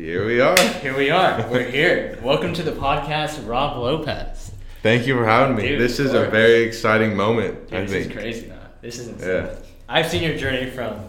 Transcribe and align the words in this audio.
Here 0.00 0.24
we 0.24 0.40
are. 0.40 0.58
Here 0.80 0.96
we 0.96 1.10
are. 1.10 1.46
We're 1.50 1.70
here. 1.70 2.18
Welcome 2.22 2.54
to 2.54 2.62
the 2.62 2.72
podcast, 2.72 3.46
Rob 3.46 3.76
Lopez. 3.76 4.50
Thank 4.82 5.06
you 5.06 5.14
for 5.14 5.26
having 5.26 5.56
me. 5.56 5.68
Dude, 5.68 5.78
this 5.78 5.98
is 5.98 6.14
a 6.14 6.24
very 6.30 6.62
exciting 6.62 7.14
moment. 7.14 7.68
Dude, 7.68 7.80
I 7.80 7.82
this 7.82 7.90
think. 7.90 8.06
is 8.06 8.12
crazy 8.16 8.46
now. 8.46 8.62
This 8.80 8.98
is 8.98 9.08
insane. 9.08 9.28
Yeah. 9.28 9.56
I've 9.90 10.06
seen 10.06 10.22
your 10.22 10.38
journey 10.38 10.70
from 10.70 11.02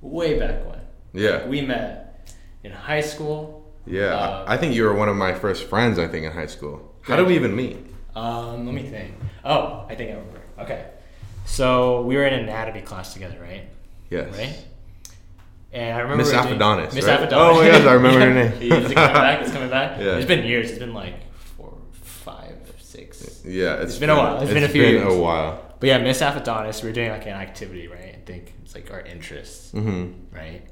way 0.00 0.36
back 0.36 0.66
when. 0.66 0.80
Yeah. 1.12 1.46
We 1.46 1.60
met 1.60 2.28
in 2.64 2.72
high 2.72 3.02
school. 3.02 3.72
Yeah. 3.86 4.06
Uh, 4.06 4.44
I 4.48 4.54
I 4.54 4.56
think 4.56 4.74
you 4.74 4.82
were 4.82 4.94
one 4.94 5.08
of 5.08 5.14
my 5.14 5.32
first 5.32 5.68
friends. 5.68 6.00
I 6.00 6.08
think 6.08 6.26
in 6.26 6.32
high 6.32 6.46
school. 6.46 6.92
How 7.02 7.14
did 7.14 7.28
we 7.28 7.36
even 7.36 7.54
meet? 7.54 7.76
Um, 8.16 8.66
let 8.66 8.74
me 8.74 8.82
think. 8.82 9.14
Oh, 9.44 9.86
I 9.88 9.94
think 9.94 10.10
I 10.10 10.14
remember. 10.14 10.42
Okay. 10.58 10.86
So 11.46 12.02
we 12.02 12.16
were 12.16 12.26
in 12.26 12.34
anatomy 12.34 12.80
class 12.80 13.12
together, 13.12 13.38
right? 13.40 13.68
Yes. 14.10 14.36
Right? 14.36 14.64
And 15.74 15.96
I 15.96 16.00
remember 16.00 16.22
Miss 16.24 16.32
Aphodonis, 16.32 16.94
Miss 16.94 17.04
right? 17.04 17.18
Aphodonis. 17.20 17.32
Oh 17.32 17.70
gosh, 17.70 17.82
I 17.86 17.92
remember 17.94 18.20
her 18.20 18.32
name. 18.34 18.52
Is 18.72 18.90
it 18.90 18.94
coming 18.94 19.12
back? 19.14 19.42
It's 19.42 19.52
coming 19.52 19.70
back. 19.70 19.98
Yeah. 20.00 20.16
It's 20.16 20.26
been 20.26 20.46
years. 20.46 20.70
It's 20.70 20.78
been 20.78 20.94
like 20.94 21.14
four, 21.56 21.76
five, 22.00 22.56
six. 22.78 23.42
Yeah. 23.44 23.82
It's 23.82 23.98
been 23.98 24.10
a 24.10 24.16
while. 24.16 24.40
It's 24.40 24.52
been 24.52 24.62
a 24.64 24.68
few 24.68 24.82
years. 24.82 24.94
It's 24.94 25.02
been 25.02 25.10
years. 25.10 25.20
a 25.20 25.22
while. 25.22 25.74
But 25.80 25.86
yeah, 25.88 25.98
Miss 25.98 26.20
Aphodonis, 26.22 26.82
we 26.82 26.88
were 26.90 26.94
doing 26.94 27.10
like 27.10 27.26
an 27.26 27.32
activity, 27.32 27.88
right? 27.88 28.14
I 28.14 28.22
think 28.24 28.54
it's 28.62 28.74
like 28.74 28.90
our 28.92 29.00
interests, 29.00 29.72
Mm-hmm. 29.72 30.34
right? 30.34 30.62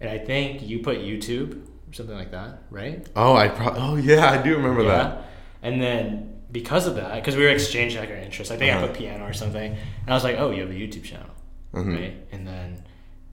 And 0.00 0.08
I 0.10 0.18
think 0.18 0.62
you 0.62 0.78
put 0.80 0.98
YouTube 0.98 1.66
or 1.88 1.92
something 1.92 2.16
like 2.16 2.30
that, 2.30 2.62
right? 2.70 3.06
Oh, 3.14 3.36
I 3.36 3.48
probably. 3.48 3.80
Oh 3.82 3.96
yeah, 3.96 4.30
I 4.30 4.40
do 4.42 4.56
remember 4.56 4.84
that. 4.84 5.24
And 5.62 5.80
then 5.82 6.40
because 6.50 6.86
of 6.86 6.94
that, 6.96 7.14
because 7.16 7.36
we 7.36 7.42
were 7.42 7.50
exchanging 7.50 8.00
like 8.00 8.08
our 8.10 8.16
interests, 8.16 8.50
I 8.50 8.56
think 8.56 8.72
I 8.72 8.76
Uh-huh. 8.78 8.86
put 8.86 8.96
piano 8.96 9.26
or 9.26 9.34
something, 9.34 9.72
and 9.72 10.08
I 10.10 10.14
was 10.14 10.24
like, 10.24 10.36
oh, 10.38 10.50
you 10.52 10.62
have 10.62 10.70
a 10.70 10.74
YouTube 10.74 11.04
channel, 11.04 11.30
Mhm. 11.74 11.94
right? 11.98 12.14
And 12.32 12.46
then 12.46 12.84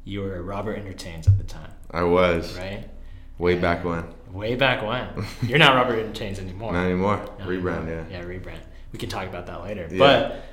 you 0.06 0.22
were 0.22 0.42
Robert 0.42 0.78
Entertains 0.78 1.28
at 1.28 1.38
the 1.38 1.44
time, 1.44 1.72
I 1.92 2.04
was 2.04 2.58
right? 2.58 2.88
way 3.38 3.56
back 3.56 3.84
when. 3.84 4.06
Way 4.32 4.56
back 4.56 4.82
when. 4.86 5.26
You're 5.48 5.60
not 5.60 5.76
Robert 5.76 6.00
Entertains 6.00 6.40
anymore. 6.40 6.72
Not 6.74 6.86
anymore. 6.86 7.18
Not 7.18 7.48
Rebrand. 7.48 7.88
anymore. 7.88 8.06
Yeah. 8.10 8.20
Yeah, 8.20 8.24
rebrand. 8.26 8.60
We 8.92 9.00
can 9.00 9.10
talk 9.10 9.28
about 9.28 9.48
that 9.48 9.64
later. 9.64 9.88
Yeah. 9.92 9.98
But 9.98 10.44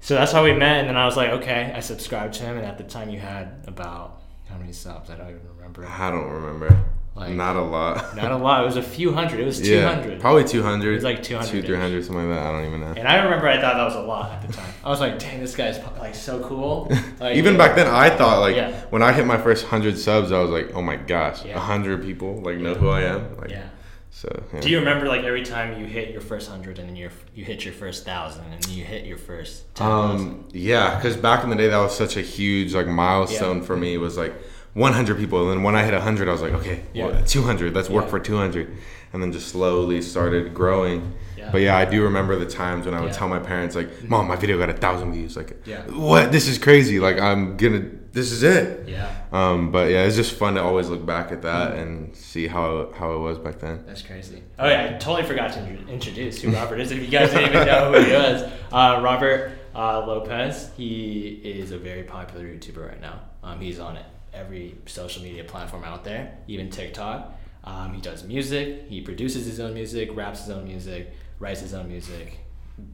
so 0.00 0.14
that's 0.14 0.32
how 0.32 0.44
we 0.44 0.52
met, 0.52 0.80
and 0.80 0.88
then 0.88 0.96
I 0.96 1.06
was 1.06 1.16
like, 1.16 1.30
okay, 1.30 1.72
I 1.74 1.80
subscribed 1.80 2.34
to 2.34 2.44
him, 2.44 2.56
and 2.56 2.66
at 2.66 2.78
the 2.78 2.84
time 2.84 3.08
you 3.10 3.18
had 3.18 3.64
about 3.66 4.22
how 4.48 4.56
many 4.56 4.72
subs? 4.72 5.10
I 5.10 5.16
don't 5.16 5.28
even 5.30 5.40
remember. 5.56 5.86
I 5.86 6.10
don't 6.10 6.28
remember. 6.30 6.84
Like- 7.16 7.34
Not 7.34 7.56
a 7.56 7.62
lot. 7.62 8.14
Not 8.16 8.30
a 8.30 8.36
lot. 8.36 8.62
It 8.62 8.66
was 8.66 8.76
a 8.76 8.82
few 8.82 9.12
hundred. 9.12 9.40
It 9.40 9.44
was 9.44 9.60
two 9.60 9.82
hundred. 9.82 10.12
yeah. 10.14 10.18
Probably 10.20 10.44
two 10.44 10.62
hundred. 10.62 10.92
It 10.92 10.94
was 10.96 11.04
like 11.04 11.22
200 11.22 11.50
Two, 11.50 11.62
three 11.62 11.76
hundred, 11.76 12.04
something 12.04 12.28
like 12.28 12.38
that. 12.38 12.46
I 12.46 12.52
don't 12.52 12.66
even 12.66 12.80
know. 12.80 12.94
And 12.96 13.08
I 13.08 13.24
remember 13.24 13.48
I 13.48 13.60
thought 13.60 13.74
that 13.74 13.84
was 13.84 13.96
a 13.96 14.00
lot 14.02 14.30
at 14.30 14.46
the 14.46 14.52
time. 14.52 14.72
I 14.84 14.88
was 14.88 15.00
like, 15.00 15.18
dang, 15.18 15.40
this 15.40 15.56
guy's 15.56 15.78
like 15.98 16.14
so 16.14 16.40
cool. 16.44 16.92
Like, 17.20 17.34
Even 17.36 17.56
back 17.56 17.74
then, 17.74 17.88
I 17.88 18.10
thought 18.10 18.38
like 18.40 18.54
Yeah. 18.54 18.70
when 18.90 19.02
I 19.02 19.12
hit 19.12 19.26
my 19.26 19.36
first 19.38 19.66
hundred 19.66 19.98
subs, 19.98 20.30
I 20.30 20.38
was 20.40 20.50
like, 20.50 20.70
oh 20.74 20.82
my 20.82 20.94
gosh, 20.96 21.44
a 21.44 21.48
Yeah. 21.48 21.58
hundred 21.58 22.02
people 22.02 22.40
like 22.42 22.58
know 22.58 22.74
who 22.74 22.88
I 22.88 23.02
am. 23.02 23.36
Like, 23.36 23.50
Yeah. 23.50 23.68
So. 24.10 24.28
Yeah. 24.54 24.60
Do 24.60 24.70
you 24.70 24.78
remember 24.78 25.06
like 25.06 25.22
every 25.24 25.42
time 25.44 25.78
you 25.80 25.86
hit 25.86 26.10
your 26.10 26.20
first 26.20 26.48
hundred 26.48 26.78
and 26.78 26.88
then 26.88 26.96
you 26.96 27.10
you 27.34 27.44
hit 27.44 27.64
your 27.64 27.74
first 27.74 28.04
thousand 28.04 28.44
and 28.52 28.66
you 28.68 28.84
hit 28.84 29.04
your 29.04 29.18
first 29.18 29.74
ten 29.74 29.86
thousand? 29.88 30.28
Um. 30.28 30.44
Yeah, 30.52 30.94
because 30.96 31.16
back 31.16 31.42
in 31.44 31.50
the 31.50 31.56
day, 31.56 31.68
that 31.68 31.78
was 31.78 31.96
such 31.96 32.16
a 32.16 32.20
huge 32.22 32.74
like 32.74 32.86
milestone 32.86 33.58
Yeah. 33.58 33.64
for 33.64 33.76
me. 33.76 33.94
It 33.94 33.98
was 33.98 34.16
like 34.16 34.34
100 34.78 35.16
people, 35.18 35.42
and 35.42 35.50
then 35.50 35.62
when 35.62 35.74
I 35.74 35.82
hit 35.84 35.92
100, 35.94 36.28
I 36.28 36.32
was 36.32 36.40
like, 36.42 36.52
okay, 36.54 36.82
Yeah. 36.94 37.06
well, 37.06 37.22
200. 37.24 37.74
Let's 37.74 37.90
work 37.90 38.04
Yeah. 38.04 38.10
for 38.10 38.20
200, 38.20 38.68
and 39.12 39.22
then 39.22 39.32
just 39.32 39.48
slowly 39.48 40.00
started 40.02 40.54
growing. 40.54 41.12
Yeah. 41.36 41.50
But 41.52 41.60
yeah, 41.62 41.76
I 41.76 41.84
do 41.84 42.02
remember 42.04 42.36
the 42.36 42.46
times 42.46 42.84
when 42.86 42.94
I 42.94 43.00
would 43.00 43.12
tell 43.12 43.28
my 43.28 43.38
parents 43.38 43.74
like, 43.76 43.88
"Mom, 44.08 44.28
my 44.28 44.36
video 44.36 44.58
got 44.58 44.68
a 44.70 44.74
thousand 44.74 45.12
views." 45.12 45.36
Like, 45.36 45.56
Yeah. 45.64 45.82
what? 45.88 46.30
This 46.32 46.46
is 46.48 46.58
crazy. 46.58 46.98
Like, 47.00 47.18
I'm 47.20 47.56
gonna. 47.56 47.82
This 48.12 48.32
is 48.32 48.42
it. 48.42 48.88
yeah. 48.88 49.08
Um, 49.32 49.70
but 49.70 49.90
yeah, 49.90 50.02
it's 50.04 50.16
just 50.16 50.32
fun 50.34 50.54
to 50.54 50.62
always 50.62 50.88
look 50.88 51.04
back 51.06 51.30
at 51.30 51.42
that 51.42 51.74
and 51.76 52.14
see 52.16 52.46
how 52.48 52.88
how 52.98 53.12
it 53.12 53.18
was 53.18 53.38
back 53.38 53.58
then. 53.60 53.84
That's 53.86 54.02
crazy. 54.02 54.42
Oh 54.58 54.66
yeah, 54.68 54.92
I 54.94 54.98
totally 54.98 55.22
forgot 55.26 55.52
to 55.52 55.60
introduce 55.88 56.40
who 56.42 56.50
Robert 56.60 56.80
is. 56.80 56.90
If 56.90 56.98
you 57.00 57.08
guys 57.08 57.30
didn't 57.30 57.50
even 57.54 57.66
know 57.66 57.92
who 57.92 58.00
he 58.04 58.12
was, 58.12 58.42
uh, 58.72 59.00
Robert 59.02 59.52
uh, 59.74 60.04
Lopez. 60.06 60.70
He 60.76 61.40
is 61.44 61.70
a 61.70 61.78
very 61.78 62.02
popular 62.02 62.44
YouTuber 62.46 62.88
right 62.88 63.00
now. 63.00 63.20
Um, 63.44 63.60
he's 63.60 63.78
on 63.78 63.96
every 64.38 64.76
social 64.86 65.22
media 65.22 65.44
platform 65.44 65.84
out 65.84 66.04
there, 66.04 66.38
even 66.46 66.70
TikTok. 66.70 67.34
Um, 67.64 67.92
he 67.92 68.00
does 68.00 68.24
music. 68.24 68.86
He 68.88 69.00
produces 69.00 69.44
his 69.44 69.60
own 69.60 69.74
music, 69.74 70.14
raps 70.14 70.40
his 70.40 70.50
own 70.50 70.64
music, 70.64 71.12
writes 71.38 71.60
his 71.60 71.74
own 71.74 71.88
music. 71.88 72.38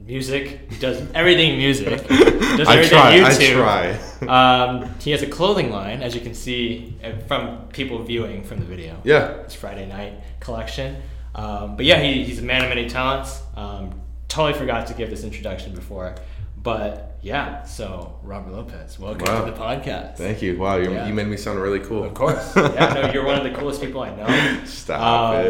Music. 0.00 0.70
He 0.70 0.78
does 0.78 1.06
everything 1.14 1.58
music. 1.58 2.08
Does 2.08 2.66
I 2.68 2.76
everything 2.76 2.88
try. 2.88 3.18
YouTube. 3.18 3.60
I 3.60 3.96
try. 3.96 3.98
Um, 4.24 4.88
he 5.00 5.10
has 5.10 5.22
a 5.22 5.26
clothing 5.26 5.70
line, 5.70 6.02
as 6.02 6.14
you 6.14 6.22
can 6.22 6.32
see 6.32 6.96
uh, 7.04 7.12
from 7.26 7.68
people 7.68 8.02
viewing 8.02 8.42
from 8.42 8.58
the 8.58 8.64
video 8.64 8.98
yeah. 9.04 9.42
It's 9.42 9.54
Friday 9.54 9.86
night 9.86 10.14
collection. 10.40 10.96
Um, 11.34 11.76
but 11.76 11.84
yeah, 11.84 12.00
he, 12.00 12.24
he's 12.24 12.38
a 12.38 12.42
man 12.42 12.62
of 12.62 12.70
many 12.70 12.88
talents. 12.88 13.42
Um, 13.54 14.00
totally 14.28 14.58
forgot 14.58 14.86
to 14.86 14.94
give 14.94 15.10
this 15.10 15.24
introduction 15.24 15.74
before, 15.74 16.14
but 16.64 17.16
yeah. 17.22 17.62
So 17.62 18.18
Robert 18.24 18.52
Lopez, 18.52 18.98
welcome 18.98 19.24
Wow. 19.26 19.44
to 19.44 19.50
the 19.52 19.56
podcast. 19.56 20.16
Thank 20.16 20.42
you. 20.42 20.58
Wow, 20.58 20.76
you 20.78 20.90
Yeah. 20.90 21.06
you 21.06 21.14
made 21.14 21.28
me 21.28 21.36
sound 21.36 21.60
really 21.60 21.78
cool. 21.80 22.02
Of 22.02 22.14
course, 22.14 22.52
yeah. 22.56 22.92
No, 22.94 23.12
you're 23.12 23.24
one 23.24 23.38
of 23.38 23.44
the 23.44 23.56
coolest 23.58 23.80
people 23.80 24.00
I 24.02 24.14
know. 24.16 24.64
Stop 24.64 25.36
Um, 25.36 25.46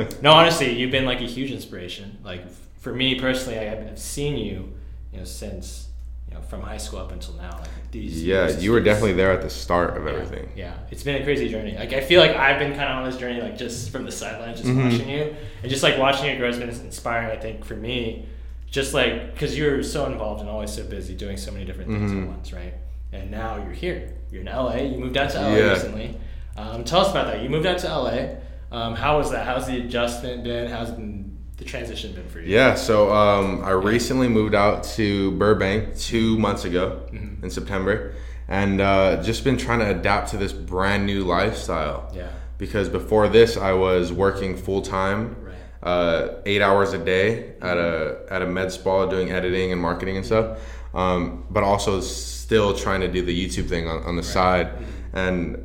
it. 0.00 0.16
No, 0.22 0.32
honestly, 0.32 0.72
you've 0.72 0.90
been 0.90 1.04
like 1.04 1.20
a 1.20 1.24
huge 1.26 1.50
inspiration. 1.52 2.18
Like 2.24 2.40
f- 2.46 2.60
for 2.80 2.94
me 2.94 3.20
personally, 3.20 3.58
I 3.58 3.64
have 3.64 3.98
seen 3.98 4.36
you, 4.38 4.72
you 5.12 5.18
know, 5.18 5.24
since 5.24 5.88
you 6.28 6.34
know 6.34 6.40
from 6.40 6.62
high 6.62 6.78
school 6.78 7.00
up 7.00 7.12
until 7.12 7.34
now. 7.34 7.50
Like 7.60 7.68
these. 7.90 8.24
yeah, 8.24 8.48
you 8.58 8.72
were 8.72 8.80
definitely 8.80 9.12
there 9.14 9.30
at 9.32 9.42
the 9.42 9.50
start 9.50 9.96
of 9.96 10.04
Yeah, 10.04 10.10
everything. 10.12 10.48
Yeah, 10.56 10.74
it's 10.90 11.02
been 11.04 11.20
a 11.20 11.24
crazy 11.24 11.48
journey. 11.48 11.76
Like 11.76 11.92
I 11.92 12.00
feel 12.00 12.20
like 12.20 12.32
I've 12.36 12.58
been 12.58 12.72
kind 12.74 12.88
of 12.92 12.96
on 12.98 13.04
this 13.04 13.16
journey, 13.18 13.40
like 13.40 13.56
just 13.58 13.90
from 13.90 14.04
the 14.04 14.12
sidelines, 14.12 14.60
just 14.60 14.70
Mhm. 14.70 14.84
watching 14.92 15.08
you, 15.08 15.34
and 15.62 15.70
just 15.70 15.82
like 15.82 15.96
watching 15.98 16.30
you 16.30 16.36
grow 16.38 16.46
has 16.48 16.58
been 16.58 16.68
inspiring. 16.70 17.30
I 17.36 17.40
think 17.40 17.64
for 17.64 17.74
me, 17.76 18.26
just 18.74 18.92
like 18.92 19.32
because 19.32 19.56
you're 19.56 19.84
so 19.84 20.06
involved 20.06 20.40
and 20.40 20.50
always 20.50 20.72
so 20.72 20.82
busy 20.82 21.14
doing 21.14 21.36
so 21.36 21.52
many 21.52 21.64
different 21.64 21.88
things 21.90 22.10
Mhm. 22.10 22.22
at 22.22 22.28
once, 22.28 22.52
right? 22.52 22.74
And 23.12 23.30
now 23.30 23.56
you're 23.62 23.72
here. 23.72 24.08
You're 24.32 24.40
in 24.40 24.48
LA. 24.48 24.78
You 24.82 24.98
moved 24.98 25.16
out 25.16 25.30
to 25.30 25.38
LA 25.40 25.56
Yeah. 25.58 25.70
recently. 25.70 26.16
Um, 26.56 26.82
tell 26.82 27.00
us 27.02 27.10
about 27.12 27.28
that. 27.28 27.40
You 27.40 27.48
moved 27.48 27.66
out 27.66 27.78
to 27.78 27.88
LA. 27.88 28.38
Um, 28.72 28.96
how 28.96 29.18
was 29.18 29.30
that? 29.30 29.46
How's 29.46 29.68
the 29.68 29.78
adjustment 29.78 30.42
been? 30.42 30.68
How's 30.68 30.90
been 30.90 31.36
the 31.56 31.64
transition 31.64 32.12
been 32.14 32.26
for 32.26 32.40
you? 32.40 32.52
Yeah, 32.52 32.74
so 32.74 33.12
um, 33.14 33.62
I 33.64 33.70
recently 33.70 34.28
moved 34.28 34.56
out 34.56 34.82
to 34.96 35.30
Burbank 35.38 35.96
two 35.96 36.36
months 36.38 36.64
ago 36.64 37.02
Mhm. 37.12 37.44
in 37.44 37.50
September, 37.50 38.10
and 38.48 38.80
uh, 38.80 39.22
just 39.22 39.44
been 39.44 39.56
trying 39.56 39.78
to 39.78 39.88
adapt 39.90 40.30
to 40.32 40.36
this 40.36 40.52
brand 40.52 41.06
new 41.06 41.22
lifestyle. 41.22 42.10
Yeah. 42.12 42.26
Because 42.58 42.88
before 42.88 43.28
this, 43.28 43.56
I 43.56 43.72
was 43.72 44.12
working 44.12 44.56
full 44.56 44.82
time. 44.82 45.36
Uh, 45.84 46.40
eight 46.46 46.62
hours 46.62 46.92
a 46.92 46.98
day 46.98 47.54
at 47.60 47.76
a 47.76 48.24
at 48.30 48.42
a 48.42 48.46
med 48.46 48.72
spa 48.72 49.06
doing 49.06 49.30
editing 49.30 49.70
and 49.70 49.80
marketing 49.80 50.16
and 50.16 50.26
stuff, 50.26 50.58
um, 50.94 51.44
but 51.50 51.62
also 51.62 52.00
still 52.00 52.74
trying 52.74 53.00
to 53.00 53.08
do 53.08 53.22
the 53.22 53.46
YouTube 53.46 53.68
thing 53.68 53.86
on, 53.86 54.02
on 54.04 54.16
the 54.16 54.22
side, 54.22 54.72
and 55.12 55.64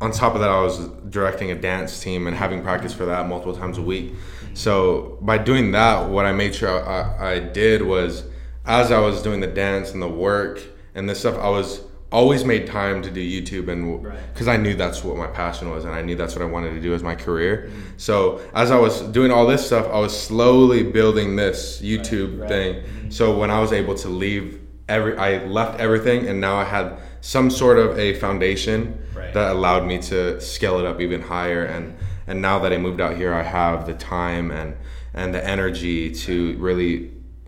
on 0.00 0.12
top 0.12 0.34
of 0.34 0.40
that, 0.40 0.50
I 0.50 0.60
was 0.60 0.88
directing 1.08 1.50
a 1.50 1.54
dance 1.54 2.02
team 2.02 2.26
and 2.26 2.36
having 2.36 2.62
practice 2.62 2.92
for 2.92 3.06
that 3.06 3.26
multiple 3.26 3.56
times 3.56 3.78
a 3.78 3.82
week. 3.82 4.12
So 4.52 5.18
by 5.22 5.38
doing 5.38 5.72
that, 5.72 6.10
what 6.10 6.26
I 6.26 6.32
made 6.32 6.54
sure 6.54 6.86
I, 6.86 7.36
I 7.36 7.38
did 7.38 7.80
was, 7.82 8.24
as 8.66 8.92
I 8.92 8.98
was 9.00 9.22
doing 9.22 9.40
the 9.40 9.46
dance 9.46 9.92
and 9.92 10.02
the 10.02 10.08
work 10.08 10.60
and 10.94 11.08
this 11.08 11.20
stuff, 11.20 11.38
I 11.38 11.48
was 11.48 11.80
always 12.14 12.44
made 12.44 12.64
time 12.66 13.02
to 13.02 13.10
do 13.10 13.20
YouTube 13.20 13.66
and 13.68 13.82
Right. 14.04 14.18
because 14.32 14.46
I 14.46 14.56
knew 14.56 14.74
that's 14.74 15.02
what 15.02 15.16
my 15.16 15.26
passion 15.26 15.68
was 15.74 15.84
and 15.84 15.92
I 15.94 16.02
knew 16.06 16.14
that's 16.14 16.34
what 16.36 16.42
I 16.42 16.50
wanted 16.56 16.72
to 16.74 16.80
do 16.80 16.94
as 16.94 17.02
my 17.02 17.16
career. 17.26 17.68
So 17.96 18.40
as 18.54 18.70
I 18.70 18.78
was 18.78 19.00
doing 19.18 19.30
all 19.32 19.46
this 19.46 19.66
stuff, 19.66 19.86
I 19.92 19.98
was 19.98 20.14
slowly 20.28 20.82
building 20.98 21.34
this 21.36 21.80
YouTube 21.82 22.32
right. 22.40 22.48
thing. 22.48 22.72
Mhm. 22.74 23.12
So 23.12 23.36
when 23.36 23.50
I 23.50 23.60
was 23.60 23.72
able 23.72 23.94
to 23.96 24.08
leave 24.08 24.46
every, 24.88 25.16
I 25.16 25.44
left 25.44 25.80
everything 25.80 26.26
and 26.28 26.40
now 26.40 26.56
I 26.56 26.64
had 26.64 26.86
some 27.20 27.50
sort 27.50 27.78
of 27.78 27.98
a 27.98 28.14
foundation 28.14 28.78
Right. 29.16 29.32
that 29.34 29.50
allowed 29.56 29.84
me 29.86 29.98
to 30.10 30.40
scale 30.40 30.78
it 30.80 30.86
up 30.86 31.00
even 31.00 31.20
higher 31.22 31.64
and 31.64 31.94
and 32.26 32.40
now 32.40 32.58
that 32.60 32.72
I 32.72 32.78
moved 32.78 33.00
out 33.00 33.16
here 33.16 33.32
I 33.34 33.42
have 33.42 33.86
the 33.86 33.94
time 33.94 34.50
and 34.50 34.74
and 35.14 35.34
the 35.34 35.42
energy 35.56 36.10
to 36.26 36.34
really 36.58 36.92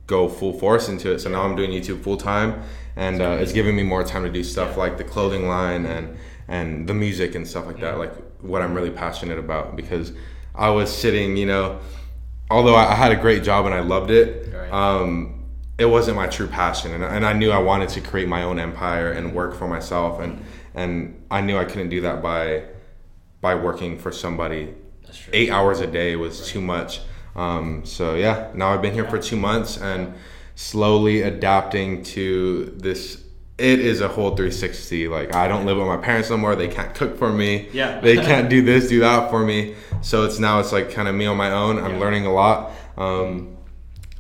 go 0.07 0.29
full 0.29 0.53
force 0.53 0.89
into 0.89 1.07
it 1.13 1.19
so 1.21 1.29
now 1.31 1.43
I'm 1.47 1.57
doing 1.57 1.71
YouTube 1.71 2.01
full 2.03 2.17
time 2.17 2.51
and 2.97 3.21
uh, 3.21 3.37
it's 3.41 3.53
giving 3.53 3.77
me 3.77 3.83
more 3.83 4.03
time 4.03 4.25
to 4.25 4.31
do 4.31 4.43
stuff 4.43 4.77
like 4.77 4.97
the 4.97 5.05
clothing 5.05 5.49
line 5.49 5.87
and 5.87 6.17
and 6.49 6.89
the 6.89 6.95
music 6.95 7.35
and 7.35 7.47
stuff 7.47 7.67
like 7.67 7.81
that 7.81 7.99
like 7.99 8.15
what 8.41 8.63
I'm 8.63 8.75
really 8.75 8.91
passionate 8.91 9.39
about. 9.39 9.77
Because 9.77 10.13
I 10.55 10.71
was 10.71 10.95
sitting 10.95 11.37
you 11.37 11.47
know 11.47 11.81
although 12.51 12.77
I, 12.77 12.95
had 12.95 13.13
a 13.13 13.17
great 13.17 13.43
job 13.43 13.67
and 13.67 13.75
I 13.75 13.81
loved 13.81 14.11
it 14.11 14.47
um, 14.73 15.37
it 15.79 15.85
wasn't 15.85 16.17
my 16.17 16.27
true 16.27 16.47
passion. 16.47 16.93
And, 16.93 17.05
and 17.05 17.27
I 17.27 17.33
knew 17.33 17.51
I 17.51 17.59
wanted 17.59 17.91
to 17.91 18.01
create 18.01 18.29
my 18.29 18.43
own 18.43 18.59
empire 18.59 19.13
and 19.13 19.35
work 19.35 19.55
for 19.55 19.69
myself. 19.69 20.21
And 20.21 20.45
and 20.75 21.25
I 21.31 21.41
knew 21.41 21.57
I 21.57 21.65
couldn't 21.65 21.89
do 21.89 22.03
that 22.03 22.23
by 22.23 22.65
by 23.41 23.55
working 23.55 23.99
for 23.99 24.13
somebody. 24.13 24.75
That's 25.05 25.19
true. 25.19 25.31
eight 25.35 25.51
hours 25.51 25.81
a 25.81 25.87
day 25.87 26.17
was 26.17 26.47
too 26.47 26.61
much. 26.61 27.01
Um, 27.35 27.85
so 27.85 28.15
yeah 28.15 28.51
now 28.55 28.73
I've 28.73 28.81
been 28.81 28.95
here 28.95 29.07
for 29.07 29.19
two 29.19 29.37
months 29.37 29.77
and 29.77 30.15
slowly 30.57 31.23
adapting 31.23 32.03
to 32.03 32.75
this 32.77 33.23
it 33.59 33.79
is 33.79 34.03
a 34.03 34.09
whole 34.09 34.37
360. 34.37 35.09
Like 35.09 35.35
I 35.35 35.49
don't 35.49 35.65
live 35.65 35.79
with 35.79 35.87
my 35.87 35.97
parents 35.97 36.29
no 36.29 36.37
more. 36.37 36.55
They 36.57 36.69
can't 36.69 36.95
cook 36.95 37.17
for 37.17 37.33
me. 37.33 37.69
Yeah. 37.73 38.01
they 38.03 38.17
can't 38.17 38.51
do 38.57 38.61
this, 38.63 38.89
do 38.89 39.01
that 39.01 39.31
for 39.31 39.43
me. 39.47 39.77
So 40.03 40.25
it's 40.25 40.39
now 40.39 40.59
it's 40.61 40.73
like 40.73 40.91
kind 40.91 41.09
of 41.09 41.15
me 41.15 41.25
on 41.25 41.39
my 41.39 41.51
own. 41.51 41.79
I'm 41.79 41.93
Yeah. 41.95 42.01
learning 42.01 42.27
a 42.27 42.33
lot. 42.33 42.73
Um, 42.99 43.57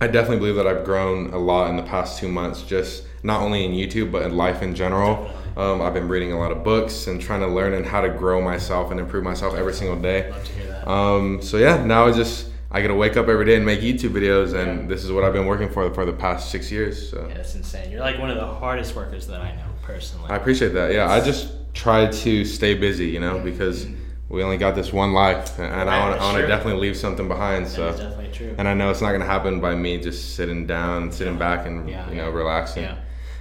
I 0.00 0.06
definitely 0.06 0.38
believe 0.38 0.56
that 0.56 0.66
I've 0.66 0.84
grown 0.84 1.34
a 1.34 1.38
lot 1.38 1.68
in 1.68 1.76
the 1.76 1.82
past 1.82 2.18
two 2.18 2.28
months, 2.28 2.62
just 2.62 3.04
not 3.22 3.40
only 3.42 3.64
in 3.64 3.72
YouTube 3.72 4.10
but 4.10 4.22
in 4.22 4.36
life 4.36 4.62
in 4.62 4.74
general. 4.74 5.30
Um, 5.56 5.80
I've 5.82 5.94
been 5.94 6.08
reading 6.08 6.32
a 6.32 6.38
lot 6.38 6.50
of 6.52 6.62
books 6.64 7.06
and 7.06 7.20
trying 7.20 7.40
to 7.40 7.46
learn 7.46 7.72
and 7.74 7.84
how 7.84 8.00
to 8.02 8.08
grow 8.10 8.40
myself 8.42 8.90
and 8.90 9.00
improve 9.00 9.24
myself 9.24 9.54
every 9.54 9.72
single 9.74 9.96
day. 9.98 10.30
Love 10.30 10.44
to 10.44 10.52
hear 10.52 10.66
that. 10.68 10.88
Um, 10.88 11.42
so 11.42 11.56
yeah, 11.58 11.82
now 11.84 12.06
it's 12.06 12.16
just 12.16 12.45
I 12.70 12.80
get 12.82 12.88
to 12.88 12.94
wake 12.94 13.16
up 13.16 13.28
every 13.28 13.44
day 13.44 13.56
and 13.56 13.64
make 13.64 13.80
YouTube 13.80 14.10
videos, 14.10 14.54
and 14.54 14.82
Yeah. 14.82 14.86
this 14.88 15.04
is 15.04 15.12
what 15.12 15.22
I've 15.24 15.32
been 15.32 15.46
working 15.46 15.68
for 15.68 15.92
for 15.94 16.04
the 16.04 16.12
past 16.12 16.50
six 16.50 16.70
years. 16.72 17.10
So 17.10 17.26
yeah, 17.28 17.34
that's 17.36 17.54
insane. 17.54 17.90
You're 17.90 18.00
like 18.00 18.18
one 18.18 18.30
of 18.30 18.36
the 18.36 18.46
hardest 18.46 18.96
workers 18.96 19.26
that 19.28 19.40
I 19.40 19.52
know 19.52 19.62
personally. 19.82 20.30
I 20.30 20.36
appreciate 20.36 20.72
that. 20.74 20.92
Yeah, 20.92 21.10
I 21.10 21.20
just 21.20 21.52
try 21.74 22.06
to 22.06 22.44
stay 22.44 22.74
busy, 22.74 23.06
you 23.06 23.20
know, 23.20 23.34
mm-hmm. 23.36 23.44
because 23.44 23.86
we 24.28 24.42
only 24.42 24.56
got 24.56 24.74
this 24.74 24.92
one 24.92 25.12
life, 25.12 25.58
and 25.58 25.70
Right, 25.72 25.86
I 25.86 25.98
want 26.00 26.12
that's 26.14 26.22
I 26.24 26.32
want 26.32 26.38
to 26.38 26.46
definitely 26.48 26.80
leave 26.80 26.96
something 26.96 27.28
behind. 27.28 27.66
that 27.66 27.70
So. 27.70 27.90
definitely 27.92 28.30
true. 28.32 28.54
And 28.58 28.66
I 28.66 28.74
know 28.74 28.90
it's 28.90 29.00
not 29.00 29.12
gonna 29.12 29.24
happen 29.24 29.60
by 29.60 29.74
me 29.76 29.98
just 29.98 30.34
sitting 30.34 30.66
down, 30.66 31.12
sitting 31.12 31.38
back, 31.38 31.66
and 31.66 31.88
Yeah, 31.88 32.08
you 32.10 32.16
know, 32.16 32.28
yeah. 32.30 32.34
relaxing. 32.34 32.88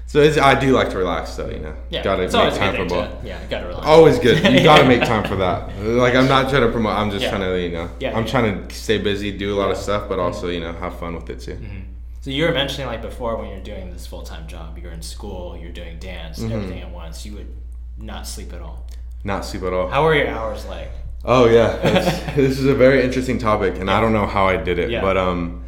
So 0.07 0.22
it's, 0.22 0.38
I 0.38 0.57
do 0.60 0.72
like 0.72 0.90
to 0.92 0.98
relax, 0.98 1.36
though. 1.36 1.50
You 1.50 1.60
know, 1.60 1.75
yeah, 1.90 2.04
gotta 2.04 2.24
it's 2.24 2.34
make 2.34 2.54
time 2.54 2.75
for 2.75 2.86
both. 2.86 3.24
Yeah, 3.25 3.40
gotta 3.50 3.68
relax. 3.68 3.86
Always 3.88 4.19
good. 4.19 4.38
You 4.54 4.63
gotta 4.63 4.86
make 4.94 5.02
time 5.04 5.24
for 5.28 5.36
that. 5.38 5.75
Like 5.80 6.16
I'm 6.16 6.28
not 6.28 6.50
trying 6.50 6.62
to 6.62 6.72
promote. 6.72 6.94
I'm 6.94 7.10
just 7.12 7.24
Yeah. 7.24 7.30
trying 7.31 7.42
to, 7.42 7.60
you 7.60 7.69
know, 7.72 7.90
Yeah, 8.00 8.16
I'm 8.16 8.24
yeah. 8.25 8.31
trying 8.31 8.68
to 8.68 8.75
stay 8.75 8.98
busy, 9.00 9.36
do 9.36 9.56
a 9.56 9.57
lot 9.60 9.72
of 9.72 9.78
stuff, 9.78 10.07
but 10.07 10.19
also, 10.19 10.48
you 10.50 10.60
know, 10.60 10.74
have 10.74 11.00
fun 11.00 11.16
with 11.16 11.30
it 11.30 11.40
too. 11.42 11.57
So 12.22 12.30
you 12.31 12.46
were 12.46 12.52
mentioning 12.54 12.88
like 12.88 13.02
before 13.02 13.36
when 13.38 13.50
you're 13.50 13.60
doing 13.60 13.92
this 13.92 14.06
full 14.07 14.22
time 14.24 14.48
job, 14.48 14.78
you're 14.78 14.92
in 14.92 15.02
school, 15.02 15.57
you're 15.57 15.72
doing 15.72 15.98
dance, 16.00 16.40
Mm-hmm. 16.40 16.54
everything 16.54 16.81
at 16.81 16.92
once. 16.92 17.25
You 17.25 17.34
would 17.34 17.54
not 17.98 18.25
sleep 18.28 18.54
at 18.54 18.62
all. 18.62 18.88
Not 19.24 19.44
sleep 19.44 19.63
at 19.63 19.74
all. 19.74 19.88
How 19.90 20.04
were 20.04 20.16
your 20.16 20.28
hours 20.30 20.66
like? 20.68 20.92
Oh 21.25 21.48
yeah, 21.48 21.78
this 22.36 22.60
is 22.60 22.66
a 22.68 22.75
very 22.75 23.04
interesting 23.04 23.40
topic, 23.40 23.80
and 23.80 23.90
I 23.90 24.00
don't 24.00 24.13
know 24.13 24.28
how 24.28 24.46
I 24.48 24.57
did 24.57 24.78
it, 24.78 25.02
but 25.02 25.18
um, 25.18 25.64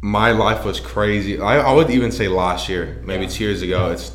my 0.00 0.30
life 0.32 0.64
was 0.64 0.80
crazy. 0.80 1.38
I, 1.40 1.58
I 1.58 1.72
would 1.74 1.90
even 1.90 2.10
say 2.12 2.28
last 2.28 2.68
year, 2.68 3.00
maybe 3.04 3.24
Yeah. 3.24 3.28
Mm-hmm. 3.28 3.36
two 3.36 3.44
years 3.44 3.62
ago, 3.62 3.90
it 3.90 4.12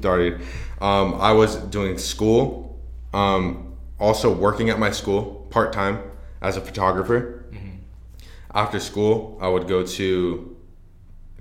started. 0.00 0.40
Um, 0.80 1.14
I 1.20 1.32
was 1.32 1.56
doing 1.56 1.98
school, 1.98 2.80
um, 3.12 3.74
also 3.98 4.32
working 4.34 4.70
at 4.70 4.78
my 4.78 4.90
school 4.90 5.46
part 5.50 5.72
time 5.72 6.00
as 6.40 6.56
a 6.56 6.60
photographer. 6.60 7.44
Mm-hmm. 7.52 7.76
After 8.54 8.80
school, 8.80 9.38
I 9.40 9.48
would 9.48 9.68
go 9.68 9.84
to 9.84 10.56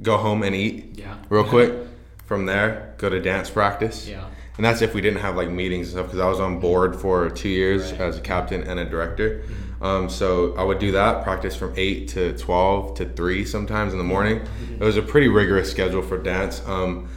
go 0.01 0.17
home 0.17 0.43
and 0.43 0.53
eat 0.55 0.97
Yeah. 0.97 1.15
real 1.29 1.43
quick. 1.45 1.73
From 2.25 2.47
there, 2.47 2.95
go 2.97 3.07
to 3.09 3.21
dance 3.21 3.49
practice. 3.51 4.07
Yeah. 4.07 4.25
And 4.57 4.65
that's 4.65 4.81
if 4.81 4.93
we 4.95 5.01
didn't 5.01 5.19
have 5.21 5.35
like 5.35 5.49
meetings 5.49 5.87
and 5.89 5.93
stuff 5.97 6.05
because 6.07 6.19
I 6.19 6.27
was 6.27 6.39
on 6.39 6.59
board 6.59 6.95
for 6.95 7.29
two 7.29 7.49
years 7.49 7.83
Right. 7.83 7.93
Mm-hmm. 7.93 8.01
as 8.03 8.17
a 8.17 8.21
captain 8.21 8.63
and 8.63 8.79
a 8.79 8.85
director. 8.85 9.43
Um, 9.81 10.09
so 10.09 10.55
I 10.55 10.63
would 10.63 10.79
do 10.79 10.91
that 10.93 11.23
practice 11.23 11.55
from 11.55 11.73
eight 11.75 12.07
to 12.09 12.37
twelve 12.37 12.95
to 12.97 13.05
three 13.05 13.45
sometimes 13.45 13.91
in 13.91 13.97
the 13.99 14.05
morning. 14.05 14.39
Mm-hmm. 14.39 14.81
It 14.81 14.85
was 14.85 14.97
a 14.97 15.01
pretty 15.01 15.27
rigorous 15.27 15.69
schedule 15.69 16.01
for 16.01 16.17
dance. 16.17 16.61
Um, 16.65 17.09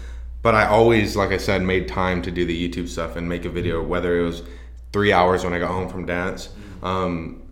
but 0.42 0.54
I 0.54 0.66
always, 0.66 1.16
like 1.16 1.30
I 1.30 1.36
said, 1.36 1.62
made 1.62 1.88
time 1.88 2.22
to 2.22 2.30
do 2.30 2.44
the 2.44 2.68
YouTube 2.68 2.88
stuff 2.88 3.16
and 3.16 3.28
make 3.28 3.44
a 3.44 3.50
video, 3.50 3.82
whether 3.82 4.18
it 4.18 4.24
was 4.24 4.42
three 4.92 5.12
hours 5.12 5.44
when 5.44 5.52
I 5.52 5.58
got 5.58 5.70
home 5.70 5.88
from 5.88 6.06
dance. 6.06 6.48
Um, 6.82 7.42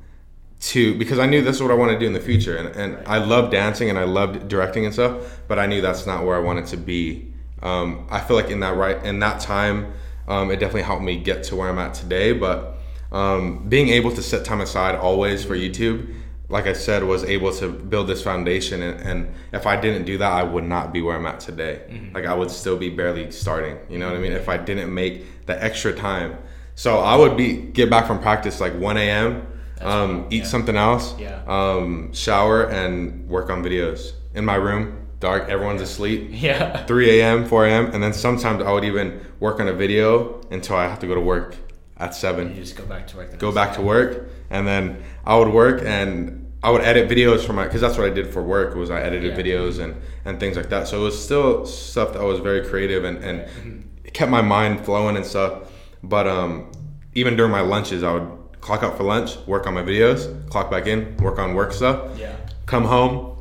to 0.58 0.96
because 0.96 1.18
I 1.18 1.26
knew 1.26 1.42
this 1.42 1.56
is 1.56 1.62
what 1.62 1.70
I 1.70 1.74
want 1.74 1.92
to 1.92 1.98
do 1.98 2.06
in 2.06 2.12
the 2.12 2.20
future, 2.20 2.56
and, 2.56 2.74
and 2.74 3.06
I 3.06 3.18
loved 3.18 3.52
dancing 3.52 3.90
and 3.90 3.98
I 3.98 4.04
loved 4.04 4.48
directing 4.48 4.86
and 4.86 4.94
stuff, 4.94 5.40
but 5.48 5.58
I 5.58 5.66
knew 5.66 5.82
that's 5.82 6.06
not 6.06 6.24
where 6.24 6.34
I 6.34 6.40
wanted 6.40 6.66
to 6.66 6.76
be. 6.76 7.32
Um, 7.62 8.06
I 8.10 8.20
feel 8.20 8.36
like 8.36 8.50
in 8.50 8.60
that 8.60 8.76
right 8.76 9.02
in 9.04 9.18
that 9.20 9.40
time, 9.40 9.92
um, 10.26 10.50
it 10.50 10.56
definitely 10.56 10.82
helped 10.82 11.02
me 11.02 11.18
get 11.20 11.44
to 11.44 11.56
where 11.56 11.68
I'm 11.68 11.78
at 11.78 11.94
today. 11.94 12.32
But 12.32 12.75
um, 13.12 13.68
being 13.68 13.88
able 13.88 14.12
to 14.12 14.22
set 14.22 14.44
time 14.44 14.60
aside 14.60 14.94
always 14.96 15.44
for 15.44 15.54
YouTube, 15.56 16.14
like 16.48 16.66
I 16.66 16.72
said, 16.74 17.02
was 17.02 17.24
able 17.24 17.52
to 17.54 17.68
build 17.68 18.06
this 18.08 18.22
foundation. 18.22 18.82
And, 18.82 19.00
and 19.00 19.34
if 19.52 19.66
I 19.66 19.80
didn't 19.80 20.04
do 20.04 20.18
that, 20.18 20.30
I 20.32 20.42
would 20.44 20.64
not 20.64 20.92
be 20.92 21.02
where 21.02 21.16
I'm 21.16 21.26
at 21.26 21.40
today. 21.40 22.10
Like 22.14 22.24
I 22.24 22.34
would 22.34 22.50
still 22.50 22.76
be 22.76 22.88
barely 22.90 23.30
starting. 23.32 23.78
You 23.90 23.98
know 23.98 24.06
what 24.08 24.16
I 24.16 24.20
mean? 24.20 24.32
If 24.32 24.48
I 24.48 24.56
didn't 24.56 24.92
make 24.94 25.46
the 25.46 25.60
extra 25.62 25.92
time. 25.92 26.38
So 26.76 26.98
I 26.98 27.16
would 27.16 27.36
be 27.36 27.54
get 27.56 27.90
back 27.90 28.06
from 28.06 28.20
practice 28.20 28.60
like 28.60 28.74
1 28.74 28.96
a.m. 28.96 29.46
Um, 29.80 30.26
eat 30.30 30.38
yeah. 30.42 30.44
something 30.44 30.76
else, 30.76 31.18
Yeah. 31.18 31.42
um, 31.46 32.12
shower, 32.14 32.64
and 32.70 33.28
work 33.28 33.50
on 33.50 33.62
videos 33.62 34.12
in 34.34 34.44
my 34.44 34.54
room. 34.54 35.06
Dark, 35.20 35.48
everyone's 35.48 35.82
asleep. 35.82 36.28
Yeah. 36.30 36.84
3 36.86 37.20
a.m., 37.20 37.46
4 37.46 37.66
a.m., 37.66 37.86
and 37.92 38.02
then 38.02 38.12
sometimes 38.12 38.62
I 38.62 38.70
would 38.72 38.84
even 38.84 39.20
work 39.40 39.58
on 39.60 39.68
a 39.68 39.72
video 39.72 40.40
until 40.50 40.76
I 40.76 40.86
have 40.88 40.98
to 41.00 41.06
go 41.06 41.14
to 41.14 41.20
work 41.20 41.56
at 41.98 42.14
7 42.14 42.48
You 42.54 42.54
just 42.62 42.76
go 42.76 42.84
back 42.84 43.06
to 43.08 43.16
work. 43.16 43.38
Go 43.38 43.52
back 43.52 43.70
day. 43.70 43.76
to 43.76 43.82
work 43.82 44.28
and 44.50 44.66
then 44.66 45.02
I 45.24 45.36
would 45.36 45.48
work 45.48 45.82
and 45.84 46.42
I 46.62 46.70
would 46.70 46.82
edit 46.82 47.08
videos 47.08 47.44
for 47.46 47.52
my 47.52 47.64
because 47.64 47.80
that's 47.80 47.96
what 47.96 48.06
I 48.06 48.10
did 48.12 48.32
for 48.32 48.42
work 48.42 48.74
was 48.74 48.90
I 48.90 49.00
edited 49.00 49.32
Yeah. 49.36 49.42
videos 49.42 49.78
and 49.82 49.94
and 50.24 50.38
things 50.40 50.56
like 50.56 50.68
that 50.70 50.88
so 50.88 51.00
it 51.00 51.04
was 51.04 51.22
still 51.22 51.64
stuff 51.66 52.12
that 52.14 52.22
was 52.22 52.40
very 52.40 52.62
creative 52.66 53.04
and 53.04 53.22
and 53.24 53.84
it 54.04 54.12
kept 54.14 54.30
my 54.30 54.42
mind 54.42 54.84
flowing 54.84 55.16
and 55.16 55.24
stuff 55.24 55.70
but 56.02 56.26
um 56.26 56.70
even 57.14 57.36
during 57.36 57.52
my 57.52 57.60
lunches 57.62 58.02
I 58.02 58.12
would 58.12 58.28
clock 58.60 58.82
out 58.82 58.96
for 58.96 59.04
lunch 59.04 59.36
work 59.46 59.66
on 59.66 59.74
my 59.74 59.82
videos 59.82 60.20
clock 60.50 60.70
back 60.70 60.86
in 60.86 61.16
work 61.18 61.38
on 61.38 61.54
work 61.54 61.72
stuff 61.72 62.18
Yeah. 62.18 62.34
come 62.66 62.84
home 62.84 63.32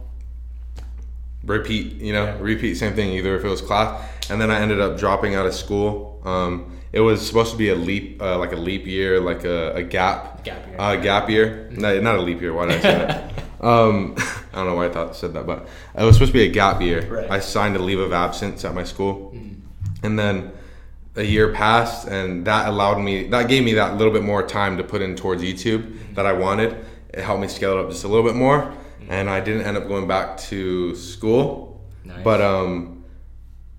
repeat 1.43 1.93
you 2.01 2.13
know 2.13 2.25
Yeah. 2.25 2.37
repeat 2.39 2.75
same 2.75 2.93
thing 2.93 3.09
either 3.11 3.35
if 3.35 3.43
it 3.43 3.49
was 3.49 3.61
class 3.61 4.01
and 4.31 4.41
then 4.41 4.49
i 4.49 4.59
ended 4.59 4.79
up 4.79 4.97
dropping 4.97 5.35
out 5.35 5.45
of 5.45 5.53
school 5.53 6.19
um, 6.25 6.71
it 6.95 7.01
was 7.01 7.25
supposed 7.27 7.51
to 7.51 7.57
be 7.57 7.69
a 7.69 7.75
leap 7.75 8.21
uh, 8.21 8.37
like 8.39 8.53
a 8.53 8.61
leap 8.67 8.85
year 8.87 9.19
like 9.19 9.43
a, 9.43 9.73
a 9.75 9.83
gap. 9.83 10.43
Gap 10.45 10.65
year. 10.67 10.75
uh, 10.79 10.95
gap 10.95 11.29
year? 11.29 11.69
No, 11.71 11.99
not 11.99 12.15
a 12.15 12.21
leap 12.21 12.41
year 12.41 12.53
why 12.53 12.65
did 12.67 12.77
i 12.77 12.81
say 12.81 12.97
that? 13.05 13.31
Um, 13.61 14.15
i 14.53 14.57
don't 14.57 14.67
know 14.67 14.75
why 14.75 14.87
i 14.87 14.89
thought 14.89 15.15
said 15.15 15.33
that 15.33 15.45
but 15.45 15.67
it 15.97 16.03
was 16.03 16.15
supposed 16.15 16.31
to 16.33 16.37
be 16.41 16.45
a 16.45 16.51
gap 16.51 16.81
year. 16.81 17.01
Right. 17.07 17.29
i 17.31 17.39
signed 17.39 17.75
a 17.75 17.79
leave 17.79 17.99
of 17.99 18.11
absence 18.13 18.63
at 18.65 18.73
my 18.73 18.83
school. 18.83 19.35
And 20.03 20.19
then 20.19 20.51
a 21.15 21.23
year 21.23 21.51
passed 21.53 22.07
and 22.07 22.45
that 22.45 22.67
allowed 22.67 22.99
me 22.99 23.27
that 23.29 23.47
gave 23.47 23.63
me 23.63 23.73
that 23.73 23.97
little 23.97 24.13
bit 24.13 24.23
more 24.23 24.43
time 24.45 24.77
to 24.77 24.83
put 24.83 25.01
in 25.01 25.15
towards 25.15 25.41
youtube 25.41 25.83
that 26.15 26.25
i 26.25 26.33
wanted. 26.33 26.75
It 27.13 27.21
helped 27.23 27.41
me 27.41 27.47
scale 27.47 27.77
it 27.77 27.81
up 27.83 27.89
just 27.89 28.03
a 28.03 28.07
little 28.07 28.25
bit 28.25 28.35
more 28.35 28.71
and 29.09 29.29
i 29.29 29.39
didn't 29.39 29.63
end 29.65 29.77
up 29.77 29.87
going 29.87 30.07
back 30.07 30.37
to 30.49 30.95
school. 30.95 31.81
Nice. 32.03 32.23
but 32.23 32.41
um 32.41 33.03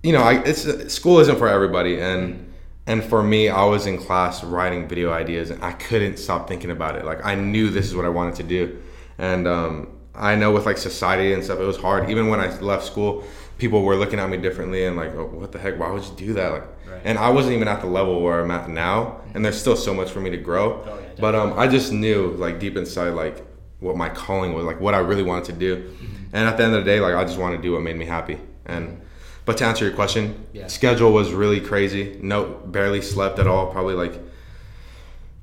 you 0.03 0.13
know 0.13 0.23
I, 0.23 0.43
it's 0.45 0.93
school 0.93 1.21
isn't 1.21 1.39
for 1.39 1.49
everybody 1.49 2.01
and 2.01 2.46
and 2.87 3.03
for 3.03 3.23
me 3.23 3.49
i 3.49 3.65
was 3.65 3.87
in 3.87 3.97
class 3.99 4.45
writing 4.45 4.87
video 4.89 5.13
ideas 5.13 5.51
and 5.51 5.63
i 5.65 5.73
couldn't 5.73 6.17
stop 6.19 6.49
thinking 6.49 6.71
about 6.71 6.97
it. 6.97 7.05
Like 7.05 7.25
i 7.25 7.35
knew 7.35 7.71
this 7.71 7.87
is 7.87 7.95
what 7.97 8.05
i 8.05 8.09
wanted 8.09 8.35
to 8.37 8.43
do. 8.45 8.79
And 9.19 9.47
um 9.49 9.89
i 10.15 10.35
know 10.35 10.51
with 10.53 10.67
like 10.67 10.79
society 10.79 11.33
and 11.33 11.43
stuff 11.45 11.59
it 11.59 11.65
was 11.65 11.77
hard. 11.77 12.11
Even 12.11 12.29
when 12.29 12.41
i 12.41 12.49
left 12.61 12.85
school 12.85 13.25
people 13.59 13.83
were 13.83 13.97
looking 13.97 14.19
at 14.19 14.29
me 14.29 14.37
differently 14.37 14.85
and 14.87 14.97
like 14.97 15.13
oh, 15.15 15.27
what 15.27 15.51
the 15.53 15.59
heck? 15.59 15.79
Why 15.79 15.91
would 15.91 16.05
you 16.05 16.15
do 16.17 16.33
that? 16.35 16.53
Like 16.53 16.65
Right. 16.89 17.01
and 17.05 17.19
i 17.19 17.29
wasn't 17.31 17.55
even 17.57 17.67
at 17.67 17.81
the 17.81 17.89
level 17.89 18.23
where 18.23 18.41
i'm 18.41 18.51
at 18.53 18.69
now. 18.71 19.21
And 19.35 19.45
there's 19.45 19.61
still 19.61 19.77
so 19.77 19.93
much 19.93 20.11
for 20.11 20.21
me 20.21 20.31
to 20.31 20.37
grow. 20.37 20.67
Oh, 20.87 20.99
yeah, 21.01 21.09
but 21.19 21.35
um 21.35 21.59
i 21.59 21.67
just 21.67 21.93
knew 21.93 22.29
like 22.45 22.61
deep 22.61 22.77
inside 22.77 23.11
like 23.11 23.45
what 23.81 23.97
my 23.97 24.09
calling 24.09 24.55
was 24.55 24.65
like 24.65 24.81
what 24.81 24.95
i 24.95 24.99
really 24.99 25.25
wanted 25.25 25.47
to 25.47 25.53
do. 25.53 25.73
Mm-hmm. 25.77 26.37
and 26.37 26.49
at 26.49 26.57
the 26.57 26.63
end 26.65 26.75
of 26.75 26.85
the 26.85 26.91
day 26.93 27.01
like 27.01 27.15
i 27.15 27.25
just 27.25 27.39
want 27.39 27.57
to 27.57 27.61
do 27.63 27.73
what 27.73 27.83
made 27.83 27.97
me 27.97 28.05
happy. 28.05 28.39
And 28.67 29.01
but 29.47 29.57
to 29.57 29.65
answer 29.65 29.87
your 29.87 29.95
question 29.95 30.45
Yeah. 30.53 30.67
schedule 30.67 31.13
was 31.13 31.33
really 31.33 31.61
crazy 31.61 32.19
no 32.23 32.45
barely 32.67 33.01
slept 33.01 33.39
at 33.39 33.47
all 33.47 33.67
probably 33.73 33.95
like 33.95 34.15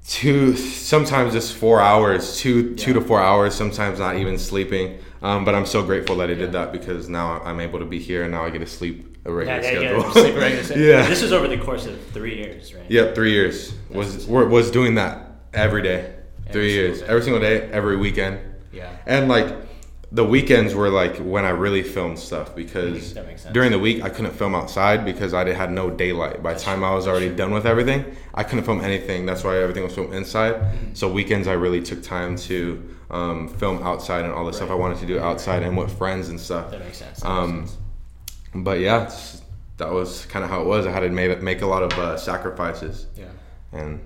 two 0.06 0.56
sometimes 0.56 1.34
just 1.34 1.56
four 1.56 1.80
hours 1.80 2.38
two 2.38 2.76
two 2.76 2.94
to 2.94 3.02
four 3.02 3.22
hours 3.22 3.56
sometimes 3.56 4.00
not 4.00 4.18
even 4.18 4.38
sleeping 4.38 5.00
um, 5.22 5.46
but 5.46 5.56
i'm 5.56 5.66
so 5.66 5.82
grateful 5.82 6.18
that 6.18 6.30
i 6.30 6.34
did 6.34 6.52
that 6.52 6.72
because 6.74 7.08
now 7.08 7.42
i'm 7.44 7.60
able 7.62 7.80
to 7.80 7.86
be 7.86 8.00
here 8.00 8.24
and 8.24 8.32
now 8.32 8.44
i 8.46 8.50
get 8.50 8.60
to 8.60 8.68
sleep 8.68 9.18
a 9.26 9.32
regular 9.32 9.62
yeah, 9.62 9.72
yeah, 9.72 9.80
schedule 9.80 10.12
sleep 10.12 10.36
regular 10.36 10.64
schedule. 10.68 10.84
Yeah. 10.84 11.08
This 11.08 11.22
was 11.22 11.32
over 11.32 11.48
the 11.48 11.58
course 11.58 11.86
of 11.86 11.98
three 12.08 12.36
years, 12.36 12.74
right? 12.74 12.84
Yep, 12.92 13.16
three 13.16 13.32
years. 13.32 13.74
Was 13.90 14.28
was 14.28 14.70
doing 14.70 14.96
that 14.96 15.30
every 15.54 15.82
day. 15.82 16.14
Three 16.52 16.74
years, 16.74 17.00
day. 17.00 17.08
every 17.08 17.22
single 17.22 17.40
day, 17.40 17.72
every 17.72 17.96
weekend, 17.96 18.40
Yeah. 18.74 18.92
and 19.06 19.30
like 19.30 19.48
the 20.14 20.24
weekends 20.24 20.76
were 20.76 20.90
like 20.90 21.18
when 21.18 21.44
I 21.44 21.50
really 21.50 21.82
filmed 21.82 22.20
stuff 22.20 22.56
because 22.56 23.16
That 23.16 23.26
makes 23.26 23.42
sense. 23.42 23.54
during 23.54 23.72
the 23.72 23.80
week 23.80 24.04
I 24.04 24.10
couldn't 24.10 24.34
film 24.34 24.54
outside 24.54 25.04
because 25.06 25.34
I 25.34 25.50
had 25.52 25.72
no 25.72 25.90
daylight. 25.90 26.44
By 26.44 26.54
the 26.54 26.60
time 26.60 26.84
I 26.84 26.94
was 26.94 27.08
already 27.08 27.30
done 27.30 27.52
with 27.52 27.66
everything, 27.66 28.06
I 28.34 28.44
couldn't 28.44 28.64
film 28.66 28.82
anything. 28.82 29.26
That's 29.26 29.44
why 29.44 29.58
everything 29.58 29.84
was 29.84 29.96
filmed 29.96 30.14
inside. 30.14 30.54
Mm-hmm. 30.56 30.94
So 30.94 31.12
weekends 31.12 31.48
I 31.48 31.54
really 31.54 31.82
took 31.82 32.04
time 32.04 32.36
to 32.50 32.96
um, 33.10 33.48
film 33.48 33.82
outside 33.82 34.24
and 34.26 34.34
all 34.34 34.46
the 34.46 34.54
stuff 34.54 34.70
I 34.70 34.76
wanted 34.76 35.00
to 35.00 35.08
do 35.08 35.20
outside 35.20 35.64
and 35.64 35.76
with 35.76 35.98
friends 35.98 36.30
and 36.30 36.40
stuff. 36.40 36.70
That 36.70 36.82
makes 36.82 36.98
sense. 36.98 37.20
That 37.22 37.28
Um, 37.32 37.60
makes 37.62 37.72
sense. 37.72 37.82
But 38.56 38.80
yeah, 38.82 39.12
that 39.78 39.92
was 39.92 40.28
kind 40.28 40.46
of 40.46 40.52
how 40.52 40.62
it 40.62 40.68
was. 40.68 40.86
I 40.86 40.92
had 40.92 41.00
to 41.00 41.10
make 41.10 41.42
make 41.42 41.62
a 41.64 41.68
lot 41.68 41.82
of 41.82 41.92
uh, 41.98 42.18
sacrifices 42.18 43.08
Yeah. 43.18 43.26
and. 43.72 44.00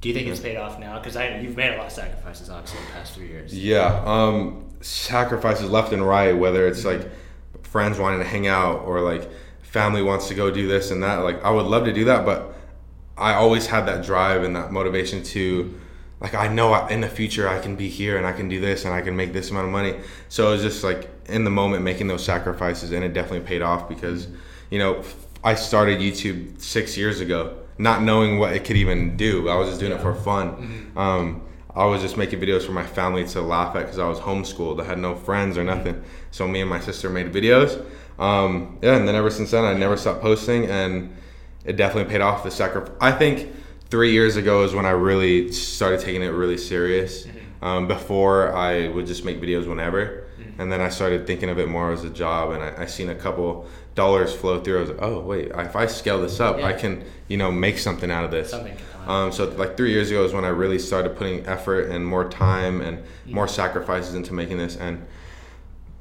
Do 0.00 0.08
you 0.08 0.14
think 0.14 0.28
it's 0.28 0.40
paid 0.40 0.56
off 0.56 0.78
now? 0.78 0.98
Because 0.98 1.16
I 1.16 1.40
you've 1.40 1.56
made 1.56 1.74
a 1.74 1.76
lot 1.76 1.86
of 1.86 1.92
sacrifices, 1.92 2.48
obviously, 2.48 2.78
in 2.80 2.86
the 2.86 2.92
past 2.92 3.14
three 3.14 3.26
years. 3.28 3.52
Yeah, 3.52 4.00
um, 4.06 4.69
sacrifices 4.80 5.70
left 5.70 5.92
and 5.92 6.06
right, 6.06 6.32
whether 6.36 6.66
it's 6.66 6.84
like 6.84 7.08
friends 7.62 7.98
wanting 7.98 8.18
to 8.18 8.24
hang 8.24 8.46
out 8.46 8.80
or 8.80 9.00
like 9.00 9.30
family 9.62 10.02
wants 10.02 10.28
to 10.28 10.34
go 10.34 10.50
do 10.50 10.66
this 10.66 10.90
and 10.90 11.02
that. 11.02 11.16
Like 11.16 11.42
I 11.44 11.50
would 11.50 11.66
love 11.66 11.84
to 11.84 11.92
do 11.92 12.04
that, 12.06 12.24
but 12.24 12.54
I 13.16 13.34
always 13.34 13.66
had 13.66 13.86
that 13.86 14.04
drive 14.04 14.42
and 14.42 14.56
that 14.56 14.72
motivation 14.72 15.22
to 15.24 15.78
like 16.20 16.34
I 16.34 16.48
know 16.48 16.86
in 16.88 17.00
the 17.00 17.08
future 17.08 17.48
I 17.48 17.60
can 17.60 17.76
be 17.76 17.88
here 17.88 18.16
and 18.16 18.26
I 18.26 18.32
can 18.32 18.48
do 18.48 18.60
this 18.60 18.84
and 18.84 18.92
I 18.92 19.00
can 19.00 19.16
make 19.16 19.32
this 19.32 19.50
amount 19.50 19.66
of 19.66 19.72
money. 19.72 19.94
So 20.28 20.48
it 20.48 20.52
was 20.52 20.62
just 20.62 20.82
like 20.84 21.08
in 21.26 21.44
the 21.44 21.50
moment 21.50 21.84
making 21.84 22.08
those 22.08 22.24
sacrifices 22.24 22.92
and 22.92 23.04
it 23.04 23.12
definitely 23.12 23.46
paid 23.46 23.62
off 23.62 23.88
because 23.88 24.28
you 24.70 24.78
know 24.78 25.02
I 25.44 25.54
started 25.54 26.00
YouTube 26.00 26.60
six 26.60 26.96
years 26.96 27.20
ago 27.20 27.56
not 27.78 28.02
knowing 28.02 28.38
what 28.38 28.52
it 28.52 28.64
could 28.64 28.76
even 28.76 29.16
do. 29.16 29.48
I 29.48 29.56
was 29.56 29.68
just 29.68 29.80
doing 29.80 29.92
it 29.92 30.00
for 30.00 30.14
fun. 30.14 30.92
Um, 30.96 31.42
I 31.74 31.84
was 31.86 32.02
just 32.02 32.16
making 32.16 32.40
videos 32.40 32.64
for 32.64 32.72
my 32.72 32.86
family 32.86 33.26
to 33.28 33.40
laugh 33.40 33.76
at 33.76 33.82
because 33.82 33.98
I 33.98 34.08
was 34.08 34.18
homeschooled. 34.18 34.80
I 34.80 34.84
had 34.84 34.98
no 34.98 35.14
friends 35.14 35.56
or 35.56 35.64
nothing. 35.64 36.02
So 36.30 36.48
me 36.48 36.60
and 36.60 36.70
my 36.70 36.80
sister 36.80 37.08
made 37.08 37.32
videos. 37.32 37.84
Um, 38.18 38.78
yeah, 38.82 38.96
and 38.96 39.06
then 39.08 39.14
ever 39.14 39.30
since 39.30 39.50
then 39.52 39.64
I 39.64 39.74
never 39.74 39.96
stopped 39.96 40.20
posting 40.20 40.66
and 40.66 41.16
it 41.64 41.76
definitely 41.76 42.10
paid 42.10 42.20
off 42.20 42.42
the 42.42 42.50
sacrifice. 42.50 42.94
I 43.00 43.12
think 43.12 43.52
three 43.88 44.12
years 44.12 44.36
ago 44.36 44.64
is 44.64 44.74
when 44.74 44.86
I 44.86 44.90
really 44.90 45.52
started 45.52 46.00
taking 46.00 46.22
it 46.22 46.28
really 46.28 46.58
serious. 46.58 47.26
Um, 47.62 47.86
before 47.86 48.54
I 48.56 48.88
would 48.88 49.06
just 49.06 49.22
make 49.24 49.38
videos 49.38 49.68
whenever, 49.68 50.24
and 50.58 50.72
then 50.72 50.80
I 50.80 50.88
started 50.88 51.26
thinking 51.26 51.50
of 51.50 51.58
it 51.58 51.68
more 51.68 51.92
as 51.92 52.04
a 52.04 52.10
job, 52.10 52.52
and 52.52 52.62
I, 52.62 52.82
I 52.82 52.86
seen 52.86 53.10
a 53.10 53.14
couple 53.14 53.66
dollars 54.00 54.34
flow 54.40 54.56
through. 54.62 54.78
I 54.78 54.80
was 54.80 54.90
like, 54.94 55.02
oh 55.08 55.20
wait, 55.32 55.46
if 55.70 55.74
I 55.76 55.86
scale 55.86 56.20
this 56.26 56.40
up, 56.40 56.56
I 56.70 56.72
can 56.82 56.92
you 57.28 57.36
know 57.36 57.50
make 57.66 57.76
something 57.78 58.10
out 58.16 58.24
of 58.24 58.30
this. 58.36 58.50
Something 58.50 58.76
can 58.76 58.86
come. 58.94 59.08
Um, 59.14 59.32
so 59.32 59.42
like 59.62 59.76
three 59.76 59.92
years 59.96 60.08
ago 60.10 60.24
is 60.24 60.32
when 60.32 60.44
I 60.50 60.52
really 60.62 60.78
started 60.78 61.10
putting 61.20 61.38
effort 61.46 61.82
and 61.92 62.00
more 62.14 62.26
time 62.28 62.80
and 62.86 62.96
Mm-hmm. 62.98 63.34
more 63.38 63.48
sacrifices 63.48 64.12
into 64.14 64.32
making 64.34 64.58
this, 64.64 64.76
and 64.86 64.94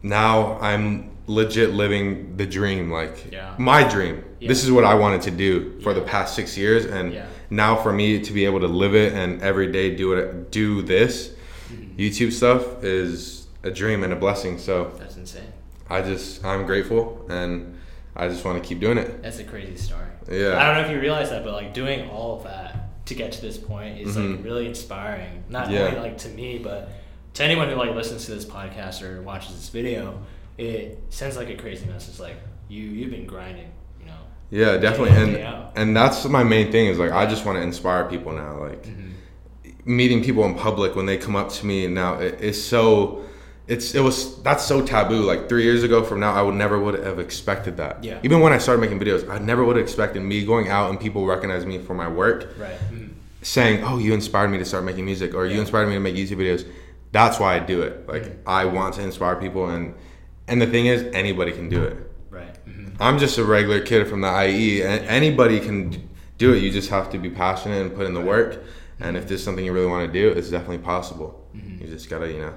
now 0.02 0.58
I'm 0.62 1.12
legit 1.28 1.72
living 1.84 2.38
the 2.38 2.46
dream, 2.46 2.90
like 2.92 3.16
Yeah. 3.32 3.54
my 3.58 3.82
dream. 3.96 4.24
This 4.42 4.64
is 4.64 4.72
what 4.72 4.84
I 4.86 4.96
wanted 5.04 5.22
to 5.24 5.32
do 5.32 5.80
for 5.84 5.94
the 5.94 6.02
past 6.02 6.36
six 6.36 6.58
years, 6.58 6.86
and 6.86 7.14
Yeah. 7.14 7.26
now 7.50 7.76
for 7.76 7.92
me 7.94 8.08
to 8.28 8.32
be 8.34 8.46
able 8.46 8.62
to 8.62 8.68
live 8.84 8.96
it 8.96 9.14
and 9.14 9.42
every 9.42 9.70
day 9.72 9.96
do 9.96 10.14
it, 10.14 10.52
do 10.52 10.82
this 10.82 11.32
Mm-hmm. 11.72 12.00
YouTube 12.02 12.32
stuff 12.32 12.84
is 12.84 13.46
a 13.64 13.70
dream 13.70 14.04
and 14.04 14.12
a 14.12 14.16
blessing. 14.16 14.58
So 14.58 14.92
That's 14.98 15.18
insane. 15.18 15.44
I 15.90 16.02
just 16.02 16.44
I'm 16.44 16.66
grateful, 16.66 17.04
and 17.30 17.78
I 18.20 18.28
just 18.28 18.44
want 18.46 18.62
to 18.62 18.68
keep 18.68 18.80
doing 18.80 18.98
it. 18.98 19.22
That's 19.24 19.40
a 19.40 19.44
crazy 19.44 19.78
story. 19.78 20.06
Yeah. 20.30 20.58
I 20.60 20.66
don't 20.66 20.76
know 20.76 20.82
if 20.88 20.92
you 20.92 21.00
realize 21.00 21.30
that, 21.32 21.44
but 21.44 21.54
like 21.54 21.74
doing 21.74 22.10
all 22.10 22.38
of 22.38 22.44
that 22.44 23.06
to 23.08 23.16
get 23.16 23.32
to 23.32 23.42
this 23.42 23.58
point 23.58 24.00
is 24.00 24.16
like 24.16 24.26
Mhm. 24.26 24.44
really 24.44 24.68
inspiring. 24.68 25.44
Not 25.50 25.70
Yeah. 25.72 25.86
only 25.88 26.00
like 26.00 26.18
to 26.20 26.30
me, 26.30 26.60
but 26.60 26.90
to 27.36 27.44
anyone 27.44 27.70
who 27.70 27.76
like 27.76 27.96
listens 27.96 28.26
to 28.26 28.32
this 28.32 28.46
podcast 28.46 29.02
or 29.02 29.22
watches 29.22 29.56
this 29.56 29.70
video. 29.70 30.20
It 30.58 31.00
sends 31.10 31.38
like 31.38 31.50
a 31.50 31.56
crazy 31.56 31.86
message. 31.88 32.20
Like 32.20 32.36
you, 32.68 32.84
you've 32.84 33.12
been 33.12 33.26
grinding. 33.26 33.72
You 34.00 34.06
know. 34.08 34.22
Yeah, 34.52 34.78
definitely, 34.78 35.16
and 35.18 35.38
and 35.76 35.96
that's 35.96 36.26
my 36.26 36.44
main 36.44 36.72
thing 36.72 36.88
is 36.88 37.00
like 37.00 37.12
I 37.12 37.26
just 37.26 37.46
want 37.46 37.58
to 37.58 37.62
inspire 37.62 38.04
people 38.06 38.34
now. 38.34 38.60
Like 38.60 38.84
Mm-hmm. 38.84 39.06
meeting 39.86 40.24
people 40.24 40.44
in 40.46 40.54
public 40.56 40.96
when 40.96 41.06
they 41.06 41.18
come 41.18 41.36
up 41.36 41.50
to 41.50 41.66
me 41.66 41.86
and 41.86 41.96
now 41.96 42.16
it, 42.20 42.38
it's 42.42 42.62
so 42.62 43.22
it's 43.70 43.96
it 43.96 44.02
was 44.02 44.42
that's 44.44 44.66
so 44.66 44.86
taboo. 44.86 45.22
Like 45.22 45.48
three 45.48 45.64
years 45.64 45.84
ago 45.84 46.04
from 46.04 46.20
now, 46.20 46.34
I 46.34 46.42
would 46.42 46.56
never 46.56 46.78
would 46.80 46.96
have 47.04 47.20
expected 47.20 47.78
that. 47.78 48.04
Yeah. 48.04 48.20
Even 48.24 48.42
when 48.42 48.52
I 48.52 48.58
started 48.58 48.82
making 48.82 49.00
videos, 49.00 49.30
I 49.30 49.38
never 49.40 49.64
would 49.64 49.78
have 49.78 49.84
expected 49.84 50.22
me 50.24 50.44
going 50.46 50.68
out 50.70 50.90
and 50.90 51.00
people 51.00 51.26
recognize 51.26 51.66
me 51.66 51.78
for 51.78 51.94
my 51.94 52.08
work, 52.08 52.56
Right. 52.60 52.78
Mhm. 52.92 53.10
saying, 53.42 53.84
"Oh, 53.84 53.98
you 54.00 54.14
inspired 54.14 54.50
me 54.50 54.58
to 54.58 54.66
start 54.66 54.84
making 54.84 55.06
music," 55.06 55.34
or 55.36 55.46
"You 55.46 55.60
inspired 55.62 55.88
me 55.88 55.94
to 55.94 56.00
make 56.00 56.16
YouTube 56.16 56.38
videos." 56.38 56.66
That's 57.12 57.40
why 57.40 57.56
I 57.56 57.60
do 57.60 57.82
it. 57.82 58.04
Like 58.08 58.24
Mhm. 58.24 58.36
I 58.48 58.66
want 58.66 58.96
to 58.96 59.02
inspire 59.04 59.36
people, 59.36 59.68
and 59.70 59.94
and 60.48 60.60
the 60.60 60.68
thing 60.68 60.88
is, 60.88 61.06
anybody 61.14 61.52
can 61.52 61.70
do 61.70 61.84
it. 61.84 61.96
Right. 62.32 62.56
Mhm. 62.68 62.94
I'm 63.00 63.20
just 63.20 63.38
a 63.38 63.44
regular 63.44 63.80
kid 63.82 64.08
from 64.08 64.22
the 64.22 64.28
IE, 64.30 64.82
and 64.82 65.06
anybody 65.08 65.60
can 65.60 65.96
do 66.40 66.54
it. 66.54 66.64
You 66.64 66.72
just 66.72 66.90
have 66.90 67.12
to 67.12 67.20
be 67.20 67.30
passionate 67.30 67.82
and 67.82 67.96
put 67.96 68.08
in 68.08 68.16
the 68.16 68.22
work. 68.22 68.58
And 69.00 69.16
if 69.16 69.28
this 69.28 69.40
is 69.40 69.44
something 69.46 69.64
you 69.64 69.74
really 69.74 69.86
want 69.88 70.12
to 70.12 70.20
do, 70.22 70.30
it's 70.30 70.50
definitely 70.50 70.80
possible. 70.80 71.48
Mhm. 71.56 71.82
You 71.82 71.88
just 71.88 72.10
gotta, 72.10 72.28
you 72.32 72.40
know, 72.40 72.54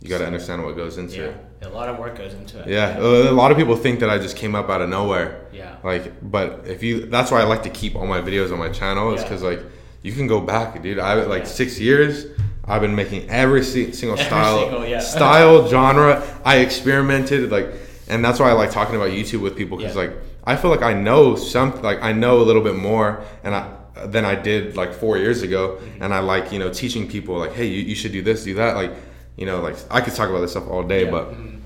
you 0.00 0.08
gotta 0.08 0.26
understand 0.26 0.64
what 0.64 0.76
goes 0.76 0.96
into 0.98 1.16
Yeah. 1.16 1.22
it. 1.24 1.66
A 1.66 1.68
lot 1.70 1.88
of 1.88 1.98
work 1.98 2.16
goes 2.16 2.34
into 2.34 2.60
it. 2.60 2.68
Yeah, 2.68 2.98
a 3.00 3.32
lot 3.32 3.50
of 3.50 3.56
people 3.56 3.74
think 3.76 3.98
that 4.00 4.10
I 4.10 4.18
just 4.18 4.36
came 4.36 4.54
up 4.54 4.70
out 4.70 4.80
of 4.80 4.88
nowhere. 4.88 5.40
Yeah. 5.52 5.74
Like, 5.82 6.12
but 6.22 6.64
if 6.66 6.82
you, 6.84 7.06
that's 7.06 7.30
why 7.32 7.40
I 7.40 7.44
like 7.44 7.64
to 7.64 7.70
keep 7.70 7.96
all 7.96 8.06
my 8.06 8.20
videos 8.20 8.52
on 8.52 8.58
my 8.60 8.68
channel. 8.68 9.12
Is 9.12 9.22
Yeah. 9.22 9.28
because 9.28 9.42
like 9.42 9.60
you 10.02 10.12
can 10.12 10.28
go 10.28 10.40
back, 10.40 10.80
dude. 10.82 11.00
I 11.00 11.14
like 11.14 11.42
Yeah. 11.42 11.48
six 11.48 11.80
years. 11.80 12.26
I've 12.64 12.80
been 12.82 12.94
making 12.94 13.28
every 13.30 13.64
si- 13.64 13.92
single 13.92 14.16
Every 14.18 14.26
style, 14.30 14.60
single, 14.60 14.86
yeah. 14.86 15.00
style, 15.00 15.66
genre. 15.72 16.22
I 16.44 16.58
experimented 16.58 17.50
like, 17.50 17.68
and 18.08 18.24
that's 18.24 18.38
why 18.38 18.50
I 18.50 18.52
like 18.52 18.70
talking 18.70 18.94
about 18.94 19.10
YouTube 19.10 19.40
with 19.40 19.56
people 19.56 19.76
because 19.78 19.96
Yeah. 19.96 20.02
like 20.02 20.12
I 20.44 20.54
feel 20.56 20.70
like 20.70 20.82
I 20.82 20.94
know 20.94 21.34
something, 21.34 21.82
like 21.82 22.02
I 22.02 22.12
know 22.12 22.38
a 22.40 22.44
little 22.44 22.62
bit 22.62 22.76
more, 22.76 23.20
and 23.42 23.54
I 23.54 23.66
than 24.06 24.24
I 24.24 24.36
did 24.36 24.76
like 24.76 24.92
four 24.94 25.18
years 25.18 25.42
ago, 25.42 25.78
Mm-hmm. 25.80 26.02
and 26.04 26.14
I 26.14 26.20
like 26.20 26.52
you 26.52 26.60
know 26.60 26.70
teaching 26.70 27.08
people 27.08 27.36
like, 27.36 27.52
hey, 27.54 27.66
you, 27.66 27.82
you 27.82 27.96
should 27.96 28.12
do 28.12 28.22
this, 28.22 28.44
do 28.44 28.54
that, 28.54 28.76
like. 28.76 28.92
You 29.38 29.46
know, 29.46 29.60
like 29.62 29.76
I 29.90 30.00
could 30.00 30.14
talk 30.14 30.28
about 30.28 30.40
this 30.40 30.50
stuff 30.50 30.68
all 30.68 30.82
day, 30.82 31.04
Yeah. 31.04 31.10
but 31.10 31.26
Mhm. 31.32 31.58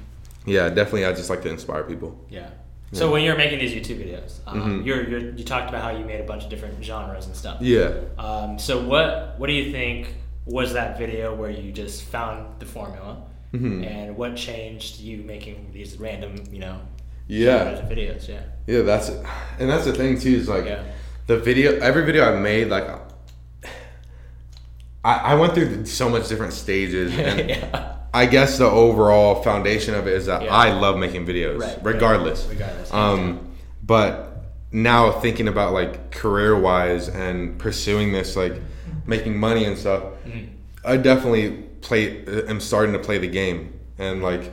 yeah, 0.46 0.68
definitely, 0.68 1.06
I 1.06 1.12
just 1.12 1.30
like 1.30 1.42
to 1.42 1.48
inspire 1.48 1.82
people. 1.84 2.10
Yeah. 2.30 2.48
So 2.94 3.10
when 3.10 3.24
you're 3.24 3.38
making 3.38 3.58
these 3.60 3.72
YouTube 3.72 3.98
videos, 4.04 4.40
um, 4.46 4.60
Mhm. 4.60 4.86
you're, 4.86 5.02
you're 5.08 5.30
you 5.38 5.44
talked 5.44 5.70
about 5.70 5.82
how 5.82 5.96
you 5.98 6.04
made 6.04 6.20
a 6.20 6.24
bunch 6.32 6.44
of 6.44 6.50
different 6.50 6.84
genres 6.84 7.24
and 7.26 7.34
stuff. 7.34 7.56
Yeah. 7.62 7.88
Um, 8.18 8.58
so 8.58 8.82
what 8.92 9.36
what 9.38 9.46
do 9.46 9.54
you 9.54 9.72
think 9.72 10.08
was 10.44 10.74
that 10.74 10.98
video 10.98 11.34
where 11.34 11.50
you 11.50 11.72
just 11.72 12.02
found 12.04 12.38
the 12.58 12.66
formula, 12.66 13.16
Mhm. 13.54 13.86
and 13.86 14.16
what 14.18 14.36
changed 14.36 15.00
you 15.00 15.16
making 15.34 15.58
these 15.72 15.96
random 15.98 16.32
you 16.52 16.58
know 16.58 16.76
Yeah. 17.28 17.80
videos? 17.88 18.28
Yeah. 18.28 18.40
Yeah, 18.66 18.82
that's 18.82 19.08
and 19.58 19.70
that's 19.70 19.86
the 19.86 19.94
thing 19.94 20.18
too. 20.20 20.34
Is 20.36 20.48
like 20.50 20.66
Yeah. 20.66 20.82
the 21.28 21.38
video, 21.38 21.78
every 21.80 22.04
video 22.04 22.30
I 22.30 22.38
made, 22.38 22.68
like 22.68 22.86
I, 25.04 25.14
I 25.14 25.34
went 25.34 25.54
through 25.54 25.86
so 25.86 26.08
much 26.08 26.28
different 26.28 26.52
stages, 26.52 27.12
and 27.18 27.48
yeah. 27.48 27.96
I 28.14 28.26
guess 28.26 28.58
the 28.58 28.66
overall 28.66 29.42
foundation 29.42 29.94
of 29.94 30.06
it 30.06 30.14
is 30.14 30.26
that 30.26 30.42
Yeah. 30.42 30.54
I 30.54 30.72
love 30.72 30.98
making 30.98 31.26
videos, 31.26 31.58
Right, 31.58 31.68
right. 31.76 31.84
regardless. 31.94 32.46
Regardless, 32.48 32.92
Um, 32.92 33.40
but 33.82 34.44
now 34.70 35.10
thinking 35.12 35.48
about 35.48 35.72
like 35.72 36.10
career 36.10 36.58
wise 36.58 37.08
and 37.08 37.58
pursuing 37.58 38.12
this, 38.12 38.36
like 38.36 38.54
making 39.06 39.36
money 39.38 39.64
and 39.64 39.76
stuff, 39.78 40.02
Mhm. 40.26 40.48
I 40.84 40.96
definitely 40.98 41.50
play. 41.80 42.22
am 42.48 42.60
starting 42.60 42.92
to 42.92 42.98
play 42.98 43.18
the 43.18 43.28
game 43.28 43.72
and 43.98 44.22
like 44.22 44.52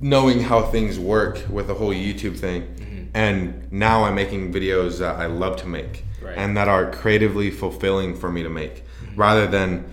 knowing 0.00 0.40
how 0.40 0.62
things 0.62 0.98
work 0.98 1.40
with 1.48 1.68
the 1.68 1.74
whole 1.74 1.94
YouTube 1.94 2.36
thing. 2.36 2.62
Mhm. 2.78 3.06
And 3.14 3.72
now 3.72 4.04
I'm 4.04 4.14
making 4.16 4.52
videos 4.52 4.98
that 4.98 5.16
I 5.16 5.26
love 5.26 5.56
to 5.58 5.68
make 5.68 6.04
Right. 6.20 6.34
and 6.36 6.56
that 6.56 6.68
are 6.68 6.90
creatively 6.90 7.50
fulfilling 7.50 8.14
for 8.16 8.30
me 8.30 8.42
to 8.42 8.48
make, 8.50 8.84
rather 9.16 9.46
than. 9.46 9.84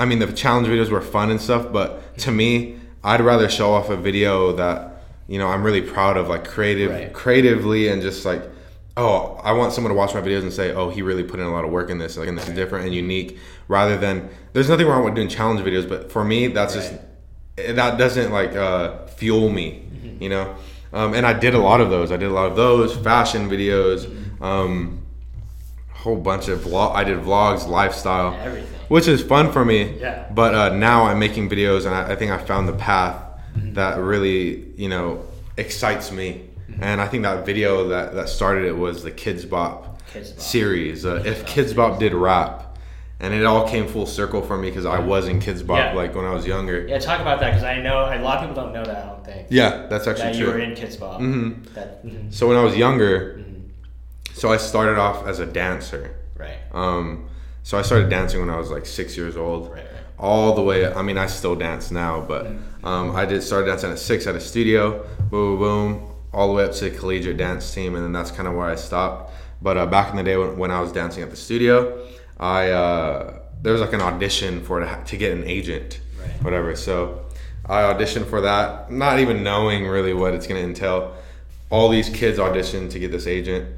I 0.00 0.04
mean, 0.04 0.20
the 0.20 0.32
challenge 0.32 0.68
videos 0.68 0.90
were 0.90 1.00
fun 1.00 1.28
and 1.30 1.40
stuff, 1.40 1.72
but 1.72 2.16
to 2.18 2.30
me, 2.30 2.78
I'd 3.02 3.20
rather 3.20 3.48
show 3.48 3.72
off 3.72 3.90
a 3.90 3.96
video 3.96 4.52
that 4.52 5.02
you 5.26 5.38
know 5.40 5.48
I'm 5.48 5.64
really 5.64 5.82
proud 5.82 6.16
of, 6.16 6.28
like 6.28 6.44
creative, 6.46 6.90
Right. 6.92 7.12
creatively, 7.12 7.88
and 7.88 8.00
just 8.00 8.24
like, 8.24 8.42
oh, 8.96 9.40
I 9.42 9.50
want 9.52 9.72
someone 9.72 9.90
to 9.92 9.96
watch 9.96 10.14
my 10.14 10.20
videos 10.20 10.42
and 10.42 10.52
say, 10.52 10.70
oh, 10.72 10.88
he 10.90 11.02
really 11.02 11.24
put 11.24 11.40
in 11.40 11.46
a 11.46 11.50
lot 11.50 11.64
of 11.64 11.70
work 11.72 11.90
in 11.90 11.98
this, 11.98 12.16
like, 12.16 12.28
and 12.28 12.38
this 12.38 12.48
is 12.48 12.54
different 12.54 12.84
and 12.86 12.94
unique, 12.94 13.38
rather 13.66 13.96
than 13.98 14.28
there's 14.52 14.68
nothing 14.68 14.86
wrong 14.86 15.04
with 15.04 15.16
doing 15.16 15.28
challenge 15.28 15.60
videos, 15.62 15.88
but 15.88 16.12
for 16.12 16.24
me, 16.24 16.46
that's 16.46 16.74
just 16.74 16.92
that 17.56 17.98
doesn't 17.98 18.30
like 18.30 18.54
uh, 18.54 19.04
fuel 19.08 19.48
me, 19.48 19.82
you 20.20 20.28
know. 20.28 20.54
Um, 20.92 21.12
and 21.12 21.26
I 21.26 21.32
did 21.32 21.54
a 21.54 21.58
lot 21.58 21.80
of 21.80 21.90
those. 21.90 22.12
I 22.12 22.16
did 22.16 22.28
a 22.30 22.32
lot 22.32 22.46
of 22.46 22.54
those 22.56 22.96
fashion 22.96 23.50
videos, 23.50 24.06
um, 24.40 25.02
whole 26.08 26.16
bunch 26.16 26.48
of 26.48 26.60
vlog. 26.60 26.94
I 26.94 27.04
did 27.04 27.18
vlogs, 27.18 27.68
lifestyle, 27.68 28.34
Everything. 28.40 28.66
which 28.88 29.06
is 29.06 29.22
fun 29.22 29.52
for 29.52 29.64
me. 29.64 29.98
Yeah. 30.00 30.26
But 30.34 30.54
uh, 30.54 30.74
now 30.74 31.04
I'm 31.04 31.18
making 31.18 31.50
videos, 31.50 31.84
and 31.86 31.94
I, 31.94 32.12
I 32.12 32.16
think 32.16 32.30
I 32.32 32.38
found 32.38 32.68
the 32.68 32.72
path 32.90 33.24
Mm-hmm. 33.56 33.72
that 33.74 33.98
really, 33.98 34.66
you 34.76 34.88
know, 34.90 35.24
excites 35.56 36.12
me. 36.12 36.28
Mm-hmm. 36.70 36.84
And 36.84 37.00
I 37.00 37.08
think 37.08 37.22
that 37.24 37.44
video 37.46 37.88
that, 37.88 38.14
that 38.14 38.28
started 38.28 38.64
it 38.66 38.76
was 38.76 39.02
the 39.02 39.10
Kidz 39.10 39.48
Bop, 39.48 40.00
Kidz 40.12 40.30
Bop. 40.36 40.40
series. 40.40 41.04
Uh, 41.06 41.22
if 41.26 41.38
Bop 41.44 41.50
Kidz 41.52 41.74
Bop 41.74 41.98
did 41.98 42.12
rap, 42.12 42.78
and 43.20 43.34
it 43.34 43.44
all 43.46 43.66
came 43.66 43.88
full 43.88 44.06
circle 44.06 44.42
for 44.42 44.56
me 44.56 44.68
because 44.70 44.84
I 44.84 45.00
was 45.00 45.26
in 45.26 45.40
Kidz 45.40 45.66
Bop 45.66 45.78
Yeah. 45.78 45.92
like 45.94 46.14
when 46.14 46.24
I 46.26 46.32
was 46.32 46.46
younger. 46.46 46.86
Yeah, 46.86 46.98
talk 46.98 47.20
about 47.20 47.40
that 47.40 47.50
because 47.50 47.64
I 47.64 47.80
know 47.80 48.04
a 48.04 48.20
lot 48.22 48.36
of 48.38 48.48
people 48.48 48.62
don't 48.62 48.72
know 48.74 48.84
that. 48.84 48.98
I 49.04 49.06
don't 49.08 49.24
think. 49.24 49.46
Yeah, 49.50 49.86
that's 49.90 50.06
actually 50.06 50.24
That 50.24 50.28
actually 50.28 50.38
you 50.38 50.44
true. 50.44 50.54
were 50.54 50.60
in 50.60 50.72
Kidz 50.76 51.00
Bop. 51.00 51.20
Mhm. 51.20 51.74
That. 51.74 52.06
mhm. 52.06 52.32
So 52.32 52.46
when 52.48 52.56
I 52.58 52.62
was 52.62 52.76
younger, 52.76 53.38
Mhm. 53.40 53.47
So 54.38 54.52
I 54.52 54.56
started 54.56 54.98
off 54.98 55.26
as 55.26 55.38
a 55.40 55.46
dancer. 55.46 56.14
Right. 56.36 56.58
Um, 56.72 57.28
so 57.62 57.76
I 57.78 57.82
started 57.82 58.08
dancing 58.08 58.40
when 58.40 58.50
I 58.50 58.56
was 58.56 58.70
like 58.70 58.86
six 58.86 59.16
years 59.16 59.36
old. 59.36 59.70
Right. 59.72 59.78
Right. 59.78 59.84
All 60.18 60.54
the 60.54 60.62
way. 60.62 60.90
I 60.92 61.02
mean, 61.02 61.18
I 61.18 61.26
still 61.26 61.54
dance 61.56 61.90
now, 61.90 62.20
but 62.20 62.46
um, 62.84 63.14
I 63.14 63.24
did 63.26 63.42
started 63.42 63.66
dancing 63.66 63.90
at 63.90 63.98
six 63.98 64.26
at 64.26 64.34
a 64.34 64.40
studio. 64.40 65.04
Boom, 65.30 65.58
boom, 65.58 65.58
boom, 65.58 66.10
all 66.32 66.48
the 66.48 66.54
way 66.54 66.64
up 66.64 66.72
to 66.72 66.88
the 66.88 66.96
collegiate 66.96 67.36
dance 67.36 67.72
team, 67.74 67.94
and 67.94 68.02
then 68.04 68.12
that's 68.12 68.30
kind 68.30 68.48
of 68.48 68.54
where 68.54 68.66
I 68.66 68.74
stopped. 68.76 69.32
But 69.60 69.76
uh, 69.76 69.86
back 69.86 70.10
in 70.10 70.16
the 70.16 70.22
day 70.22 70.36
when, 70.36 70.56
when 70.56 70.70
I 70.70 70.80
was 70.80 70.92
dancing 70.92 71.22
at 71.22 71.30
the 71.30 71.36
studio, 71.36 72.06
I 72.38 72.70
uh, 72.70 73.38
there 73.62 73.72
was 73.72 73.80
like 73.80 73.92
an 73.92 74.00
audition 74.00 74.62
for 74.64 74.80
to, 74.80 75.02
to 75.06 75.16
get 75.16 75.32
an 75.32 75.44
agent, 75.44 76.00
Right. 76.20 76.42
whatever. 76.42 76.74
So 76.76 77.26
I 77.66 77.82
auditioned 77.82 78.26
for 78.26 78.40
that, 78.42 78.90
not 78.90 79.18
even 79.20 79.42
knowing 79.42 79.86
really 79.86 80.14
what 80.14 80.32
it's 80.34 80.46
gonna 80.46 80.60
entail. 80.60 81.14
all 81.70 81.88
these 81.90 82.08
kids 82.08 82.38
auditioned 82.38 82.90
to 82.92 82.98
get 82.98 83.10
this 83.12 83.26
agent. 83.26 83.68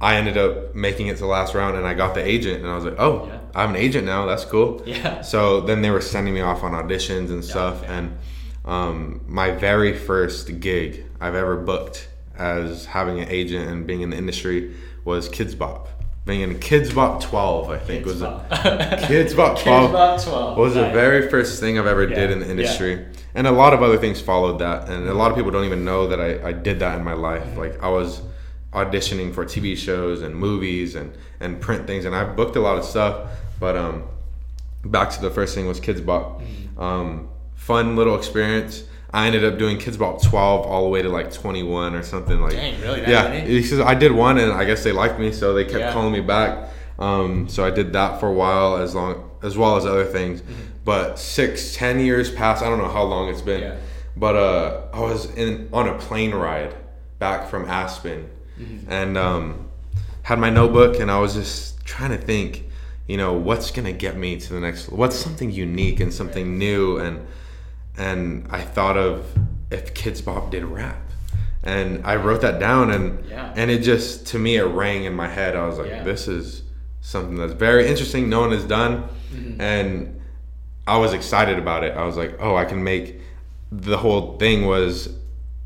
I 0.00 0.16
ended 0.16 0.36
up 0.38 0.74
making 0.74 1.08
it 1.08 1.14
to 1.14 1.20
the 1.20 1.26
last 1.26 1.54
round 1.54 1.76
and 1.76 1.86
I 1.86 1.94
got 1.94 2.14
the 2.14 2.24
agent 2.24 2.60
and 2.62 2.68
I 2.68 2.76
was 2.76 2.84
like, 2.84 2.98
oh, 2.98 3.26
Yeah. 3.26 3.40
I 3.54 3.60
have 3.62 3.70
an 3.70 3.76
agent 3.76 4.06
now. 4.06 4.26
That's 4.26 4.44
cool. 4.44 4.82
Yeah. 4.86 5.22
So 5.22 5.60
then 5.60 5.82
they 5.82 5.90
were 5.90 6.00
sending 6.00 6.34
me 6.34 6.40
off 6.40 6.62
on 6.62 6.72
auditions 6.72 7.30
and 7.30 7.44
stuff. 7.44 7.80
yeah. 7.82 7.98
And 7.98 8.18
um, 8.64 9.20
my 9.26 9.50
very 9.50 9.96
first 9.96 10.60
gig 10.60 11.04
I've 11.20 11.34
ever 11.34 11.56
booked 11.56 12.08
as 12.36 12.84
having 12.86 13.18
an 13.18 13.28
agent 13.28 13.68
and 13.68 13.86
being 13.86 14.02
in 14.02 14.10
the 14.10 14.16
industry 14.16 14.76
was 15.04 15.28
Kidz 15.28 15.58
Bop. 15.58 15.88
Being 16.26 16.42
in 16.42 16.58
Kidz 16.60 16.94
Bop 16.94 17.22
12, 17.22 17.70
I 17.70 17.78
think 17.78 18.04
was 18.04 18.20
Bop. 18.20 18.46
it. 18.52 18.52
Kidz 19.08 19.34
Bop 19.34 19.58
12 19.58 19.90
Kidz 19.90 19.92
Bop 19.92 20.22
12. 20.22 20.58
was 20.58 20.74
the 20.74 20.90
very 20.90 21.28
first 21.28 21.58
thing 21.58 21.78
I've 21.78 21.86
ever 21.86 22.06
did 22.06 22.30
in 22.30 22.38
the 22.38 22.44
yeah. 22.44 22.50
industry. 22.52 23.06
And 23.34 23.46
a 23.46 23.50
lot 23.50 23.72
of 23.72 23.82
other 23.82 23.96
things 23.96 24.20
followed 24.20 24.58
that. 24.58 24.88
And 24.88 25.08
a 25.08 25.14
lot 25.14 25.30
of 25.30 25.36
people 25.36 25.50
don't 25.50 25.64
even 25.64 25.84
know 25.84 26.06
that 26.08 26.20
I, 26.20 26.48
I 26.48 26.52
did 26.52 26.78
that 26.80 26.98
in 26.98 27.04
my 27.04 27.14
life. 27.14 27.42
Mm-hmm. 27.42 27.58
Like 27.58 27.82
I 27.82 27.88
was 27.88 28.20
auditioning 28.72 29.34
for 29.34 29.44
TV 29.44 29.76
shows 29.76 30.22
and 30.22 30.34
movies 30.34 30.94
and, 30.94 31.16
and 31.40 31.60
print 31.60 31.86
things. 31.86 32.04
And 32.04 32.14
I've 32.14 32.36
booked 32.36 32.56
a 32.56 32.60
lot 32.60 32.78
of 32.78 32.84
stuff. 32.84 33.30
But 33.58 33.76
um, 33.76 34.04
back 34.84 35.10
to 35.10 35.20
the 35.20 35.30
first 35.30 35.54
thing 35.54 35.66
was 35.66 35.80
Kidz 35.80 36.04
Bop. 36.04 36.40
Mm-hmm. 36.40 36.80
Um, 36.80 37.28
fun 37.54 37.96
little 37.96 38.16
experience. 38.16 38.84
I 39.10 39.26
ended 39.26 39.42
up 39.44 39.58
doing 39.58 39.78
Kidz 39.78 39.98
Bop 39.98 40.22
12 40.22 40.66
all 40.66 40.82
the 40.84 40.90
way 40.90 41.00
to 41.02 41.08
like 41.08 41.32
21 41.32 41.94
or 41.94 42.02
something 42.02 42.40
like. 42.40 42.52
Dang, 42.52 42.80
really? 42.82 43.00
Yeah, 43.00 43.44
because 43.46 43.80
I 43.80 43.94
did 43.94 44.12
one 44.12 44.36
and 44.38 44.52
I 44.52 44.64
guess 44.64 44.84
they 44.84 44.92
liked 44.92 45.18
me, 45.18 45.32
so 45.32 45.54
they 45.54 45.64
kept 45.64 45.78
Yeah. 45.78 45.92
calling 45.92 46.12
me 46.12 46.20
back. 46.20 46.68
Um, 46.98 47.48
so 47.48 47.64
I 47.64 47.70
did 47.70 47.92
that 47.94 48.20
for 48.20 48.28
a 48.28 48.32
while, 48.32 48.76
as 48.76 48.94
long 48.94 49.30
as 49.42 49.56
well 49.56 49.76
as 49.76 49.86
other 49.86 50.04
things. 50.04 50.42
But 50.84 51.18
six, 51.18 51.74
ten 51.74 52.00
years 52.00 52.30
passed. 52.30 52.62
I 52.62 52.68
don't 52.68 52.78
know 52.78 52.88
how 52.88 53.02
long 53.04 53.28
it's 53.28 53.40
been. 53.40 53.62
Yeah. 53.62 53.76
But 54.16 54.36
uh, 54.36 54.80
I 54.92 55.00
was 55.00 55.32
in 55.36 55.68
on 55.72 55.88
a 55.88 55.96
plane 55.96 56.34
ride 56.34 56.74
back 57.18 57.48
from 57.48 57.64
Aspen, 57.66 58.28
and 58.88 59.16
um, 59.18 59.68
had 60.22 60.38
my 60.38 60.50
notebook, 60.50 60.98
and 61.00 61.10
I 61.10 61.18
was 61.20 61.34
just 61.34 61.84
trying 61.84 62.10
to 62.10 62.18
think, 62.18 62.64
you 63.06 63.16
know, 63.16 63.32
what's 63.32 63.70
gonna 63.70 63.92
get 63.92 64.16
me 64.16 64.38
to 64.38 64.52
the 64.52 64.60
next? 64.60 64.90
What's 64.90 65.16
something 65.16 65.50
unique 65.50 66.00
and 66.00 66.12
something 66.12 66.58
new? 66.58 66.98
And 66.98 67.26
and 67.96 68.46
I 68.50 68.60
thought 68.62 68.96
of 68.96 69.26
if 69.70 69.94
Kidz 69.94 70.24
Bop 70.24 70.50
did 70.50 70.64
rap, 70.64 71.00
and 71.62 72.04
I 72.06 72.16
wrote 72.16 72.40
that 72.42 72.58
down, 72.60 72.90
and 72.90 73.24
Yeah. 73.28 73.52
and 73.56 73.70
it 73.70 73.82
just 73.82 74.26
to 74.28 74.38
me 74.38 74.56
it 74.56 74.64
rang 74.64 75.04
in 75.04 75.14
my 75.14 75.28
head. 75.28 75.56
I 75.56 75.66
was 75.66 75.78
like, 75.78 75.88
Yeah. 75.88 76.02
this 76.04 76.28
is 76.28 76.62
something 77.00 77.36
that's 77.36 77.52
very 77.54 77.88
interesting. 77.88 78.28
No 78.28 78.40
one 78.40 78.52
has 78.52 78.64
done, 78.64 79.04
Mm-hmm. 79.34 79.60
and 79.60 80.20
I 80.86 80.96
was 80.98 81.12
excited 81.12 81.58
about 81.58 81.84
it. 81.84 81.94
I 81.96 82.04
was 82.06 82.16
like, 82.16 82.36
oh, 82.40 82.56
I 82.56 82.64
can 82.64 82.82
make. 82.82 83.20
The 83.70 83.98
whole 83.98 84.38
thing 84.38 84.64
was 84.64 85.10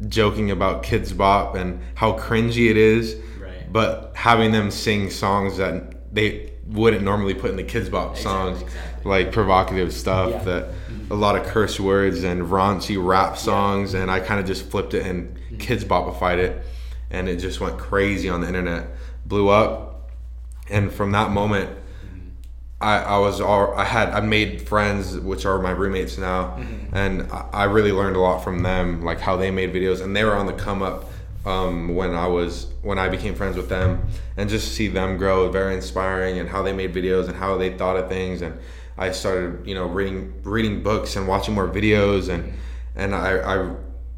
joking 0.08 0.50
about 0.50 0.82
Kidz 0.82 1.16
Bop 1.16 1.54
and 1.54 1.80
how 1.94 2.12
cringy 2.18 2.70
it 2.70 2.76
is, 2.76 3.16
Right. 3.40 3.72
but 3.72 4.12
having 4.14 4.52
them 4.52 4.70
sing 4.70 5.10
songs 5.10 5.56
that 5.58 6.14
they 6.14 6.50
wouldn't 6.66 7.02
normally 7.04 7.34
put 7.34 7.50
in 7.50 7.56
the 7.56 7.64
Kidz 7.64 7.90
Bop 7.90 8.16
songs, 8.16 8.62
exactly. 8.62 9.10
like 9.10 9.32
provocative 9.32 9.92
stuff 9.92 10.30
Yeah. 10.30 10.44
that 10.44 10.68
a 11.10 11.14
lot 11.14 11.36
of 11.36 11.44
curse 11.44 11.78
words 11.78 12.22
and 12.24 12.42
raunchy 12.42 12.96
rap 13.02 13.36
songs, 13.36 13.94
and 13.94 14.10
I 14.10 14.20
kind 14.20 14.40
of 14.40 14.46
just 14.46 14.68
flipped 14.70 14.94
it 14.94 15.04
and 15.06 15.36
Mm-hmm. 15.52 15.56
Kidz 15.58 15.84
Bopified 15.84 16.38
it, 16.38 16.64
and 17.10 17.28
it 17.28 17.36
just 17.36 17.60
went 17.60 17.76
crazy 17.78 18.28
on 18.30 18.40
the 18.40 18.48
internet, 18.48 18.86
blew 19.26 19.48
up, 19.50 20.08
and 20.70 20.90
from 20.90 21.12
that 21.12 21.30
moment. 21.30 21.68
I, 22.82 22.98
I 22.98 23.18
was 23.18 23.40
all 23.40 23.72
I 23.74 23.84
had 23.84 24.10
I 24.10 24.20
made 24.20 24.62
friends 24.62 25.16
which 25.16 25.46
are 25.46 25.58
my 25.60 25.70
roommates 25.70 26.18
now. 26.18 26.56
And 26.92 27.30
I, 27.32 27.48
I 27.52 27.64
really 27.64 27.92
learned 27.92 28.16
a 28.16 28.20
lot 28.20 28.42
from 28.42 28.62
them 28.62 29.02
like 29.02 29.20
how 29.20 29.36
they 29.36 29.50
made 29.50 29.72
videos. 29.72 30.02
And 30.02 30.14
they 30.14 30.24
were 30.24 30.34
on 30.34 30.46
the 30.46 30.52
come 30.52 30.82
up 30.82 31.10
um, 31.46 31.94
when 31.94 32.14
I 32.14 32.26
was 32.26 32.66
when 32.82 32.98
I 32.98 33.08
became 33.08 33.34
friends 33.34 33.56
with 33.56 33.68
them. 33.68 34.06
And 34.36 34.50
just 34.50 34.74
see 34.74 34.88
them 34.88 35.16
grow 35.16 35.50
very 35.50 35.74
inspiring 35.74 36.38
and 36.38 36.48
how 36.48 36.62
they 36.62 36.72
made 36.72 36.92
videos 36.92 37.28
and 37.28 37.36
how 37.36 37.56
they 37.56 37.76
thought 37.76 37.96
of 37.96 38.08
things. 38.08 38.42
And 38.42 38.58
I 38.98 39.12
started 39.12 39.66
you 39.66 39.74
know 39.74 39.86
reading 39.86 40.34
reading 40.42 40.82
books 40.82 41.14
and 41.16 41.28
watching 41.28 41.54
more 41.54 41.68
videos. 41.68 42.28
And 42.28 42.52
and 42.96 43.14
I, 43.14 43.38
I 43.38 43.74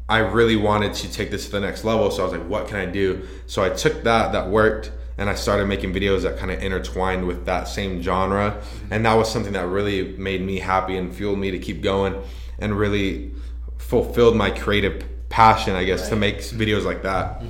I 0.09 0.17
really 0.19 0.55
wanted 0.55 0.93
to 0.95 1.11
take 1.11 1.29
this 1.29 1.45
to 1.45 1.51
the 1.51 1.59
next 1.59 1.83
level. 1.83 2.09
So 2.09 2.23
I 2.23 2.25
was 2.25 2.33
like 2.33 2.49
what 2.49 2.67
can 2.67 2.77
I 2.77 2.87
do? 2.87 3.27
So 3.45 3.63
I 3.63 3.69
took 3.69 4.03
that 4.03 4.31
that 4.31 4.49
worked 4.49 4.91
and 5.17 5.29
I 5.29 5.35
started 5.35 5.67
making 5.67 5.93
videos 5.93 6.23
that 6.23 6.37
kind 6.37 6.51
of 6.51 6.61
intertwined 6.61 7.25
with 7.25 7.45
that 7.45 7.67
same 7.67 8.01
genre. 8.01 8.61
And 8.91 9.05
that 9.05 9.13
was 9.13 9.31
something 9.31 9.53
that 9.53 9.67
really 9.67 10.17
made 10.17 10.41
me 10.41 10.59
happy 10.59 10.97
and 10.97 11.15
fueled 11.15 11.39
me 11.39 11.51
to 11.51 11.59
keep 11.59 11.81
going 11.81 12.21
and 12.59 12.77
really 12.77 13.31
fulfilled 13.77 14.35
my 14.35 14.49
creative 14.49 15.05
passion, 15.29 15.75
I 15.75 15.85
guess, 15.85 16.09
to 16.09 16.15
make 16.15 16.39
videos 16.39 16.83
like 16.83 17.03
that. 17.03 17.43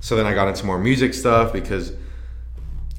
So 0.00 0.16
then 0.16 0.26
I 0.26 0.34
got 0.34 0.48
into 0.48 0.64
more 0.64 0.78
music 0.78 1.14
stuff 1.14 1.52
because 1.52 1.92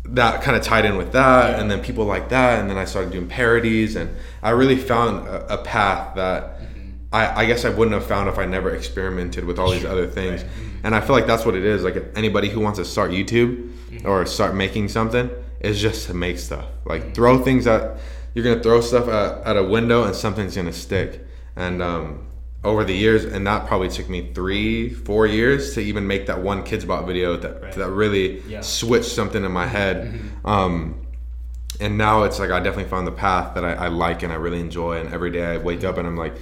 that 0.03 0.41
kind 0.41 0.57
of 0.57 0.63
tied 0.63 0.83
in 0.83 0.97
with 0.97 1.13
that 1.13 1.59
and 1.59 1.71
then 1.71 1.81
people 1.81 2.05
like 2.05 2.29
that 2.29 2.59
and 2.59 2.69
then 2.69 2.77
I 2.77 2.85
started 2.85 3.11
doing 3.11 3.27
parodies 3.27 3.95
and 3.95 4.13
I 4.43 4.49
really 4.49 4.75
found 4.75 5.27
a, 5.27 5.53
a 5.53 5.57
path 5.59 6.15
that 6.15 6.59
mm-hmm. 6.59 6.89
I, 7.13 7.41
I 7.41 7.45
guess 7.45 7.65
I 7.65 7.69
wouldn't 7.69 7.93
have 7.93 8.05
found 8.05 8.27
if 8.27 8.37
I 8.37 8.45
never 8.45 8.75
experimented 8.75 9.45
with 9.45 9.57
all 9.57 9.71
these 9.71 9.85
other 9.85 10.07
things. 10.07 10.43
Mm-hmm. 10.43 10.85
And 10.85 10.95
I 10.95 11.01
feel 11.01 11.15
like 11.15 11.27
that's 11.27 11.45
what 11.45 11.55
it 11.55 11.63
is. 11.63 11.83
Like 11.83 11.95
anybody 12.15 12.49
who 12.49 12.59
wants 12.59 12.79
to 12.79 12.85
start 12.85 13.11
YouTube 13.11 13.71
or 14.05 14.25
start 14.25 14.55
making 14.55 14.89
something 14.89 15.29
is 15.59 15.79
just 15.81 16.07
to 16.07 16.13
make 16.13 16.37
stuff. 16.39 16.65
Like 16.85 17.13
throw 17.13 17.39
things 17.43 17.67
at 17.67 17.97
you're 18.33 18.43
gonna 18.45 18.63
throw 18.63 18.81
stuff 18.81 19.07
at, 19.07 19.45
at 19.45 19.57
a 19.57 19.63
window 19.63 20.03
and 20.05 20.15
something's 20.15 20.55
gonna 20.55 20.73
stick. 20.73 21.25
And 21.55 21.81
um, 21.81 22.27
over 22.63 22.83
the 22.83 22.93
years, 22.95 23.25
and 23.25 23.45
that 23.47 23.67
probably 23.67 23.89
took 23.89 24.07
me 24.07 24.31
three, 24.33 24.89
four 24.89 25.25
years 25.25 25.73
to 25.73 25.81
even 25.81 26.07
make 26.07 26.27
that 26.27 26.41
one 26.41 26.63
Kidz 26.63 26.87
Bop 26.87 27.05
video 27.05 27.35
that 27.37 27.61
Right. 27.61 27.73
that 27.73 27.89
really 27.89 28.41
Yeah. 28.47 28.61
switched 28.61 29.09
something 29.11 29.43
in 29.43 29.51
my 29.51 29.67
head. 29.67 30.19
Um, 30.45 30.95
and 31.79 31.97
now 31.97 32.23
it's 32.23 32.39
like 32.39 32.51
I 32.51 32.59
definitely 32.59 32.89
found 32.89 33.07
the 33.07 33.11
path 33.11 33.55
that 33.55 33.65
I, 33.65 33.73
I 33.73 33.87
like 33.87 34.23
and 34.23 34.31
I 34.31 34.35
really 34.35 34.59
enjoy. 34.59 34.99
And 34.99 35.13
every 35.13 35.31
day 35.31 35.43
I 35.43 35.57
wake 35.57 35.83
up 35.83 35.97
and 35.97 36.07
I'm 36.07 36.15
like, 36.17 36.35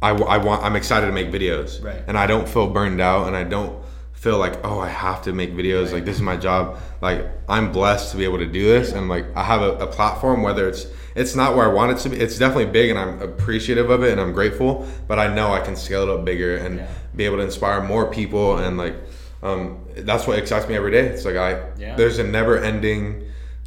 I 0.00 0.12
want 0.38 0.64
I'm 0.64 0.74
excited 0.74 1.06
to 1.06 1.12
make 1.12 1.30
videos, 1.30 1.80
Right. 1.84 2.02
and 2.08 2.18
I 2.18 2.26
don't 2.26 2.48
feel 2.48 2.66
burned 2.68 3.00
out, 3.00 3.28
and 3.28 3.36
I 3.36 3.44
don't 3.44 3.80
feel 4.22 4.38
like 4.38 4.64
oh 4.64 4.78
I 4.78 4.88
have 4.88 5.22
to 5.22 5.32
make 5.32 5.52
videos 5.52 5.92
like 5.92 6.04
this 6.04 6.14
is 6.14 6.22
my 6.22 6.36
job. 6.36 6.78
Like 7.00 7.26
I'm 7.48 7.72
blessed 7.72 8.12
to 8.12 8.16
be 8.16 8.22
able 8.24 8.38
to 8.38 8.46
do 8.46 8.64
this, 8.64 8.92
and 8.92 9.08
like 9.08 9.26
I 9.36 9.42
have 9.42 9.62
a, 9.62 9.72
a 9.78 9.86
platform. 9.88 10.42
Whether 10.42 10.68
it's 10.68 10.86
it's 11.16 11.34
not 11.34 11.56
where 11.56 11.68
I 11.68 11.72
want 11.72 11.90
it 11.92 11.98
to 12.04 12.10
be, 12.10 12.16
it's 12.18 12.38
definitely 12.38 12.66
big, 12.66 12.90
and 12.90 12.98
I'm 12.98 13.20
appreciative 13.20 13.90
of 13.90 14.04
it, 14.04 14.12
and 14.12 14.20
I'm 14.20 14.32
grateful. 14.32 14.86
But 15.08 15.18
I 15.18 15.34
know 15.34 15.52
I 15.52 15.58
can 15.60 15.74
scale 15.74 16.04
it 16.04 16.08
up 16.08 16.24
bigger 16.24 16.56
and 16.56 16.76
Yeah. 16.76 16.86
be 17.16 17.24
able 17.24 17.38
to 17.38 17.42
inspire 17.42 17.82
more 17.82 18.06
people, 18.12 18.58
and 18.58 18.78
like 18.78 18.94
um, 19.42 19.78
that's 19.96 20.24
what 20.28 20.38
excites 20.38 20.68
me 20.68 20.76
every 20.76 20.92
day. 20.92 21.06
It's 21.08 21.24
like 21.24 21.34
I 21.36 21.60
Yeah. 21.76 21.96
there's 21.96 22.20
a 22.20 22.24
never 22.24 22.56
ending. 22.58 23.24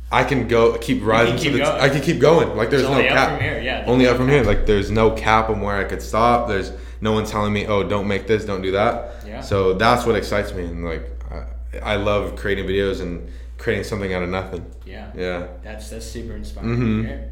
I 0.10 0.24
can 0.24 0.48
go 0.48 0.78
keep 0.78 1.04
rising 1.06 1.36
keep 1.36 1.52
to 1.52 1.58
the. 1.58 1.64
going. 1.66 1.82
I 1.82 1.90
can 1.90 2.02
keep 2.02 2.20
going. 2.20 2.56
Like 2.56 2.70
there's 2.70 2.84
It's 2.84 2.90
no 2.92 2.96
only 3.00 3.10
up 3.10 3.16
cap. 3.18 3.30
from 3.32 3.40
here, 3.44 3.60
yeah. 3.60 3.84
Only 3.88 4.08
up 4.08 4.16
from 4.16 4.30
here. 4.30 4.44
Like 4.46 4.66
there's 4.66 4.90
no 4.90 5.12
cap 5.12 5.50
on 5.50 5.60
where 5.60 5.76
I 5.76 5.84
could 5.84 6.02
stop. 6.02 6.48
There's 6.48 6.72
no 7.02 7.12
one 7.12 7.26
telling 7.26 7.52
me, 7.52 7.68
oh, 7.68 7.84
don't 7.84 8.08
make 8.08 8.26
this, 8.26 8.46
don't 8.46 8.62
do 8.62 8.72
that. 8.72 9.25
Yeah. 9.36 9.42
So 9.42 9.74
that's 9.74 10.06
what 10.06 10.16
excites 10.16 10.54
me, 10.54 10.64
and 10.66 10.84
like 10.86 11.10
I, 11.32 11.94
I 11.94 11.96
love 11.98 12.36
creating 12.36 12.66
videos 12.66 13.02
and 13.02 13.30
creating 13.58 13.84
something 13.84 14.14
out 14.14 14.24
of 14.24 14.30
nothing. 14.30 14.66
Yeah. 14.86 15.12
Yeah. 15.16 15.48
That's 15.64 15.90
that's 15.90 16.06
super 16.06 16.34
inspiring. 16.36 16.78
Mhm. 16.78 17.04
to. 17.08 17.30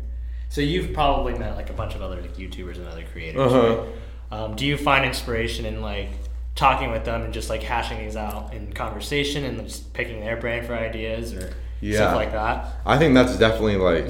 So 0.49 0.61
you've 0.61 0.93
probably 0.93 1.33
met 1.33 1.55
like 1.55 1.69
a 1.69 1.73
bunch 1.73 1.95
of 1.95 2.01
other 2.01 2.21
like 2.21 2.35
YouTubers 2.37 2.77
and 2.77 2.87
other 2.87 3.03
creators. 3.11 3.41
Uh-huh. 3.41 3.75
Right? 3.77 3.87
Um, 4.31 4.55
do 4.55 4.65
you 4.65 4.77
find 4.77 5.05
inspiration 5.05 5.65
in 5.65 5.81
like 5.81 6.09
talking 6.55 6.91
with 6.91 7.03
them 7.05 7.23
and 7.23 7.33
just 7.33 7.49
like 7.49 7.63
hashing 7.63 7.97
these 7.99 8.15
out 8.15 8.53
in 8.53 8.71
conversation 8.73 9.43
and 9.43 9.59
just 9.67 9.93
picking 9.93 10.19
their 10.19 10.37
brain 10.37 10.63
for 10.63 10.73
ideas 10.75 11.33
or 11.33 11.51
Yeah. 11.81 11.97
stuff 11.97 12.15
like 12.15 12.31
that? 12.33 12.67
I 12.85 12.97
think 12.99 13.13
that's 13.15 13.37
definitely 13.37 13.77
like 13.77 14.09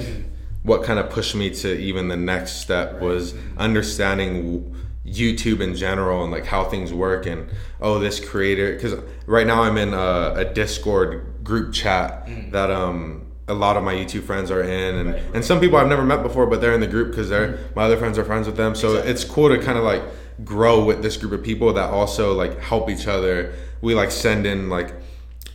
what 0.62 0.82
kind 0.84 0.98
of 0.98 1.10
pushed 1.10 1.34
me 1.34 1.50
to 1.50 1.68
even 1.78 2.08
the 2.08 2.16
next 2.16 2.52
step 2.60 3.00
was 3.00 3.34
understanding 3.56 4.34
w- 4.42 4.74
YouTube 5.06 5.60
in 5.60 5.74
general 5.74 6.22
and 6.22 6.32
like 6.32 6.46
how 6.46 6.64
things 6.64 6.92
work 6.92 7.26
and 7.26 7.48
oh 7.80 7.98
this 7.98 8.18
creator 8.18 8.72
because 8.74 8.94
right 9.26 9.46
now 9.46 9.62
I'm 9.62 9.76
in 9.76 9.92
a, 9.92 10.32
a 10.36 10.44
Discord 10.46 11.44
group 11.44 11.74
chat 11.74 12.26
that 12.52 12.70
um 12.70 13.26
a 13.46 13.52
lot 13.52 13.76
of 13.76 13.82
my 13.84 13.92
YouTube 13.94 14.22
friends 14.22 14.50
are 14.50 14.62
in 14.62 14.94
and, 14.94 15.12
Right, 15.12 15.22
and 15.34 15.44
some 15.44 15.60
people 15.60 15.76
I've 15.76 15.88
never 15.88 16.04
met 16.04 16.22
before 16.22 16.46
but 16.46 16.62
they're 16.62 16.72
in 16.72 16.80
the 16.80 16.86
group 16.86 17.10
because 17.10 17.28
they're 17.28 17.58
my 17.76 17.82
other 17.82 17.98
friends 17.98 18.16
are 18.16 18.24
friends 18.24 18.46
with 18.46 18.56
them. 18.56 18.74
So 18.74 18.88
Exactly. 18.92 19.12
it's 19.12 19.24
cool 19.24 19.48
to 19.50 19.58
kind 19.62 19.76
of 19.76 19.84
like 19.84 20.02
grow 20.44 20.82
with 20.82 21.02
this 21.02 21.16
group 21.18 21.32
of 21.32 21.42
people 21.42 21.72
that 21.74 21.90
also 21.90 22.32
like 22.32 22.58
help 22.60 22.88
each 22.88 23.06
other. 23.06 23.52
We 23.82 23.94
like 23.94 24.10
send 24.10 24.46
in 24.46 24.70
like 24.70 24.94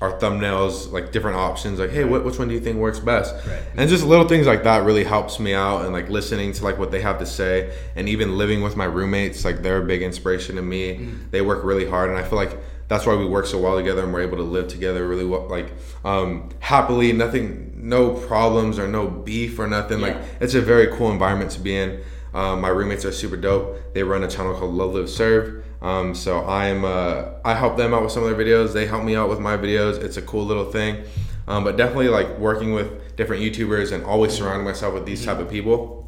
our 0.01 0.17
thumbnails 0.17 0.91
like 0.91 1.11
different 1.11 1.35
options 1.35 1.77
like 1.79 1.89
hey 1.89 2.05
what, 2.05 2.23
which 2.23 2.39
one 2.39 2.47
do 2.47 2.53
you 2.53 2.59
think 2.59 2.77
works 2.77 2.99
best? 2.99 3.35
Right. 3.45 3.61
and 3.75 3.89
just 3.89 4.05
little 4.05 4.27
things 4.27 4.47
like 4.47 4.63
that 4.63 4.83
really 4.83 5.03
helps 5.03 5.39
me 5.39 5.53
out 5.53 5.83
and 5.83 5.91
like 5.91 6.09
listening 6.09 6.53
to 6.53 6.63
like 6.63 6.77
what 6.77 6.91
they 6.91 7.01
have 7.01 7.19
to 7.19 7.25
say 7.25 7.75
and 7.95 8.07
even 8.07 8.37
living 8.37 8.61
with 8.61 8.75
my 8.75 8.85
roommates 8.85 9.43
like 9.43 9.61
they're 9.61 9.81
a 9.81 9.85
big 9.85 10.01
inspiration 10.01 10.55
to 10.55 10.61
me. 10.61 10.95
Mm-hmm. 10.95 11.29
they 11.31 11.41
work 11.41 11.63
really 11.63 11.87
hard 11.87 12.09
and 12.09 12.17
i 12.17 12.23
feel 12.23 12.37
like 12.37 12.57
that's 12.87 13.05
why 13.05 13.15
we 13.15 13.25
work 13.25 13.45
so 13.45 13.59
well 13.59 13.77
together 13.77 14.03
and 14.03 14.13
we're 14.13 14.21
able 14.21 14.37
to 14.37 14.43
live 14.43 14.67
together 14.67 15.07
really 15.07 15.25
well 15.25 15.47
like 15.47 15.71
um 16.05 16.49
happily 16.59 17.11
nothing 17.11 17.69
no 17.75 18.11
problems 18.11 18.77
or 18.77 18.87
no 18.87 19.07
beef 19.07 19.57
or 19.57 19.67
nothing 19.67 20.01
like 20.01 20.17
it's 20.39 20.53
a 20.53 20.61
very 20.61 20.87
cool 20.87 21.11
environment 21.11 21.51
to 21.51 21.59
be 21.59 21.75
in. 21.75 22.01
Um, 22.33 22.61
my 22.61 22.67
roommates 22.67 23.05
are 23.05 23.11
super 23.11 23.37
dope. 23.37 23.93
They 23.93 24.03
run 24.03 24.23
a 24.23 24.27
channel 24.27 24.53
called 24.53 24.73
love 24.73 24.93
live 24.93 25.09
serve 25.09 25.65
Um, 25.81 26.13
so 26.13 26.45
I'm 26.45 26.83
uh, 26.83 27.25
I 27.45 27.53
help 27.55 27.77
them 27.77 27.93
out 27.93 28.03
with 28.03 28.11
some 28.11 28.23
of 28.23 28.29
their 28.35 28.45
videos. 28.45 28.73
They 28.73 28.85
help 28.85 29.03
me 29.03 29.15
out 29.15 29.29
with 29.29 29.39
my 29.39 29.55
videos. 29.57 30.01
It's 30.03 30.17
a 30.17 30.21
cool 30.21 30.45
little 30.45 30.65
thing. 30.71 31.03
Um, 31.47 31.63
but 31.63 31.77
definitely 31.77 32.09
like 32.09 32.37
working 32.37 32.73
with 32.73 33.15
different 33.15 33.41
YouTubers 33.41 33.91
and 33.91 34.03
always 34.03 34.33
surrounding 34.33 34.65
myself 34.65 34.93
with 34.93 35.05
these 35.05 35.25
type 35.25 35.39
of 35.39 35.49
people 35.49 36.05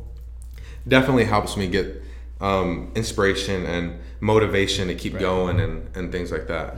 definitely 0.87 1.25
helps 1.25 1.55
me 1.57 1.67
get 1.67 2.01
um, 2.41 2.91
inspiration 2.95 3.65
and 3.65 3.99
motivation 4.19 4.87
to 4.87 4.95
keep 4.95 5.13
Right. 5.13 5.21
going 5.21 5.59
and, 5.59 5.87
and 5.95 6.11
things 6.11 6.31
like 6.31 6.47
that. 6.47 6.77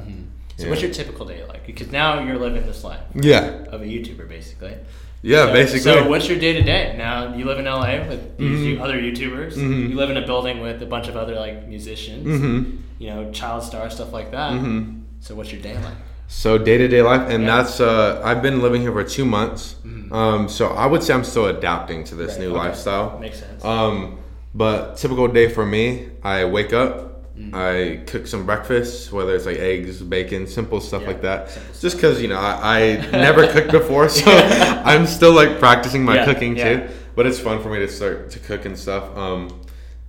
So 0.57 0.63
Yeah. 0.63 0.69
what's 0.69 0.81
your 0.81 0.91
typical 0.91 1.25
day 1.25 1.43
like? 1.47 1.65
Because 1.65 1.91
now 1.91 2.23
you're 2.23 2.37
living 2.37 2.65
this 2.65 2.83
life 2.83 2.99
Yeah, 3.15 3.63
of 3.71 3.81
a 3.81 3.85
YouTuber, 3.85 4.27
basically. 4.29 4.75
yeah, 5.21 5.47
So- 5.47 5.53
basically. 5.53 5.79
So 5.81 6.07
what's 6.09 6.27
your 6.29 6.37
day 6.39 6.53
to 6.53 6.61
day? 6.61 6.95
Now 6.97 7.33
you 7.35 7.45
live 7.45 7.59
in 7.59 7.65
LA 7.67 7.99
with 8.07 8.37
these 8.37 8.77
Mhm. 8.77 8.81
other 8.81 8.95
YouTubers. 8.95 9.53
Mhm. 9.57 9.89
You 9.89 9.95
live 9.95 10.09
in 10.09 10.17
a 10.17 10.25
building 10.25 10.61
with 10.61 10.81
a 10.81 10.85
bunch 10.85 11.07
of 11.07 11.15
other 11.17 11.35
like 11.35 11.67
musicians. 11.67 12.25
hmm 12.39 12.63
You 12.99 13.09
know, 13.09 13.31
child 13.31 13.63
star 13.63 13.89
stuff 13.89 14.13
like 14.13 14.31
that. 14.31 14.51
hmm 14.53 14.81
So 15.19 15.35
what's 15.35 15.51
your 15.51 15.61
day 15.61 15.73
like? 15.73 15.97
So 16.27 16.57
day 16.57 16.77
to 16.77 16.87
day 16.87 17.01
life, 17.01 17.29
and 17.29 17.43
Yeah. 17.43 17.57
that's 17.57 17.79
uh, 17.81 18.21
I've 18.23 18.41
been 18.41 18.61
living 18.61 18.81
here 18.81 18.91
for 18.91 19.03
two 19.03 19.25
months. 19.25 19.75
Um, 20.11 20.47
so 20.47 20.67
I 20.67 20.85
would 20.85 21.01
say 21.03 21.13
I'm 21.13 21.23
still 21.23 21.47
adapting 21.47 22.03
to 22.05 22.15
this 22.15 22.31
Right, 22.33 22.41
new 22.41 22.49
okay. 22.49 22.57
lifestyle. 22.57 23.17
Makes 23.19 23.39
sense. 23.39 23.65
Um, 23.65 24.17
but 24.53 24.97
typical 24.97 25.27
day 25.27 25.47
for 25.47 25.65
me, 25.65 26.07
I 26.23 26.45
wake 26.45 26.71
up, 26.73 27.12
Mm. 27.37 27.53
I 27.53 28.03
cook 28.05 28.27
some 28.27 28.45
breakfast, 28.45 29.11
whether 29.11 29.35
it's 29.35 29.45
like 29.47 29.57
eggs, 29.57 30.01
bacon, 30.03 30.45
simple 30.45 30.79
stuff 30.79 31.01
Yeah, 31.01 31.07
like 31.07 31.21
that. 31.23 31.49
simple 31.49 31.73
Just 31.81 31.95
because 31.95 32.21
you 32.21 32.27
know 32.27 32.37
I, 32.37 32.79
I 32.79 32.95
never 33.11 33.47
cooked 33.47 33.71
before, 33.71 34.07
so 34.09 34.25
I'm 34.31 35.07
still 35.07 35.33
like 35.33 35.57
practicing 35.59 36.03
my 36.03 36.15
Yeah, 36.15 36.25
cooking 36.25 36.55
yeah. 36.55 36.87
too. 36.87 36.93
But 37.15 37.25
it's 37.25 37.39
fun 37.39 37.61
for 37.61 37.69
me 37.69 37.79
to 37.79 37.87
start 37.87 38.29
to 38.31 38.39
cook 38.39 38.65
and 38.65 38.77
stuff. 38.77 39.15
Um, 39.17 39.61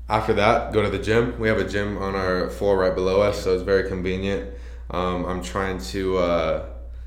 after 0.09 0.35
that, 0.35 0.73
go 0.75 0.83
to 0.83 0.91
the 0.91 0.99
gym. 0.99 1.39
We 1.39 1.49
have 1.49 1.59
a 1.59 1.69
gym 1.69 1.97
on 1.99 2.15
our 2.15 2.51
floor 2.51 2.77
right 2.79 2.95
below 2.95 3.23
us, 3.23 3.43
so 3.43 3.55
it's 3.55 3.63
very 3.63 3.89
convenient. 3.89 4.51
Um, 4.91 5.25
I'm 5.25 5.43
trying 5.43 5.79
to, 5.93 6.19
uh, 6.19 6.67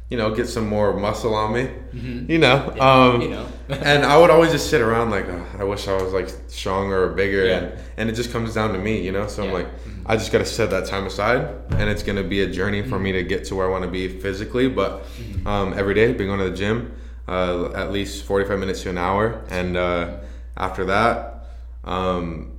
you 0.10 0.18
know, 0.18 0.34
get 0.34 0.48
some 0.48 0.68
more 0.68 0.98
muscle 0.98 1.36
on 1.36 1.54
me. 1.54 1.70
You 1.94 2.40
know, 2.40 2.58
Mm-hmm. 2.60 2.78
Yeah, 2.78 3.04
um, 3.06 3.22
you 3.22 3.30
know. 3.30 3.48
and 3.70 4.04
I 4.04 4.18
would 4.18 4.30
always 4.32 4.52
just 4.52 4.70
sit 4.70 4.82
around 4.82 5.12
like, 5.12 5.28
oh, 5.28 5.46
I 5.60 5.64
wish 5.64 5.88
I 5.88 5.94
was 6.02 6.12
like 6.14 6.30
stronger 6.48 7.04
or 7.04 7.10
bigger, 7.10 7.46
Yeah. 7.46 7.58
and, 7.58 7.80
and 7.98 8.10
it 8.10 8.14
just 8.14 8.32
comes 8.32 8.54
down 8.56 8.74
to 8.74 8.80
me, 8.80 9.02
you 9.04 9.12
know. 9.12 9.28
So 9.28 9.44
I'm 9.44 9.50
Yeah. 9.50 9.56
like, 9.56 9.68
I 10.10 10.16
just 10.16 10.32
gotta 10.32 10.46
set 10.46 10.70
that 10.70 10.86
time 10.86 11.06
aside, 11.06 11.50
and 11.72 11.90
it's 11.90 12.02
gonna 12.02 12.24
be 12.24 12.42
a 12.42 12.48
journey 12.48 12.82
for 12.82 12.98
me 12.98 13.12
to 13.12 13.24
get 13.24 13.44
to 13.46 13.56
where 13.56 13.68
I 13.68 13.70
want 13.70 13.84
to 13.84 13.90
be 13.90 14.08
physically. 14.08 14.70
But 14.70 15.06
um, 15.46 15.74
every 15.74 15.94
day, 15.96 16.14
been 16.14 16.28
going 16.28 16.40
to 16.40 16.50
the 16.50 16.56
gym, 16.56 16.96
uh, 17.28 17.72
at 17.74 17.92
least 17.92 18.24
45 18.24 18.58
minutes 18.58 18.84
to 18.84 18.90
an 18.90 18.98
hour, 18.98 19.44
and 19.50 19.76
uh, 19.76 20.20
after 20.56 20.86
that, 20.86 21.48
um, 21.84 22.54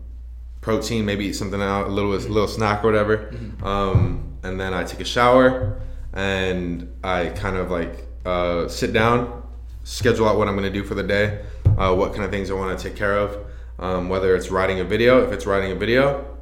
protein, 0.61 1.07
maybe 1.07 1.25
eat 1.25 1.33
something 1.33 1.63
out, 1.63 1.87
a 1.87 1.91
little 1.91 2.13
a 2.13 2.17
little 2.17 2.49
snack 2.49 2.85
or 2.85 2.89
whatever, 2.89 3.33
um, 3.63 4.37
and 4.43 4.61
then 4.61 4.75
I 4.75 4.85
take 4.85 5.01
a 5.01 5.07
shower, 5.07 5.81
and 6.13 6.93
I 7.03 7.31
kind 7.31 7.57
of 7.57 7.71
like 7.71 8.07
uh, 8.27 8.69
sit 8.69 8.93
down, 8.93 9.43
schedule 9.85 10.29
out 10.29 10.37
what 10.37 10.49
I'm 10.49 10.55
gonna 10.55 10.69
do 10.69 10.85
for 10.85 10.95
the 10.95 11.03
day, 11.03 11.43
uh, 11.79 11.95
what 11.95 12.13
kind 12.13 12.25
of 12.25 12.31
things 12.31 12.51
I 12.51 12.55
want 12.55 12.79
to 12.79 12.89
take 12.89 12.95
care 12.95 13.17
of, 13.17 13.39
um, 13.79 14.11
whether 14.11 14.37
it's 14.37 14.51
writing 14.51 14.81
a 14.81 14.85
video, 14.85 15.25
if 15.27 15.33
it's 15.33 15.47
writing 15.47 15.73
a 15.73 15.75
video, 15.75 16.38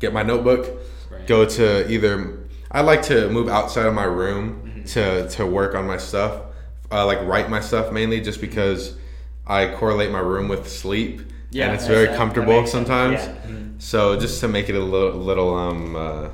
get 0.00 0.12
my 0.12 0.22
notebook, 0.24 0.66
Right. 1.10 1.26
go 1.26 1.44
to 1.44 1.88
either. 1.90 2.38
I 2.72 2.80
like 2.80 3.02
to 3.02 3.28
move 3.30 3.48
outside 3.48 3.86
of 3.86 3.94
my 3.94 4.04
room 4.04 4.82
to 4.88 5.28
to 5.28 5.46
work 5.46 5.74
on 5.74 5.86
my 5.86 5.98
stuff, 5.98 6.32
uh, 6.90 7.04
like 7.06 7.20
write 7.24 7.48
my 7.50 7.60
stuff 7.60 7.92
mainly, 7.92 8.20
just 8.20 8.40
because 8.40 8.94
I 9.46 9.66
correlate 9.68 10.10
my 10.10 10.20
room 10.20 10.48
with 10.48 10.68
sleep, 10.68 11.22
Yeah, 11.50 11.66
and 11.66 11.74
it's 11.74 11.86
very 11.86 12.06
that- 12.06 12.16
comfortable 12.16 12.66
sometimes. 12.66 13.20
Yeah. 13.20 13.32
Mhm. 13.48 13.82
So 13.82 14.18
just 14.18 14.40
to 14.40 14.48
make 14.48 14.68
it 14.68 14.74
a 14.76 14.80
little, 14.84 15.12
little 15.18 15.54
um, 15.54 15.96
uh, 15.96 16.28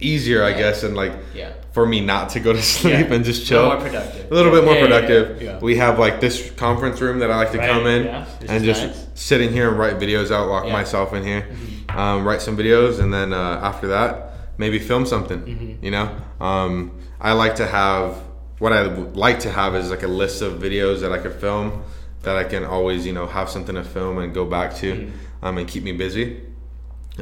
easier, 0.00 0.42
I 0.44 0.52
guess, 0.52 0.82
and 0.82 0.96
like 0.96 1.12
Yeah. 1.34 1.52
for 1.72 1.86
me 1.86 2.00
not 2.00 2.30
to 2.30 2.40
go 2.40 2.52
to 2.52 2.62
sleep 2.76 3.08
Yeah. 3.08 3.14
and 3.14 3.24
just 3.24 3.42
A 3.42 3.46
chill. 3.46 3.62
little 3.62 3.78
more 3.78 3.86
productive. 3.88 4.30
A 4.30 4.34
little 4.34 4.52
bit 4.52 4.64
more 4.64 4.74
Yeah, 4.74 4.80
yeah, 4.80 4.86
productive. 4.86 5.42
yeah, 5.42 5.50
yeah. 5.52 5.58
We 5.60 5.76
have 5.76 5.98
like 5.98 6.20
this 6.20 6.50
conference 6.56 7.00
room 7.00 7.18
that 7.20 7.30
I 7.30 7.36
like 7.36 7.52
to 7.52 7.58
Right, 7.58 7.70
come 7.70 7.86
in 7.86 8.04
yeah, 8.04 8.24
and 8.48 8.64
just 8.64 8.86
nice. 8.86 9.06
sit 9.14 9.40
in 9.40 9.52
here 9.52 9.68
and 9.68 9.78
write 9.78 9.98
videos 9.98 10.30
out, 10.30 10.48
lock 10.48 10.66
Yeah. 10.66 10.72
myself 10.72 11.12
in 11.14 11.22
here, 11.24 11.46
um, 11.90 12.24
write 12.26 12.42
some 12.42 12.56
videos, 12.56 12.98
and 13.00 13.12
then 13.12 13.32
uh, 13.32 13.60
after 13.62 13.88
that, 13.88 14.32
maybe 14.58 14.78
film 14.78 15.06
something. 15.06 15.40
Mm-hmm. 15.40 15.84
You 15.84 15.90
know, 15.92 16.10
um, 16.40 16.92
I 17.20 17.32
like 17.32 17.56
to 17.56 17.66
have 17.66 18.16
what 18.58 18.72
I 18.74 18.82
like 19.26 19.40
to 19.40 19.50
have 19.50 19.74
is 19.74 19.90
like 19.90 20.02
a 20.02 20.08
list 20.08 20.42
of 20.42 20.54
videos 20.60 21.00
that 21.00 21.12
I 21.12 21.18
could 21.18 21.32
film 21.34 21.82
that 22.22 22.36
I 22.36 22.44
can 22.44 22.62
always 22.64 23.06
you 23.06 23.12
know 23.14 23.26
have 23.26 23.48
something 23.48 23.74
to 23.74 23.82
film 23.84 24.18
and 24.18 24.34
go 24.34 24.44
back 24.44 24.74
to, 24.76 24.92
Mm-hmm. 24.94 25.44
um, 25.46 25.56
and 25.58 25.66
keep 25.66 25.82
me 25.82 25.92
busy. 25.92 26.40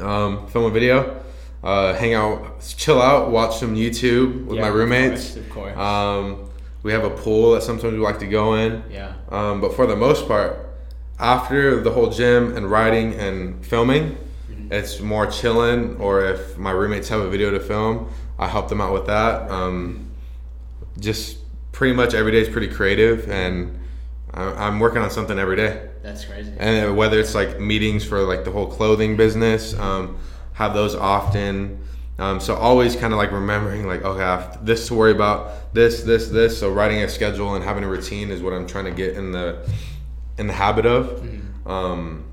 Um, 0.01 0.47
film 0.47 0.65
a 0.65 0.69
video. 0.69 1.21
Uh, 1.63 1.93
hang 1.93 2.13
out, 2.13 2.61
chill 2.77 3.01
out, 3.01 3.31
watch 3.31 3.57
some 3.57 3.75
YouTube 3.75 4.45
with 4.45 4.55
Yeah, 4.57 4.61
my 4.63 4.67
of 4.69 4.75
roommates. 4.75 5.33
course, 5.33 5.35
Of 5.35 5.49
course. 5.49 5.77
Um, 5.77 6.49
we 6.83 6.91
have 6.93 7.03
a 7.03 7.09
pool 7.09 7.51
that 7.53 7.63
sometimes 7.63 7.93
we 7.93 7.99
like 7.99 8.19
to 8.19 8.27
go 8.27 8.53
in. 8.55 8.81
yeah. 8.89 9.13
Um, 9.29 9.59
but 9.59 9.73
for 9.75 9.85
the 9.85 9.95
most 9.97 10.27
part, 10.27 10.57
after 11.19 11.81
the 11.81 11.91
whole 11.91 12.09
gym 12.09 12.55
and 12.55 12.69
writing 12.71 13.13
and 13.15 13.65
filming, 13.65 14.17
Mm-hmm. 14.49 14.73
it's 14.73 14.99
more 15.01 15.27
chilling. 15.27 15.97
Or 15.97 16.23
if 16.25 16.57
my 16.57 16.71
roommates 16.71 17.09
have 17.09 17.19
a 17.19 17.29
video 17.29 17.51
to 17.51 17.59
film, 17.59 18.09
I 18.39 18.47
help 18.47 18.69
them 18.69 18.79
out 18.81 18.93
with 18.93 19.05
that. 19.07 19.51
Um, 19.51 20.09
just 20.99 21.37
pretty 21.73 21.93
much 21.93 22.13
every 22.13 22.31
day 22.31 22.39
is 22.39 22.49
pretty 22.49 22.67
creative, 22.69 23.29
and 23.29 23.77
I- 24.33 24.67
I'm 24.67 24.79
working 24.79 25.01
on 25.01 25.09
something 25.11 25.37
every 25.37 25.55
day. 25.57 25.81
That's 26.03 26.23
crazy. 26.25 26.51
And 26.57 26.95
whether 26.97 27.19
it's 27.19 27.35
like 27.35 27.59
meetings 27.59 28.05
for 28.05 28.21
like 28.21 28.43
the 28.45 28.51
whole 28.51 28.67
clothing 28.67 29.17
business, 29.17 29.77
um, 29.77 30.17
have 30.59 30.73
those 30.73 30.93
often. 30.93 31.79
Um, 32.19 32.41
so 32.41 32.53
always 32.53 32.97
kind 32.97 33.13
of 33.13 33.17
like 33.17 33.31
remembering 33.31 33.87
like 33.87 34.03
okay, 34.03 34.21
I 34.21 34.41
have 34.41 34.65
this 34.65 34.89
to 34.89 34.93
worry 34.93 35.13
about, 35.13 35.73
this, 35.73 36.03
this, 36.03 36.27
this. 36.27 36.59
So 36.59 36.69
writing 36.69 37.01
a 37.01 37.07
schedule 37.07 37.55
and 37.55 37.63
having 37.63 37.85
a 37.85 37.87
routine 37.87 38.29
is 38.29 38.41
what 38.41 38.51
I'm 38.51 38.67
trying 38.67 38.83
to 38.85 38.91
get 38.91 39.15
in 39.15 39.31
the 39.31 39.65
in 40.37 40.47
the 40.47 40.53
habit 40.53 40.85
of. 40.85 41.25
Um, 41.65 42.25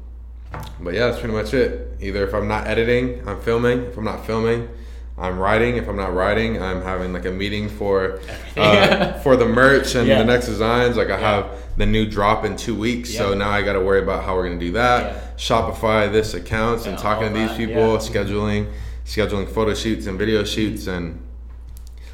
but 0.81 0.95
yeah, 0.95 1.07
that's 1.07 1.21
pretty 1.21 1.35
much 1.35 1.55
it. 1.55 1.99
Either 2.01 2.27
if 2.27 2.35
I'm 2.35 2.49
not 2.49 2.67
editing, 2.67 3.27
I'm 3.29 3.41
filming. 3.41 3.85
If 3.85 3.97
I'm 3.97 4.05
not 4.05 4.27
filming, 4.27 4.69
I'm 5.19 5.39
writing. 5.39 5.77
If 5.77 5.89
I'm 5.89 5.97
not 5.97 6.13
writing, 6.15 6.63
I'm 6.63 6.83
having 6.83 7.13
like 7.13 7.25
a 7.25 7.31
meeting 7.31 7.69
for 7.69 8.21
uh, 8.57 9.13
for 9.21 9.37
the 9.37 9.47
merch 9.47 9.95
and 9.95 10.07
Yeah. 10.07 10.19
the 10.19 10.25
next 10.25 10.47
designs. 10.47 10.97
Like 10.97 11.09
I 11.09 11.19
Yeah. 11.21 11.37
have 11.37 11.47
the 11.77 11.87
new 11.87 12.07
drop 12.07 12.45
in 12.45 12.57
two 12.57 12.75
weeks, 12.75 13.15
so 13.15 13.35
now 13.35 13.51
I 13.51 13.63
got 13.63 13.75
to 13.75 13.81
worry 13.81 14.01
about 14.03 14.25
how 14.25 14.35
we're 14.35 14.45
gonna 14.49 14.59
do 14.61 14.73
that. 14.73 15.05
Yeah. 15.05 15.21
Shopify 15.37 16.11
this 16.11 16.35
accounts 16.35 16.87
and 16.87 16.99
talking 16.99 17.29
to 17.29 17.35
these 17.39 17.49
that, 17.51 17.57
people, 17.57 17.93
yeah. 17.93 17.99
scheduling, 17.99 18.73
scheduling 19.05 19.49
photo 19.49 19.75
shoots 19.75 20.07
and 20.07 20.19
video 20.19 20.45
shoots, 20.45 20.87
and 20.87 21.19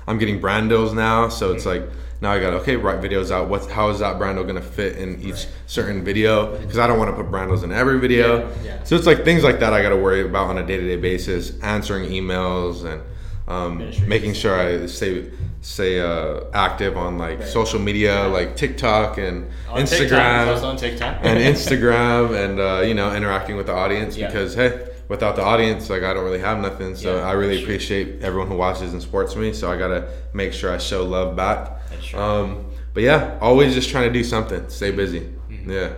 I'm 0.06 0.18
getting 0.18 0.40
brand 0.40 0.68
deals 0.70 0.92
now. 0.92 1.28
So 1.28 1.52
it's 1.52 1.64
like 1.66 1.82
now 2.22 2.30
I 2.32 2.40
got 2.40 2.50
to 2.50 2.56
okay 2.58 2.76
write 2.76 3.00
videos 3.00 3.30
out. 3.32 3.48
What 3.48 3.68
how 3.70 3.90
is 3.90 3.98
that 3.98 4.16
brand 4.16 4.38
deal 4.38 4.44
gonna 4.46 4.62
fit 4.62 4.96
in 4.96 5.20
each 5.20 5.46
certain 5.66 6.04
video? 6.04 6.56
Because 6.58 6.78
I 6.78 6.86
don't 6.86 6.96
want 6.98 7.10
to 7.10 7.16
put 7.20 7.30
brand 7.30 7.50
deals 7.50 7.64
in 7.64 7.72
every 7.72 7.98
video. 7.98 8.38
Yeah, 8.48 8.54
yeah. 8.64 8.84
So 8.84 8.94
it's 8.94 9.06
like 9.06 9.24
things 9.24 9.42
like 9.42 9.58
that 9.60 9.72
I 9.74 9.82
got 9.82 9.90
to 9.90 9.96
worry 9.96 10.22
about 10.22 10.46
on 10.48 10.56
a 10.58 10.64
day 10.66 10.76
to 10.76 10.86
day 10.86 10.96
basis, 10.96 11.58
answering 11.60 12.08
emails 12.10 12.84
and 12.84 13.02
um, 13.48 13.78
making 14.06 14.34
sure 14.34 14.54
I 14.58 14.86
stay 14.86 15.30
stay 15.62 16.00
uh, 16.00 16.44
active 16.54 16.96
on 16.96 17.18
like 17.18 17.40
Right. 17.40 17.48
social 17.48 17.80
media, 17.80 18.14
Yeah. 18.14 18.26
like 18.26 18.54
TikTok 18.56 19.18
and 19.18 19.50
On 19.68 19.80
Instagram 19.82 20.62
on 20.62 20.76
TikTok. 20.76 21.16
and 21.22 21.38
Instagram 21.54 22.34
and 22.44 22.60
uh, 22.60 22.82
you 22.86 22.94
know 22.94 23.12
interacting 23.14 23.56
with 23.56 23.66
the 23.66 23.72
audience 23.74 24.16
Yeah. 24.16 24.28
because 24.28 24.54
hey, 24.54 24.86
without 25.08 25.34
the 25.34 25.42
audience, 25.42 25.90
like 25.90 26.04
I 26.04 26.14
don't 26.14 26.24
really 26.24 26.38
have 26.38 26.58
nothing. 26.60 26.94
So 26.94 27.16
Yeah, 27.16 27.26
I 27.26 27.32
really 27.32 27.56
sure. 27.56 27.64
appreciate 27.64 28.22
everyone 28.22 28.46
who 28.48 28.56
watches 28.56 28.92
and 28.92 29.02
supports 29.02 29.34
me. 29.34 29.52
So 29.52 29.70
I 29.72 29.76
gotta 29.76 30.06
make 30.32 30.52
sure 30.52 30.72
I 30.72 30.78
show 30.78 31.04
love 31.04 31.34
back. 31.34 31.78
True. 32.02 32.20
Um, 32.20 32.66
but 32.94 33.02
yeah, 33.02 33.38
always 33.40 33.74
just 33.74 33.88
trying 33.90 34.08
to 34.08 34.12
do 34.12 34.22
something, 34.24 34.68
stay 34.68 34.90
busy. 34.90 35.20
Mm-hmm. 35.20 35.70
Yeah, 35.70 35.92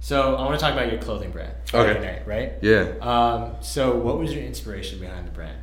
So 0.00 0.34
I 0.36 0.42
want 0.44 0.58
to 0.58 0.64
talk 0.64 0.72
about 0.72 0.90
your 0.90 1.00
clothing 1.00 1.30
brand. 1.30 1.52
Friday 1.66 1.90
Okay. 1.98 2.00
Night, 2.00 2.26
right? 2.26 2.52
yeah. 2.62 2.92
Um, 3.00 3.54
so 3.60 3.94
what 3.96 4.18
was 4.18 4.32
your 4.34 4.42
inspiration 4.42 4.98
behind 4.98 5.26
the 5.26 5.30
brand? 5.32 5.58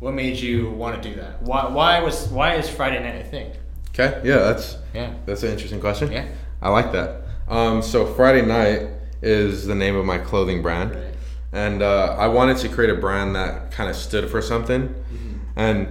What 0.00 0.14
made 0.14 0.36
you 0.38 0.70
want 0.70 1.00
to 1.00 1.08
do 1.08 1.14
that? 1.20 1.42
Why, 1.42 1.68
why 1.68 2.00
was 2.00 2.26
why 2.28 2.54
is 2.56 2.68
Friday 2.68 3.00
Night 3.02 3.20
a 3.20 3.24
thing? 3.24 3.52
Okay, 3.90 4.20
yeah, 4.24 4.38
that's 4.38 4.76
Yeah. 4.94 5.12
that's 5.26 5.42
an 5.44 5.50
interesting 5.50 5.78
question. 5.80 6.10
Yeah. 6.10 6.26
I 6.60 6.70
like 6.70 6.90
that. 6.92 7.22
Um, 7.48 7.82
so 7.82 8.06
Friday 8.06 8.44
Night 8.44 8.88
is 9.20 9.66
the 9.66 9.74
name 9.76 9.94
of 9.94 10.04
my 10.04 10.18
clothing 10.18 10.62
brand. 10.62 10.94
Right. 10.94 11.14
and 11.52 11.82
uh, 11.82 12.16
I 12.18 12.26
wanted 12.28 12.56
to 12.58 12.68
create 12.68 12.90
a 12.90 12.94
brand 12.96 13.36
that 13.36 13.70
kind 13.70 13.88
of 13.90 13.94
stood 13.94 14.28
for 14.30 14.40
something. 14.42 14.88
Mm-hmm. 14.88 15.38
And 15.56 15.88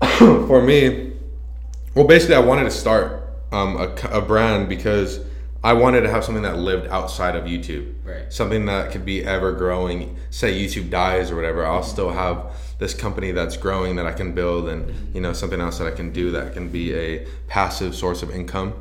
for 0.48 0.62
me, 0.62 1.12
well, 1.94 2.06
basically, 2.06 2.34
I 2.36 2.40
wanted 2.40 2.64
to 2.64 2.70
start 2.70 3.28
um, 3.52 3.76
a, 3.76 4.18
a 4.18 4.20
brand 4.20 4.68
because 4.68 5.20
I 5.62 5.72
wanted 5.72 6.02
to 6.02 6.10
have 6.10 6.24
something 6.24 6.42
that 6.42 6.58
lived 6.58 6.88
outside 6.88 7.36
of 7.36 7.44
YouTube. 7.44 7.94
Right. 8.04 8.30
Something 8.32 8.66
that 8.66 8.92
could 8.92 9.04
be 9.04 9.24
ever 9.24 9.52
growing. 9.52 10.16
Say 10.30 10.52
YouTube 10.52 10.90
dies 10.90 11.30
or 11.30 11.36
whatever, 11.36 11.64
I'll 11.64 11.82
still 11.82 12.10
have 12.10 12.54
this 12.78 12.92
company 12.92 13.30
that's 13.30 13.56
growing 13.56 13.96
that 13.96 14.06
I 14.06 14.12
can 14.12 14.34
build, 14.34 14.68
and 14.68 15.14
you 15.14 15.20
know 15.20 15.32
something 15.32 15.60
else 15.60 15.78
that 15.78 15.86
I 15.86 15.92
can 15.92 16.12
do 16.12 16.32
that 16.32 16.52
can 16.52 16.68
be 16.68 16.94
a 16.94 17.26
passive 17.48 17.94
source 17.94 18.22
of 18.22 18.30
income. 18.30 18.74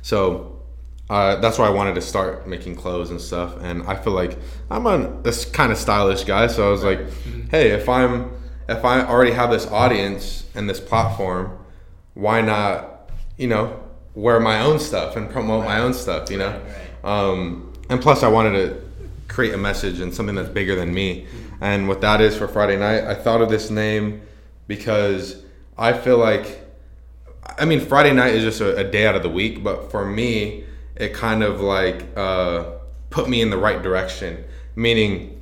So 0.00 0.62
uh, 1.10 1.36
that's 1.36 1.58
why 1.58 1.66
I 1.66 1.70
wanted 1.70 1.96
to 1.96 2.00
start 2.00 2.46
making 2.46 2.76
clothes 2.76 3.10
and 3.10 3.20
stuff. 3.20 3.56
And 3.60 3.82
I 3.82 3.96
feel 3.96 4.12
like 4.12 4.38
I'm 4.70 4.86
a 4.86 5.20
this 5.22 5.44
kind 5.44 5.72
of 5.72 5.78
stylish 5.78 6.24
guy, 6.24 6.46
so 6.46 6.66
I 6.68 6.70
was 6.70 6.84
like, 6.84 7.00
hey, 7.50 7.72
if 7.72 7.88
I'm 7.88 8.30
if 8.68 8.84
I 8.84 9.02
already 9.02 9.32
have 9.32 9.50
this 9.50 9.66
audience 9.66 10.46
and 10.54 10.68
this 10.68 10.80
platform, 10.80 11.57
why 12.18 12.40
not, 12.40 13.08
you 13.36 13.46
know, 13.46 13.80
wear 14.16 14.40
my 14.40 14.60
own 14.60 14.80
stuff 14.80 15.14
and 15.14 15.30
promote 15.30 15.64
my 15.64 15.78
own 15.78 15.94
stuff, 15.94 16.28
you 16.32 16.36
know? 16.36 16.50
Right, 17.04 17.28
Um, 17.28 17.72
and 17.88 18.00
plus, 18.00 18.24
I 18.24 18.28
wanted 18.28 18.52
to 18.58 18.82
create 19.28 19.54
a 19.54 19.56
message 19.56 20.00
and 20.00 20.12
something 20.12 20.34
that's 20.34 20.48
bigger 20.48 20.74
than 20.74 20.92
me. 20.92 21.28
And 21.60 21.86
what 21.86 22.00
that 22.00 22.20
is 22.20 22.36
for 22.36 22.48
Friday 22.48 22.76
night, 22.76 23.04
I 23.04 23.14
thought 23.14 23.40
of 23.40 23.50
this 23.50 23.70
name 23.70 24.20
because 24.66 25.44
I 25.78 25.92
feel 25.92 26.18
like, 26.18 26.60
I 27.56 27.64
mean, 27.64 27.78
Friday 27.78 28.12
night 28.12 28.34
is 28.34 28.42
just 28.42 28.60
a, 28.60 28.78
a 28.78 28.84
day 28.84 29.06
out 29.06 29.14
of 29.14 29.22
the 29.22 29.30
week, 29.30 29.62
but 29.62 29.92
for 29.92 30.04
me, 30.04 30.64
it 30.96 31.14
kind 31.14 31.44
of 31.44 31.60
like 31.60 32.04
uh, 32.16 32.64
put 33.10 33.28
me 33.28 33.40
in 33.42 33.50
the 33.50 33.58
right 33.58 33.80
direction. 33.80 34.44
Meaning, 34.74 35.40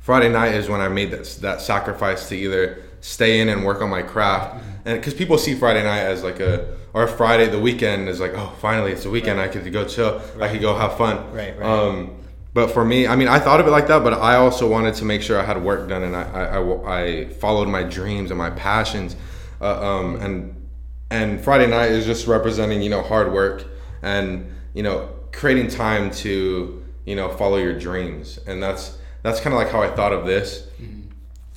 Friday 0.00 0.28
night 0.28 0.54
is 0.54 0.68
when 0.68 0.82
I 0.82 0.88
made 0.88 1.12
that 1.12 1.24
that 1.40 1.62
sacrifice 1.62 2.28
to 2.28 2.36
either 2.36 2.82
stay 3.00 3.40
in 3.40 3.48
and 3.48 3.64
work 3.64 3.80
on 3.80 3.88
my 3.88 4.02
craft, 4.02 4.62
and 4.84 4.98
because 4.98 5.14
people 5.14 5.38
see 5.38 5.54
Friday 5.54 5.82
night 5.82 6.00
as 6.00 6.22
like 6.22 6.40
a 6.40 6.76
or 6.92 7.06
Friday 7.06 7.48
the 7.48 7.58
weekend 7.58 8.08
is 8.08 8.20
like 8.20 8.32
oh 8.34 8.52
finally 8.60 8.92
it's 8.92 9.04
a 9.04 9.10
weekend 9.10 9.40
I 9.40 9.48
could 9.48 9.70
go 9.72 9.86
chill 9.86 10.20
I 10.40 10.48
could 10.48 10.60
go 10.60 10.74
have 10.74 10.96
fun. 10.96 11.32
Right, 11.32 11.58
right. 11.58 11.66
Um, 11.66 12.16
but 12.54 12.70
for 12.70 12.84
me, 12.84 13.06
I 13.06 13.16
mean, 13.16 13.28
I 13.28 13.38
thought 13.38 13.60
of 13.60 13.66
it 13.66 13.70
like 13.70 13.86
that, 13.88 14.04
but 14.04 14.12
I 14.12 14.36
also 14.36 14.68
wanted 14.68 14.94
to 14.96 15.06
make 15.06 15.22
sure 15.22 15.40
I 15.40 15.44
had 15.44 15.62
work 15.62 15.88
done 15.88 16.02
and 16.02 16.14
I 16.14 16.22
I, 16.22 16.58
I, 16.58 17.00
I 17.00 17.28
followed 17.28 17.68
my 17.68 17.82
dreams 17.82 18.30
and 18.30 18.36
my 18.36 18.50
passions, 18.50 19.16
uh, 19.60 19.80
um, 19.80 20.16
and 20.16 20.68
and 21.10 21.40
Friday 21.40 21.66
night 21.66 21.92
is 21.92 22.04
just 22.04 22.26
representing 22.26 22.82
you 22.82 22.90
know 22.90 23.02
hard 23.02 23.32
work 23.32 23.64
and 24.02 24.52
you 24.74 24.82
know 24.82 25.08
creating 25.32 25.68
time 25.68 26.10
to 26.10 26.84
you 27.06 27.16
know 27.16 27.30
follow 27.30 27.56
your 27.56 27.78
dreams. 27.78 28.38
And 28.46 28.62
that's 28.62 28.98
that's 29.22 29.40
kind 29.40 29.54
of 29.54 29.62
like 29.62 29.70
how 29.70 29.80
i 29.82 29.90
thought 29.90 30.12
of 30.12 30.26
this 30.26 30.66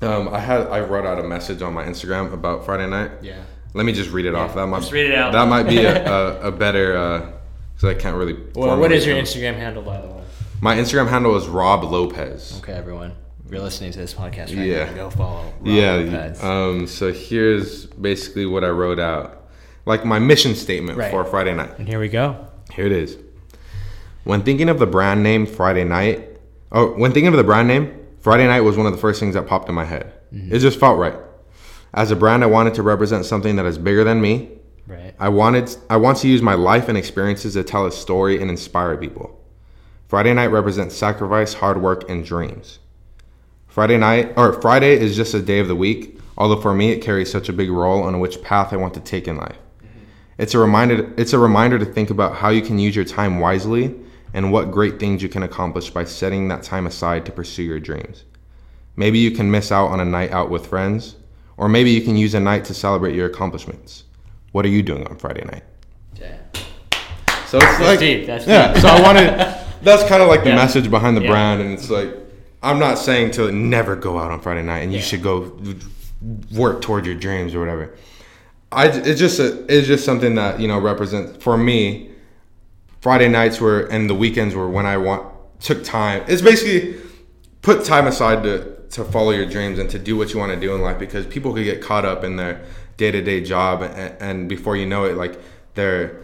um, 0.06 0.28
i 0.30 0.40
had 0.40 0.62
i 0.68 0.80
wrote 0.80 1.06
out 1.06 1.20
a 1.20 1.24
message 1.28 1.62
on 1.62 1.74
my 1.74 1.84
instagram 1.84 2.32
about 2.34 2.66
friday 2.66 2.88
night 2.88 3.12
Yeah. 3.22 3.42
let 3.74 3.86
me 3.86 3.92
just 3.92 4.12
read 4.12 4.26
it 4.26 4.36
off 4.36 4.56
that 4.56 4.68
might 4.68 4.80
just 4.80 4.92
read 4.92 5.10
it 5.12 5.16
out. 5.16 5.34
that 5.34 5.48
might 5.48 5.64
be 5.64 5.80
a, 5.84 6.06
a, 6.42 6.48
a 6.48 6.52
better 6.52 7.34
because 7.76 7.90
i 7.90 7.94
can't 8.00 8.16
really 8.18 8.38
Well, 8.56 8.78
what 8.80 8.92
is 8.92 9.06
your. 9.06 9.18
Instagram 9.18 9.56
handle, 9.56 9.84
by 9.84 10.00
the 10.02 10.08
way? 10.08 10.24
my 10.62 10.76
instagram 10.78 11.10
handle 11.10 11.36
is 11.36 11.48
rob 11.48 11.84
lopez 11.84 12.60
Okay, 12.60 12.74
everyone. 12.74 13.14
If 13.46 13.52
you're 13.52 13.62
listening 13.62 13.92
to 13.92 14.00
this 14.00 14.14
podcast 14.14 14.56
right 14.58 14.68
Yeah. 14.68 14.86
now, 14.86 14.94
go 14.96 15.10
follow. 15.12 15.44
Rob 15.44 15.68
yeah 15.68 15.94
Lopez. 15.96 16.44
um, 16.44 16.88
so 16.88 17.12
here's 17.12 17.86
basically 17.86 18.46
what 18.46 18.64
i 18.64 18.70
wrote 18.70 19.00
out 19.00 19.44
like 19.86 20.04
my 20.06 20.18
mission 20.20 20.56
statement 20.56 20.98
Right. 20.98 21.12
for 21.12 21.24
friday 21.26 21.54
night 21.54 21.78
and 21.78 21.88
here 21.88 22.00
we 22.00 22.08
go. 22.10 22.48
Here 22.74 22.86
it 22.88 22.92
is. 22.92 23.18
When 24.24 24.42
thinking 24.42 24.70
of 24.70 24.80
the 24.80 24.88
brand 24.88 25.22
name 25.22 25.46
Friday 25.46 25.84
Night, 25.84 26.28
oh, 26.72 26.88
when 26.94 27.12
thinking 27.12 27.28
of 27.28 27.38
the 27.38 27.44
brand 27.44 27.68
name, 27.68 27.94
Friday 28.26 28.48
Night 28.48 28.62
was 28.62 28.76
one 28.76 28.88
of 28.88 28.92
the 28.92 28.98
first 28.98 29.20
things 29.20 29.36
that 29.36 29.46
popped 29.46 29.70
in 29.70 29.76
my 29.76 29.86
head. 29.86 30.12
Mm-hmm. 30.34 30.52
It 30.52 30.58
just 30.58 30.80
felt 30.80 30.98
right. 30.98 31.14
As 31.94 32.10
a 32.10 32.16
brand, 32.16 32.44
I 32.44 32.48
wanted 32.48 32.74
to 32.74 32.82
represent 32.82 33.24
something 33.24 33.56
that 33.58 33.68
is 33.68 33.78
bigger 33.78 34.04
than 34.04 34.20
me. 34.20 34.50
Right. 34.88 35.14
I 35.20 35.30
wanted, 35.30 35.78
I 35.92 35.98
want 35.98 36.18
to 36.18 36.28
use 36.28 36.42
my 36.42 36.56
life 36.56 36.90
and 36.90 36.98
experiences 36.98 37.54
to 37.54 37.64
tell 37.64 37.86
a 37.86 37.92
story 37.92 38.42
and 38.42 38.50
inspire 38.50 38.98
people. 38.98 39.40
Friday 40.08 40.34
Night 40.34 40.48
represents 40.48 40.96
sacrifice, 40.96 41.54
hard 41.54 41.80
work, 41.80 42.10
and 42.10 42.26
dreams. 42.26 42.80
Friday 43.68 43.98
night 44.00 44.34
or 44.36 44.60
Friday 44.60 44.98
is 45.00 45.16
just 45.16 45.36
a 45.36 45.40
day 45.40 45.60
of 45.60 45.68
the 45.68 45.76
week, 45.76 46.20
although 46.36 46.60
for 46.60 46.74
me 46.74 46.90
it 46.94 47.04
carries 47.04 47.32
such 47.32 47.48
a 47.48 47.54
big 47.54 47.70
role 47.70 48.02
on 48.02 48.20
which 48.20 48.42
path 48.42 48.74
I 48.74 48.78
want 48.78 48.96
to 48.96 49.02
take 49.02 49.28
in 49.28 49.38
life. 49.38 49.60
Mm-hmm. 49.84 50.00
It's 50.40 50.56
a 50.56 50.58
reminder 50.58 51.14
it's 51.16 51.34
a 51.34 51.38
reminder 51.38 51.78
to 51.78 51.86
think 51.86 52.10
about 52.10 52.38
how 52.38 52.50
you 52.50 52.64
can 52.64 52.80
use 52.80 52.96
your 52.96 53.06
time 53.06 53.40
wisely 53.40 53.94
and 54.36 54.52
what 54.52 54.70
great 54.70 55.00
things 55.00 55.24
you 55.24 55.30
can 55.30 55.44
accomplish 55.44 55.90
by 55.90 56.04
setting 56.04 56.50
that 56.50 56.62
time 56.62 56.86
aside 56.86 57.26
to 57.26 57.32
pursue 57.32 57.64
your 57.64 57.80
dreams. 57.80 58.26
Maybe 58.98 59.18
you 59.18 59.32
can 59.32 59.50
miss 59.50 59.72
out 59.72 59.88
on 59.88 60.02
a 60.02 60.06
night 60.06 60.32
out 60.32 60.50
with 60.50 60.68
friends, 60.68 61.16
or 61.56 61.70
maybe 61.70 61.90
you 61.92 62.02
can 62.02 62.18
use 62.18 62.34
a 62.34 62.40
night 62.42 62.66
to 62.66 62.74
celebrate 62.74 63.16
your 63.16 63.28
accomplishments. 63.28 64.04
What 64.52 64.66
are 64.66 64.70
you 64.70 64.84
doing 64.84 65.08
on 65.08 65.16
Friday 65.18 65.46
night? 65.46 65.64
Yeah. 66.20 66.36
So 67.48 67.60
it's 67.60 67.78
That's 67.78 68.00
deep. 68.00 68.28
That's 68.28 68.46
yeah. 68.46 68.74
deep. 68.74 68.82
So 68.82 68.90
I 68.90 69.02
wanted 69.02 69.28
that's 69.82 70.04
kind 70.04 70.22
of 70.22 70.28
like 70.28 70.44
the 70.44 70.50
Yeah. 70.50 70.56
message 70.56 70.92
behind 70.92 71.16
the 71.16 71.22
Yeah. 71.22 71.30
brand, 71.32 71.62
and 71.62 71.72
it's 71.72 71.90
like 71.90 72.10
I'm 72.62 72.78
not 72.78 72.98
saying 72.98 73.32
to 73.32 73.54
never 73.54 73.96
go 73.96 74.20
out 74.20 74.32
on 74.32 74.42
Friday 74.42 74.64
night 74.64 74.80
and 74.80 74.94
you 74.94 75.00
should 75.00 75.24
go 75.24 75.58
work 76.52 76.82
toward 76.82 77.06
your 77.06 77.16
dreams 77.16 77.56
or 77.56 77.60
whatever. 77.62 77.94
I 78.72 78.88
it's 78.88 79.20
just 79.20 79.40
a, 79.40 79.64
it's 79.74 79.88
just 79.88 80.04
something 80.04 80.36
that 80.36 80.60
you 80.60 80.68
know 80.68 80.80
represents 80.80 81.42
for 81.42 81.58
me. 81.58 82.10
Friday 83.06 83.30
nights 83.30 83.62
were 83.62 83.82
and 83.82 84.10
the 84.10 84.16
weekends 84.16 84.56
were 84.56 84.68
when 84.68 84.88
I 84.88 84.98
want 84.98 85.32
took 85.60 85.84
time. 85.84 86.24
It's 86.28 86.42
basically 86.42 87.00
put 87.62 87.86
time 87.86 88.08
aside 88.08 88.42
to 88.42 88.78
to 88.94 89.04
follow 89.04 89.30
your 89.30 89.46
dreams 89.46 89.78
and 89.78 89.88
to 89.92 90.00
do 90.00 90.18
what 90.18 90.34
you 90.34 90.40
want 90.40 90.54
to 90.54 90.60
do 90.60 90.74
in 90.74 90.82
life 90.82 90.98
because 90.98 91.28
people 91.28 91.54
could 91.54 91.66
get 91.66 91.84
caught 91.84 92.04
up 92.04 92.24
in 92.24 92.38
their 92.38 92.66
day 92.98 93.12
to 93.12 93.22
day 93.22 93.42
job 93.42 93.84
and, 93.84 94.20
and 94.20 94.50
before 94.50 94.76
you 94.76 94.88
know 94.88 95.06
it, 95.06 95.18
like 95.18 95.40
they're 95.76 96.20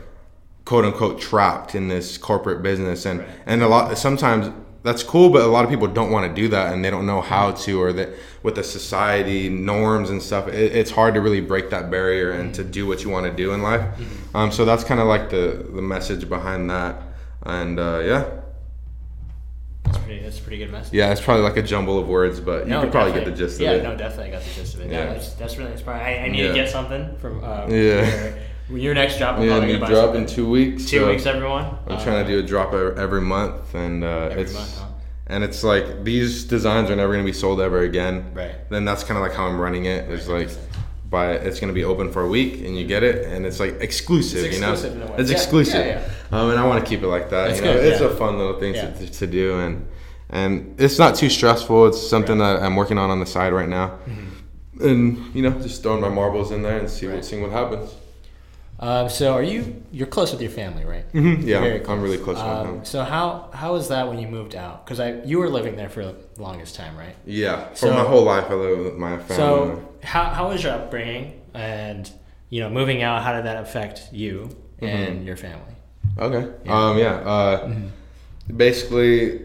quote 0.66 0.84
unquote 0.84 1.22
trapped 1.22 1.76
in 1.76 1.88
this 1.88 2.18
corporate 2.18 2.64
business 2.64 3.06
and 3.06 3.24
and 3.46 3.62
a 3.62 3.68
lot 3.68 3.96
sometimes 3.96 4.52
that's 4.84 5.04
cool 5.04 5.30
but 5.30 5.42
a 5.44 5.48
lot 5.48 5.64
of 5.64 5.70
people 5.70 5.88
don't 5.88 6.12
want 6.12 6.28
to 6.28 6.42
do 6.42 6.48
that 6.48 6.74
and 6.74 6.84
they 6.84 6.90
don't 6.90 7.06
know 7.06 7.22
how 7.22 7.52
to 7.52 7.80
or 7.82 7.94
that 7.94 8.10
with 8.44 8.56
the 8.56 8.64
society 8.64 9.48
norms 9.48 10.10
and 10.10 10.22
stuff 10.22 10.48
it, 10.48 10.76
it's 10.76 10.90
hard 10.92 11.14
to 11.14 11.22
really 11.22 11.42
break 11.42 11.70
that 11.70 11.92
barrier 11.92 12.32
and 12.32 12.54
to 12.56 12.64
do 12.64 12.88
what 12.88 13.04
you 13.04 13.10
want 13.10 13.26
to 13.26 13.32
do 13.32 13.54
in 13.54 13.62
life 13.62 13.84
um, 14.34 14.52
so 14.52 14.66
that's 14.66 14.84
kind 14.84 15.00
of 15.00 15.08
like 15.08 15.30
the 15.30 15.66
the 15.76 15.82
message 15.82 16.28
behind 16.28 16.70
that 16.70 17.02
and 17.44 17.80
uh, 17.80 18.02
yeah 18.04 18.26
That's 19.84 19.98
pretty. 20.00 20.24
That's 20.24 20.40
a 20.40 20.42
pretty 20.42 20.58
good 20.58 20.72
message. 20.72 20.94
yeah 20.94 21.12
it's 21.12 21.22
probably 21.22 21.44
like 21.44 21.58
a 21.58 21.64
jumble 21.64 22.00
of 22.00 22.08
words 22.08 22.40
but 22.40 22.64
you 22.64 22.70
No, 22.72 22.82
could 22.82 22.92
probably 22.92 23.14
get 23.14 23.26
the 23.26 23.32
gist 23.32 23.60
yeah, 23.60 23.72
of 23.72 23.80
it 23.80 23.84
Yeah, 23.84 23.90
no, 23.92 23.96
definitely 23.98 24.32
got 24.32 24.42
the 24.44 24.54
gist 24.54 24.76
of 24.76 24.82
it. 24.82 24.92
Yeah. 24.92 25.14
That's, 25.14 25.34
that's 25.34 25.58
really 25.58 25.72
inspiring. 25.74 26.02
I, 26.02 26.26
I 26.26 26.28
need 26.30 26.40
Yeah. 26.42 26.48
to 26.50 26.54
get 26.56 26.70
something 26.70 27.16
from 27.18 27.44
uh, 27.44 27.68
Yeah. 27.68 27.76
your, 28.24 28.34
your 28.78 28.94
next 28.94 29.18
drop. 29.18 29.38
I'm 29.38 29.44
yeah 29.48 29.60
new 29.60 29.78
drop 29.78 29.90
something. 29.92 30.22
in 30.22 30.28
two 30.28 30.50
weeks 30.50 30.86
Two 30.86 31.00
so 31.00 31.10
weeks, 31.10 31.26
everyone. 31.26 31.66
i'm 31.88 31.98
Uh, 31.98 32.04
trying 32.04 32.26
to 32.26 32.32
do 32.32 32.40
a 32.40 32.44
drop 32.44 32.74
every 32.74 33.22
month 33.22 33.74
and 33.76 34.04
uh, 34.04 34.30
every 34.32 34.44
it's 34.44 34.54
month, 34.54 34.78
huh? 34.78 34.86
and 35.28 35.44
it's 35.44 35.64
like 35.64 36.04
these 36.04 36.44
designs 36.46 36.90
are 36.90 36.96
never 36.96 37.14
going 37.14 37.26
to 37.26 37.32
be 37.32 37.38
sold 37.38 37.60
ever 37.62 37.82
again 37.82 38.32
Right. 38.34 38.56
then 38.70 38.86
that's 38.86 39.04
kind 39.04 39.18
of 39.18 39.24
like 39.26 39.34
how 39.34 39.46
i'm 39.48 39.60
running 39.60 39.86
it 39.86 40.10
it's 40.10 40.28
Right, 40.28 40.48
like 40.48 40.58
But 41.10 41.46
it's 41.48 41.60
going 41.60 41.68
to 41.74 41.80
be 41.82 41.84
open 41.84 42.12
for 42.12 42.22
a 42.22 42.28
week 42.38 42.54
and 42.66 42.78
you 42.80 42.86
get 42.86 43.04
it 43.04 43.26
and 43.32 43.46
it's 43.46 43.60
like 43.60 43.76
exclusive 43.82 44.46
It's 44.46 44.56
you 44.56 44.62
know 44.62 44.72
exclusive 44.74 44.96
in 45.02 45.08
a 45.08 45.12
way. 45.12 45.16
it's 45.20 45.30
Yeah, 45.32 45.38
exclusive 45.38 45.86
yeah, 45.86 46.10
Um, 46.36 46.50
and 46.52 46.60
i 46.60 46.66
want 46.66 46.84
to 46.84 46.90
keep 46.90 47.02
it 47.04 47.08
like 47.08 47.30
that 47.30 47.48
That's 47.48 47.60
you 47.60 47.66
know 47.66 47.74
good, 47.74 47.86
it's 47.92 48.02
yeah. 48.02 48.08
a 48.08 48.16
fun 48.22 48.38
little 48.38 48.58
thing 48.62 48.74
Yeah. 48.76 48.92
to, 48.92 49.06
to 49.20 49.28
do 49.28 49.60
and 49.60 49.88
and 50.30 50.52
it's 50.80 50.98
not 50.98 51.16
too 51.22 51.30
stressful 51.30 51.88
it's 51.90 52.02
something 52.16 52.38
that 52.38 52.56
i'm 52.64 52.76
working 52.82 52.98
on 52.98 53.10
on 53.10 53.20
the 53.20 53.26
side 53.36 53.52
right 53.60 53.68
now 53.80 53.88
and 54.82 55.18
you 55.36 55.42
know 55.42 55.52
just 55.62 55.84
throwing 55.84 56.02
my 56.02 56.10
marbles 56.10 56.52
in 56.52 56.62
there 56.64 56.78
and 56.80 56.90
see 56.90 57.06
Mm-hmm. 57.06 57.10
Right. 57.10 57.16
what 57.18 57.26
seeing 57.26 57.42
what 57.42 57.52
happens 57.52 57.90
Um, 58.82 59.10
so 59.10 59.34
are 59.34 59.44
you? 59.44 59.84
You're 59.92 60.08
close 60.08 60.32
with 60.32 60.42
your 60.42 60.50
family, 60.50 60.84
right? 60.86 61.06
Mm-hmm. 61.14 61.48
yeah 61.48 61.60
Very 61.60 61.84
I'm, 61.84 61.90
I'm 61.92 62.02
really 62.02 62.18
close 62.18 62.38
with 62.38 62.46
Um, 62.46 62.68
them 62.68 62.86
so 62.86 63.04
how 63.04 63.50
how 63.54 63.74
was 63.74 63.90
that 63.90 64.08
when 64.08 64.18
you 64.20 64.28
moved 64.28 64.56
out? 64.56 64.84
Because 64.86 65.00
I 65.00 65.22
you 65.24 65.38
were 65.40 65.50
living 65.50 65.76
there 65.76 65.90
for 65.90 66.04
the 66.04 66.16
longest 66.38 66.76
time, 66.76 66.98
right? 66.98 67.16
yeah 67.26 67.70
for 67.70 67.76
So- 67.76 67.94
my 67.94 68.04
whole 68.04 68.24
life 68.24 68.46
i 68.50 68.54
lived 68.56 68.82
with 68.82 68.98
my 68.98 69.18
family 69.18 69.36
So 69.36 69.90
how 70.04 70.24
how 70.26 70.50
was 70.50 70.64
your 70.64 70.74
upbringing 70.74 71.40
and 71.54 72.10
you 72.50 72.60
know 72.62 72.70
moving 72.70 73.02
out? 73.04 73.22
How 73.24 73.34
did 73.34 73.46
that 73.46 73.62
affect 73.62 74.10
you 74.12 74.50
and 74.80 75.26
your 75.26 75.38
family? 75.38 75.76
Okay. 76.18 76.44
Yeah. 76.66 76.78
Um. 76.90 76.98
Yeah. 76.98 77.16
Uh. 77.36 77.72
Basically, 78.56 79.42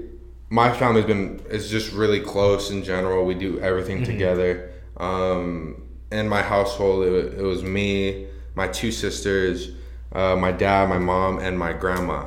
my 0.48 0.72
family's 0.72 1.04
been 1.04 1.40
is 1.50 1.70
just 1.70 1.92
really 1.92 2.20
close 2.20 2.70
in 2.70 2.82
general. 2.82 3.24
We 3.24 3.34
do 3.34 3.60
everything 3.60 4.04
together. 4.04 4.72
Um. 4.96 5.82
In 6.10 6.28
my 6.28 6.40
household, 6.42 7.04
it, 7.04 7.34
it 7.38 7.42
was 7.42 7.62
me, 7.64 8.26
my 8.56 8.66
two 8.66 8.90
sisters, 8.90 9.70
uh, 10.12 10.34
my 10.34 10.50
dad, 10.50 10.88
my 10.88 10.98
mom, 10.98 11.38
and 11.38 11.56
my 11.56 11.72
grandma. 11.72 12.24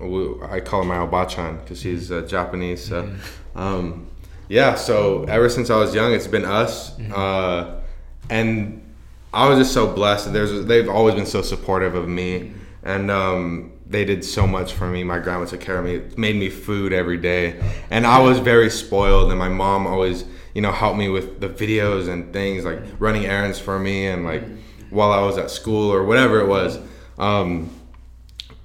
We, 0.00 0.40
I 0.48 0.60
call 0.60 0.82
her 0.82 0.88
my 0.88 0.98
obachan 0.98 1.60
because 1.60 1.80
she's 1.80 2.10
uh, 2.12 2.22
Japanese. 2.22 2.84
So, 2.84 3.12
um, 3.56 4.06
yeah. 4.48 4.76
So 4.76 5.24
ever 5.24 5.48
since 5.48 5.68
I 5.70 5.76
was 5.76 5.94
young, 5.94 6.12
it's 6.12 6.28
been 6.28 6.44
us. 6.44 6.98
Uh, 7.12 7.80
and 8.30 8.82
I 9.34 9.48
was 9.48 9.58
just 9.58 9.74
so 9.74 9.92
blessed. 9.92 10.32
There's 10.32 10.64
they've 10.66 10.88
always 10.88 11.16
been 11.16 11.26
so 11.26 11.42
supportive 11.42 11.96
of 11.96 12.08
me, 12.08 12.52
and 12.84 13.10
um, 13.10 13.72
they 13.86 14.04
did 14.04 14.24
so 14.24 14.46
much 14.46 14.72
for 14.72 14.86
me. 14.86 15.02
My 15.02 15.18
grandma 15.18 15.46
took 15.46 15.60
care 15.60 15.78
of 15.78 15.84
me, 15.84 16.00
made 16.16 16.36
me 16.36 16.48
food 16.48 16.92
every 16.92 17.18
day, 17.18 17.60
and 17.90 18.06
I 18.06 18.20
was 18.20 18.38
very 18.38 18.70
spoiled. 18.70 19.30
And 19.30 19.38
my 19.38 19.48
mom 19.48 19.86
always, 19.86 20.24
you 20.54 20.62
know, 20.62 20.70
helped 20.70 20.98
me 20.98 21.08
with 21.08 21.40
the 21.40 21.48
videos 21.48 22.08
and 22.08 22.32
things 22.32 22.64
like 22.64 22.78
running 23.00 23.26
errands 23.26 23.58
for 23.58 23.80
me, 23.80 24.06
and 24.06 24.24
like 24.24 24.44
while 24.96 25.12
I 25.12 25.20
was 25.20 25.38
at 25.38 25.50
school 25.50 25.92
or 25.92 26.04
whatever 26.04 26.40
it 26.40 26.48
was. 26.48 26.78
Um, 27.18 27.70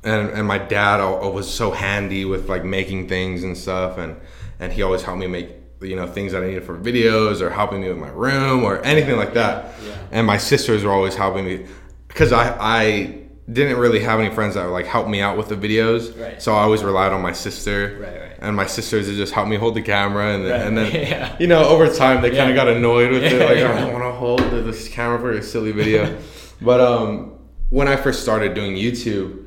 and 0.03 0.29
and 0.31 0.47
my 0.47 0.57
dad 0.57 0.97
was 0.99 1.51
so 1.53 1.71
handy 1.71 2.25
with 2.25 2.49
like 2.49 2.63
making 2.65 3.07
things 3.07 3.43
and 3.43 3.55
stuff 3.55 3.99
and 3.99 4.19
and 4.59 4.73
he 4.73 4.81
always 4.81 5.03
helped 5.03 5.19
me 5.19 5.27
make 5.27 5.49
you 5.79 5.95
know 5.95 6.07
things 6.07 6.31
that 6.31 6.41
I 6.41 6.47
needed 6.47 6.63
for 6.63 6.75
videos 6.75 7.39
or 7.39 7.51
helping 7.51 7.81
me 7.81 7.89
with 7.89 7.99
my 7.99 8.09
room 8.09 8.63
or 8.63 8.81
anything 8.81 9.15
like 9.15 9.35
that 9.35 9.75
yeah. 9.85 9.95
and 10.11 10.25
my 10.25 10.37
sisters 10.37 10.83
were 10.83 10.91
always 10.91 11.13
helping 11.13 11.45
me 11.45 11.67
because 12.07 12.31
I 12.33 12.57
I 12.59 13.21
didn't 13.51 13.77
really 13.77 13.99
have 13.99 14.19
any 14.19 14.33
friends 14.33 14.55
that 14.55 14.65
would 14.65 14.71
like 14.71 14.85
help 14.85 15.07
me 15.07 15.21
out 15.21 15.37
with 15.37 15.49
the 15.49 15.55
videos. 15.55 16.19
Right. 16.19 16.41
So 16.41 16.53
I 16.53 16.61
always 16.61 16.83
relied 16.83 17.11
on 17.11 17.21
my 17.21 17.33
sister. 17.33 17.97
Right. 17.99 18.20
And 18.41 18.55
my 18.55 18.65
sisters 18.65 19.07
would 19.07 19.17
just 19.17 19.33
help 19.33 19.47
me 19.47 19.55
hold 19.55 19.75
the 19.75 19.81
camera, 19.83 20.33
and, 20.33 20.43
then 20.45 20.51
Right, 20.51 20.67
and 20.67 20.77
then 20.77 20.91
yeah. 21.09 21.35
you 21.39 21.45
know 21.47 21.63
over 21.63 21.87
time 21.93 22.21
they 22.23 22.31
kind 22.31 22.49
of 22.49 22.55
got 22.55 22.67
annoyed 22.67 23.11
with 23.11 23.23
it, 23.23 23.39
like 23.39 23.57
yeah. 23.59 23.71
I 23.71 23.81
don't 23.81 23.93
want 23.99 24.03
to 24.03 24.11
hold 24.11 24.39
this 24.39 24.87
camera 24.87 25.19
for 25.19 25.31
a 25.31 25.43
silly 25.43 25.71
video. 25.71 26.17
but 26.61 26.79
um, 26.81 27.37
when 27.69 27.87
I 27.87 27.95
first 27.95 28.23
started 28.23 28.53
doing 28.55 28.75
YouTube, 28.75 29.37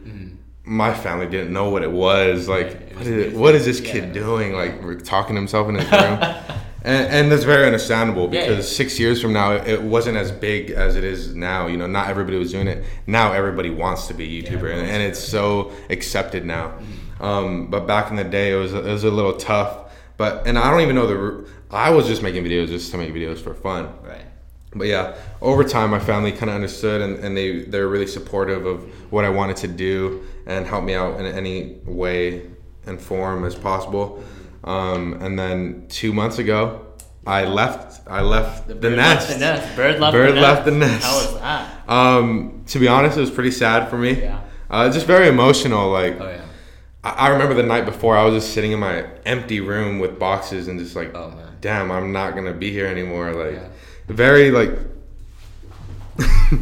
my 0.67 0.95
family 0.95 1.27
didn't 1.27 1.53
know 1.53 1.69
what 1.71 1.83
it 1.83 1.91
was. 1.93 2.49
Like, 2.49 2.69
Mm-hmm. 2.69 2.89
It 2.93 2.99
was 2.99 3.09
is, 3.09 3.17
different. 3.25 3.39
what 3.41 3.55
is 3.57 3.65
this 3.65 3.81
kid 3.81 4.05
Yeah. 4.05 4.13
doing? 4.23 4.53
Like, 4.55 5.05
talking 5.05 5.35
to 5.35 5.41
himself 5.41 5.69
in 5.69 5.75
his 5.75 5.91
room. 5.91 6.19
And, 6.87 7.09
and 7.09 7.33
that's 7.33 7.45
very 7.45 7.67
understandable 7.67 8.29
because 8.29 8.71
yeah. 8.71 8.77
six 8.77 9.01
years 9.01 9.21
from 9.21 9.33
now, 9.33 9.53
it 9.53 9.83
wasn't 9.83 10.17
as 10.17 10.31
big 10.31 10.71
as 10.71 10.97
it 10.97 11.03
is 11.05 11.35
now. 11.35 11.67
You 11.67 11.77
know, 11.79 11.87
not 11.87 12.09
everybody 12.09 12.39
was 12.39 12.53
doing 12.53 12.69
it. 12.69 12.85
Now 13.07 13.33
everybody 13.33 13.71
wants 13.71 14.07
to 14.09 14.15
be 14.15 14.25
a 14.39 14.43
YouTuber, 14.43 14.71
and, 14.71 14.87
and 14.89 15.03
it's 15.03 15.19
so 15.19 15.73
accepted 15.91 16.45
now. 16.45 16.69
Mm-hmm. 16.69 16.93
Um, 17.25 17.67
but 17.71 17.87
back 17.87 18.11
in 18.11 18.17
the 18.17 18.25
day, 18.25 18.53
it 18.53 18.57
was 18.57 18.73
it 18.75 18.85
was 18.85 19.05
a 19.05 19.11
little 19.11 19.35
tough. 19.35 19.93
But 20.17 20.47
and 20.47 20.59
I 20.59 20.71
don't 20.71 20.81
even 20.83 20.95
know 20.95 21.07
the. 21.07 21.49
I 21.71 21.91
was 21.91 22.07
just 22.07 22.23
making 22.23 22.45
videos 22.45 22.69
just 22.69 22.91
to 22.93 22.99
make 22.99 23.13
videos 23.13 23.39
for 23.39 23.55
fun. 23.55 23.89
Right. 24.03 24.27
But 24.77 24.89
yeah, 24.89 25.17
over 25.41 25.65
time, 25.65 25.91
my 25.91 26.01
family 26.01 26.33
kind 26.33 26.51
of 26.51 26.57
understood, 26.57 27.01
and, 27.01 27.19
and 27.25 27.37
they 27.37 27.63
they're 27.63 27.89
really 27.89 28.07
supportive 28.07 28.67
of 28.67 28.83
what 29.13 29.25
I 29.25 29.31
wanted 29.31 29.57
to 29.59 29.69
do 29.69 30.25
and 30.47 30.67
help 30.67 30.85
me 30.85 30.95
out 30.95 31.19
in 31.21 31.27
any 31.27 31.79
way 31.85 32.43
and 32.87 33.01
form 33.01 33.45
as 33.45 33.55
possible. 33.55 34.23
Um, 34.65 35.15
and 35.23 35.39
then 35.39 35.87
two 35.89 36.13
months 36.13 36.39
ago, 36.39 36.87
I 37.27 37.45
left. 37.45 38.07
I 38.07 38.21
left 38.21 38.69
the, 38.69 38.75
bird 38.75 38.97
nest. 38.97 39.29
Left 39.29 39.33
the 39.33 39.39
nest. 39.47 39.77
Bird 39.77 40.01
left 40.01 40.13
Bird 40.13 40.31
the 40.31 40.41
nest. 40.41 40.43
left 40.43 40.65
the 40.67 40.71
nest. 40.73 41.05
How 41.05 41.17
was 41.17 41.41
that? 41.41 41.89
Um, 41.89 42.65
to 42.67 42.79
be 42.79 42.89
honest, 42.89 43.17
it 43.17 43.21
was 43.21 43.31
pretty 43.31 43.51
sad 43.51 43.89
for 43.89 43.97
me. 43.99 44.21
Yeah. 44.21 44.41
Uh, 44.69 44.91
just 44.93 45.07
very 45.07 45.29
emotional. 45.29 45.91
Like 45.91 46.21
Oh 46.21 46.29
yeah. 46.29 46.44
I, 47.05 47.29
remember 47.29 47.55
the 47.55 47.62
night 47.62 47.85
before, 47.85 48.17
I 48.17 48.25
was 48.25 48.43
just 48.43 48.55
sitting 48.55 48.73
in 48.73 48.79
my 48.81 49.05
empty 49.27 49.61
room 49.61 49.99
with 49.99 50.19
boxes 50.19 50.69
and 50.69 50.79
just 50.79 50.97
like, 50.97 51.14
Oh, 51.14 51.31
man. 51.31 51.57
damn, 51.61 51.90
I'm 51.93 52.12
not 52.12 52.35
gonna 52.35 52.53
be 52.55 52.71
here 52.73 52.87
anymore. 52.87 53.33
Like, 53.33 53.55
Yeah. 53.57 53.69
very 54.09 54.51
like. 54.51 54.71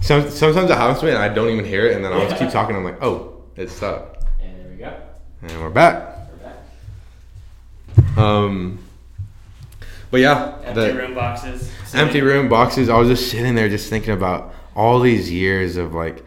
Some, 0.00 0.28
sometimes 0.30 0.68
it 0.68 0.76
happens 0.76 0.98
to 0.98 1.04
me 1.06 1.12
and 1.12 1.20
I 1.22 1.28
don't 1.28 1.48
even 1.50 1.64
hear 1.64 1.86
it, 1.86 1.94
and 1.94 2.04
then 2.04 2.12
I'll 2.12 2.28
just 2.28 2.36
keep 2.40 2.50
talking. 2.50 2.74
I'm 2.74 2.82
like, 2.82 3.00
oh, 3.02 3.40
it's 3.54 3.80
up. 3.84 4.24
And 4.42 4.58
there 4.58 4.68
we 4.70 4.76
go. 4.76 4.92
and 5.42 5.62
we're 5.62 5.70
back. 5.70 6.16
We're 6.32 6.48
back. 8.06 8.18
Um, 8.18 8.80
but 10.10 10.20
yeah, 10.20 10.56
Empty 10.64 10.90
room 10.98 11.14
boxes. 11.14 11.70
empty 11.94 12.20
room 12.20 12.48
boxes. 12.48 12.88
I 12.88 12.98
was 12.98 13.08
just 13.08 13.30
sitting 13.30 13.54
there, 13.54 13.68
just 13.68 13.88
thinking 13.88 14.12
about 14.12 14.52
all 14.74 14.98
these 14.98 15.30
years 15.30 15.76
of 15.76 15.94
like 15.94 16.24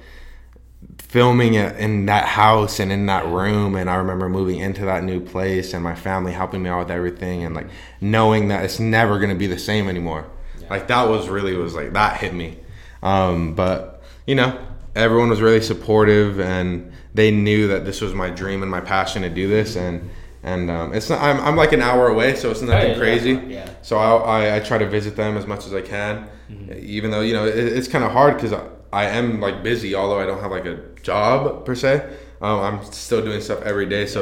filming 1.16 1.54
it 1.54 1.78
in 1.78 2.06
that 2.08 2.26
house 2.26 2.78
and 2.82 2.92
in 2.92 3.06
that 3.06 3.26
room 3.28 3.74
and 3.74 3.90
i 3.90 3.96
remember 3.96 4.28
moving 4.28 4.60
into 4.60 4.84
that 4.84 5.02
new 5.02 5.22
place 5.22 5.74
and 5.74 5.82
my 5.82 5.96
family 5.96 6.34
helping 6.34 6.62
me 6.62 6.70
out 6.70 6.80
with 6.80 6.92
everything 6.92 7.46
and 7.46 7.56
like 7.56 7.68
knowing 8.02 8.50
that 8.50 8.66
it's 8.66 8.80
never 8.82 9.18
going 9.18 9.30
to 9.30 9.36
be 9.46 9.48
the 9.48 9.58
same 9.58 9.88
anymore. 9.88 10.26
Like 10.70 10.88
that 10.90 11.04
was 11.08 11.30
really 11.30 11.56
was 11.56 11.74
like 11.74 11.94
that 11.94 12.18
hit 12.18 12.34
me. 12.34 12.58
Um, 13.02 13.56
but 13.56 14.04
you 14.28 14.36
know 14.36 14.60
everyone 14.94 15.30
was 15.30 15.40
really 15.42 15.62
supportive 15.62 16.38
and 16.42 16.92
they 17.14 17.32
knew 17.32 17.70
that 17.70 17.86
this 17.86 18.02
was 18.02 18.14
my 18.14 18.30
dream 18.30 18.62
and 18.62 18.70
my 18.70 18.82
passion 18.82 19.22
to 19.22 19.30
do 19.30 19.48
this 19.48 19.78
and 19.78 20.10
and 20.44 20.70
um, 20.70 20.94
it's 20.94 21.10
not 21.10 21.22
I'm, 21.22 21.40
I'm 21.48 21.56
like 21.56 21.72
an 21.72 21.82
hour 21.82 22.10
away 22.10 22.36
so 22.36 22.52
it's 22.52 22.62
nothing 22.62 22.88
Oh, 22.90 22.94
yeah, 22.94 22.98
crazy. 22.98 23.34
yeah. 23.48 23.70
so 23.84 23.94
I, 23.98 24.10
I, 24.40 24.56
I 24.58 24.60
try 24.60 24.78
to 24.80 24.90
visit 24.98 25.16
them 25.16 25.38
as 25.38 25.46
much 25.48 25.66
as 25.66 25.74
I 25.74 25.82
can, 25.82 26.28
even 26.76 27.10
though 27.12 27.22
you 27.22 27.34
know 27.38 27.46
it, 27.48 27.56
it's 27.78 27.88
kind 27.88 28.04
of 28.04 28.12
hard 28.12 28.34
because 28.36 28.52
I, 28.52 28.64
I 28.92 29.06
am 29.20 29.40
like 29.40 29.64
busy, 29.64 29.96
although 29.96 30.20
I 30.20 30.26
don't 30.26 30.42
have 30.42 30.52
like 30.52 30.66
a 30.66 30.78
job 31.06 31.66
per 31.66 31.76
se. 31.76 31.94
Um, 32.42 32.60
I'm 32.60 32.84
still 32.92 33.24
doing 33.24 33.40
stuff 33.42 33.62
every 33.62 33.86
day, 33.86 34.06
so 34.08 34.22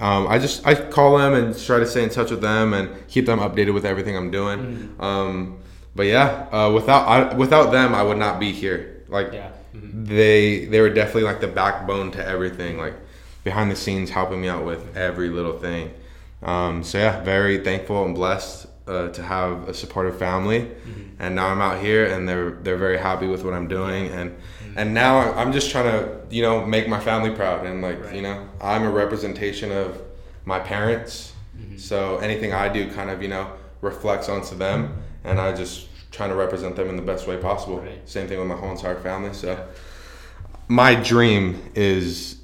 um, 0.00 0.26
I 0.26 0.38
just 0.38 0.66
I 0.66 0.74
call 0.74 1.18
them 1.18 1.32
and 1.34 1.46
try 1.68 1.78
to 1.78 1.86
stay 1.86 2.02
in 2.02 2.10
touch 2.10 2.30
with 2.30 2.40
them 2.40 2.74
and 2.74 2.88
keep 3.08 3.26
them 3.26 3.38
updated 3.38 3.74
with 3.74 3.84
everything 3.86 4.16
I'm 4.16 4.30
doing. 4.30 4.58
Um, 4.98 5.58
but 5.94 6.06
yeah, 6.06 6.48
uh, 6.52 6.70
without 6.72 7.04
I, 7.14 7.34
without 7.34 7.70
them, 7.70 7.94
I 7.94 8.02
would 8.02 8.18
not 8.18 8.40
be 8.40 8.50
here. 8.52 9.04
Like 9.08 9.32
Yeah. 9.32 9.50
they 9.72 10.64
they 10.66 10.80
were 10.80 10.90
definitely 10.90 11.22
like 11.30 11.40
the 11.40 11.48
backbone 11.62 12.10
to 12.12 12.26
everything 12.34 12.76
like 12.78 12.94
behind 13.44 13.70
the 13.70 13.76
scenes 13.76 14.10
helping 14.10 14.40
me 14.40 14.48
out 14.48 14.64
with 14.64 14.82
every 14.96 15.28
little 15.30 15.56
thing 15.66 15.92
um, 16.42 16.82
so 16.82 16.98
yeah 16.98 17.20
very 17.22 17.58
thankful 17.68 18.04
and 18.04 18.14
blessed 18.14 18.66
uh, 18.88 19.08
to 19.10 19.22
have 19.22 19.68
a 19.68 19.74
supportive 19.74 20.18
family 20.18 20.60
and 21.20 21.30
now 21.36 21.46
i'm 21.52 21.60
out 21.60 21.78
here 21.80 22.04
and 22.12 22.28
they're 22.28 22.50
they're 22.64 22.76
very 22.88 22.98
happy 22.98 23.28
with 23.28 23.44
what 23.44 23.54
i'm 23.54 23.68
doing 23.68 24.08
and 24.18 24.34
and 24.76 24.94
now 24.94 25.32
i'm 25.34 25.52
just 25.52 25.70
trying 25.70 25.84
to 25.84 26.20
you 26.30 26.42
know 26.42 26.64
make 26.64 26.88
my 26.88 27.00
family 27.00 27.30
proud 27.30 27.66
and 27.66 27.82
like 27.82 28.02
Right. 28.04 28.14
you 28.14 28.22
know 28.22 28.48
i'm 28.60 28.84
a 28.84 28.90
representation 28.90 29.72
of 29.72 30.00
my 30.44 30.58
parents 30.58 31.32
mm-hmm. 31.58 31.76
so 31.76 32.18
anything 32.18 32.52
i 32.52 32.68
do 32.68 32.90
kind 32.92 33.10
of 33.10 33.22
you 33.22 33.28
know 33.28 33.50
reflects 33.80 34.28
onto 34.28 34.54
them 34.56 34.96
and 35.24 35.40
i 35.40 35.52
just 35.52 35.88
trying 36.12 36.30
to 36.30 36.36
represent 36.36 36.76
them 36.76 36.88
in 36.88 36.96
the 36.96 37.02
best 37.02 37.26
way 37.26 37.36
possible 37.36 37.80
Right. 37.80 38.08
same 38.08 38.28
thing 38.28 38.38
with 38.38 38.48
my 38.48 38.56
whole 38.56 38.70
entire 38.70 39.00
family 39.00 39.32
so 39.32 39.66
my 40.68 40.94
dream 40.94 41.62
is 41.74 42.36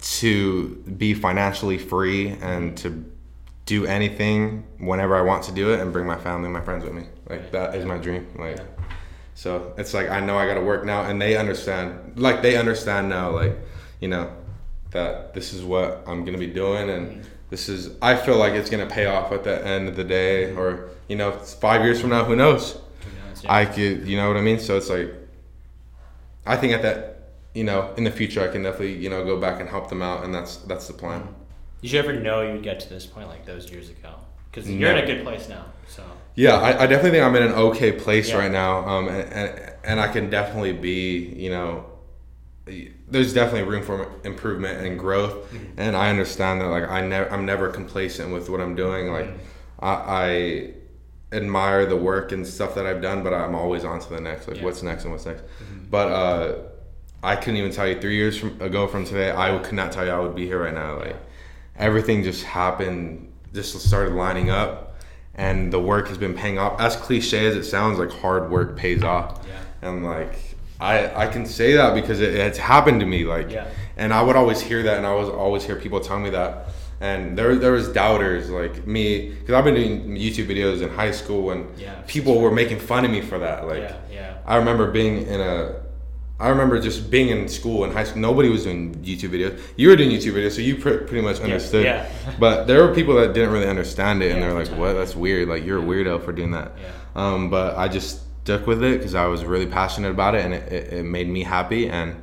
to 0.00 0.76
be 0.96 1.12
financially 1.14 1.78
free 1.78 2.30
and 2.40 2.76
to 2.78 3.04
do 3.66 3.86
anything 3.86 4.64
whenever 4.78 5.14
I 5.14 5.20
want 5.22 5.44
to 5.44 5.52
do 5.52 5.72
it 5.72 5.80
and 5.80 5.92
bring 5.92 6.06
my 6.06 6.16
family 6.16 6.46
and 6.46 6.52
my 6.54 6.62
friends 6.62 6.84
with 6.84 6.94
me. 6.94 7.04
Like 7.28 7.52
that 7.52 7.74
is 7.74 7.84
my 7.84 7.98
dream. 7.98 8.26
Like 8.36 8.56
Yeah. 8.56 8.64
So 9.40 9.72
it's 9.78 9.94
like 9.94 10.10
I 10.10 10.20
know 10.20 10.36
I 10.36 10.46
got 10.46 10.56
to 10.56 10.60
work 10.60 10.84
now 10.84 11.04
and 11.04 11.18
they 11.18 11.34
understand. 11.34 12.20
Like 12.20 12.42
they 12.42 12.58
understand 12.58 13.08
now 13.08 13.30
like, 13.30 13.56
you 13.98 14.08
know, 14.08 14.30
that 14.90 15.32
this 15.32 15.54
is 15.54 15.64
what 15.64 16.04
I'm 16.06 16.26
going 16.26 16.38
to 16.38 16.46
be 16.46 16.52
doing 16.52 16.90
and 16.90 17.26
this 17.48 17.70
is 17.70 17.96
I 18.02 18.16
feel 18.16 18.36
like 18.36 18.52
it's 18.52 18.68
going 18.68 18.86
to 18.86 18.94
pay 18.94 19.06
off 19.06 19.32
at 19.32 19.42
the 19.44 19.66
end 19.66 19.88
of 19.88 19.96
the 19.96 20.04
day 20.04 20.54
or 20.54 20.90
you 21.08 21.16
know, 21.16 21.32
5 21.32 21.84
years 21.84 22.02
from 22.02 22.10
now 22.10 22.22
who 22.24 22.36
knows. 22.36 22.72
Who 22.74 23.28
knows? 23.28 23.42
Yeah. 23.42 23.54
I 23.54 23.64
could, 23.64 24.06
you 24.06 24.18
know 24.18 24.28
what 24.28 24.36
I 24.36 24.42
mean? 24.42 24.60
So 24.60 24.76
it's 24.76 24.90
like, 24.90 25.10
I 26.44 26.58
think 26.58 26.74
at 26.74 26.82
that, 26.82 27.30
you 27.54 27.64
know, 27.64 27.94
in 27.96 28.04
the 28.04 28.10
future, 28.10 28.46
I 28.46 28.48
can 28.48 28.62
definitely, 28.62 28.96
you 28.96 29.08
know, 29.08 29.24
go 29.24 29.40
back 29.40 29.58
and 29.58 29.70
help 29.70 29.88
them 29.88 30.02
out, 30.02 30.22
and 30.22 30.34
that's 30.34 30.56
that's 30.56 30.86
the 30.86 30.92
plan. 30.92 31.26
Did 31.80 31.92
you 31.92 31.98
ever 31.98 32.12
know 32.12 32.42
you 32.42 32.52
would 32.52 32.62
get 32.62 32.78
to 32.80 32.90
this 32.90 33.06
point 33.06 33.28
like 33.28 33.46
those 33.46 33.70
years 33.70 33.88
ago? 33.88 34.16
Because 34.50 34.70
you're 34.70 34.90
in 34.90 34.98
a 34.98 35.06
good 35.06 35.24
place 35.24 35.48
now. 35.48 35.64
So 35.88 36.04
Yeah, 36.34 36.54
I, 36.54 36.84
I 36.84 36.86
definitely 36.86 37.10
think 37.12 37.24
I'm 37.24 37.36
in 37.36 37.42
an 37.42 37.52
okay 37.52 37.92
place 37.92 38.28
Yeah. 38.30 38.38
right 38.38 38.50
now, 38.50 38.86
um, 38.88 39.08
and, 39.08 39.32
and 39.32 39.72
and 39.84 40.00
I 40.00 40.08
can 40.08 40.30
definitely 40.30 40.72
be, 40.72 41.18
you 41.36 41.50
know, 41.50 41.86
there's 43.08 43.32
definitely 43.34 43.68
room 43.68 43.82
for 43.82 44.08
improvement 44.24 44.84
and 44.86 44.98
growth, 44.98 45.50
Mm-hmm. 45.52 45.80
and 45.80 45.96
I 45.96 46.10
understand 46.10 46.60
that 46.60 46.66
like 46.66 46.88
I 46.88 47.00
never 47.00 47.30
I'm 47.32 47.44
never 47.46 47.68
complacent 47.70 48.32
with 48.32 48.48
what 48.48 48.60
I'm 48.60 48.74
doing. 48.74 49.10
Like 49.12 49.26
Mm-hmm. 49.26 49.84
I, 49.84 49.92
I 49.92 50.70
admire 51.32 51.86
the 51.86 51.96
work 51.96 52.32
and 52.32 52.46
stuff 52.46 52.74
that 52.74 52.86
I've 52.86 53.00
done, 53.02 53.22
but 53.22 53.32
I'm 53.32 53.54
always 53.54 53.84
on 53.84 54.00
to 54.00 54.08
the 54.10 54.20
next. 54.20 54.46
Like 54.48 54.58
Yeah. 54.58 54.64
what's 54.64 54.82
next 54.82 55.04
and 55.04 55.12
what's 55.12 55.26
next. 55.26 55.42
But 55.90 56.08
uh, 56.08 56.58
I 57.22 57.36
couldn't 57.36 57.56
even 57.56 57.72
tell 57.72 57.88
you 57.88 58.00
three 58.00 58.16
years 58.16 58.36
from, 58.38 58.60
ago 58.60 58.86
from 58.86 59.04
today. 59.04 59.30
I 59.32 59.56
could 59.58 59.74
not 59.74 59.90
tell 59.92 60.04
you 60.04 60.10
I 60.12 60.18
would 60.20 60.34
be 60.36 60.46
here 60.46 60.62
right 60.62 60.74
now. 60.74 60.98
Like 60.98 61.16
everything 61.76 62.22
just 62.22 62.44
happened, 62.44 63.32
just 63.52 63.78
started 63.80 64.12
lining 64.14 64.50
up, 64.50 64.89
and 65.40 65.72
the 65.72 65.80
work 65.80 66.08
has 66.08 66.18
been 66.18 66.34
paying 66.34 66.58
off. 66.58 66.80
As 66.80 66.94
cliche 66.96 67.46
as 67.46 67.54
it 67.56 67.64
sounds, 67.64 67.98
like 67.98 68.12
hard 68.24 68.50
work 68.50 68.76
pays 68.76 69.02
off. 69.02 69.28
Yeah. 69.48 69.88
And 69.88 70.04
like 70.04 70.34
I 70.78 71.24
I 71.24 71.26
can 71.34 71.44
say 71.46 71.70
that 71.80 71.94
because 71.94 72.20
it, 72.20 72.34
it's 72.34 72.58
happened 72.58 73.00
to 73.00 73.06
me. 73.06 73.24
Like 73.24 73.50
Yeah. 73.50 73.66
and 73.96 74.12
I 74.12 74.20
would 74.22 74.36
always 74.36 74.60
hear 74.60 74.82
that, 74.84 74.96
and 74.98 75.06
I 75.06 75.14
was 75.14 75.28
always 75.28 75.62
hear 75.64 75.76
people 75.76 76.00
tell 76.00 76.20
me 76.26 76.30
that. 76.30 76.52
And 77.02 77.38
there, 77.38 77.56
there 77.56 77.72
was 77.72 77.88
doubters 77.88 78.50
like 78.50 78.86
me, 78.86 79.30
because 79.30 79.54
I've 79.54 79.64
been 79.64 79.74
doing 79.74 80.16
YouTube 80.24 80.48
videos 80.52 80.82
in 80.82 80.90
high 80.90 81.12
school, 81.12 81.50
and 81.52 81.64
Yeah. 81.78 81.94
people 82.06 82.34
were 82.42 82.50
making 82.50 82.78
fun 82.78 83.06
of 83.06 83.10
me 83.10 83.22
for 83.22 83.38
that. 83.38 83.66
Like, 83.66 83.78
yeah, 83.88 83.94
yeah. 84.12 84.32
I 84.44 84.56
remember 84.56 84.90
being 84.90 85.26
in 85.26 85.40
a, 85.40 85.79
I 86.40 86.48
remember 86.48 86.80
just 86.80 87.10
being 87.10 87.28
in 87.28 87.48
school 87.48 87.84
in 87.84 87.92
high 87.92 88.04
school. 88.04 88.22
Nobody 88.22 88.48
was 88.48 88.64
doing 88.64 88.94
YouTube 88.96 89.30
videos. 89.30 89.60
You 89.76 89.88
were 89.90 89.96
doing 89.96 90.10
YouTube 90.10 90.32
videos, 90.32 90.52
so 90.52 90.62
you 90.62 90.76
pr- 90.76 91.04
pretty 91.04 91.20
much 91.20 91.38
understood. 91.40 91.84
yeah. 91.84 92.10
but 92.38 92.66
there 92.66 92.82
were 92.84 92.94
people 92.94 93.14
that 93.16 93.34
didn't 93.34 93.50
really 93.52 93.68
understand 93.68 94.22
it, 94.22 94.30
and 94.32 94.40
Yeah, 94.40 94.48
they're 94.48 94.58
like, 94.58 94.68
"What? 94.78 94.94
That's 94.94 95.14
weird. 95.14 95.48
Like 95.48 95.64
you're 95.64 95.78
a 95.78 95.82
weirdo 95.82 96.24
for 96.24 96.32
doing 96.32 96.52
that." 96.52 96.72
Yeah. 96.80 96.92
Um, 97.14 97.50
but 97.50 97.76
I 97.76 97.88
just 97.88 98.22
stuck 98.42 98.66
with 98.66 98.82
it 98.82 98.98
because 98.98 99.14
I 99.14 99.26
was 99.26 99.44
really 99.44 99.66
passionate 99.66 100.10
about 100.10 100.34
it, 100.34 100.44
and 100.44 100.54
it, 100.54 100.72
it, 100.72 100.92
it 100.94 101.02
made 101.04 101.28
me 101.28 101.42
happy. 101.42 101.90
And 101.90 102.16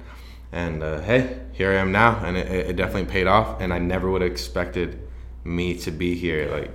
and 0.52 0.82
uh, 0.82 1.02
hey, 1.02 1.40
here 1.54 1.72
I 1.72 1.76
am 1.76 1.92
now, 1.92 2.20
and 2.26 2.36
it, 2.38 2.48
it 2.70 2.76
definitely 2.76 3.12
paid 3.12 3.28
off. 3.28 3.62
And 3.62 3.72
I 3.72 3.78
never 3.78 4.10
would 4.10 4.22
have 4.24 4.32
expected 4.32 5.00
me 5.44 5.76
to 5.80 5.92
be 5.92 6.16
here. 6.16 6.50
Like 6.52 6.72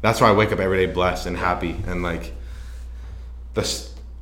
that's 0.00 0.18
why 0.20 0.28
I 0.30 0.32
wake 0.32 0.50
up 0.50 0.58
every 0.58 0.86
day 0.86 0.92
blessed 0.92 1.26
and 1.26 1.36
happy, 1.36 1.76
and 1.86 2.02
like 2.02 2.32
the 3.52 3.64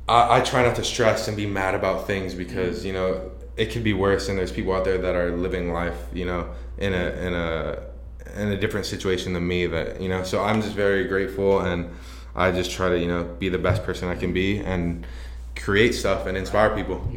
I, 0.09 0.37
I 0.37 0.41
try 0.41 0.63
not 0.63 0.75
to 0.77 0.83
stress 0.83 1.27
and 1.27 1.37
be 1.37 1.45
mad 1.45 1.75
about 1.75 2.07
things 2.07 2.33
because 2.33 2.85
you 2.85 2.93
know 2.93 3.31
it 3.57 3.71
could 3.71 3.83
be 3.83 3.93
worse, 3.93 4.29
and 4.29 4.37
there's 4.37 4.51
people 4.51 4.73
out 4.73 4.85
there 4.85 4.97
that 4.97 5.15
are 5.15 5.31
living 5.35 5.71
life, 5.73 5.97
you 6.13 6.25
know, 6.25 6.49
in 6.77 6.93
a 6.93 7.05
in 7.27 7.33
a 7.33 7.83
in 8.41 8.47
a 8.49 8.57
different 8.57 8.85
situation 8.85 9.33
than 9.33 9.47
me. 9.47 9.67
That 9.67 10.01
you 10.01 10.09
know, 10.09 10.23
so 10.23 10.41
I'm 10.43 10.61
just 10.61 10.73
very 10.75 11.05
grateful, 11.07 11.59
and 11.61 11.89
I 12.35 12.51
just 12.51 12.71
try 12.71 12.89
to 12.89 12.97
you 12.97 13.07
know 13.07 13.23
be 13.39 13.49
the 13.49 13.57
best 13.59 13.83
person 13.83 14.07
I 14.09 14.15
can 14.15 14.33
be 14.33 14.57
and 14.59 15.05
create 15.55 15.93
stuff 15.93 16.25
and 16.25 16.37
inspire 16.37 16.69
people. 16.75 17.07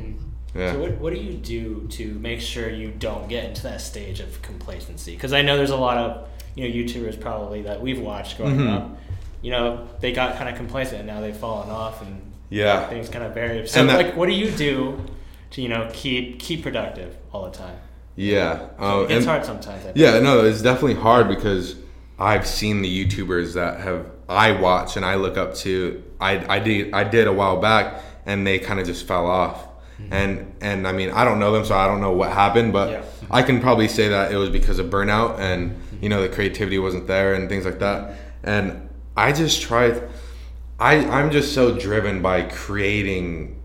Yeah. 0.55 0.73
So 0.73 0.81
what, 0.81 0.91
what 0.99 1.13
do 1.15 1.19
you 1.21 1.33
do 1.35 1.87
to 1.93 2.13
make 2.19 2.41
sure 2.43 2.69
you 2.69 2.91
don't 2.91 3.27
get 3.29 3.45
into 3.45 3.63
that 3.63 3.81
stage 3.81 4.21
of 4.21 4.43
complacency? 4.43 5.15
Because 5.15 5.33
I 5.33 5.41
know 5.41 5.57
there's 5.57 5.71
a 5.71 5.77
lot 5.77 5.97
of 5.97 6.29
you 6.57 6.69
know 6.69 6.75
YouTubers 6.75 7.19
probably 7.19 7.63
that 7.63 7.81
we've 7.81 8.01
watched 8.01 8.37
growing 8.37 8.59
Mhm. 8.59 8.77
up. 8.77 8.99
You 9.41 9.53
know 9.53 9.89
they 10.01 10.13
got 10.13 10.37
kind 10.37 10.51
of 10.51 10.57
complacent 10.57 10.99
and 10.99 11.07
now 11.07 11.21
they've 11.21 11.37
fallen 11.37 11.71
off 11.71 12.03
and 12.03 12.32
Yeah. 12.53 12.89
things 12.89 13.09
kind 13.09 13.25
of 13.25 13.35
vary. 13.35 13.67
So 13.67 13.87
that- 13.87 13.97
like, 13.97 14.17
what 14.17 14.29
do 14.29 14.35
you 14.35 14.51
do 14.51 14.99
to 15.53 15.63
you 15.63 15.69
know 15.69 15.89
keep 15.93 16.39
keep 16.39 16.63
productive 16.63 17.17
all 17.33 17.45
the 17.51 17.57
time? 17.57 17.77
Yeah. 18.15 18.69
Um, 18.79 19.07
it's 19.11 19.25
hard 19.27 19.45
sometimes. 19.45 19.81
I 19.81 19.85
think. 19.85 19.97
Yeah, 19.97 20.19
no, 20.21 20.45
it's 20.45 20.61
definitely 20.63 20.95
hard 21.01 21.29
because 21.29 21.77
I've 22.19 22.47
seen 22.47 22.83
the 22.83 23.07
YouTubers 23.07 23.55
that 23.55 23.81
have 23.81 24.07
I 24.29 24.53
watch 24.53 24.97
and 24.97 25.05
I 25.05 25.15
look 25.17 25.37
up 25.39 25.55
to. 25.65 26.03
I 26.21 26.57
I 26.57 26.59
did 26.59 26.93
I 26.93 27.05
did 27.05 27.27
a 27.27 27.33
while 27.33 27.59
back, 27.61 28.03
and 28.27 28.47
they 28.47 28.59
kind 28.59 28.79
of 28.81 28.87
just 28.87 29.07
fell 29.07 29.27
off. 29.27 29.69
And 30.11 30.53
and 30.61 30.87
I 30.87 30.93
mean 30.93 31.11
I 31.11 31.25
don't 31.25 31.39
know 31.39 31.53
them, 31.53 31.65
so 31.65 31.75
I 31.77 31.87
don't 31.87 32.01
know 32.01 32.13
what 32.13 32.33
happened, 32.33 32.73
but 32.73 32.91
Yeah. 32.91 33.03
I 33.31 33.43
can 33.43 33.61
probably 33.61 33.89
say 33.89 34.09
that 34.09 34.33
it 34.33 34.37
was 34.37 34.51
because 34.51 34.79
of 34.81 34.87
burnout 34.87 35.39
and 35.39 35.77
you 36.03 36.09
know 36.09 36.21
the 36.21 36.29
creativity 36.29 36.79
wasn't 36.79 37.07
there 37.07 37.35
and 37.35 37.49
things 37.49 37.65
like 37.65 37.79
that. 37.79 38.15
And 38.43 38.89
I 39.17 39.33
just 39.33 39.63
tried. 39.63 40.03
I 40.83 40.95
I'm 41.21 41.31
just 41.31 41.55
so 41.55 41.79
driven 41.79 42.23
by 42.23 42.43
creating 42.43 43.61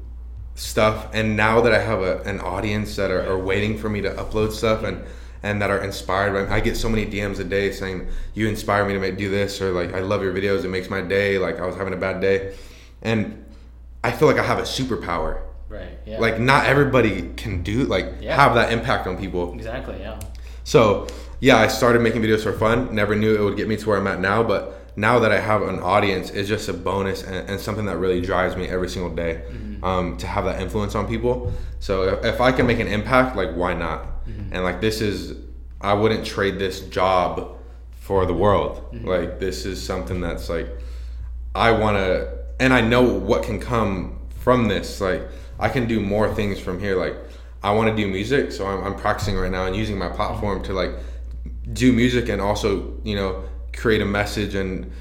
stuff 0.55 1.07
and 1.13 1.38
now 1.38 1.61
that 1.61 1.72
i 1.72 1.78
have 1.78 2.01
a, 2.01 2.20
an 2.24 2.39
audience 2.39 2.95
that 2.95 3.11
are, 3.11 3.24
are 3.30 3.38
waiting 3.38 3.78
for 3.78 3.89
me 3.89 4.01
to 4.01 4.09
upload 4.09 4.51
stuff 4.51 4.82
and 4.84 5.03
and 5.43 5.61
that 5.61 5.70
are 5.70 5.84
inspired 5.84 6.34
by 6.34 6.41
me. 6.41 6.47
i 6.49 6.59
get 6.59 6.76
so 6.76 6.89
many 6.89 7.05
dms 7.05 7.39
a 7.39 7.43
day 7.43 7.72
saying 7.72 8.07
you 8.34 8.47
inspire 8.47 8.84
me 8.84 8.91
to 8.93 8.99
make, 8.99 9.18
do 9.18 9.30
this 9.30 9.61
or 9.61 9.72
like 9.72 9.93
i 9.93 9.99
love 9.99 10.24
your 10.24 10.34
videos 10.34 10.65
it 10.65 10.70
makes 10.70 10.89
my 10.89 10.99
day 10.99 11.38
like 11.38 11.59
i 11.59 11.65
was 11.68 11.76
having 11.76 11.93
a 11.93 11.97
bad 11.97 12.20
day 12.22 12.55
and 13.03 13.45
i 14.03 14.11
feel 14.11 14.28
like 14.28 14.39
i 14.39 14.43
have 14.43 14.57
a 14.57 14.63
superpower 14.63 15.41
Right. 15.70 15.99
Yeah. 16.07 16.18
like 16.20 16.39
not 16.39 16.65
everybody 16.65 17.30
can 17.38 17.61
do 17.61 17.84
like 17.84 18.07
Yeah. 18.20 18.36
have 18.36 18.55
that 18.55 18.72
impact 18.74 19.05
on 19.05 19.15
people 19.18 19.53
exactly. 19.53 19.99
Yeah. 19.99 20.20
so 20.63 21.05
yeah, 21.39 21.57
I 21.57 21.68
started 21.68 22.01
making 22.01 22.24
videos 22.24 22.41
for 22.41 22.51
fun. 22.53 22.95
Never 22.95 23.15
knew 23.15 23.36
it 23.36 23.41
would 23.43 23.57
get 23.57 23.68
me 23.68 23.78
to 23.78 23.88
where 23.89 23.99
I'm 23.99 24.07
at 24.07 24.20
now, 24.20 24.41
but 24.41 24.76
now 24.97 25.19
that 25.19 25.31
I 25.31 25.39
have 25.39 25.61
an 25.61 25.79
audience, 25.79 26.31
it's 26.31 26.49
just 26.49 26.67
a 26.67 26.73
bonus 26.73 27.23
and, 27.23 27.49
and 27.49 27.61
something 27.61 27.85
that 27.85 27.97
really 27.97 28.19
drives 28.19 28.57
me 28.57 28.67
every 28.67 28.89
single 28.89 29.15
day 29.15 29.43
mm-hmm. 29.47 29.83
um, 29.83 30.17
to 30.17 30.27
have 30.27 30.43
that 30.43 30.59
influence 30.59 30.95
on 30.95 31.07
people. 31.07 31.53
So 31.79 32.15
if, 32.15 32.25
if 32.25 32.41
I 32.41 32.51
can 32.51 32.67
make 32.67 32.79
an 32.79 32.87
impact, 32.87 33.37
like 33.37 33.51
why 33.55 33.73
not? 33.73 34.25
Mm-hmm. 34.27 34.53
And 34.53 34.63
like 34.65 34.81
this 34.81 34.99
is, 34.99 35.37
I 35.79 35.93
wouldn't 35.93 36.25
trade 36.25 36.59
this 36.59 36.81
job 36.81 37.57
for 37.91 38.25
the 38.25 38.33
world. 38.33 38.91
Mm-hmm. 38.91 39.07
Like 39.07 39.39
this 39.39 39.65
is 39.65 39.81
something 39.81 40.19
that's 40.19 40.49
like 40.49 40.67
I 41.57 41.71
want 41.71 41.97
to, 41.97 42.37
and 42.59 42.71
I 42.71 42.81
know 42.81 43.01
what 43.01 43.43
can 43.43 43.59
come 43.59 44.19
from 44.39 44.67
this. 44.67 45.01
Like, 45.01 45.23
I 45.59 45.69
can 45.69 45.87
do 45.87 45.99
more 45.99 46.33
things 46.33 46.59
from 46.59 46.79
here. 46.79 46.95
Like, 46.95 47.15
I 47.63 47.71
want 47.71 47.89
to 47.89 47.95
do 47.95 48.07
music, 48.07 48.51
so 48.51 48.67
I'm, 48.67 48.83
I'm 48.83 48.95
practicing 48.95 49.35
right 49.35 49.51
now 49.51 49.65
and 49.65 49.75
using 49.75 49.97
my 49.97 50.09
platform 50.09 50.61
to 50.63 50.73
like 50.73 50.91
do 51.73 51.91
music 51.91 52.29
and 52.29 52.39
also, 52.39 52.99
you 53.03 53.15
know, 53.15 53.43
create 53.78 54.01
a 54.01 54.05
message 54.05 54.53
and 54.55 54.91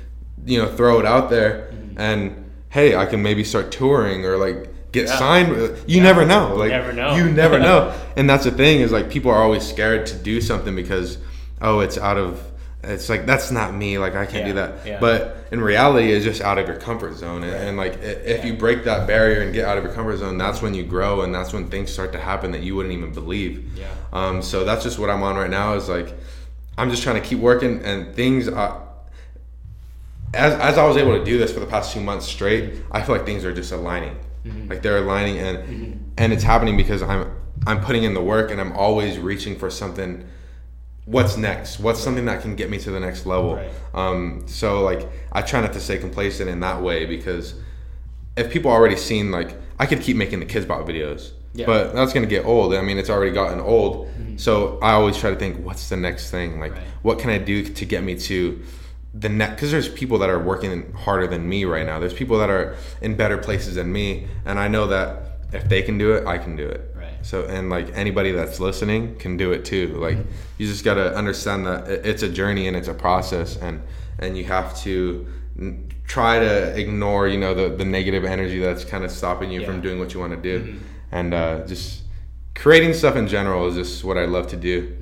you 0.44 0.58
know 0.62 0.68
throw 0.68 1.00
it 1.00 1.06
out 1.06 1.30
there. 1.30 1.72
And 1.96 2.44
hey, 2.68 2.94
I 2.94 3.06
can 3.06 3.22
maybe 3.22 3.42
start 3.42 3.72
touring 3.72 4.24
or 4.24 4.36
like 4.36 4.92
get 4.92 5.06
Yeah. 5.08 5.18
signed. 5.18 5.78
You 5.88 6.00
never 6.00 6.24
know. 6.24 6.54
Like, 6.54 6.70
never 6.70 6.92
know. 6.92 7.16
You 7.16 7.30
never 7.30 7.58
know. 7.68 7.92
and 8.16 8.28
that's 8.30 8.44
the 8.44 8.50
thing 8.52 8.80
is 8.80 8.92
like 8.92 9.10
people 9.10 9.30
are 9.30 9.42
always 9.42 9.66
scared 9.66 10.06
to 10.06 10.14
do 10.16 10.40
something 10.40 10.76
because 10.76 11.18
oh, 11.60 11.80
it's 11.80 11.98
out 11.98 12.18
of. 12.18 12.42
It's 12.84 13.08
like 13.08 13.26
that's 13.26 13.50
not 13.50 13.74
me. 13.74 13.98
Like 13.98 14.14
I 14.14 14.26
can't 14.26 14.46
do 14.46 14.52
that. 14.52 14.86
yeah. 14.86 15.00
But 15.00 15.48
in 15.50 15.60
reality 15.60 16.12
it's 16.12 16.24
just 16.24 16.40
out 16.40 16.58
of 16.58 16.68
your 16.68 16.76
comfort 16.76 17.14
zone 17.16 17.42
and, 17.44 17.54
and 17.54 17.76
like 17.76 17.98
if 18.02 18.44
you 18.44 18.52
break 18.54 18.84
that 18.84 19.06
barrier 19.06 19.40
and 19.40 19.52
get 19.54 19.64
out 19.64 19.78
of 19.78 19.84
your 19.84 19.92
comfort 19.92 20.16
zone 20.18 20.36
that's 20.36 20.60
when 20.60 20.74
you 20.74 20.82
grow 20.84 21.22
and 21.22 21.32
that's 21.34 21.52
when 21.52 21.68
things 21.68 21.90
start 21.92 22.10
to 22.12 22.18
happen 22.18 22.50
that 22.50 22.62
you 22.64 22.74
wouldn't 22.74 22.92
even 22.92 23.12
believe 23.12 23.64
Yeah. 23.78 23.86
um, 24.12 24.42
so 24.42 24.64
that's 24.64 24.82
just 24.82 24.98
what 24.98 25.08
i'm 25.08 25.22
on 25.22 25.36
right 25.36 25.48
now 25.48 25.74
is 25.74 25.88
like 25.88 26.12
i'm 26.78 26.90
just 26.90 27.02
trying 27.02 27.20
to 27.20 27.26
keep 27.26 27.38
working 27.38 27.82
and 27.84 28.14
things 28.14 28.48
are 28.48 28.82
as, 30.34 30.54
as 30.54 30.78
i 30.78 30.84
was 30.86 30.96
able 30.96 31.18
to 31.18 31.24
do 31.24 31.38
this 31.38 31.52
for 31.52 31.60
the 31.60 31.66
past 31.66 31.92
two 31.92 32.00
months 32.00 32.26
straight 32.26 32.74
i 32.92 33.02
feel 33.02 33.14
like 33.16 33.24
things 33.26 33.44
are 33.44 33.52
just 33.54 33.72
aligning. 33.72 34.16
Like 34.68 34.80
they're 34.82 34.98
aligning 34.98 35.38
and 35.38 36.12
and 36.16 36.32
it's 36.32 36.44
happening 36.44 36.76
because 36.76 37.02
i'm 37.02 37.32
i'm 37.66 37.80
putting 37.80 38.04
in 38.04 38.14
the 38.14 38.22
work 38.22 38.52
and 38.52 38.60
i'm 38.60 38.72
always 38.72 39.18
reaching 39.18 39.56
for 39.58 39.70
something. 39.70 40.24
What's 41.04 41.36
next? 41.36 41.80
What's 41.80 41.98
something 42.00 42.24
that 42.26 42.42
can 42.42 42.54
get 42.54 42.68
me 42.70 42.78
to 42.78 42.90
the 42.92 43.00
next 43.00 43.26
level? 43.26 43.56
Right. 43.56 43.70
um, 43.94 44.44
so 44.46 44.82
like 44.82 45.08
I 45.32 45.42
try 45.42 45.60
not 45.60 45.72
to 45.72 45.80
stay 45.80 45.98
complacent 45.98 46.48
in 46.48 46.60
that 46.60 46.80
way 46.80 47.06
because 47.06 47.54
if 48.36 48.50
people 48.52 48.70
already 48.70 48.96
seen 48.96 49.32
like 49.32 49.56
I 49.80 49.86
could 49.86 50.00
keep 50.00 50.16
making 50.16 50.38
the 50.38 50.46
Kidz 50.46 50.66
Bop 50.66 50.86
videos, 50.86 51.32
Yeah. 51.56 51.66
but 51.66 51.94
that's 51.94 52.12
gonna 52.12 52.26
get 52.26 52.44
old. 52.44 52.74
I 52.74 52.82
mean, 52.82 52.98
it's 52.98 53.10
already 53.10 53.32
gotten 53.32 53.60
old. 53.60 54.06
Mm-hmm. 54.06 54.36
So 54.36 54.78
I 54.82 54.92
always 54.92 55.16
try 55.16 55.30
to 55.30 55.36
think, 55.36 55.64
what's 55.64 55.88
the 55.88 55.96
next 55.96 56.30
thing? 56.30 56.60
Like, 56.60 56.72
Right. 56.72 56.82
what 57.02 57.18
can 57.18 57.30
I 57.30 57.38
do 57.38 57.64
to 57.64 57.84
get 57.84 58.04
me 58.04 58.14
to 58.20 58.60
the 59.14 59.28
next? 59.28 59.54
Because 59.54 59.70
there's 59.70 59.88
people 59.88 60.18
that 60.18 60.28
are 60.30 60.38
working 60.38 60.92
harder 60.92 61.26
than 61.26 61.48
me 61.48 61.64
right 61.64 61.86
now. 61.86 61.98
There's 61.98 62.12
people 62.12 62.38
that 62.38 62.50
are 62.50 62.76
in 63.00 63.16
better 63.16 63.38
places 63.38 63.76
than 63.76 63.90
me, 63.92 64.26
and 64.44 64.58
I 64.58 64.68
know 64.68 64.86
that 64.88 65.38
if 65.52 65.68
they 65.68 65.82
can 65.82 65.96
do 65.96 66.12
it, 66.12 66.26
I 66.26 66.38
can 66.38 66.56
do 66.56 66.66
it. 66.68 66.92
Right. 66.94 67.12
So 67.22 67.44
and 67.44 67.70
like 67.70 67.88
anybody 67.94 68.32
that's 68.32 68.60
listening 68.60 69.16
can 69.16 69.36
do 69.36 69.52
it 69.52 69.64
too. 69.64 69.96
Like 69.98 70.18
mm-hmm. 70.18 70.30
you 70.58 70.66
just 70.66 70.84
gotta 70.84 71.14
understand 71.16 71.66
that 71.66 71.88
it's 71.88 72.22
a 72.22 72.28
journey 72.28 72.68
and 72.68 72.76
it's 72.76 72.88
a 72.88 72.94
process, 72.94 73.56
and 73.56 73.82
and 74.18 74.36
you 74.36 74.44
have 74.44 74.76
to 74.82 75.26
try 76.06 76.38
to 76.38 76.78
ignore 76.78 77.26
you 77.26 77.38
know 77.38 77.54
the 77.54 77.68
the 77.74 77.84
negative 77.84 78.24
energy 78.24 78.58
that's 78.58 78.84
kind 78.84 79.04
of 79.04 79.10
stopping 79.10 79.50
you 79.50 79.60
Yeah. 79.60 79.66
from 79.66 79.80
doing 79.80 79.98
what 79.98 80.12
you 80.14 80.20
want 80.20 80.32
to 80.32 80.42
do, 80.52 80.60
mm-hmm. 80.60 80.78
And 81.12 81.34
uh, 81.34 81.66
just 81.66 82.02
creating 82.54 82.94
stuff 82.94 83.16
in 83.16 83.28
general 83.28 83.66
is 83.68 83.74
just 83.74 84.04
what 84.04 84.16
I 84.18 84.24
love 84.24 84.46
to 84.48 84.56
do. 84.56 84.96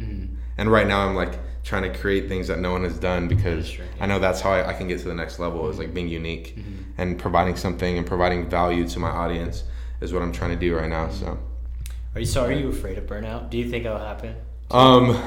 And 0.57 0.71
right 0.71 0.87
now 0.87 1.07
I'm 1.09 1.15
like 1.15 1.39
trying 1.65 1.91
to 1.91 1.99
create 1.99 2.29
things 2.29 2.49
that 2.49 2.59
no 2.59 2.73
one 2.73 2.85
has 2.85 2.99
done 2.99 3.27
because 3.27 3.71
true, 3.71 3.85
I 4.01 4.07
know 4.07 4.19
that's 4.19 4.41
how 4.41 4.53
I, 4.53 4.71
I 4.71 4.73
can 4.75 4.87
get 4.87 4.99
to 5.01 5.09
the 5.09 5.15
next 5.15 5.39
level 5.39 5.69
is 5.71 5.79
like 5.79 5.95
being 5.95 6.09
unique 6.09 6.57
and 6.99 7.19
providing 7.19 7.57
something 7.57 7.99
and 7.99 8.07
providing 8.07 8.49
value 8.49 8.87
to 8.89 8.99
my 8.99 9.09
audience 9.11 9.65
is 10.01 10.13
what 10.13 10.23
I'm 10.23 10.33
trying 10.33 10.51
to 10.51 10.57
do 10.57 10.77
right 10.77 10.89
now. 10.91 11.09
So. 11.11 11.39
Are 12.15 12.21
you 12.21 12.27
so? 12.27 12.45
Are 12.45 12.53
you 12.53 12.69
afraid 12.69 12.99
of 12.99 13.07
burnout? 13.07 13.51
Do 13.51 13.59
you 13.59 13.69
think 13.69 13.85
it'll 13.85 13.99
happen? 13.99 14.37
Um, 14.71 15.21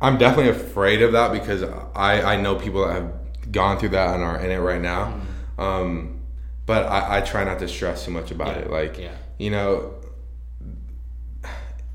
I'm 0.00 0.18
definitely 0.18 0.50
afraid 0.50 1.02
of 1.02 1.12
that 1.12 1.32
because 1.32 1.62
I, 1.94 2.34
I 2.34 2.40
know 2.40 2.56
people 2.56 2.86
that 2.86 2.94
have 2.94 3.52
gone 3.52 3.78
through 3.78 3.90
that 3.90 4.14
and 4.14 4.24
are 4.24 4.38
in 4.40 4.50
it 4.50 4.58
right 4.58 4.80
now. 4.80 5.20
Um, 5.58 6.20
but 6.66 6.86
I, 6.86 7.18
I 7.18 7.20
try 7.20 7.44
not 7.44 7.58
to 7.60 7.68
stress 7.68 8.04
too 8.04 8.10
much 8.10 8.30
about 8.30 8.56
Yeah, 8.56 8.62
it. 8.62 8.70
Like, 8.70 8.98
yeah. 8.98 9.14
you 9.38 9.50
know, 9.50 9.94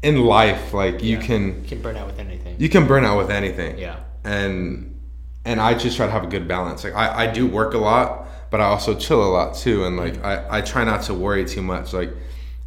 in 0.04 0.24
life, 0.26 0.74
like 0.74 1.02
you 1.04 1.18
Yeah. 1.18 1.24
can 1.24 1.62
You 1.64 1.70
can 1.70 1.82
burn 1.82 1.98
out 1.98 2.08
with 2.08 2.20
anything. 2.20 2.56
you 2.60 2.70
can 2.70 2.86
burn 2.88 3.04
out 3.06 3.18
with 3.18 3.32
anything. 3.32 3.78
yeah. 3.78 3.96
And 4.24 4.94
and 5.46 5.62
I 5.62 5.74
just 5.76 5.96
try 5.98 6.06
to 6.06 6.12
have 6.12 6.24
a 6.24 6.28
good 6.28 6.48
balance. 6.48 6.84
Like 6.84 6.96
I, 6.96 7.24
I 7.24 7.28
do 7.28 7.48
work 7.48 7.74
a 7.74 7.78
lot, 7.78 8.28
but 8.52 8.60
I 8.60 8.66
also 8.66 8.94
chill 8.96 9.24
a 9.24 9.32
lot 9.32 9.56
too. 9.56 9.86
And 9.86 9.96
like 9.98 10.24
I, 10.24 10.58
I 10.58 10.62
try 10.62 10.84
not 10.84 11.04
to 11.04 11.14
worry 11.14 11.46
too 11.46 11.62
much. 11.62 11.94
Like 11.94 12.12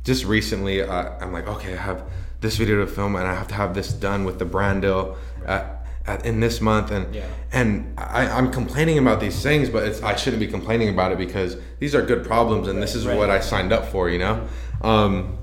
just 0.03 0.25
recently, 0.25 0.83
I, 0.83 1.19
I'm 1.21 1.33
like, 1.33 1.47
okay, 1.47 1.75
I 1.75 1.77
have 1.77 2.03
this 2.41 2.57
video 2.57 2.77
to 2.81 2.87
film, 2.87 3.17
and 3.17 3.27
I 3.27 3.35
have 3.35 3.49
to 3.49 3.55
have 3.55 3.75
this 3.75 3.93
done 3.93 4.25
with 4.25 4.39
the 4.39 4.47
brand 4.47 4.81
deal 4.81 5.19
at, 5.45 5.85
at, 6.07 6.25
in 6.25 6.41
this 6.41 6.63
month, 6.63 6.91
and 6.91 7.15
Yeah. 7.15 7.27
and 7.53 7.93
I, 7.99 8.27
I'm 8.29 8.51
complaining 8.51 8.97
about 8.97 9.21
these 9.21 9.43
things, 9.43 9.69
but 9.69 9.83
it's 9.83 10.03
I 10.03 10.17
shouldn't 10.17 10.41
be 10.41 10.47
complaining 10.47 10.89
about 10.89 11.13
it 11.13 11.19
because 11.19 11.59
these 11.81 11.95
are 11.95 12.01
good 12.01 12.25
problems, 12.25 12.67
and 12.67 12.83
this 12.83 12.95
is 12.95 13.07
Right. 13.07 13.19
what 13.19 13.29
I 13.29 13.41
signed 13.41 13.73
up 13.75 13.85
for, 13.93 14.09
you 14.09 14.19
know. 14.19 14.41
Um, 14.81 15.37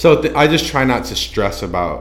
so 0.00 0.20
th- 0.22 0.34
I 0.34 0.46
just 0.46 0.66
try 0.72 0.84
not 0.84 1.04
to 1.10 1.14
stress 1.16 1.62
about 1.62 1.96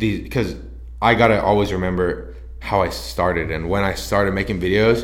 these 0.00 0.22
because 0.22 0.56
I 1.00 1.14
gotta 1.14 1.38
always 1.42 1.72
remember 1.72 2.34
how 2.60 2.82
I 2.82 2.90
started 2.90 3.50
and 3.50 3.68
when 3.68 3.82
I 3.84 3.94
started 3.94 4.32
making 4.34 4.60
videos 4.60 4.98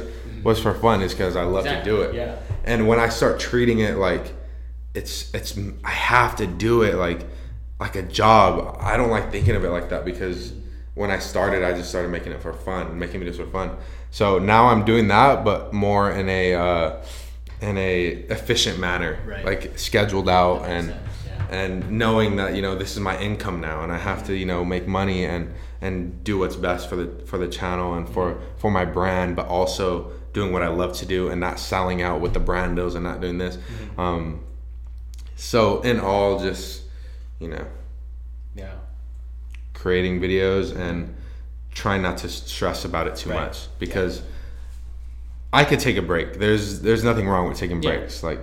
was 0.45 0.59
for 0.61 0.73
fun 0.75 1.03
is 1.03 1.13
because 1.13 1.35
I 1.37 1.43
love 1.43 1.67
Exactly, 1.67 1.91
to 1.93 1.97
do 1.97 2.03
it. 2.03 2.15
yeah. 2.15 2.37
And 2.65 2.87
when 2.89 2.99
I 3.07 3.09
start 3.09 3.41
treating 3.41 3.79
it 3.81 3.97
like 4.09 4.25
it's 4.95 5.33
it's 5.35 5.59
I 5.85 5.91
have 5.91 6.37
to 6.37 6.47
do 6.47 6.83
it 6.83 6.95
like 7.07 7.21
like 7.81 7.95
a 7.97 8.03
job. 8.03 8.77
I 8.81 8.97
don't 8.97 9.11
like 9.11 9.31
thinking 9.33 9.55
of 9.57 9.65
it 9.65 9.71
like 9.71 9.89
that 9.91 10.05
because 10.05 10.53
when 10.95 11.11
I 11.13 11.19
started, 11.21 11.63
I 11.63 11.73
just 11.79 11.89
started 11.91 12.11
making 12.11 12.33
it 12.33 12.43
for 12.43 12.53
fun, 12.53 12.99
making 12.99 13.21
videos 13.21 13.37
for 13.37 13.47
fun. 13.47 13.77
So 14.11 14.39
now 14.41 14.67
I'm 14.67 14.85
doing 14.85 15.07
that, 15.09 15.45
but 15.45 15.73
more 15.73 16.11
in 16.11 16.29
a 16.29 16.55
uh, 16.55 17.05
in 17.61 17.77
a 17.79 18.07
efficient 18.37 18.79
manner, 18.79 19.19
Right. 19.27 19.45
like 19.45 19.79
scheduled 19.79 20.29
out 20.29 20.65
and 20.65 20.89
sense. 20.89 21.01
And 21.51 21.91
knowing 21.91 22.37
that 22.37 22.55
you 22.55 22.63
know 22.63 22.75
this 22.77 22.93
is 22.93 23.01
my 23.01 23.19
income 23.19 23.61
now 23.61 23.83
and 23.83 23.91
i 23.93 23.97
have 23.99 24.25
to 24.27 24.35
you 24.35 24.45
know 24.45 24.65
make 24.65 24.87
money 24.87 25.25
and 25.25 25.53
and 25.81 26.23
do 26.25 26.39
what's 26.39 26.57
best 26.57 26.89
for 26.89 26.97
the 26.97 27.07
for 27.27 27.39
the 27.39 27.49
channel 27.49 27.95
and 27.95 28.09
for 28.09 28.39
for 28.59 28.71
my 28.71 28.85
brand 28.85 29.35
but 29.37 29.47
also 29.47 30.11
doing 30.33 30.53
what 30.53 30.63
i 30.63 30.69
love 30.69 30.93
to 30.95 31.07
do 31.07 31.29
and 31.31 31.41
not 31.41 31.59
selling 31.59 32.03
out 32.03 32.21
with 32.21 32.35
the 32.35 32.41
brand 32.41 32.77
deals 32.77 32.95
and 32.95 33.03
not 33.05 33.21
doing 33.21 33.39
this 33.39 33.57
um 33.97 34.41
so 35.37 35.81
in 35.83 35.99
all 36.01 36.39
just 36.39 36.83
you 37.39 37.49
know 37.49 37.67
Yeah. 38.55 38.75
creating 39.75 40.21
videos 40.21 40.75
and 40.77 41.15
trying 41.73 42.03
not 42.03 42.19
to 42.19 42.29
stress 42.29 42.85
about 42.85 43.07
it 43.07 43.17
too 43.17 43.31
Right. 43.31 43.47
much 43.47 43.69
because 43.79 44.23
I 45.51 45.65
could 45.65 45.81
take 45.81 45.97
a 45.97 46.03
break. 46.03 46.39
There's 46.39 46.81
there's 46.83 47.03
nothing 47.05 47.27
wrong 47.27 47.49
with 47.49 47.57
taking 47.57 47.83
Yeah. 47.83 47.97
breaks. 47.97 48.23
Like 48.23 48.41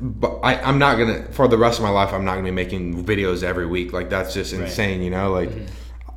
but 0.00 0.40
I, 0.42 0.56
I'm 0.62 0.78
not 0.78 0.96
gonna 0.98 1.24
for 1.32 1.48
the 1.48 1.58
rest 1.58 1.78
of 1.78 1.84
my 1.84 1.90
life. 1.90 2.12
I'm 2.12 2.24
not 2.24 2.32
gonna 2.34 2.44
be 2.44 2.50
making 2.50 3.04
videos 3.04 3.42
every 3.42 3.66
week. 3.66 3.92
Like 3.92 4.10
that's 4.10 4.34
just 4.34 4.52
Right. 4.52 4.62
insane, 4.62 5.02
you 5.02 5.10
know. 5.10 5.32
Like, 5.32 5.50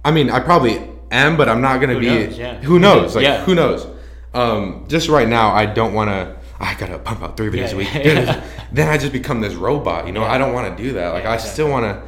I 0.05 0.11
mean, 0.11 0.29
I 0.29 0.39
probably 0.39 0.81
am, 1.11 1.37
but 1.37 1.49
I'm 1.49 1.61
not 1.61 1.79
gonna 1.81 1.93
Who 1.93 1.99
be. 1.99 2.05
knows? 2.07 2.37
Yeah. 2.37 2.55
Who 2.61 2.79
knows? 2.79 3.15
Like, 3.15 3.23
Yeah. 3.23 3.43
who 3.43 3.55
knows? 3.55 3.87
Um, 4.33 4.85
just 4.87 5.09
right 5.09 5.27
now, 5.27 5.51
I 5.51 5.65
don't 5.65 5.93
want 5.93 6.09
to. 6.09 6.35
I 6.59 6.75
gotta 6.75 6.99
pump 6.99 7.23
out 7.23 7.35
three 7.37 7.49
videos 7.49 7.69
Yeah, 7.69 7.73
a 7.73 7.77
week. 7.77 7.89
yeah. 7.93 8.43
then 8.71 8.87
I 8.87 8.97
just 8.97 9.11
become 9.13 9.41
this 9.41 9.55
robot. 9.55 10.05
You 10.07 10.13
know. 10.13 10.23
I 10.23 10.37
don't 10.37 10.53
want 10.53 10.75
to 10.77 10.83
do 10.83 10.93
that. 10.93 11.09
Like, 11.13 11.25
I 11.25 11.37
still 11.37 11.69
want 11.69 11.85
to. 11.85 12.01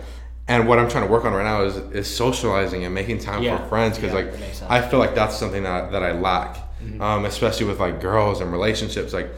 And 0.48 0.68
what 0.68 0.78
I'm 0.78 0.90
trying 0.90 1.06
to 1.06 1.10
work 1.12 1.24
on 1.26 1.34
right 1.34 1.44
now 1.44 1.64
is 1.64 1.78
is 1.96 2.14
socializing 2.16 2.84
and 2.86 2.94
making 2.94 3.20
time 3.20 3.44
for 3.44 3.66
friends 3.70 3.98
because 3.98 4.14
like 4.14 4.32
that 4.32 4.40
makes 4.42 4.58
sense. 4.60 4.70
I 4.70 4.82
feel 4.82 5.00
like 5.00 5.16
that's 5.16 5.38
something 5.38 5.64
that 5.64 5.92
that 5.94 6.04
I 6.04 6.12
lack, 6.12 6.58
um, 7.00 7.24
especially 7.26 7.66
with 7.66 7.80
like 7.80 8.02
girls 8.02 8.42
and 8.42 8.52
relationships. 8.52 9.14
Like 9.14 9.30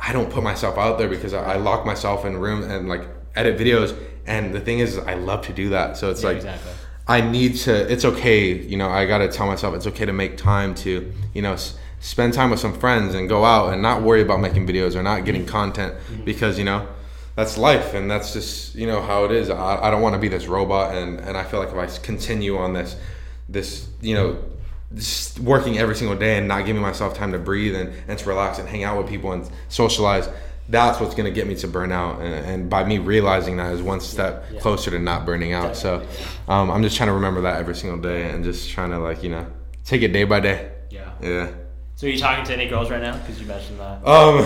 I 0.00 0.12
don't 0.12 0.30
put 0.30 0.42
myself 0.42 0.78
out 0.78 0.98
there 0.98 1.08
because 1.08 1.34
I, 1.34 1.54
I 1.54 1.56
lock 1.56 1.84
myself 1.84 2.24
in 2.24 2.34
a 2.34 2.38
room 2.38 2.62
and 2.62 2.88
like 2.88 3.02
edit 3.34 3.58
videos. 3.58 3.96
And 4.26 4.54
the 4.54 4.60
thing 4.60 4.78
is, 4.78 4.98
I 4.98 5.14
love 5.14 5.46
to 5.46 5.52
do 5.52 5.70
that. 5.70 5.96
So 5.96 6.10
it's 6.10 6.22
Yeah, 6.22 6.28
like 6.28 6.36
exactly. 6.38 6.72
I 7.06 7.20
need 7.20 7.56
to. 7.56 7.92
It's 7.92 8.04
okay, 8.04 8.52
you 8.52 8.76
know. 8.76 8.88
I 8.88 9.04
gotta 9.06 9.28
tell 9.28 9.46
myself 9.46 9.74
it's 9.74 9.86
okay 9.88 10.06
to 10.06 10.12
make 10.12 10.36
time 10.36 10.74
to, 10.76 11.12
you 11.34 11.42
know, 11.42 11.54
s- 11.54 11.76
spend 11.98 12.32
time 12.32 12.50
with 12.50 12.60
some 12.60 12.72
friends 12.78 13.14
and 13.14 13.28
go 13.28 13.44
out 13.44 13.72
and 13.72 13.82
not 13.82 14.02
worry 14.02 14.22
about 14.22 14.40
making 14.40 14.66
videos 14.66 14.94
or 14.94 15.02
not 15.02 15.24
getting 15.24 15.42
mm-hmm. 15.42 15.50
content 15.50 15.94
mm-hmm. 15.94 16.24
because 16.24 16.58
you 16.58 16.64
know 16.64 16.86
that's 17.36 17.58
life 17.58 17.94
and 17.94 18.10
that's 18.10 18.32
just 18.32 18.74
you 18.74 18.86
know 18.86 19.02
how 19.02 19.24
it 19.24 19.32
is. 19.32 19.50
I, 19.50 19.76
I 19.86 19.90
don't 19.90 20.02
want 20.02 20.14
to 20.14 20.18
be 20.20 20.28
this 20.28 20.46
robot 20.46 20.94
and 20.94 21.18
and 21.20 21.36
I 21.36 21.44
feel 21.44 21.60
like 21.60 21.70
if 21.70 21.76
I 21.76 21.86
continue 22.02 22.56
on 22.56 22.72
this 22.72 22.96
this 23.48 23.88
you 24.00 24.14
know 24.14 24.38
just 24.94 25.38
working 25.38 25.78
every 25.78 25.94
single 25.94 26.16
day 26.16 26.38
and 26.38 26.48
not 26.48 26.66
giving 26.66 26.82
myself 26.82 27.14
time 27.14 27.32
to 27.32 27.38
breathe 27.38 27.74
and, 27.76 27.92
and 28.08 28.18
to 28.18 28.28
relax 28.28 28.58
and 28.58 28.68
hang 28.68 28.82
out 28.84 28.98
with 28.98 29.08
people 29.08 29.32
and 29.32 29.48
socialize 29.68 30.28
that's 30.68 31.00
what's 31.00 31.14
going 31.16 31.24
to 31.26 31.32
get 31.32 31.48
me 31.48 31.54
to 31.56 31.66
burn 31.66 31.90
out 31.90 32.20
and, 32.20 32.32
and 32.46 32.70
by 32.70 32.84
me 32.84 32.98
realizing 32.98 33.56
that 33.56 33.72
is 33.72 33.82
one 33.82 34.00
step 34.00 34.44
Yeah. 34.52 34.60
closer 34.60 34.90
to 34.92 34.98
not 34.98 35.24
burning 35.26 35.52
out 35.52 35.76
so 35.76 36.06
um, 36.48 36.70
i'm 36.70 36.82
just 36.82 36.96
trying 36.96 37.08
to 37.08 37.12
remember 37.14 37.40
that 37.42 37.58
every 37.60 37.74
single 37.74 37.98
day 38.00 38.30
and 38.30 38.44
just 38.44 38.70
trying 38.70 38.90
to 38.90 38.98
like 38.98 39.22
you 39.22 39.30
know 39.30 39.46
take 39.84 40.02
it 40.02 40.08
day 40.12 40.24
by 40.24 40.40
day 40.40 40.70
Yeah. 40.90 41.10
yeah 41.20 41.50
So 41.96 42.06
are 42.06 42.10
you 42.10 42.18
talking 42.18 42.44
to 42.46 42.52
any 42.52 42.68
girls 42.68 42.90
right 42.90 43.02
now? 43.02 43.16
Because 43.18 43.40
you 43.40 43.46
mentioned 43.46 43.78
that. 43.80 44.04
um 44.06 44.44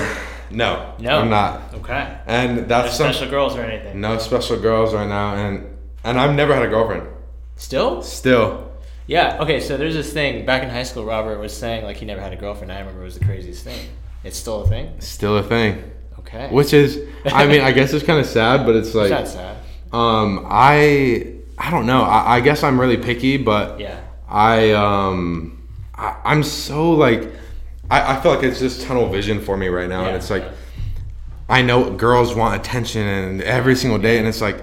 no 0.51 0.95
No. 0.99 1.19
i'm 1.21 1.31
not 1.31 1.73
Okay. 1.75 2.19
and 2.27 2.57
No 2.57 2.63
that's 2.65 2.97
some, 2.97 3.13
special 3.13 3.31
girls 3.31 3.57
or 3.57 3.63
anything. 3.63 4.01
no 4.01 4.19
special 4.19 4.59
girls 4.61 4.93
right 4.95 5.09
now 5.09 5.35
and 5.37 5.67
and 6.05 6.19
i've 6.21 6.35
never 6.35 6.55
had 6.55 6.63
a 6.65 6.69
girlfriend 6.69 7.07
Still? 7.57 8.03
still 8.03 8.71
Yeah. 9.07 9.39
Okay. 9.43 9.61
So 9.61 9.77
there's 9.77 9.95
this 9.95 10.13
thing 10.13 10.45
back 10.47 10.63
in 10.63 10.71
high 10.71 10.83
school. 10.85 11.05
Robert 11.05 11.39
was 11.39 11.53
saying 11.57 11.85
like 11.85 11.97
he 11.99 12.07
never 12.07 12.21
had 12.21 12.33
a 12.33 12.37
girlfriend. 12.37 12.73
I 12.73 12.79
remember 12.81 13.03
it 13.03 13.05
was 13.05 13.19
the 13.19 13.25
craziest 13.25 13.65
thing. 13.65 13.89
It's 14.23 14.37
still 14.39 14.63
a 14.63 14.67
thing. 14.69 15.01
still 15.01 15.37
a 15.37 15.43
thing 15.43 15.91
Okay. 16.19 16.49
which 16.51 16.73
is 16.73 16.99
i 17.27 17.45
mean 17.47 17.61
i 17.61 17.71
guess 17.71 17.93
it's 17.93 18.03
kind 18.07 18.19
of 18.19 18.25
sad 18.25 18.65
but 18.65 18.75
it's 18.75 18.87
It's 18.95 18.95
like 18.95 19.11
not 19.11 19.29
sad. 19.29 19.57
Um, 19.93 20.47
I 20.49 21.35
I 21.59 21.71
don't 21.71 21.85
know. 21.87 22.03
I, 22.03 22.37
I 22.37 22.41
guess 22.41 22.63
I'm 22.65 22.81
really 22.81 22.97
picky, 22.97 23.37
but 23.37 23.79
Yeah. 23.79 24.01
I 24.27 24.71
um 24.73 25.63
I, 25.95 26.17
I'm 26.25 26.43
so 26.43 26.93
like 26.93 27.31
I, 27.91 28.17
I 28.17 28.21
feel 28.21 28.35
like 28.35 28.43
it's 28.43 28.59
just 28.59 28.81
tunnel 28.83 29.09
vision 29.11 29.41
for 29.43 29.57
me 29.59 29.69
right 29.69 29.89
now, 29.89 30.07
and 30.07 30.17
it's 30.17 30.31
like 30.31 30.43
yeah. 30.43 30.53
I 31.51 31.61
know 31.61 31.91
girls 31.91 32.35
want 32.35 32.59
attention 32.59 33.07
and 33.07 33.43
every 33.43 33.77
single 33.77 33.99
day, 33.99 34.17
and 34.19 34.27
it's 34.27 34.41
like 34.41 34.63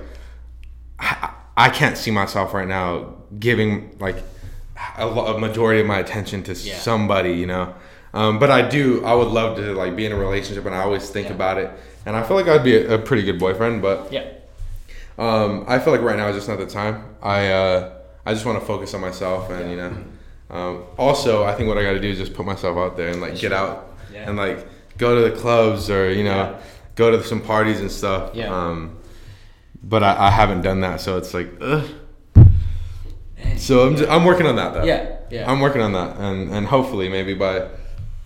I, 1.00 1.30
I 1.56 1.70
can't 1.70 1.96
see 1.98 2.10
myself 2.12 2.54
right 2.56 2.68
now 2.68 3.14
giving 3.40 3.96
like 4.00 4.18
a, 4.98 5.08
a 5.08 5.40
majority 5.40 5.82
of 5.82 5.88
my 5.88 6.00
attention 6.00 6.44
to 6.44 6.54
Yeah. 6.54 6.78
somebody, 6.78 7.34
you 7.34 7.46
know. 7.48 7.74
Um, 8.14 8.40
but 8.40 8.52
I 8.52 8.62
do. 8.68 9.04
I 9.06 9.14
would 9.14 9.30
love 9.30 9.56
to 9.58 9.74
like 9.74 9.96
be 9.96 10.06
in 10.06 10.12
a 10.12 10.18
relationship, 10.18 10.66
and 10.66 10.76
I 10.76 10.82
always 10.84 11.10
think 11.10 11.28
Yeah. 11.30 11.36
about 11.36 11.58
it. 11.58 11.70
And 12.06 12.16
I 12.16 12.24
feel 12.24 12.36
like 12.36 12.48
I'd 12.48 12.64
be 12.64 12.76
a, 12.78 12.96
a 12.96 12.98
pretty 12.98 13.24
good 13.24 13.40
boyfriend, 13.40 13.82
but 13.82 14.12
Yeah. 14.12 14.26
um, 15.18 15.66
I 15.68 15.80
feel 15.80 15.94
like 15.94 16.02
right 16.02 16.18
now 16.18 16.28
is 16.28 16.36
just 16.36 16.48
not 16.50 16.58
the 16.60 16.66
time. 16.66 17.04
I 17.22 17.48
uh, 17.48 17.92
I 18.26 18.34
just 18.34 18.46
want 18.46 18.60
to 18.60 18.66
focus 18.66 18.94
on 18.94 19.02
myself, 19.02 19.50
and 19.50 19.70
you 19.72 19.78
know. 19.78 19.94
Um, 20.50 20.84
also, 20.98 21.46
I 21.46 21.54
think 21.56 21.70
what 21.70 21.78
I 21.78 21.84
got 21.84 21.94
to 21.94 22.00
do 22.02 22.10
is 22.10 22.18
just 22.18 22.34
put 22.34 22.46
myself 22.46 22.76
out 22.78 22.98
there 22.98 23.08
and 23.08 23.22
like 23.22 23.38
get 23.40 23.54
out 23.54 23.94
Yeah. 24.14 24.28
and 24.28 24.36
like 24.38 24.68
go 24.98 25.16
to 25.16 25.30
the 25.30 25.36
clubs 25.40 25.90
or 25.90 26.12
you 26.12 26.24
know 26.26 26.36
Yeah. 26.36 26.60
go 26.96 27.12
to 27.12 27.24
some 27.24 27.40
parties 27.42 27.80
and 27.80 27.90
stuff. 27.90 28.32
Yeah. 28.34 28.54
Um, 28.54 28.98
but 29.84 30.04
I, 30.04 30.28
I 30.28 30.30
haven't 30.30 30.62
done 30.62 30.82
that, 30.82 31.00
so 31.02 31.18
it's 31.18 31.34
like, 31.34 31.50
ugh. 31.62 31.86
So 33.62 33.88
I'm, 33.88 33.96
just, 33.96 34.10
I'm 34.10 34.26
working 34.26 34.48
on 34.48 34.56
that 34.56 34.74
though. 34.74 34.84
Yeah. 34.84 35.18
Yeah. 35.30 35.50
I'm 35.50 35.60
working 35.60 35.82
on 35.82 35.94
that, 35.94 36.18
and 36.18 36.52
and 36.52 36.66
hopefully 36.68 37.08
maybe 37.08 37.34
by 37.34 37.68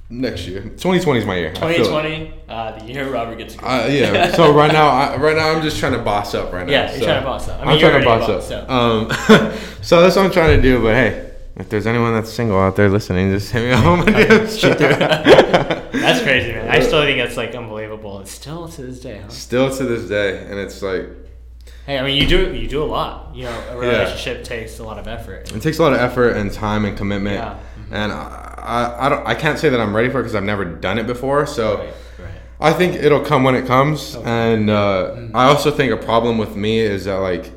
next 0.09 0.47
year, 0.47 0.61
2020 0.61 1.19
is 1.19 1.25
my 1.25 1.35
year. 1.35 1.49
I 1.49 1.53
feel 1.53 1.69
it. 1.69 1.77
2020, 1.77 2.33
uh, 2.47 2.79
the 2.79 2.85
year 2.85 3.09
Robert 3.11 3.37
gets. 3.37 3.57
Uh, 3.57 3.87
yeah. 3.91 4.31
So 4.35 4.53
right 4.53 4.71
now, 4.71 4.87
I, 4.87 5.17
right 5.17 5.35
now 5.35 5.51
I'm 5.51 5.61
just 5.61 5.77
trying 5.77 5.91
to 5.91 5.99
boss 5.99 6.33
up 6.33 6.53
right 6.53 6.65
now. 6.65 6.71
Yeah, 6.71 6.91
you're 6.91 6.99
so. 6.99 7.05
trying 7.05 7.21
to 7.21 7.25
boss 7.25 7.49
up. 7.49 7.61
I 7.61 7.65
mean, 7.65 7.79
you're 7.79 7.89
trying 7.89 8.01
to 8.01 8.07
already 8.07 8.33
boss 8.33 8.51
up. 8.51 8.67
so. 8.67 9.49
Um, 9.49 9.51
so 9.81 10.01
that's 10.01 10.15
what 10.15 10.25
I'm 10.25 10.31
trying 10.31 10.55
to 10.55 10.61
do. 10.61 10.81
But 10.81 10.95
hey, 10.95 11.31
if 11.57 11.69
there's 11.69 11.85
anyone 11.85 12.13
that's 12.13 12.31
single 12.31 12.59
out 12.59 12.75
there 12.77 12.89
listening, 12.89 13.31
just 13.31 13.51
hit 13.51 13.61
me 13.63 13.71
up 13.71 13.85
on 13.85 13.99
my 13.99 14.05
DMs. 14.05 14.61
That's 15.91 16.23
crazy, 16.23 16.53
man. 16.53 16.69
I 16.69 16.79
still 16.79 17.01
think 17.03 17.19
that's 17.19 17.37
like 17.37 17.53
unbelievable. 17.53 18.19
It's 18.21 18.31
still 18.31 18.67
to 18.69 18.81
this 18.83 19.01
day, 19.01 19.19
huh? 19.19 19.29
Still 19.29 19.75
to 19.75 19.83
this 19.83 20.07
day, 20.07 20.45
and 20.45 20.57
it's 20.59 20.81
like 20.81 21.09
Hey, 21.85 21.99
I 21.99 22.03
mean, 22.03 22.19
you 22.21 22.27
do 22.27 22.53
you 22.53 22.67
do 22.67 22.81
a 22.83 22.85
lot. 22.85 23.35
You 23.35 23.43
know, 23.43 23.63
a 23.71 23.77
relationship 23.77 24.43
takes 24.43 24.79
a 24.79 24.83
lot 24.83 24.97
of 24.97 25.07
effort. 25.07 25.51
it 25.53 25.61
takes 25.61 25.77
a 25.79 25.83
lot 25.83 25.93
of 25.93 25.99
effort 25.99 26.29
and 26.31 26.51
time 26.51 26.83
and 26.85 26.97
commitment. 26.97 27.35
Yeah. 27.35 27.57
And 27.91 28.11
I, 28.11 28.17
I, 28.57 29.05
I 29.05 29.09
don't, 29.09 29.27
I 29.27 29.35
can't 29.35 29.59
say 29.59 29.69
that 29.69 29.79
I'm 29.79 29.95
ready 29.95 30.09
for 30.09 30.19
it 30.19 30.23
because 30.23 30.33
I've 30.35 30.43
never 30.43 30.65
done 30.65 30.97
it 30.97 31.05
before. 31.05 31.45
So. 31.45 31.77
Right, 31.77 31.93
right. 32.19 32.29
I 32.59 32.73
think 32.73 32.95
it'll 32.95 33.23
come 33.23 33.43
when 33.43 33.53
it 33.55 33.67
comes, 33.67 34.15
Okay. 34.15 34.27
and 34.27 34.69
uh, 34.69 35.27
I 35.35 35.45
also 35.45 35.69
think 35.71 35.91
a 35.91 35.97
problem 35.97 36.37
with 36.39 36.55
me 36.55 36.79
is 36.79 37.05
that 37.05 37.15
like 37.17 37.51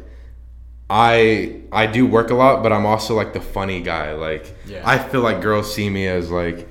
I 0.91 1.63
I 1.73 1.87
do 1.87 2.07
work 2.07 2.31
a 2.31 2.35
lot, 2.35 2.63
but 2.63 2.73
I'm 2.73 2.85
also 2.87 3.15
like 3.15 3.33
the 3.33 3.41
funny 3.41 3.81
guy. 3.81 4.13
Like 4.15 4.55
Yeah. 4.67 4.83
I 4.85 4.99
feel 4.99 5.21
like 5.21 5.41
girls 5.41 5.73
see 5.73 5.89
me 5.89 6.07
as 6.07 6.31
like, 6.31 6.69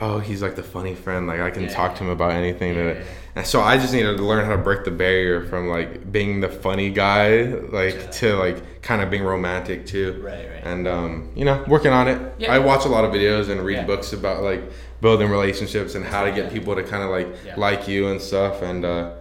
oh, 0.00 0.18
he's 0.18 0.42
like 0.42 0.56
the 0.56 0.62
funny 0.62 0.94
friend. 0.94 1.26
Like 1.26 1.40
I 1.40 1.50
can 1.50 1.64
Yeah. 1.64 1.68
talk 1.74 1.94
to 1.96 2.04
him 2.04 2.10
about 2.10 2.32
anything. 2.32 2.74
Yeah, 2.74 2.82
that. 2.84 2.96
And 3.34 3.46
so 3.46 3.60
I 3.60 3.76
just 3.76 3.92
needed 3.92 4.16
to 4.16 4.22
learn 4.24 4.44
how 4.44 4.52
to 4.52 4.58
break 4.62 4.84
the 4.84 4.90
barrier 4.90 5.44
from 5.46 5.68
like 5.68 6.10
being 6.10 6.40
the 6.40 6.48
funny 6.48 6.90
guy, 6.90 7.42
like 7.70 8.10
to 8.12 8.34
like 8.36 8.82
kind 8.82 9.02
of 9.02 9.10
being 9.10 9.24
romantic 9.24 9.86
too. 9.86 10.20
Right, 10.24 10.48
right. 10.48 10.62
And 10.64 10.86
um, 10.88 11.30
you 11.34 11.44
know, 11.44 11.62
working 11.68 11.92
on 11.92 12.08
it. 12.08 12.34
Yeah. 12.38 12.54
I 12.54 12.58
watch 12.58 12.84
a 12.84 12.88
lot 12.88 13.04
of 13.04 13.12
videos 13.12 13.48
and 13.50 13.60
read 13.62 13.86
books 13.86 14.12
about 14.12 14.42
like 14.42 14.62
building 15.00 15.28
relationships 15.30 15.94
and 15.94 16.04
how 16.04 16.24
to 16.24 16.32
get 16.32 16.50
people 16.52 16.74
to 16.74 16.82
kind 16.82 17.02
of 17.02 17.10
like 17.10 17.56
like 17.56 17.86
you 17.88 18.08
and 18.08 18.20
stuff. 18.20 18.62
And 18.62 18.84
uh, 18.84 19.12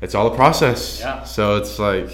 it's 0.00 0.14
all 0.14 0.32
a 0.32 0.36
process. 0.36 1.00
Yeah. 1.00 1.24
So 1.24 1.56
it's 1.56 1.78
like 1.78 2.10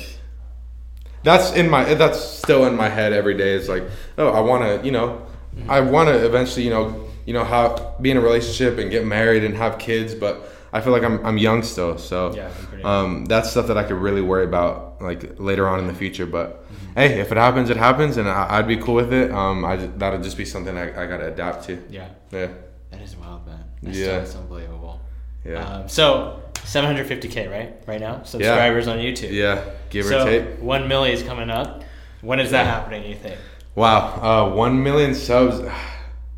that's 1.23 1.53
in 1.53 1.69
my 1.71 1.95
that's 1.95 2.21
still 2.23 2.67
in 2.67 2.75
my 2.75 2.89
head 2.89 3.13
every 3.13 3.37
day. 3.37 3.55
It's 3.55 3.69
like, 3.69 3.85
oh, 4.19 4.29
I 4.31 4.41
want 4.41 4.63
to, 4.65 4.85
you 4.87 4.93
know. 4.93 5.27
I 5.69 5.81
want 5.81 6.09
to 6.09 6.27
eventually, 6.27 6.65
you 6.65 6.71
know, 6.71 7.07
you 7.27 7.33
know, 7.33 7.45
how 7.45 7.95
be 8.01 8.11
in 8.11 8.17
a 8.17 8.21
relationship 8.21 8.79
and 8.79 8.91
get 8.91 9.05
married 9.07 9.45
and 9.45 9.55
have 9.57 9.79
kids, 9.79 10.15
but 10.15 10.49
I 10.73 10.81
feel 10.81 10.93
like 10.93 11.03
I'm 11.05 11.25
I'm 11.25 11.39
young 11.39 11.63
still. 11.63 11.99
So 11.99 12.35
Yeah, 12.35 12.51
um, 12.85 13.25
that's 13.27 13.51
stuff 13.51 13.67
that 13.69 13.79
I 13.79 13.85
could 13.85 13.97
really 13.97 14.23
worry 14.23 14.45
about 14.45 15.01
like 15.01 15.39
later 15.39 15.69
on 15.69 15.79
in 15.79 15.87
the 15.87 15.95
future. 15.95 16.27
But 16.27 16.65
hey, 16.97 17.21
if 17.21 17.31
it 17.33 17.39
happens, 17.39 17.71
it 17.71 17.77
happens, 17.77 18.17
and 18.17 18.29
I, 18.29 18.59
I'd 18.59 18.67
be 18.69 18.77
cool 18.77 18.95
with 18.95 19.13
it. 19.13 19.31
Um, 19.31 19.65
I 19.65 19.77
just, 19.77 19.99
that'll 19.99 20.21
just 20.21 20.37
be 20.37 20.45
something 20.45 20.77
I, 20.77 21.05
I 21.05 21.07
gotta 21.07 21.29
adapt 21.29 21.65
to. 21.67 21.83
Yeah, 21.91 22.09
Yeah, 22.33 22.49
that 22.91 23.01
is 23.01 23.17
wild, 23.17 23.47
man. 23.47 23.65
That's 23.83 23.97
Yeah. 23.99 24.19
that's 24.19 24.35
unbelievable. 24.37 25.01
yeah, 25.45 25.65
Um, 25.65 25.89
so 25.89 26.41
750k, 26.55 27.51
right? 27.51 27.75
Right 27.87 28.01
now, 28.01 28.23
subscribers 28.25 28.89
on 28.89 28.99
YouTube. 28.99 29.33
yeah. 29.33 29.65
Give 29.91 30.07
so 30.07 30.23
or 30.23 30.25
take. 30.25 30.59
one 30.61 30.89
million 30.89 31.15
is 31.17 31.23
coming 31.23 31.51
up. 31.51 31.85
When 32.23 32.41
is 32.41 32.51
that 32.53 32.67
happening? 32.67 33.05
You 33.09 33.17
think? 33.17 33.37
Wow, 33.75 34.49
uh, 34.51 34.55
one 34.55 34.83
million 34.83 35.15
subs, 35.15 35.61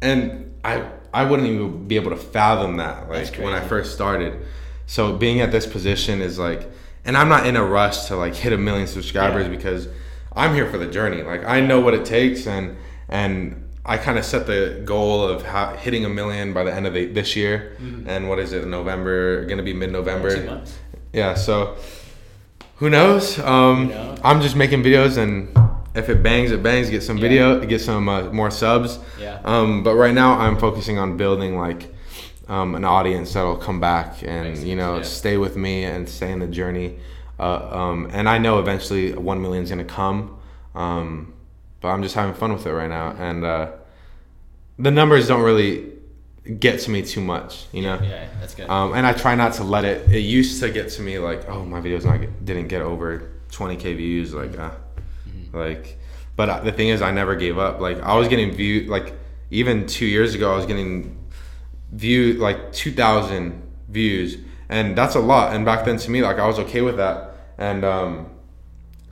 and 0.02 0.45
I 0.66 0.88
I 1.12 1.24
wouldn't 1.24 1.48
even 1.48 1.88
be 1.88 1.96
able 1.96 2.10
to 2.10 2.16
fathom 2.16 2.76
that 2.78 3.08
like 3.08 3.36
when 3.36 3.54
I 3.54 3.60
first 3.66 3.94
started. 3.94 4.32
So 4.86 5.16
being 5.16 5.40
at 5.40 5.50
this 5.50 5.66
position 5.66 6.20
is 6.20 6.38
like, 6.38 6.62
and 7.04 7.16
I'm 7.16 7.28
not 7.28 7.46
in 7.46 7.56
a 7.56 7.64
rush 7.64 8.06
to 8.08 8.16
like 8.16 8.34
hit 8.34 8.52
a 8.52 8.58
million 8.58 8.86
subscribers 8.86 9.44
Yeah. 9.46 9.56
because 9.56 9.88
I'm 10.34 10.54
here 10.54 10.68
for 10.70 10.78
the 10.78 10.86
journey. 10.86 11.22
Like 11.22 11.44
I 11.44 11.60
know 11.60 11.80
what 11.80 11.94
it 11.94 12.04
takes, 12.04 12.46
and 12.46 12.76
and 13.08 13.62
I 13.84 13.96
kind 13.98 14.18
of 14.18 14.24
set 14.24 14.46
the 14.46 14.82
goal 14.84 15.22
of 15.22 15.42
how, 15.42 15.76
hitting 15.76 16.04
a 16.04 16.08
million 16.08 16.52
by 16.52 16.64
the 16.64 16.74
end 16.74 16.86
of 16.88 16.92
the, 16.94 17.06
this 17.06 17.36
year. 17.36 17.76
And 18.06 18.28
what 18.28 18.40
is 18.40 18.52
it? 18.52 18.66
November? 18.66 19.44
Going 19.46 19.58
to 19.58 19.62
be 19.62 19.72
mid 19.72 19.92
November. 19.92 20.62
Yeah, 21.12 21.34
so 21.34 21.76
who 22.78 22.90
knows? 22.90 23.38
Um, 23.38 23.88
You 23.88 23.94
know? 23.94 24.16
I'm 24.24 24.40
just 24.42 24.56
making 24.56 24.82
videos, 24.82 25.16
and 25.18 25.56
if 25.96 26.08
it 26.08 26.22
bangs, 26.22 26.50
it 26.50 26.62
bangs. 26.62 26.90
Get 26.90 27.02
some 27.02 27.16
Yeah. 27.16 27.22
video, 27.22 27.60
get 27.66 27.80
some 27.80 28.08
uh, 28.08 28.30
more 28.32 28.50
subs. 28.50 28.98
Yeah. 29.20 29.40
Um, 29.44 29.82
but 29.82 29.94
right 29.94 30.14
now, 30.14 30.38
I'm 30.38 30.58
focusing 30.58 30.98
on 30.98 31.16
building 31.16 31.56
like 31.58 31.92
um, 32.48 32.74
an 32.74 32.84
audience 32.84 33.32
that'll 33.32 33.56
come 33.56 33.80
back 33.80 34.22
and 34.22 34.56
you 34.58 34.76
know 34.76 34.96
yeah. 34.98 35.02
stay 35.02 35.36
with 35.36 35.56
me 35.56 35.84
and 35.84 36.08
stay 36.08 36.30
in 36.32 36.38
the 36.38 36.46
journey. 36.46 36.98
Uh, 37.38 37.68
um, 37.80 38.08
and 38.12 38.28
I 38.28 38.38
know 38.38 38.58
eventually 38.58 39.12
one 39.14 39.42
million 39.42 39.64
is 39.64 39.70
gonna 39.70 39.84
come. 39.84 40.38
Um, 40.74 41.32
but 41.80 41.88
I'm 41.88 42.02
just 42.02 42.14
having 42.14 42.34
fun 42.34 42.52
with 42.52 42.66
it 42.66 42.72
right 42.72 42.88
now, 42.88 43.14
and 43.18 43.44
uh, 43.44 43.70
the 44.78 44.90
numbers 44.90 45.28
don't 45.28 45.42
really 45.42 45.92
get 46.58 46.80
to 46.80 46.90
me 46.90 47.02
too 47.02 47.20
much, 47.20 47.66
you 47.72 47.82
know. 47.82 47.98
Yeah, 48.02 48.28
that's 48.40 48.54
good. 48.54 48.68
Um, 48.70 48.92
and 48.94 49.06
I 49.06 49.12
try 49.12 49.34
not 49.34 49.54
to 49.54 49.64
let 49.64 49.84
it. 49.84 50.10
It 50.10 50.20
used 50.20 50.60
to 50.62 50.70
get 50.70 50.88
to 50.90 51.02
me 51.02 51.18
like, 51.18 51.48
oh, 51.48 51.64
my 51.64 51.80
videos 51.80 52.04
not 52.04 52.20
get, 52.20 52.44
didn't 52.44 52.68
get 52.68 52.82
over 52.82 53.30
20k 53.50 53.96
views, 53.96 54.32
like, 54.34 54.52
ah, 54.58 54.72
like. 55.56 55.98
But 56.36 56.64
the 56.64 56.72
thing 56.72 56.88
is, 56.88 57.00
I 57.02 57.10
never 57.12 57.34
gave 57.34 57.56
up. 57.58 57.80
Like 57.80 58.00
I 58.02 58.16
was 58.16 58.28
getting 58.28 58.52
view 58.52 58.82
like 58.88 59.14
even 59.50 59.86
two 59.86 60.06
years 60.06 60.34
ago, 60.34 60.52
I 60.52 60.56
was 60.56 60.66
getting 60.66 61.16
view 61.92 62.34
like 62.34 62.72
2,000 62.72 63.62
views, 63.88 64.36
and 64.68 64.96
that's 64.96 65.14
a 65.14 65.20
lot. 65.20 65.54
And 65.54 65.64
back 65.64 65.84
then, 65.84 65.96
to 65.96 66.10
me, 66.10 66.22
like 66.22 66.38
I 66.38 66.46
was 66.46 66.58
okay 66.58 66.82
with 66.82 66.96
that. 66.98 67.32
And 67.58 67.84
um, 67.84 68.30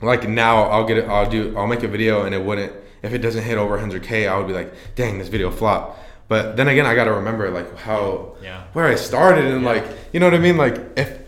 like 0.01 0.27
now, 0.29 0.63
I'll 0.65 0.85
get 0.85 0.97
it. 0.97 1.05
I'll 1.07 1.29
do. 1.29 1.57
I'll 1.57 1.67
make 1.67 1.83
a 1.83 1.87
video, 1.87 2.25
and 2.25 2.35
it 2.35 2.43
wouldn't. 2.43 2.73
If 3.01 3.13
it 3.13 3.19
doesn't 3.19 3.43
hit 3.43 3.57
over 3.57 3.77
100k, 3.77 4.27
I 4.29 4.37
would 4.37 4.47
be 4.47 4.53
like, 4.53 4.73
dang, 4.95 5.17
this 5.19 5.27
video 5.27 5.51
flopped. 5.51 5.99
But 6.27 6.57
then 6.57 6.67
again, 6.67 6.85
I 6.87 6.95
got 6.95 7.03
to 7.05 7.13
remember 7.13 7.49
like 7.51 7.77
how 7.77 8.35
Yeah. 8.41 8.63
where 8.73 8.85
I 8.87 8.95
started 8.95 9.45
and 9.45 9.61
Yeah. 9.63 9.69
like 9.69 9.85
you 10.11 10.19
know 10.19 10.25
what 10.25 10.33
I 10.33 10.39
mean. 10.39 10.57
Like 10.57 10.79
if 10.97 11.19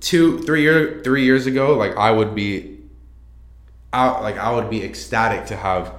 two, 0.00 0.38
three 0.42 0.62
year, 0.62 1.00
three 1.02 1.24
years 1.24 1.46
ago, 1.46 1.76
like 1.76 1.96
I 1.96 2.10
would 2.10 2.34
be 2.34 2.77
out, 3.92 4.22
like 4.22 4.36
I 4.36 4.54
would 4.54 4.70
be 4.70 4.84
ecstatic 4.84 5.46
to 5.46 5.56
have 5.56 5.94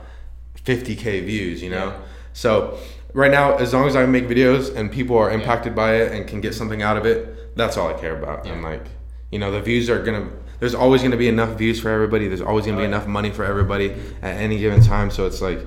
50k 0.63 1.25
views. 1.25 1.61
You 1.61 1.69
know. 1.69 1.87
Yeah. 1.87 1.99
So 2.33 2.77
right 3.13 3.31
now, 3.31 3.55
as 3.57 3.73
long 3.73 3.87
as 3.87 3.95
I 3.95 4.05
make 4.05 4.25
videos 4.27 4.75
and 4.75 4.91
people 4.91 5.17
are 5.17 5.31
impacted 5.31 5.75
by 5.75 5.95
it 5.95 6.11
and 6.11 6.27
can 6.27 6.41
get 6.41 6.53
something 6.53 6.81
out 6.81 6.97
of 6.97 7.05
it, 7.05 7.55
that's 7.55 7.77
all 7.77 7.89
I 7.89 7.99
care 7.99 8.17
about. 8.17 8.45
And 8.45 8.61
like 8.61 8.85
you 9.31 9.39
know, 9.39 9.51
the 9.51 9.61
views 9.61 9.89
are 9.89 10.01
gonna. 10.03 10.29
There's 10.59 10.75
always 10.75 11.01
gonna 11.01 11.17
be 11.17 11.29
enough 11.29 11.57
views 11.57 11.79
for 11.79 11.89
everybody. 11.89 12.27
There's 12.27 12.41
always 12.41 12.65
gonna 12.65 12.77
be 12.77 12.83
yeah. 12.83 12.89
enough 12.89 13.07
money 13.07 13.31
for 13.31 13.45
everybody 13.45 13.91
at 14.21 14.37
any 14.37 14.57
given 14.57 14.81
time. 14.81 15.09
So 15.11 15.25
it's 15.25 15.41
like, 15.41 15.59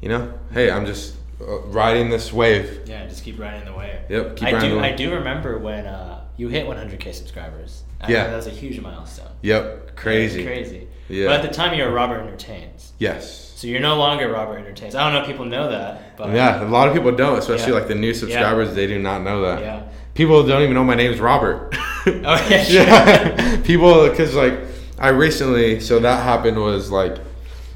you 0.00 0.08
know, 0.08 0.32
hey, 0.52 0.70
I'm 0.70 0.86
just 0.86 1.16
uh, 1.40 1.60
riding 1.62 2.08
this 2.08 2.32
wave. 2.32 2.82
Yeah, 2.86 3.06
just 3.06 3.24
keep 3.24 3.38
riding 3.38 3.64
the 3.64 3.74
wave. 3.74 3.98
Yep, 4.08 4.36
keep 4.36 4.48
I 4.48 4.52
riding 4.52 4.70
do. 4.70 4.76
the 4.76 4.82
I 4.82 4.92
do 4.92 5.12
remember 5.12 5.58
when 5.58 5.86
uh, 5.86 6.24
you 6.36 6.48
hit 6.48 6.66
100k 6.66 7.12
subscribers. 7.12 7.82
I 8.00 8.10
Yeah. 8.10 8.28
that 8.28 8.36
was 8.36 8.46
a 8.46 8.50
huge 8.50 8.80
milestone. 8.80 9.28
Yep, 9.42 9.96
crazy. 9.96 10.44
Crazy. 10.44 10.88
Yeah. 11.10 11.26
But 11.26 11.40
at 11.40 11.42
the 11.42 11.54
time, 11.54 11.76
you 11.76 11.84
were 11.84 11.90
Robert 11.90 12.20
Entertains. 12.20 12.92
Yes. 12.98 13.52
So 13.56 13.66
you're 13.66 13.80
no 13.80 13.96
longer 13.96 14.30
Robert 14.32 14.58
Entertains. 14.58 14.94
I 14.94 15.04
don't 15.04 15.12
know 15.12 15.20
if 15.20 15.26
people 15.26 15.44
know 15.44 15.70
that, 15.70 16.16
but 16.16 16.30
Yeah, 16.34 16.62
a 16.62 16.68
lot 16.68 16.88
of 16.88 16.94
people 16.94 17.12
don't, 17.12 17.38
especially 17.38 17.72
Yeah. 17.72 17.78
like 17.78 17.88
the 17.88 17.94
new 17.94 18.14
subscribers. 18.14 18.74
They 18.74 18.86
do 18.86 18.98
not 18.98 19.22
know 19.22 19.42
that. 19.42 19.60
Yeah. 19.60 19.82
People 20.14 20.46
don't 20.46 20.62
even 20.62 20.74
know 20.74 20.84
my 20.84 20.94
name 20.94 21.12
is 21.12 21.20
Robert. 21.20 21.74
Oh 22.06 22.12
yeah. 22.48 22.64
sure. 22.64 22.82
yeah. 22.82 23.60
People, 23.62 24.08
because 24.08 24.34
like 24.34 24.58
I 24.98 25.08
recently, 25.08 25.80
so 25.80 25.98
that 25.98 26.22
happened 26.22 26.56
was 26.58 26.90
like 26.90 27.18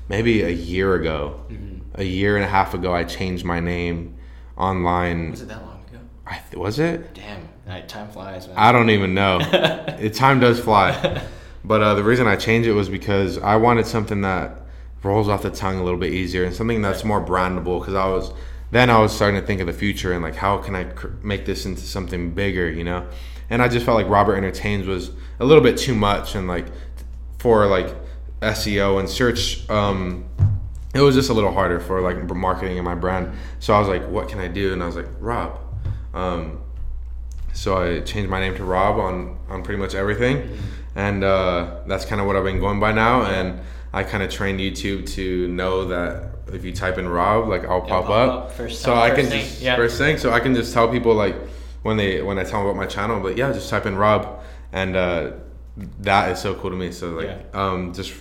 maybe 0.08 0.42
a 0.42 0.48
year 0.48 0.94
ago, 0.94 1.40
Mm-hmm. 1.50 2.00
a 2.00 2.04
year 2.04 2.36
and 2.36 2.44
a 2.44 2.48
half 2.48 2.72
ago. 2.72 2.94
I 2.94 3.04
changed 3.04 3.44
my 3.44 3.60
name 3.60 4.16
online. 4.56 5.30
Was 5.32 5.42
it 5.42 5.48
that 5.48 5.60
long 5.62 5.84
ago? 5.88 5.98
I 6.26 6.38
th- 6.38 6.56
was 6.56 6.78
it? 6.78 7.12
Damn, 7.14 7.86
time 7.86 8.08
flies, 8.08 8.46
man. 8.48 8.56
I 8.56 8.72
don't 8.72 8.88
even 8.88 9.12
know. 9.12 9.38
it, 10.00 10.14
time 10.14 10.40
does 10.40 10.58
fly. 10.58 10.92
But 11.64 11.82
uh, 11.82 11.94
the 11.94 12.04
reason 12.04 12.26
I 12.26 12.36
changed 12.36 12.68
it 12.68 12.72
was 12.72 12.88
because 12.88 13.38
I 13.38 13.56
wanted 13.56 13.86
something 13.86 14.20
that 14.20 14.60
rolls 15.02 15.28
off 15.28 15.42
the 15.42 15.50
tongue 15.50 15.78
a 15.78 15.84
little 15.84 15.98
bit 15.98 16.12
easier 16.12 16.44
and 16.44 16.54
something 16.54 16.82
that's 16.82 17.04
more 17.04 17.24
brandable. 17.24 17.80
Because 17.80 17.94
I 17.94 18.06
was 18.06 18.32
then 18.70 18.90
I 18.90 18.98
was 18.98 19.14
starting 19.14 19.40
to 19.40 19.46
think 19.46 19.60
of 19.60 19.66
the 19.66 19.72
future 19.72 20.12
and 20.12 20.22
like 20.22 20.34
how 20.34 20.58
can 20.58 20.74
I 20.74 20.84
cr- 20.84 21.08
make 21.22 21.46
this 21.46 21.64
into 21.64 21.82
something 21.82 22.32
bigger, 22.32 22.68
you 22.68 22.84
know? 22.84 23.06
And 23.48 23.62
I 23.62 23.68
just 23.68 23.86
felt 23.86 23.96
like 23.96 24.08
Robert 24.08 24.36
Entertains 24.36 24.86
was 24.86 25.10
a 25.38 25.44
little 25.44 25.62
bit 25.62 25.76
too 25.76 25.94
much 25.94 26.34
and 26.34 26.48
like 26.48 26.66
for 27.38 27.66
like 27.66 27.94
SEO 28.40 28.98
and 28.98 29.08
search. 29.08 29.68
Um, 29.70 30.24
it 30.94 31.00
was 31.00 31.14
just 31.14 31.30
a 31.30 31.34
little 31.34 31.52
harder 31.52 31.80
for 31.80 32.00
like 32.00 32.22
marketing 32.34 32.78
and 32.78 32.84
my 32.84 32.94
brand. 32.94 33.32
So 33.58 33.74
I 33.74 33.78
was 33.78 33.88
like, 33.88 34.06
what 34.08 34.28
can 34.28 34.38
I 34.38 34.48
do? 34.48 34.72
And 34.72 34.82
I 34.82 34.86
was 34.86 34.96
like, 34.96 35.08
Rob. 35.18 35.58
Um, 36.12 36.60
so 37.52 37.76
I 37.76 38.00
changed 38.00 38.30
my 38.30 38.40
name 38.40 38.56
to 38.56 38.64
Rob 38.64 38.98
on 38.98 39.38
on 39.48 39.62
pretty 39.62 39.80
much 39.80 39.94
everything, 39.94 40.58
and 40.94 41.24
uh, 41.24 41.78
that's 41.86 42.04
kind 42.04 42.20
of 42.20 42.26
what 42.26 42.36
I've 42.36 42.44
been 42.44 42.60
going 42.60 42.80
by 42.80 42.92
now. 42.92 43.22
And 43.22 43.60
I 43.92 44.02
kind 44.04 44.22
of 44.22 44.30
trained 44.30 44.60
YouTube 44.60 45.08
to 45.14 45.48
know 45.48 45.86
that 45.86 46.30
if 46.52 46.64
you 46.64 46.72
type 46.72 46.98
in 46.98 47.08
Rob, 47.08 47.48
like 47.48 47.64
I'll 47.64 47.80
pop, 47.80 48.06
pop 48.06 48.10
up. 48.10 48.30
up 48.46 48.52
first 48.52 48.82
so 48.82 48.94
I 48.94 49.10
can 49.10 49.26
thing, 49.26 49.40
just 49.44 49.62
yeah. 49.62 49.76
first 49.76 49.98
thing. 49.98 50.18
So 50.18 50.32
I 50.32 50.40
can 50.40 50.54
just 50.54 50.72
tell 50.74 50.88
people 50.88 51.14
like 51.14 51.36
when 51.82 51.96
they 51.96 52.22
when 52.22 52.38
I 52.38 52.44
tell 52.44 52.60
them 52.60 52.68
about 52.70 52.76
my 52.76 52.86
channel, 52.86 53.20
but 53.20 53.36
yeah, 53.36 53.52
just 53.52 53.68
type 53.70 53.86
in 53.86 53.96
Rob, 53.96 54.42
and 54.72 54.96
uh, 54.96 55.32
that 56.00 56.30
is 56.32 56.38
so 56.38 56.54
cool 56.54 56.70
to 56.70 56.76
me. 56.76 56.92
So 56.92 57.10
like 57.10 57.26
Yeah. 57.26 57.42
um, 57.52 57.92
just. 57.92 58.12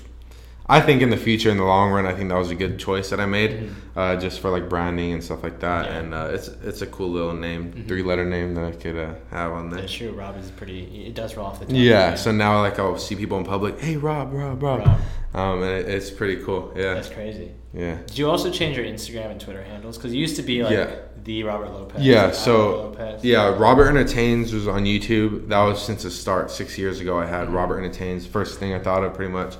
I 0.78 0.82
think 0.82 1.01
in 1.01 1.09
the 1.09 1.17
future, 1.17 1.49
in 1.51 1.57
the 1.57 1.63
long 1.63 1.91
run, 1.91 2.05
I 2.05 2.13
think 2.13 2.30
that 2.30 2.38
was 2.38 2.51
a 2.51 2.55
good 2.55 2.80
choice 2.80 3.09
that 3.11 3.19
I 3.19 3.26
made, 3.26 3.69
uh, 3.95 4.15
just 4.17 4.39
for 4.41 4.49
like 4.49 4.67
branding 4.69 5.13
and 5.13 5.24
stuff 5.24 5.43
like 5.43 5.59
that. 5.59 5.86
Mm-hmm. 5.86 5.93
Yeah. 5.93 6.01
Mm-hmm. 6.01 6.13
And 6.13 6.32
uh, 6.32 6.36
it's 6.36 6.47
it's 6.69 6.82
a 6.82 6.88
cool 6.88 7.09
little 7.09 7.34
name, 7.34 7.86
three 7.88 8.03
letter 8.03 8.26
name 8.26 8.55
that 8.55 8.65
I 8.65 8.71
could 8.71 8.97
uh, 8.97 9.13
have 9.30 9.51
on 9.51 9.69
there. 9.69 9.82
That's 9.82 9.93
true. 9.93 10.11
Rob 10.11 10.38
is 10.38 10.49
pretty. 10.51 11.05
It 11.07 11.13
does 11.15 11.36
roll 11.38 11.45
off 11.47 11.59
the 11.59 11.65
tongue. 11.65 11.76
Yeah, 11.76 12.15
so 12.15 12.32
now 12.32 12.59
like 12.61 12.80
I'll 12.80 12.97
see 12.97 13.15
people 13.15 13.38
in 13.38 13.45
public, 13.45 13.80
hey 13.80 13.97
Rob, 13.97 14.34
Rob, 14.34 14.61
Rob, 14.63 14.80
Rob. 14.86 14.99
um, 15.34 15.61
and 15.63 15.71
it, 15.80 15.89
it's 15.89 16.09
pretty 16.11 16.38
cool. 16.43 16.74
Yeah, 16.76 16.93
That's 16.95 17.09
crazy. 17.09 17.51
yeah, 17.74 17.97
Did 18.07 18.17
you 18.17 18.30
also 18.30 18.49
change 18.51 18.76
your 18.78 18.86
Instagram 18.86 19.32
and 19.32 19.39
Twitter 19.41 19.63
handles? 19.63 19.97
Because 19.97 20.13
you 20.13 20.19
used 20.21 20.36
to 20.38 20.43
be 20.43 20.63
like 20.63 20.74
Yeah. 20.74 20.95
the 21.24 21.43
Robert 21.43 21.71
Lopez. 21.71 22.01
yeah. 22.05 22.32
So 22.32 22.55
Lopez. 22.89 23.24
yeah, 23.24 23.55
Robert 23.57 23.88
Entertains 23.89 24.53
was 24.53 24.67
on 24.67 24.84
YouTube. 24.86 25.47
That 25.49 25.61
was 25.63 25.82
since 25.82 26.03
the 26.03 26.11
start. 26.11 26.49
Six 26.51 26.78
years 26.78 26.99
ago, 26.99 27.19
I 27.19 27.24
Mm-hmm. 27.26 27.34
had 27.34 27.49
Robert 27.53 27.80
Entertains. 27.80 28.26
First 28.28 28.59
thing 28.59 28.74
I 28.74 28.80
thought 28.80 29.03
of, 29.03 29.13
pretty 29.13 29.32
much. 29.32 29.55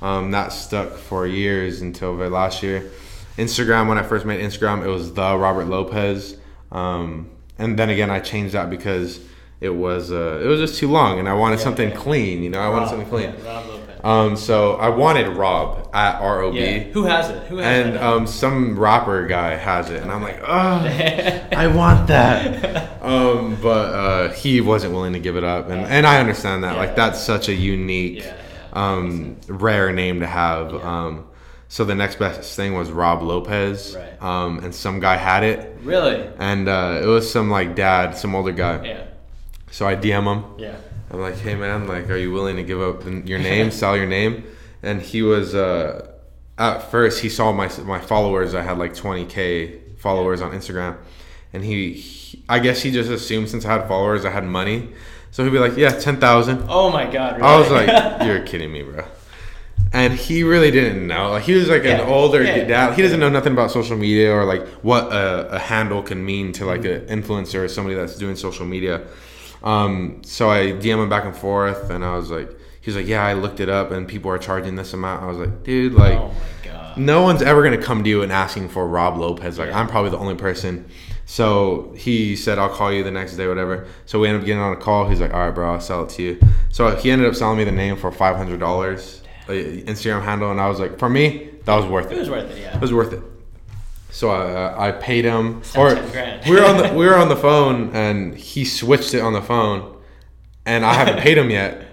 Um, 0.00 0.30
that 0.30 0.52
stuck 0.52 0.92
for 0.92 1.26
years 1.26 1.80
until 1.82 2.14
last 2.14 2.62
year. 2.62 2.90
Instagram, 3.36 3.88
when 3.88 3.98
I 3.98 4.02
first 4.02 4.24
made 4.26 4.40
Instagram, 4.40 4.84
it 4.84 4.88
was 4.88 5.12
the 5.12 5.36
Robert 5.36 5.66
Lopez. 5.66 6.36
Um, 6.70 7.30
and 7.58 7.78
then 7.78 7.90
again, 7.90 8.10
I 8.10 8.20
changed 8.20 8.54
that 8.54 8.70
because 8.70 9.20
it 9.60 9.70
was 9.70 10.12
uh, 10.12 10.40
it 10.42 10.46
was 10.46 10.60
just 10.60 10.78
too 10.78 10.88
long, 10.88 11.18
and 11.18 11.28
I 11.28 11.34
wanted 11.34 11.58
Yeah, 11.58 11.64
something 11.64 11.90
yeah. 11.90 11.96
clean. 11.96 12.42
You 12.44 12.50
know, 12.50 12.60
I 12.60 12.68
wanted 12.68 12.88
something 12.88 13.08
clean. 13.08 13.34
Yeah, 13.42 13.44
Rob 13.54 13.66
Lopez. 13.66 14.00
Um, 14.04 14.36
so 14.36 14.74
I 14.76 14.88
wanted 14.90 15.26
Rob 15.36 15.90
at 15.92 16.20
R 16.20 16.42
O 16.42 16.52
B. 16.52 16.78
Who 16.92 17.02
has 17.04 17.30
it? 17.30 17.42
Who 17.48 17.56
has 17.56 17.86
and 17.86 17.96
it? 17.96 18.00
um, 18.02 18.26
some 18.28 18.78
rapper 18.78 19.26
guy 19.26 19.56
has 19.56 19.90
it, 19.90 20.00
and 20.02 20.12
I'm 20.12 20.22
like, 20.22 20.38
oh, 20.40 20.46
I 21.56 21.66
want 21.74 22.06
that. 22.06 23.02
um, 23.02 23.56
but 23.60 23.92
uh, 23.94 24.28
he 24.34 24.60
wasn't 24.60 24.92
willing 24.94 25.14
to 25.14 25.18
give 25.20 25.36
it 25.36 25.42
up, 25.44 25.68
and, 25.70 25.80
and 25.86 26.06
I 26.06 26.20
understand 26.20 26.62
that. 26.62 26.76
Like 26.76 26.94
that's 26.94 27.20
such 27.20 27.48
a 27.48 27.54
unique. 27.54 28.24
Um, 28.78 29.36
rare 29.48 29.92
name 29.92 30.20
to 30.20 30.26
have. 30.26 30.72
Yeah. 30.72 30.80
Um, 31.06 31.24
so 31.70 31.84
the 31.84 31.94
next 31.94 32.18
best 32.18 32.56
thing 32.56 32.74
was 32.74 32.90
Rob 32.90 33.22
Lopez, 33.22 33.94
Right. 33.94 34.22
um, 34.22 34.60
and 34.64 34.74
some 34.74 35.00
guy 35.00 35.16
had 35.16 35.42
it, 35.44 35.76
really? 35.82 36.26
and 36.38 36.66
uh, 36.68 37.00
it 37.02 37.06
was 37.06 37.30
some 37.30 37.50
like 37.50 37.74
dad, 37.74 38.16
some 38.16 38.34
older 38.34 38.52
guy. 38.52 38.82
Yeah. 38.86 39.04
So 39.70 39.86
I 39.86 39.94
DM 39.96 40.24
him. 40.32 40.44
Yeah. 40.58 40.76
I'm 41.10 41.20
like, 41.20 41.36
hey 41.36 41.54
man, 41.54 41.86
like, 41.86 42.08
are 42.10 42.16
you 42.16 42.32
willing 42.32 42.56
to 42.56 42.62
give 42.62 42.80
up 42.80 43.04
your 43.26 43.38
name, 43.38 43.70
sell 43.70 43.96
your 43.96 44.06
name? 44.06 44.44
And 44.82 45.02
he 45.02 45.20
was, 45.22 45.54
uh, 45.54 46.08
at 46.56 46.78
first, 46.90 47.20
he 47.20 47.28
saw 47.28 47.52
my 47.52 47.68
my 47.84 48.00
followers. 48.00 48.54
I 48.54 48.62
had 48.62 48.78
like 48.78 48.94
20k 48.94 49.98
followers 49.98 50.40
on 50.40 50.52
Instagram, 50.52 50.96
and 51.52 51.64
he, 51.64 51.92
he- 51.94 52.44
I 52.48 52.58
guess 52.60 52.80
he 52.82 52.90
just 52.90 53.10
assumed 53.10 53.48
since 53.50 53.64
I 53.66 53.72
had 53.72 53.88
followers, 53.88 54.24
I 54.24 54.30
had 54.30 54.44
money. 54.44 54.88
So 55.30 55.44
he'd 55.44 55.50
be 55.50 55.58
like, 55.58 55.76
yeah, 55.76 55.90
ten 55.90 56.18
thousand. 56.18 56.64
Oh 56.68 56.90
my 56.90 57.04
God. 57.10 57.36
Really? 57.36 57.48
I 57.48 57.58
was 57.58 57.70
like, 57.70 58.26
you're 58.26 58.40
kidding 58.46 58.72
me, 58.72 58.82
bro. 58.82 59.04
And 59.92 60.12
he 60.12 60.42
really 60.42 60.70
didn't 60.70 61.06
know. 61.06 61.30
Like 61.30 61.44
he 61.44 61.54
was 61.54 61.68
like 61.68 61.84
an 61.84 62.00
older 62.00 62.42
Yeah. 62.42 62.64
dad. 62.64 62.94
He 62.94 63.02
doesn't 63.02 63.20
know 63.20 63.28
nothing 63.30 63.52
about 63.52 63.70
social 63.70 63.96
media 63.96 64.32
or 64.34 64.44
like 64.44 64.66
what 64.82 65.04
a, 65.12 65.48
a 65.54 65.58
handle 65.58 66.02
can 66.02 66.24
mean 66.24 66.52
to 66.54 66.66
like 66.66 66.82
Mm-hmm. 66.82 67.10
an 67.10 67.22
influencer 67.22 67.64
or 67.64 67.68
somebody 67.68 67.94
that's 67.96 68.16
doing 68.16 68.36
social 68.36 68.66
media. 68.66 69.06
Um, 69.62 70.20
so 70.24 70.50
I 70.50 70.72
DM 70.72 71.02
him 71.02 71.08
back 71.08 71.24
and 71.24 71.34
forth, 71.36 71.90
and 71.90 72.04
I 72.04 72.14
was 72.16 72.30
like, 72.30 72.48
he 72.80 72.90
was 72.90 72.96
like, 72.96 73.06
yeah, 73.08 73.24
I 73.24 73.32
looked 73.32 73.58
it 73.60 73.68
up, 73.68 73.90
and 73.90 74.06
people 74.06 74.30
are 74.30 74.38
charging 74.38 74.76
this 74.76 74.92
amount. 74.92 75.22
I 75.22 75.26
was 75.26 75.36
like, 75.38 75.64
dude, 75.64 75.94
like, 75.94 76.16
oh 76.16 76.28
my 76.64 76.70
God. 76.70 76.96
no 76.98 77.22
one's 77.22 77.42
ever 77.42 77.62
gonna 77.64 77.76
come 77.82 78.04
to 78.04 78.08
you 78.10 78.22
and 78.22 78.30
asking 78.30 78.68
for 78.68 78.86
Rob 78.86 79.16
Lopez. 79.18 79.58
Like 79.58 79.70
Yeah. 79.70 79.80
I'm 79.80 79.88
probably 79.88 80.10
the 80.10 80.18
only 80.18 80.36
person. 80.36 80.84
So 81.30 81.92
he 81.94 82.36
said 82.36 82.58
I'll 82.58 82.70
call 82.70 82.90
you 82.90 83.04
the 83.04 83.10
next 83.10 83.36
day, 83.36 83.46
whatever. 83.46 83.86
So 84.06 84.18
we 84.18 84.28
ended 84.28 84.40
up 84.40 84.46
getting 84.46 84.62
on 84.62 84.72
a 84.72 84.76
call. 84.76 85.06
He's 85.10 85.20
like, 85.20 85.34
all 85.34 85.40
right, 85.40 85.54
bro, 85.54 85.74
I'll 85.74 85.80
sell 85.80 86.02
it 86.04 86.08
to 86.12 86.22
you. 86.22 86.40
So 86.70 86.96
he 86.96 87.10
ended 87.10 87.28
up 87.28 87.34
selling 87.34 87.58
me 87.58 87.64
the 87.64 87.70
name 87.72 87.96
for 87.98 88.10
five 88.10 88.34
hundred 88.36 88.60
dollars, 88.60 89.20
Instagram 89.46 90.22
handle, 90.24 90.50
and 90.50 90.58
I 90.58 90.68
was 90.68 90.80
like, 90.80 90.98
for 90.98 91.08
me, 91.10 91.50
that 91.66 91.76
was 91.76 91.84
worth 91.84 92.06
It 92.10 92.16
it. 92.16 92.20
was 92.20 92.30
worth 92.30 92.50
it. 92.50 92.58
Yeah. 92.62 92.74
It 92.74 92.80
was 92.80 92.94
worth 92.94 93.12
it. 93.12 93.22
So 94.10 94.30
I, 94.30 94.88
I 94.88 94.92
paid 94.92 95.26
him, 95.26 95.60
or 95.76 95.90
10 95.94 96.10
grand. 96.12 96.46
we 96.48 96.56
were 96.56 96.64
on 96.64 96.78
the 96.78 96.94
we 96.96 97.04
were 97.04 97.14
on 97.16 97.28
the 97.28 97.36
phone, 97.36 97.94
and 97.94 98.34
he 98.34 98.64
switched 98.64 99.12
it 99.12 99.20
on 99.20 99.34
the 99.34 99.42
phone, 99.42 99.98
and 100.64 100.82
I 100.82 100.94
haven't 100.94 101.18
paid 101.20 101.36
him 101.36 101.50
yet. 101.50 101.84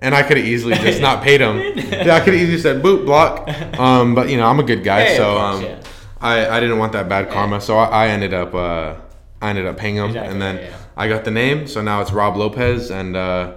And 0.00 0.14
I 0.16 0.22
could 0.24 0.36
have 0.38 0.46
easily 0.46 0.74
just 0.76 1.00
not 1.00 1.22
paid 1.22 1.40
him. 1.42 1.58
Yeah, 1.90 2.16
I 2.16 2.20
could 2.20 2.32
have 2.32 2.42
easily 2.42 2.58
said 2.58 2.82
boot 2.82 3.04
block. 3.06 3.48
Um, 3.78 4.14
but 4.16 4.28
you 4.30 4.36
know, 4.36 4.46
I'm 4.46 4.58
a 4.58 4.62
good 4.64 4.82
guy, 4.82 5.04
Hey, 5.04 5.16
so 5.16 5.38
um, 5.38 5.62
yeah. 5.62 5.80
I, 6.20 6.48
I 6.56 6.60
didn't 6.60 6.78
want 6.78 6.92
that 6.92 7.08
bad 7.08 7.30
karma, 7.30 7.60
so 7.60 7.78
I, 7.78 8.06
I 8.06 8.08
ended 8.08 8.34
up 8.34 8.54
uh, 8.54 8.96
I 9.40 9.50
ended 9.50 9.66
up 9.66 9.76
paying 9.78 9.96
him, 9.96 10.06
Exactly, 10.06 10.32
and 10.32 10.42
then 10.42 10.56
yeah, 10.56 10.62
yeah. 10.68 10.76
I 10.96 11.08
got 11.08 11.24
the 11.24 11.30
name, 11.30 11.66
so 11.66 11.80
now 11.82 12.00
it's 12.02 12.12
Rob 12.12 12.36
Lopez, 12.36 12.90
and 12.90 13.16
uh, 13.16 13.54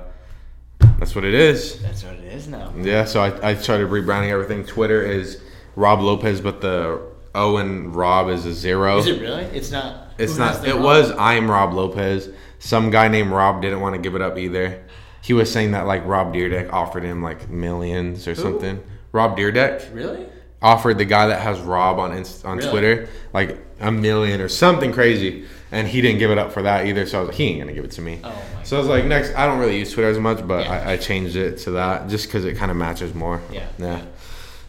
that's 0.99 1.13
what 1.15 1.25
it 1.25 1.33
is. 1.33 1.81
That's 1.81 2.03
what 2.03 2.13
it 2.15 2.23
is 2.23 2.47
now. 2.47 2.73
Yeah, 2.77 3.05
so 3.05 3.21
I, 3.21 3.49
I 3.49 3.55
started 3.55 3.89
rebranding 3.89 4.29
everything. 4.29 4.65
Twitter 4.65 5.01
is 5.03 5.41
Rob 5.75 5.99
Lopez, 5.99 6.39
but 6.39 6.61
the 6.61 7.01
Owen 7.35 7.91
Rob 7.91 8.29
is 8.29 8.45
a 8.45 8.53
zero. 8.53 8.99
Is 8.99 9.07
it 9.07 9.19
really? 9.21 9.43
It's 9.45 9.71
not. 9.71 10.13
It's 10.17 10.37
not. 10.37 10.65
It 10.65 10.75
Rob? 10.75 10.83
was 10.83 11.11
I'm 11.11 11.49
Rob 11.51 11.73
Lopez. 11.73 12.29
Some 12.59 12.91
guy 12.91 13.09
named 13.09 13.31
Rob 13.31 13.61
didn't 13.61 13.81
want 13.81 13.95
to 13.95 14.01
give 14.01 14.15
it 14.15 14.21
up 14.21 14.37
either. 14.37 14.83
He 15.21 15.33
was 15.33 15.51
saying 15.51 15.71
that 15.71 15.85
like 15.85 16.05
Rob 16.05 16.33
Dyrdek 16.33 16.71
offered 16.71 17.03
him 17.03 17.21
like 17.21 17.49
millions 17.49 18.27
or 18.27 18.35
something. 18.35 18.81
Rob 19.11 19.37
Dyrdek 19.37 19.93
Really? 19.93 20.27
Offered 20.63 20.97
the 20.97 21.05
guy 21.05 21.27
that 21.27 21.41
has 21.41 21.59
Rob 21.59 21.99
on 21.99 22.13
Inst- 22.13 22.43
on 22.45 22.57
Really? 22.57 22.69
Twitter 22.71 23.09
like 23.33 23.59
a 23.79 23.91
million 23.91 24.39
or 24.41 24.47
something 24.49 24.91
crazy, 24.93 25.45
and 25.71 25.87
he 25.87 26.01
didn't 26.01 26.19
give 26.19 26.31
it 26.31 26.37
up 26.37 26.51
for 26.53 26.61
that 26.63 26.85
either. 26.87 27.05
So 27.05 27.17
I 27.17 27.21
was 27.21 27.27
like, 27.29 27.37
he 27.37 27.43
ain't 27.45 27.59
gonna 27.59 27.73
give 27.73 27.83
it 27.85 27.91
to 27.91 28.01
me. 28.01 28.19
Oh 28.23 28.29
my. 28.29 28.63
So 28.63 28.77
I 28.77 28.79
was 28.79 28.87
like, 28.87 29.05
next, 29.05 29.35
I 29.35 29.45
don't 29.45 29.59
really 29.59 29.77
use 29.77 29.91
Twitter 29.93 30.09
as 30.09 30.17
much, 30.17 30.47
but 30.47 30.65
Yeah. 30.65 30.71
I, 30.71 30.93
I 30.93 30.97
changed 30.97 31.35
it 31.35 31.57
to 31.59 31.71
that 31.71 32.07
just 32.09 32.27
because 32.27 32.45
it 32.45 32.55
kind 32.55 32.71
of 32.71 32.77
matches 32.77 33.13
more. 33.13 33.41
Yeah. 33.51 33.67
Yeah. 33.77 34.01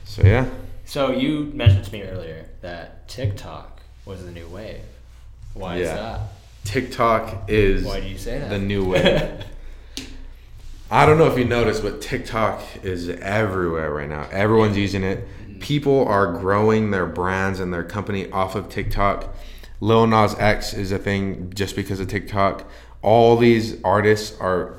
So 0.04 0.22
yeah. 0.22 0.48
So 0.84 1.12
you 1.12 1.50
mentioned 1.54 1.84
to 1.84 1.92
me 1.92 2.02
earlier 2.02 2.46
that 2.60 3.08
TikTok 3.08 3.80
was 4.04 4.24
the 4.24 4.30
new 4.32 4.46
wave. 4.48 4.82
Why 5.54 5.76
is 5.76 5.88
that? 5.88 6.20
TikTok 6.64 7.44
is 7.48 7.84
Why 7.84 8.00
do 8.00 8.08
you 8.08 8.18
say 8.18 8.38
that? 8.40 8.50
the 8.50 8.58
new 8.58 8.84
wave. 8.90 9.44
I 10.90 11.06
don't 11.06 11.18
know 11.18 11.26
if 11.30 11.38
you 11.38 11.44
noticed, 11.44 11.82
but 11.82 12.00
TikTok 12.02 12.62
is 12.84 13.08
everywhere 13.08 13.90
right 13.92 14.08
now. 14.08 14.28
Everyone's 14.30 14.76
using 14.76 15.02
it. 15.02 15.26
People 15.60 16.06
are 16.06 16.32
growing 16.32 16.90
their 16.90 17.06
brands 17.06 17.60
and 17.60 17.72
their 17.72 17.84
company 17.84 18.30
off 18.30 18.54
of 18.54 18.68
TikTok. 18.68 19.34
Lil 19.80 20.06
Nas 20.06 20.34
X 20.38 20.74
is 20.74 20.92
a 20.92 20.98
thing 20.98 21.52
just 21.54 21.76
because 21.76 22.00
of 22.00 22.08
TikTok. 22.08 22.68
All 23.02 23.36
these 23.36 23.82
artists 23.82 24.38
are 24.40 24.76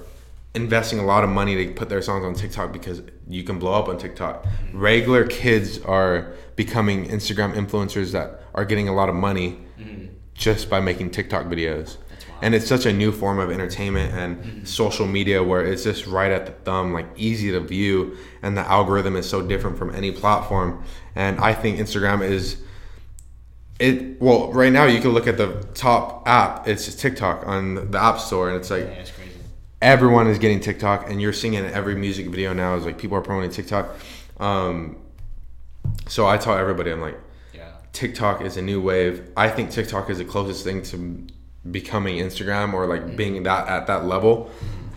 investing 0.55 0.99
a 0.99 1.05
lot 1.05 1.23
of 1.23 1.29
money 1.29 1.55
to 1.67 1.73
put 1.73 1.89
their 1.89 2.01
songs 2.01 2.23
on 2.25 2.33
TikTok 2.33 2.71
because 2.71 3.01
you 3.27 3.43
can 3.43 3.59
blow 3.59 3.73
up 3.73 3.87
on 3.87 3.97
TikTok. 3.97 4.45
Regular 4.73 5.25
kids 5.27 5.79
are 5.81 6.33
becoming 6.55 7.07
Instagram 7.07 7.53
influencers 7.53 8.13
that 8.13 8.41
are 8.53 8.65
getting 8.65 8.87
a 8.87 8.93
lot 8.93 9.09
of 9.09 9.15
money 9.15 9.59
mm-hmm. 9.77 10.05
just 10.33 10.69
by 10.69 10.79
making 10.79 11.11
TikTok 11.11 11.45
videos. 11.47 11.97
And 12.41 12.53
it's 12.53 12.67
such 12.67 12.85
a 12.85 12.93
new 12.93 13.11
form 13.11 13.39
of 13.39 13.49
entertainment 13.49 14.13
and 14.13 14.67
social 14.67 15.07
media 15.07 15.41
where 15.41 15.65
it's 15.65 15.83
just 15.83 16.05
right 16.05 16.31
at 16.31 16.45
the 16.45 16.51
thumb, 16.51 16.93
like 16.93 17.07
easy 17.15 17.51
to 17.51 17.59
view, 17.59 18.17
and 18.41 18.55
the 18.57 18.61
algorithm 18.61 19.15
is 19.15 19.27
so 19.27 19.41
different 19.41 19.77
from 19.77 19.95
any 19.95 20.11
platform. 20.11 20.83
And 21.15 21.39
I 21.39 21.53
think 21.53 21.79
Instagram 21.79 22.21
is 22.21 22.57
it. 23.79 24.21
Well, 24.21 24.51
right 24.51 24.71
now 24.71 24.85
you 24.85 24.99
can 25.01 25.11
look 25.11 25.27
at 25.27 25.37
the 25.37 25.65
top 25.73 26.27
app. 26.27 26.67
It's 26.67 26.85
just 26.85 26.99
TikTok 26.99 27.47
on 27.47 27.91
the 27.91 27.99
App 28.01 28.19
Store, 28.19 28.49
and 28.49 28.57
it's 28.57 28.69
like 28.69 28.83
yeah, 28.83 28.89
it's 28.91 29.11
crazy. 29.11 29.31
everyone 29.81 30.27
is 30.27 30.37
getting 30.37 30.59
TikTok, 30.59 31.09
and 31.09 31.21
you're 31.21 31.33
seeing 31.33 31.53
it 31.55 31.65
in 31.65 31.71
every 31.73 31.95
music 31.95 32.27
video 32.27 32.53
now. 32.53 32.75
Is 32.75 32.85
like 32.85 32.97
people 32.97 33.17
are 33.17 33.21
promoting 33.21 33.49
TikTok. 33.51 33.89
Um, 34.39 34.97
so 36.07 36.27
I 36.27 36.37
tell 36.37 36.57
everybody, 36.57 36.91
I'm 36.91 37.01
like, 37.01 37.17
Yeah. 37.53 37.69
TikTok 37.93 38.41
is 38.41 38.57
a 38.57 38.61
new 38.61 38.81
wave. 38.81 39.29
I 39.37 39.49
think 39.49 39.71
TikTok 39.71 40.09
is 40.09 40.17
the 40.17 40.25
closest 40.25 40.63
thing 40.63 40.81
to 40.83 41.27
becoming 41.71 42.17
Instagram 42.17 42.73
or 42.73 42.85
like 42.85 43.15
being 43.15 43.43
that 43.43 43.67
at 43.67 43.87
that 43.87 44.05
level. 44.05 44.49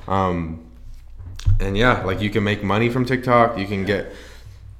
Um, 0.06 0.64
and 1.60 1.76
yeah, 1.76 2.02
like 2.04 2.20
you 2.20 2.30
can 2.30 2.44
make 2.44 2.62
money 2.62 2.88
from 2.88 3.04
TikTok. 3.04 3.58
You 3.58 3.66
can 3.66 3.84
get 3.84 4.12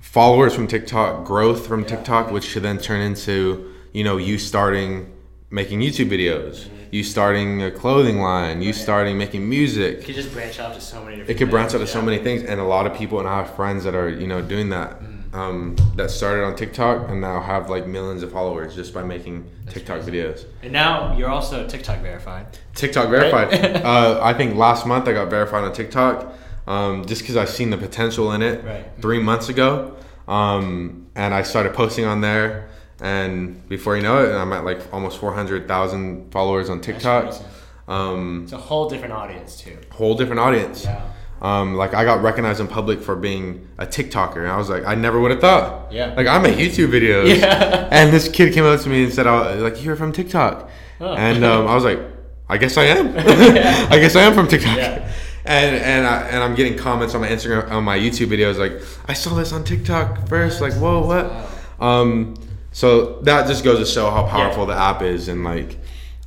followers 0.01 0.55
from 0.55 0.67
TikTok, 0.67 1.25
growth 1.25 1.67
from 1.67 1.85
TikTok, 1.85 2.31
which 2.31 2.45
should 2.45 2.63
then 2.63 2.79
turn 2.79 3.01
into 3.01 3.75
you 3.93 4.05
know 4.05 4.17
you 4.17 4.39
starting 4.39 5.13
making 5.51 5.81
YouTube 5.81 6.11
videos, 6.11 6.69
you 6.91 7.03
starting 7.03 7.63
a 7.63 7.71
clothing 7.71 8.21
line, 8.21 8.61
you 8.63 8.73
starting 8.73 9.17
making 9.17 9.49
music. 9.49 9.99
It 9.99 10.05
could 10.05 10.15
just 10.15 10.33
branch 10.33 10.59
out 10.61 10.75
to 10.75 10.81
so 10.81 11.03
many 11.03 11.17
different 11.17 11.31
It 11.31 11.39
could 11.39 11.51
branch 11.51 11.75
out 11.75 11.79
to 11.79 11.87
so 11.87 12.03
many 12.03 12.19
things, 12.19 12.43
and 12.43 12.61
a 12.61 12.65
lot 12.65 12.87
of 12.87 12.95
people, 12.95 13.19
and 13.19 13.29
I 13.29 13.39
have 13.39 13.55
friends 13.55 13.85
that 13.85 13.95
are 13.95 14.09
you 14.09 14.27
know 14.27 14.43
doing 14.43 14.71
that. 14.71 15.01
Um, 15.33 15.77
that 15.97 16.11
started 16.11 16.45
on 16.45 16.57
TikTok 16.57 17.11
and 17.11 17.21
now 17.21 17.41
have 17.41 17.69
like 17.69 17.87
millions 17.87 18.23
of 18.23 18.33
followers 18.33 18.75
just 18.75 18.95
by 18.95 19.03
making 19.03 19.45
TikTok 19.69 20.01
videos. 20.01 20.47
And 20.63 20.73
now 20.73 21.15
you're 21.17 21.29
also 21.29 21.67
TikTok 21.67 22.01
verified. 22.01 22.47
TikTok 22.75 23.11
verified. 23.11 23.53
uh, 23.85 24.21
I 24.23 24.33
think 24.33 24.57
last 24.57 24.87
month 24.87 25.07
I 25.07 25.13
got 25.13 25.29
verified 25.29 25.65
on 25.65 25.73
TikTok 25.75 26.33
um, 26.67 27.05
just 27.05 27.21
because 27.23 27.37
I've 27.37 27.51
seen 27.51 27.69
the 27.71 27.77
potential 27.77 28.33
in 28.33 28.41
it 28.43 28.65
Right. 28.65 28.87
three 29.03 29.21
months 29.23 29.49
ago. 29.51 29.97
Um, 30.27 31.07
and 31.15 31.35
I 31.35 31.43
started 31.43 31.75
posting 31.75 32.05
on 32.07 32.21
there. 32.23 32.69
And 33.01 33.69
before 33.69 33.97
you 33.97 34.03
know 34.03 34.25
it, 34.25 34.35
I'm 34.35 34.53
at 34.55 34.65
like 34.65 34.81
almost 34.95 35.19
400,000 35.19 36.31
followers 36.33 36.71
on 36.71 36.81
TikTok. 36.81 37.25
crazy. 37.25 37.45
Um, 37.87 38.41
It's 38.45 38.53
a 38.53 38.57
whole 38.59 38.89
different 38.89 39.13
audience 39.15 39.57
too. 39.61 39.77
whole 39.91 40.15
different 40.15 40.41
audience. 40.41 40.85
Yeah. 40.85 41.03
Um, 41.41 41.75
like 41.75 41.95
I 41.95 42.05
got 42.05 42.23
recognized 42.23 42.61
in 42.61 42.67
public 42.67 43.01
for 43.01 43.15
being 43.15 43.69
a 43.79 43.87
TikToker, 43.87 44.39
and 44.39 44.49
I 44.49 44.57
was 44.57 44.69
like, 44.69 44.85
I 44.85 44.95
never 44.97 45.21
would 45.21 45.31
have 45.31 45.41
thought. 45.41 45.93
Yeah. 45.93 46.13
Like 46.17 46.27
I 46.27 46.39
make 46.39 46.57
YouTube 46.57 46.91
videos. 46.91 47.39
Yeah. 47.39 47.89
And 47.93 48.13
this 48.13 48.29
kid 48.29 48.53
came 48.53 48.65
up 48.65 48.81
to 48.81 48.89
me 48.89 49.05
and 49.05 49.13
said, 49.13 49.27
I 49.27 49.55
was, 49.55 49.63
"Like 49.63 49.83
you're 49.85 49.97
from 49.97 50.13
TikTok," 50.13 50.69
Oh. 51.01 51.15
and 51.15 51.45
um, 51.45 51.67
I 51.69 51.75
was 51.75 51.85
like, 51.85 52.01
"I 52.49 52.59
guess 52.59 52.77
I 52.77 52.85
am. 52.85 53.09
I 53.17 53.99
guess 53.99 54.15
I 54.17 54.23
am 54.23 54.35
from 54.35 54.49
TikTok." 54.49 54.77
Yeah. 54.77 55.11
And 55.45 55.77
and 55.77 56.07
I, 56.07 56.23
and 56.29 56.43
I'm 56.43 56.55
getting 56.55 56.77
comments 56.77 57.15
on 57.15 57.21
my 57.23 57.29
Instagram 57.29 57.71
on 57.71 57.85
my 57.85 57.97
YouTube 57.99 58.27
videos 58.27 58.59
like, 58.59 58.83
"I 59.09 59.15
saw 59.15 59.35
this 59.35 59.53
on 59.53 59.63
TikTok 59.65 60.29
first. 60.29 60.61
Like, 60.61 60.75
whoa, 60.75 61.07
what?" 61.07 61.33
Um, 61.81 62.35
so 62.73 63.21
that 63.23 63.47
just 63.47 63.65
goes 63.65 63.79
to 63.79 63.87
show 63.87 64.11
how 64.11 64.27
powerful 64.27 64.67
the 64.67 64.75
app 64.75 65.01
is, 65.03 65.29
and 65.29 65.45
like, 65.45 65.79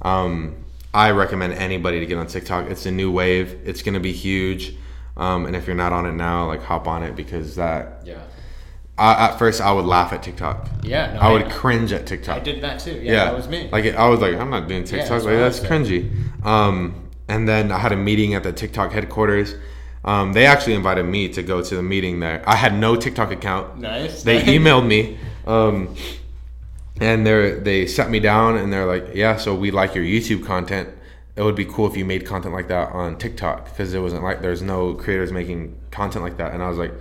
um, 0.02 0.56
I 0.94 1.12
recommend 1.12 1.54
anybody 1.54 2.00
to 2.00 2.06
get 2.06 2.18
on 2.18 2.28
TikTok. 2.28 2.72
It's 2.72 2.86
a 2.86 2.92
new 2.92 3.12
wave. 3.12 3.60
It's 3.66 3.82
gonna 3.84 4.00
be 4.00 4.14
huge. 4.14 4.76
Um, 5.18 5.46
and 5.46 5.56
if 5.56 5.68
you're 5.68 5.76
not 5.76 5.94
on 5.94 6.06
it 6.06 6.14
now, 6.14 6.48
like 6.48 6.64
hop 6.64 6.88
on 6.88 7.04
it 7.04 7.16
because 7.16 7.56
that. 7.56 8.02
Yeah. 8.06 8.22
I, 8.98 9.30
at 9.30 9.40
first, 9.40 9.62
I 9.62 9.72
would 9.72 9.86
laugh 9.86 10.14
at 10.14 10.22
TikTok. 10.22 10.70
Yeah. 10.84 11.14
No, 11.14 11.20
I 11.22 11.32
would 11.32 11.50
cringe 11.50 11.92
at 11.92 12.06
TikTok. 12.06 12.38
I 12.38 12.40
did 12.40 12.62
that 12.62 12.80
too. 12.80 12.94
Yeah, 12.94 13.12
Yeah, 13.12 13.26
that 13.26 13.36
was 13.36 13.48
me. 13.48 13.68
Like 13.72 13.86
I 13.86 14.08
was 14.08 14.20
like, 14.20 14.36
I'm 14.36 14.50
not 14.50 14.68
doing 14.68 14.84
TikTok. 14.84 15.10
that's 15.10 15.26
like 15.26 15.38
that's 15.38 15.60
cringy. 15.60 16.12
Um, 16.46 17.10
and 17.28 17.48
then 17.48 17.72
I 17.72 17.80
had 17.80 17.92
a 17.94 17.96
meeting 17.98 18.34
at 18.36 18.44
the 18.44 18.52
TikTok 18.54 18.92
headquarters. 18.92 19.56
Um, 20.04 20.34
they 20.34 20.46
actually 20.46 20.74
invited 20.74 21.04
me 21.04 21.30
to 21.30 21.44
go 21.44 21.64
to 21.64 21.76
the 21.76 21.84
meeting 21.84 22.20
there. 22.20 22.44
I 22.48 22.56
had 22.56 22.74
no 22.78 22.96
TikTok 22.96 23.32
account. 23.32 23.80
nice. 23.80 24.24
They 24.24 24.42
emailed 24.58 24.86
me, 24.88 25.18
um, 25.46 25.96
and 27.00 27.26
they 27.26 27.52
they 27.54 27.86
sat 27.88 28.10
me 28.10 28.20
down 28.20 28.58
and 28.58 28.72
they're 28.72 28.86
like, 28.86 29.16
"Yeah, 29.16 29.38
so 29.38 29.56
we 29.56 29.72
like 29.72 29.96
your 29.96 30.04
YouTube 30.04 30.46
content. 30.46 30.90
It 31.36 31.44
would 31.44 31.56
be 31.56 31.66
cool 31.66 31.88
if 31.88 31.96
you 31.96 32.04
made 32.06 32.26
content 32.26 32.54
like 32.54 32.68
that 32.68 32.92
on 32.92 33.18
TikTok 33.18 33.66
because 33.66 33.94
it 33.94 34.00
wasn't 34.00 34.24
like 34.24 34.42
there's 34.42 34.62
no 34.62 34.94
creators 34.94 35.32
making 35.32 35.76
content 35.92 36.24
like 36.24 36.38
that." 36.38 36.54
And 36.54 36.62
I 36.62 36.68
was 36.70 36.78
like, 36.78 36.94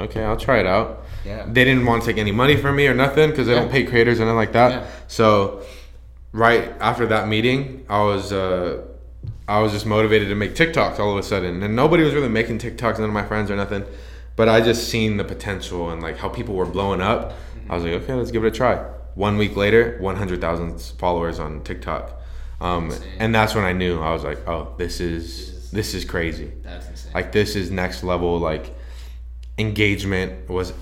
"Okay, 0.00 0.24
I'll 0.24 0.36
try 0.36 0.58
it 0.58 0.66
out." 0.66 1.04
Yeah. 1.24 1.44
They 1.46 1.64
didn't 1.64 1.86
want 1.86 2.02
to 2.02 2.08
take 2.08 2.18
any 2.18 2.32
money 2.32 2.56
from 2.56 2.76
me 2.76 2.86
or 2.88 2.94
nothing 2.94 3.30
because 3.30 3.46
they 3.46 3.54
Yeah. 3.54 3.60
don't 3.60 3.70
pay 3.70 3.84
creators 3.84 4.18
or 4.20 4.24
nothing 4.24 4.36
like 4.36 4.52
that. 4.52 4.70
Yeah. 4.72 4.86
So 5.08 5.62
right 6.32 6.72
after 6.80 7.06
that 7.06 7.28
meeting, 7.28 7.84
I 7.88 8.02
was 8.02 8.32
uh, 8.32 8.82
I 9.48 9.60
was 9.60 9.72
just 9.72 9.86
motivated 9.86 10.28
to 10.28 10.34
make 10.34 10.54
TikToks 10.54 10.98
all 10.98 11.12
of 11.12 11.18
a 11.18 11.22
sudden, 11.22 11.62
and 11.62 11.76
nobody 11.76 12.02
was 12.02 12.14
really 12.14 12.28
making 12.28 12.58
TikToks, 12.58 12.98
none 12.98 13.08
of 13.08 13.14
my 13.14 13.24
friends 13.24 13.50
or 13.50 13.56
nothing. 13.56 13.84
But 14.34 14.48
I 14.48 14.60
just 14.60 14.88
seen 14.88 15.16
the 15.16 15.24
potential 15.24 15.90
and 15.90 16.02
like 16.02 16.18
how 16.18 16.28
people 16.28 16.54
were 16.56 16.66
blowing 16.66 17.00
up. 17.00 17.32
I 17.70 17.74
was 17.74 17.84
like, 17.84 17.94
okay, 18.02 18.12
let's 18.14 18.30
give 18.30 18.44
it 18.44 18.48
a 18.48 18.50
try. 18.50 18.84
One 19.14 19.38
week 19.38 19.56
later, 19.56 19.96
one 20.00 20.16
hundred 20.16 20.40
thousand 20.40 20.78
followers 20.98 21.38
on 21.38 21.62
TikTok, 21.62 22.20
um, 22.60 22.92
and 23.18 23.34
that's 23.34 23.54
when 23.54 23.64
I 23.64 23.72
knew 23.72 24.00
I 24.00 24.12
was 24.12 24.24
like, 24.24 24.46
oh, 24.48 24.74
this 24.78 25.00
is 25.00 25.70
this 25.70 25.94
is 25.94 26.04
crazy. 26.04 26.52
That's 26.62 26.86
insane. 26.88 27.12
Like 27.14 27.32
this 27.32 27.54
is 27.56 27.70
next 27.70 28.02
level. 28.02 28.38
Like 28.38 28.74
engagement 29.58 30.48
was 30.48 30.72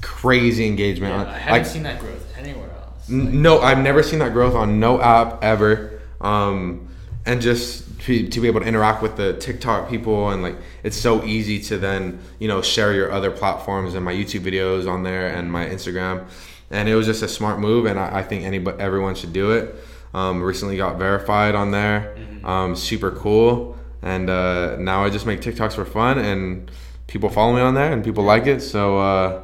crazy 0.00 0.66
engagement. 0.66 1.14
yeah, 1.14 1.32
I 1.32 1.38
haven't 1.38 1.52
like 1.52 1.66
seen 1.66 1.82
that 1.84 2.00
growth 2.00 2.26
anywhere 2.38 2.70
else. 2.70 3.10
N- 3.10 3.42
No, 3.42 3.60
I've 3.60 3.78
never 3.78 4.02
seen 4.02 4.18
that 4.20 4.32
growth 4.32 4.54
on 4.54 4.80
no 4.80 5.00
app 5.00 5.42
ever. 5.42 6.00
Um, 6.20 6.88
and 7.24 7.40
just 7.40 8.00
to, 8.02 8.28
to 8.28 8.40
be 8.40 8.48
able 8.48 8.60
to 8.60 8.66
interact 8.66 9.00
with 9.00 9.16
the 9.16 9.34
TikTok 9.34 9.88
people 9.88 10.30
and 10.30 10.42
like 10.42 10.56
it's 10.82 10.96
so 10.96 11.22
easy 11.24 11.60
to 11.60 11.78
then 11.78 12.18
you 12.40 12.48
know 12.48 12.60
share 12.62 12.92
your 12.92 13.12
other 13.12 13.30
platforms 13.30 13.94
and 13.94 14.04
my 14.04 14.12
YouTube 14.12 14.40
videos 14.40 14.90
on 14.90 15.02
there 15.04 15.28
and 15.28 15.50
my 15.52 15.66
Instagram, 15.66 16.26
and 16.70 16.88
it 16.88 16.96
was 16.96 17.06
just 17.06 17.22
a 17.22 17.28
smart 17.28 17.60
move 17.60 17.86
and 17.86 17.98
I, 17.98 18.18
I 18.18 18.22
think 18.24 18.44
anybody 18.44 18.80
everyone 18.80 19.14
should 19.14 19.32
do 19.32 19.52
it. 19.52 19.74
Um, 20.14 20.42
recently 20.42 20.76
got 20.76 20.98
verified 20.98 21.54
on 21.54 21.70
there, 21.70 22.14
um, 22.44 22.76
super 22.76 23.10
cool, 23.12 23.78
and 24.02 24.28
uh, 24.28 24.76
now 24.76 25.04
I 25.04 25.08
just 25.10 25.24
make 25.26 25.40
TikToks 25.40 25.72
for 25.74 25.84
fun 25.86 26.18
and 26.18 26.70
people 27.06 27.30
follow 27.30 27.54
me 27.54 27.60
on 27.62 27.74
there 27.74 27.92
and 27.92 28.04
people 28.04 28.22
like 28.24 28.46
it. 28.46 28.60
So 28.60 28.98
uh, 28.98 29.42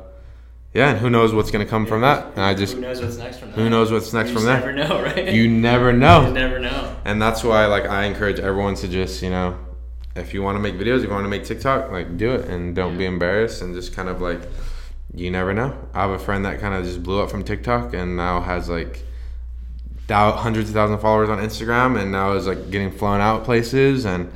yeah, 0.75 0.91
and 0.91 0.99
who 0.99 1.09
knows 1.09 1.33
what's 1.33 1.51
gonna 1.51 1.65
come 1.65 1.87
from 1.87 2.03
that? 2.03 2.33
And 2.33 2.41
I 2.43 2.53
just 2.55 2.75
who 2.75 2.81
knows 2.83 3.01
what's 3.01 3.17
next 3.17 3.39
from 3.39 3.51
that? 3.51 3.57
who 3.57 3.71
knows 3.71 3.91
what's 3.91 4.13
next 4.13 4.29
you 4.31 4.37
from 4.37 4.45
there? 4.45 4.61
Never 4.73 4.73
know, 4.75 5.03
right? 5.17 5.33
You 5.33 5.49
never 5.49 5.91
You 5.91 5.97
know. 5.99 6.31
never 6.33 6.59
know. 6.59 6.97
And 7.07 7.21
that's 7.23 7.43
why 7.43 7.65
like 7.67 7.87
I 7.87 8.05
encourage 8.05 8.39
everyone 8.39 8.75
to 8.77 8.89
just, 8.89 9.23
you 9.23 9.31
know, 9.31 9.57
if 10.17 10.35
you 10.35 10.43
want 10.43 10.57
to 10.57 10.61
make 10.61 10.75
videos, 10.75 10.99
if 10.99 11.05
you 11.05 11.11
want 11.11 11.25
to 11.25 11.31
make 11.31 11.45
TikTok, 11.45 11.91
like 11.91 12.19
do 12.19 12.33
it 12.33 12.47
and 12.47 12.75
don't 12.77 12.99
be 12.99 13.07
embarrassed 13.07 13.63
and 13.63 13.75
just 13.75 13.95
kind 13.95 14.09
of 14.11 14.21
like 14.21 14.41
you 15.15 15.31
never 15.31 15.55
know. 15.55 15.75
I 15.95 16.03
have 16.03 16.11
a 16.11 16.19
friend 16.19 16.45
that 16.45 16.61
kind 16.61 16.75
of 16.75 16.85
just 16.85 17.03
blew 17.03 17.23
up 17.23 17.31
from 17.31 17.43
TikTok 17.43 17.95
and 17.95 18.17
now 18.19 18.43
has 18.43 18.69
like 18.69 19.03
hundreds 20.09 20.69
of 20.71 20.75
thousands 20.75 20.97
of 20.97 21.03
followers 21.03 21.29
on 21.29 21.39
Instagram 21.39 22.01
and 22.01 22.11
now 22.13 22.33
is 22.33 22.47
like 22.47 22.71
getting 22.71 22.91
flown 22.91 23.21
out 23.21 23.45
places 23.45 24.05
and 24.07 24.31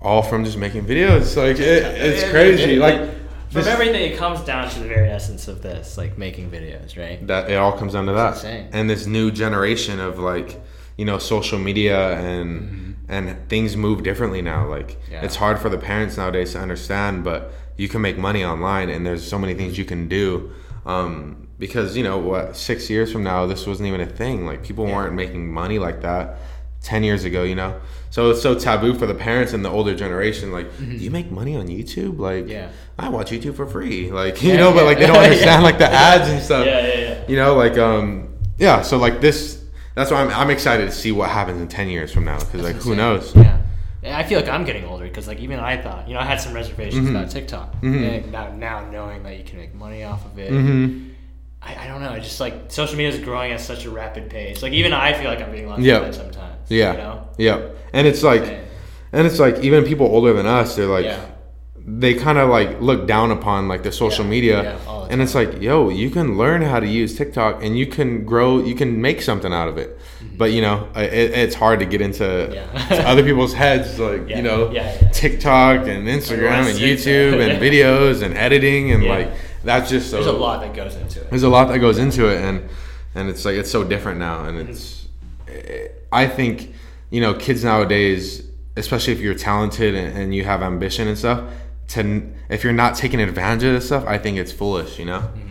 all 0.00 0.22
from 0.22 0.44
just 0.44 0.56
making 0.58 0.84
videos. 0.86 1.36
Like 1.36 1.58
it, 1.58 1.82
it's 1.84 2.30
crazy. 2.30 2.76
Like. 2.76 3.14
From 3.48 3.62
This- 3.62 3.66
everything, 3.72 4.12
it 4.12 4.18
comes 4.18 4.40
down 4.40 4.68
to 4.70 4.80
the 4.80 4.88
very 4.88 5.08
essence 5.08 5.46
of 5.46 5.62
this, 5.62 5.96
like 5.96 6.18
making 6.18 6.50
videos, 6.50 6.98
right? 6.98 7.24
that 7.28 7.48
it 7.48 7.54
all 7.54 7.72
comes 7.72 7.92
down 7.92 8.06
to 8.06 8.12
that 8.12 8.34
insane. 8.34 8.68
and 8.72 8.90
this 8.90 9.06
new 9.06 9.30
generation 9.30 10.00
of 10.00 10.18
like 10.18 10.60
you 10.96 11.04
know 11.04 11.18
social 11.18 11.56
media 11.58 12.18
and 12.18 12.96
and 13.08 13.48
things 13.48 13.76
move 13.76 14.02
differently 14.02 14.42
now 14.42 14.66
like 14.68 14.88
Mm-hmm. 14.88 15.12
Yeah. 15.12 15.24
it's 15.24 15.36
hard 15.36 15.60
for 15.60 15.68
the 15.68 15.78
parents 15.78 16.16
nowadays 16.16 16.52
to 16.52 16.58
understand 16.58 17.22
but 17.22 17.52
you 17.76 17.86
can 17.88 18.00
make 18.00 18.18
money 18.18 18.44
online 18.44 18.88
and 18.90 19.06
there's 19.06 19.26
so 19.26 19.38
many 19.38 19.54
things 19.54 19.78
you 19.78 19.84
can 19.84 20.08
do 20.08 20.50
um, 20.84 21.45
because 21.58 21.96
you 21.96 22.02
know 22.04 22.18
what 22.18 22.56
six 22.56 22.88
years 22.90 23.10
from 23.12 23.22
now 23.22 23.46
this 23.46 23.66
wasn't 23.66 23.86
even 23.88 24.00
a 24.00 24.06
thing 24.06 24.44
like 24.46 24.62
people 24.62 24.84
weren't 24.84 25.14
making 25.14 25.50
money 25.52 25.78
like 25.78 26.02
that 26.02 26.36
10 26.82 27.02
years 27.02 27.24
ago 27.24 27.42
you 27.42 27.54
know 27.54 27.80
so 28.10 28.30
it's 28.30 28.42
so 28.42 28.54
taboo 28.58 28.94
for 28.94 29.06
the 29.06 29.14
parents 29.14 29.52
and 29.52 29.64
the 29.64 29.68
older 29.70 29.94
generation 29.94 30.52
like 30.52 30.68
do 30.78 30.84
you 30.84 31.10
make 31.10 31.30
money 31.30 31.56
on 31.56 31.66
youtube 31.66 32.18
like 32.18 32.44
Mm-hmm. 32.44 32.50
Yeah. 32.50 32.70
i 32.98 33.08
watch 33.08 33.30
youtube 33.30 33.56
for 33.56 33.66
free 33.66 34.10
like 34.10 34.42
you 34.42 34.50
Yeah, 34.52 34.56
know 34.58 34.72
but 34.72 34.84
like 34.84 34.98
they 34.98 35.06
don't 35.06 35.16
yeah. 35.22 35.22
understand 35.22 35.62
like 35.64 35.78
the 35.78 35.88
ads 35.90 36.28
and 36.28 36.42
stuff 36.42 36.66
Yeah, 36.66 36.86
yeah, 36.86 36.98
yeah. 37.00 37.24
you 37.26 37.36
know 37.36 37.54
like 37.56 37.76
um 37.78 38.28
yeah 38.58 38.82
so 38.82 38.98
like 38.98 39.20
this 39.20 39.64
that's 39.94 40.10
why 40.10 40.20
i'm, 40.22 40.30
I'm 40.30 40.50
excited 40.50 40.84
to 40.86 40.92
see 40.92 41.10
what 41.10 41.30
happens 41.30 41.60
in 41.60 41.68
10 41.68 41.88
years 41.88 42.12
from 42.12 42.24
now 42.26 42.38
because 42.38 42.62
like 42.62 42.76
who 42.76 42.94
knows 42.94 43.34
Yeah. 43.34 43.62
Yeah, 44.02 44.16
I 44.18 44.22
feel 44.22 44.38
like 44.38 44.48
I'm 44.48 44.64
getting 44.64 44.84
older 44.84 45.04
because, 45.08 45.26
like, 45.26 45.40
even 45.40 45.58
I 45.58 45.76
thought, 45.82 46.06
you 46.06 46.14
know, 46.14 46.20
I 46.20 46.24
had 46.24 46.40
some 46.40 46.52
reservations 46.52 47.08
Mm-hmm. 47.08 47.16
about 47.16 47.30
TikTok. 47.30 47.74
And 47.82 48.30
now, 48.30 48.54
now 48.54 48.88
knowing 48.88 49.24
that 49.24 49.36
you 49.36 49.42
can 49.42 49.58
make 49.58 49.74
money 49.74 50.04
off 50.04 50.24
of 50.24 50.38
it, 50.38 50.52
mm-hmm. 50.52 51.05
I, 51.62 51.84
I 51.84 51.86
don't 51.88 52.00
know. 52.00 52.10
I 52.10 52.20
just 52.20 52.38
like 52.40 52.70
social 52.70 52.96
media 52.96 53.12
is 53.12 53.24
growing 53.24 53.52
at 53.52 53.60
such 53.60 53.84
a 53.86 53.90
rapid 53.90 54.30
pace. 54.30 54.62
Like, 54.62 54.72
even 54.72 54.92
I 54.92 55.12
feel 55.14 55.28
like 55.30 55.40
I'm 55.40 55.50
being 55.50 55.68
left 55.68 55.82
Yeah. 55.82 55.98
behind 55.98 56.14
sometimes. 56.14 56.70
yeah 56.70 56.92
You 56.92 56.98
know? 56.98 57.28
yeah 57.38 57.68
and 57.92 58.06
it's 58.06 58.22
like 58.22 58.42
and 59.12 59.26
it's 59.26 59.38
like 59.38 59.58
even 59.60 59.84
people 59.84 60.06
older 60.06 60.32
than 60.32 60.46
us 60.46 60.74
they're 60.76 60.86
like 60.86 61.04
yeah. 61.04 61.24
they 61.86 62.14
kind 62.14 62.38
of 62.38 62.48
like 62.50 62.80
look 62.80 63.06
down 63.06 63.30
upon 63.30 63.68
like 63.68 63.82
the 63.84 63.92
social 63.92 64.24
Yeah, 64.24 64.30
media 64.30 64.78
the 64.84 64.92
and 65.12 65.22
it's 65.22 65.34
like 65.36 65.62
yo 65.62 65.88
you 65.88 66.10
can 66.10 66.36
learn 66.36 66.60
how 66.62 66.80
to 66.80 66.86
use 66.88 67.16
tiktok 67.16 67.62
and 67.62 67.78
you 67.78 67.86
can 67.86 68.24
grow 68.24 68.58
you 68.60 68.74
can 68.74 69.00
make 69.00 69.22
something 69.22 69.52
out 69.52 69.68
of 69.68 69.78
it 69.78 69.96
but 70.36 70.50
you 70.50 70.60
know 70.60 70.88
it, 70.96 71.12
it's 71.44 71.54
hard 71.54 71.78
to 71.78 71.86
get 71.86 72.00
into 72.00 72.24
Mm-hmm. 72.24 73.06
Other 73.06 73.22
people's 73.22 73.54
heads 73.54 73.98
like 74.08 74.28
you 74.28 74.42
know 74.42 74.72
tiktok 75.12 75.86
and 75.86 76.06
instagram 76.08 76.68
and 76.70 76.78
youtube 76.78 77.34
and 77.40 77.62
videos 77.66 78.22
and 78.22 78.36
editing 78.36 78.90
and 78.92 79.04
like 79.04 79.30
that's 79.64 79.90
just 79.90 80.10
so 80.10 80.16
There's 80.16 80.26
a 80.26 80.32
lot 80.32 80.60
that 80.60 80.74
goes 80.74 80.94
into 80.94 81.20
it. 81.20 81.30
there's 81.30 81.42
a 81.42 81.48
lot 81.48 81.68
that 81.68 81.78
goes 81.78 81.98
into 81.98 82.28
it 82.28 82.40
and 82.40 82.68
and 83.14 83.28
it's 83.28 83.44
like 83.44 83.56
it's 83.56 83.70
so 83.70 83.84
different 83.84 84.18
now 84.18 84.44
and 84.44 84.58
mm-hmm. 84.58 84.70
it's 84.70 85.08
i 86.12 86.26
think 86.26 86.72
you 87.10 87.20
know 87.20 87.34
kids 87.34 87.64
nowadays 87.64 88.46
especially 88.76 89.12
if 89.12 89.20
you're 89.20 89.34
talented 89.34 89.94
and, 89.94 90.16
and 90.16 90.34
you 90.34 90.44
have 90.44 90.62
ambition 90.62 91.08
and 91.08 91.16
stuff 91.16 91.42
to 91.88 92.32
if 92.48 92.62
you're 92.62 92.72
not 92.72 92.94
taking 92.94 93.20
advantage 93.20 93.64
of 93.64 93.74
this 93.74 93.86
stuff 93.86 94.04
i 94.06 94.18
think 94.18 94.38
it's 94.38 94.52
foolish 94.52 94.98
you 94.98 95.04
know 95.04 95.20
mm-hmm. 95.20 95.45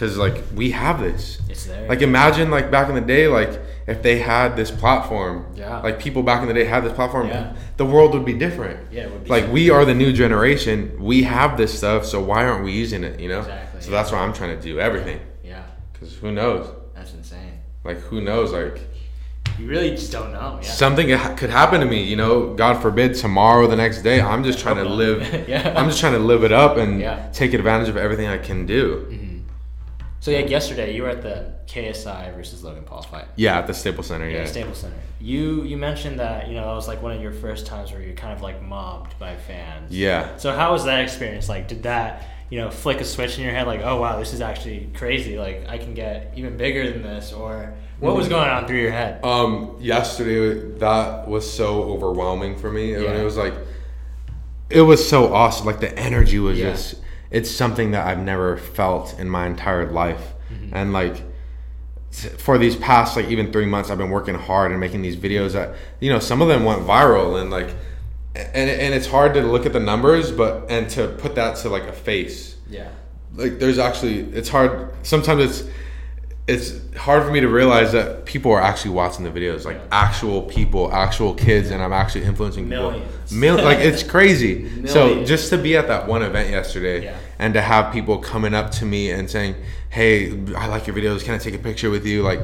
Because 0.00 0.16
like 0.16 0.42
we 0.54 0.70
have 0.70 0.98
this 0.98 1.38
It's 1.50 1.66
there. 1.66 1.86
like 1.86 2.00
imagine 2.00 2.50
like 2.50 2.70
back 2.70 2.88
in 2.88 2.94
the 2.94 3.02
day 3.02 3.28
like 3.28 3.60
if 3.86 4.02
they 4.02 4.18
had 4.18 4.56
this 4.56 4.70
platform 4.70 5.44
Yeah. 5.54 5.80
like 5.80 5.98
people 6.00 6.22
back 6.22 6.40
in 6.40 6.48
the 6.48 6.54
day 6.54 6.64
had 6.64 6.84
this 6.84 6.94
platform 6.94 7.28
Yeah. 7.28 7.52
the 7.76 7.84
world 7.84 8.14
would 8.14 8.24
be 8.24 8.32
different 8.32 8.80
Yeah, 8.90 9.02
it 9.02 9.12
would 9.12 9.24
be. 9.24 9.30
like 9.30 9.52
we 9.52 9.68
are 9.68 9.84
the 9.84 9.94
new 9.94 10.10
generation 10.12 10.96
we 10.98 11.24
have 11.24 11.58
this 11.58 11.76
stuff 11.76 12.06
so 12.06 12.22
why 12.22 12.46
aren't 12.46 12.64
we 12.64 12.72
using 12.72 13.04
it 13.04 13.20
you 13.20 13.28
know 13.28 13.40
Exactly, 13.40 13.80
so 13.82 13.90
yeah. 13.90 13.96
that's 13.98 14.10
why 14.12 14.18
i'm 14.20 14.32
trying 14.32 14.56
to 14.56 14.62
do 14.62 14.80
everything 14.80 15.20
yeah, 15.44 15.64
because 15.92 16.14
who 16.16 16.32
knows 16.32 16.64
that's 16.94 17.12
insane. 17.12 17.58
like 17.84 17.98
who 17.98 18.22
knows 18.22 18.52
like 18.52 18.78
You 19.58 19.66
really 19.68 19.90
just 19.90 20.12
don't 20.12 20.32
know. 20.32 20.58
Yeah. 20.62 20.70
something 20.84 21.06
could 21.40 21.50
happen 21.50 21.78
to 21.80 21.86
me 21.94 22.00
you 22.12 22.16
know 22.16 22.54
god 22.54 22.80
forbid 22.80 23.14
tomorrow 23.16 23.66
the 23.66 23.76
next 23.84 23.98
day 24.02 24.18
i'm 24.22 24.42
just 24.44 24.58
trying 24.64 24.76
to 24.84 24.88
live 25.02 25.18
Yeah. 25.46 25.74
i'm 25.76 25.88
just 25.90 26.00
trying 26.00 26.14
to 26.20 26.24
live 26.32 26.42
it 26.48 26.52
up 26.64 26.72
and 26.82 26.90
Yeah. 27.00 27.28
take 27.40 27.52
advantage 27.60 27.90
of 27.94 27.98
everything 27.98 28.28
i 28.28 28.38
can 28.38 28.64
do 28.64 28.84
mm-hmm. 29.10 29.26
So 30.20 30.30
like 30.32 30.50
yesterday, 30.50 30.94
you 30.94 31.02
were 31.02 31.08
at 31.08 31.22
the 31.22 31.54
KSI 31.66 32.34
versus 32.36 32.62
Logan 32.62 32.84
Paul 32.84 33.02
fight. 33.02 33.26
yeah 33.36 33.58
at 33.58 33.66
the 33.66 33.72
staples 33.74 34.06
center 34.08 34.28
yeah, 34.28 34.38
Yeah, 34.40 34.44
Staples 34.44 34.78
Center. 34.78 34.96
You 35.20 35.62
you 35.64 35.76
mentioned 35.78 36.20
that 36.20 36.48
you 36.48 36.54
know 36.54 36.66
that 36.66 36.74
was 36.74 36.86
like 36.88 37.00
one 37.02 37.12
of 37.12 37.22
your 37.22 37.32
first 37.32 37.66
times 37.66 37.90
where 37.92 38.02
you're 38.02 38.14
kind 38.14 38.32
of 38.32 38.42
like 38.42 38.62
mobbed 38.62 39.18
by 39.18 39.36
fans. 39.36 39.90
yeah 39.96 40.36
So 40.36 40.52
how 40.52 40.72
was 40.72 40.84
that 40.84 41.00
experience? 41.00 41.48
Like, 41.48 41.68
did 41.68 41.82
that 41.84 42.28
you 42.50 42.58
know 42.60 42.70
flick 42.70 43.00
a 43.00 43.04
switch 43.04 43.38
in 43.38 43.44
your 43.44 43.54
head? 43.54 43.66
Like, 43.66 43.80
oh 43.82 44.00
wow, 44.00 44.18
this 44.18 44.32
is 44.34 44.40
actually 44.42 44.90
crazy. 44.94 45.38
Like, 45.38 45.66
I 45.68 45.78
can 45.78 45.94
get 45.94 46.34
even 46.36 46.56
bigger 46.58 46.90
than 46.90 47.02
this. 47.02 47.32
Or 47.32 47.74
what 47.98 48.14
was 48.16 48.28
going 48.28 48.48
on 48.48 48.66
through 48.66 48.80
your 48.80 48.92
head? 48.92 49.24
Um, 49.24 49.76
yesterday 49.80 50.78
that 50.80 51.28
was 51.28 51.50
so 51.50 51.82
overwhelming 51.84 52.56
for 52.56 52.70
me. 52.70 52.92
Yeah. 52.92 53.12
it 53.20 53.24
was 53.24 53.36
like, 53.36 53.54
it 54.68 54.82
was 54.82 55.06
so 55.06 55.32
awesome. 55.32 55.64
Like 55.66 55.80
the 55.80 55.96
energy 55.98 56.38
was 56.38 56.58
Yeah. 56.58 56.72
just, 56.72 56.96
it's 57.30 57.50
something 57.50 57.92
that 57.92 58.06
I've 58.06 58.18
never 58.22 58.56
felt 58.56 59.18
in 59.18 59.28
my 59.28 59.46
entire 59.46 59.90
life. 59.90 60.32
Mm-hmm. 60.52 60.74
And 60.76 60.92
like, 60.92 61.22
for 62.38 62.58
these 62.58 62.74
past 62.74 63.16
like 63.16 63.26
even 63.26 63.52
three 63.52 63.66
months, 63.66 63.88
I've 63.88 63.98
been 63.98 64.10
working 64.10 64.34
hard 64.34 64.72
and 64.72 64.80
making 64.80 65.02
these 65.02 65.16
videos 65.16 65.52
that 65.52 65.76
you 66.00 66.10
know 66.12 66.18
some 66.18 66.42
of 66.42 66.48
them 66.48 66.64
went 66.64 66.82
viral 66.82 67.40
and 67.40 67.50
like, 67.50 67.68
and 68.34 68.68
and 68.70 68.94
it's 68.94 69.06
hard 69.06 69.34
to 69.34 69.42
look 69.42 69.64
at 69.64 69.72
the 69.72 69.80
numbers, 69.80 70.32
but 70.32 70.68
and 70.68 70.90
to 70.90 71.08
put 71.08 71.34
that 71.36 71.56
to 71.58 71.68
like 71.68 71.84
a 71.84 71.92
face 71.92 72.56
Yeah. 72.68 72.88
like 73.36 73.60
there's 73.60 73.78
actually 73.78 74.20
it's 74.32 74.48
hard 74.48 74.92
sometimes 75.04 75.42
it's 75.60 75.70
it's 76.50 76.96
hard 76.96 77.22
for 77.22 77.30
me 77.30 77.40
to 77.40 77.48
realize 77.48 77.92
that 77.92 78.24
people 78.24 78.50
are 78.52 78.60
actually 78.60 78.90
watching 78.90 79.24
the 79.24 79.30
videos 79.30 79.64
like 79.64 79.80
actual 79.92 80.42
people 80.42 80.92
actual 80.92 81.32
kids 81.34 81.70
and 81.70 81.80
i'm 81.82 81.92
actually 81.92 82.24
influencing 82.24 82.64
people. 82.68 82.90
Millions. 83.32 83.64
Like 83.64 83.78
it's 83.78 84.02
crazy. 84.02 84.86
So 84.86 85.24
just 85.24 85.50
to 85.50 85.58
be 85.58 85.76
at 85.76 85.86
that 85.88 86.08
one 86.08 86.22
event 86.22 86.50
yesterday 86.50 87.04
Yeah. 87.04 87.16
and 87.38 87.54
to 87.54 87.60
have 87.60 87.92
people 87.92 88.18
coming 88.18 88.54
up 88.54 88.70
to 88.72 88.84
me 88.84 89.10
and 89.12 89.30
saying 89.30 89.54
hey 89.90 90.32
i 90.56 90.66
like 90.66 90.86
your 90.86 90.96
videos. 90.96 91.24
Can 91.24 91.34
i 91.34 91.38
take 91.38 91.54
a 91.54 91.58
picture 91.58 91.90
with 91.90 92.04
you? 92.04 92.22
Like 92.22 92.40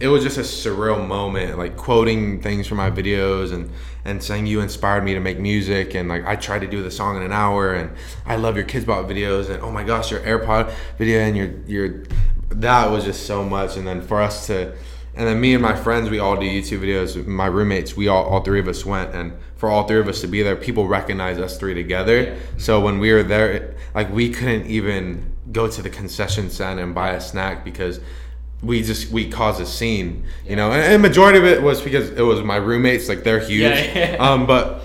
it 0.00 0.08
was 0.08 0.22
just 0.22 0.38
a 0.38 0.42
surreal 0.42 1.04
moment 1.06 1.58
like 1.58 1.76
quoting 1.76 2.40
things 2.40 2.66
from 2.68 2.76
my 2.78 2.90
videos 2.90 3.52
and 3.52 3.70
and 4.04 4.22
saying 4.22 4.46
you 4.46 4.60
inspired 4.60 5.02
me 5.02 5.12
to 5.14 5.20
make 5.20 5.38
music 5.40 5.94
and 5.96 6.08
like 6.08 6.24
i 6.24 6.36
tried 6.36 6.60
to 6.60 6.68
do 6.68 6.82
the 6.84 6.90
song 6.90 7.16
in 7.16 7.22
an 7.24 7.32
hour 7.32 7.74
and 7.74 7.90
i 8.24 8.36
love 8.36 8.56
your 8.56 8.64
Kidz 8.64 8.86
Bop 8.86 9.06
videos 9.06 9.50
and 9.50 9.60
oh 9.60 9.72
my 9.72 9.82
gosh 9.82 10.12
your 10.12 10.20
airpod 10.20 10.72
video 10.98 11.18
and 11.18 11.36
your 11.36 11.50
your 11.66 12.04
that 12.50 12.90
was 12.90 13.04
just 13.04 13.26
so 13.26 13.44
much. 13.44 13.76
And 13.76 13.86
then 13.86 14.00
for 14.02 14.20
us 14.20 14.46
to 14.48 14.74
and 15.14 15.26
then 15.26 15.40
me 15.40 15.52
and 15.54 15.62
my 15.62 15.74
friends 15.74 16.10
we 16.10 16.18
all 16.20 16.36
do 16.36 16.46
youtube 16.46 16.80
videos. 16.80 17.26
My 17.26 17.46
roommates 17.46 17.96
we 17.96 18.08
all 18.08 18.24
all 18.24 18.40
three 18.42 18.60
of 18.60 18.68
us 18.68 18.84
went 18.84 19.14
and 19.14 19.32
for 19.56 19.68
all 19.68 19.86
three 19.88 19.98
of 19.98 20.06
us 20.08 20.20
to 20.20 20.26
be 20.28 20.42
there 20.42 20.54
people 20.56 20.86
recognize 20.86 21.38
us 21.38 21.58
three 21.58 21.74
together. 21.74 22.22
Yeah. 22.22 22.34
so 22.56 22.80
when 22.80 22.98
we 23.00 23.12
were 23.12 23.22
there 23.22 23.50
it- 23.52 23.76
like 23.94 24.12
we 24.12 24.30
couldn't 24.30 24.66
even 24.66 25.32
go 25.50 25.66
to 25.66 25.82
the 25.82 25.90
concession 25.90 26.50
stand 26.50 26.78
and 26.78 26.94
buy 26.94 27.10
a 27.12 27.20
snack 27.20 27.64
because 27.64 28.00
we 28.62 28.82
just 28.82 29.10
we 29.10 29.28
caused 29.30 29.60
a 29.60 29.66
scene 29.66 30.24
you 30.46 30.54
know? 30.56 30.70
And, 30.70 30.82
and 30.94 31.02
majority 31.02 31.38
of 31.38 31.44
it 31.44 31.62
was 31.62 31.80
because 31.80 32.10
it 32.10 32.22
was 32.22 32.42
my 32.42 32.56
roommates 32.56 33.08
like 33.08 33.24
they're 33.24 33.40
huge. 33.40 33.60
Yeah, 33.62 34.12
yeah. 34.12 34.16
um 34.32 34.46
but 34.46 34.82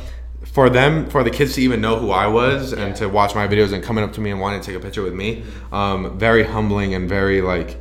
for 0.54 0.70
them 0.70 1.10
for 1.10 1.24
the 1.24 1.32
kids 1.32 1.56
to 1.56 1.62
even 1.62 1.82
know 1.82 1.98
who 1.98 2.12
i 2.12 2.28
was 2.28 2.74
and 2.74 2.96
to 2.96 3.10
watch 3.10 3.34
my 3.34 3.48
videos 3.48 3.74
and 3.74 3.84
coming 3.84 4.04
up 4.04 4.14
to 4.14 4.22
me 4.22 4.30
and 4.30 4.40
wanting 4.40 4.62
to 4.62 4.68
take 4.68 4.76
a 4.76 4.80
picture 4.80 5.02
with 5.02 5.14
me 5.14 5.44
um 5.72 6.18
very 6.20 6.44
humbling 6.44 6.94
and 6.94 7.10
very 7.10 7.42
like 7.42 7.78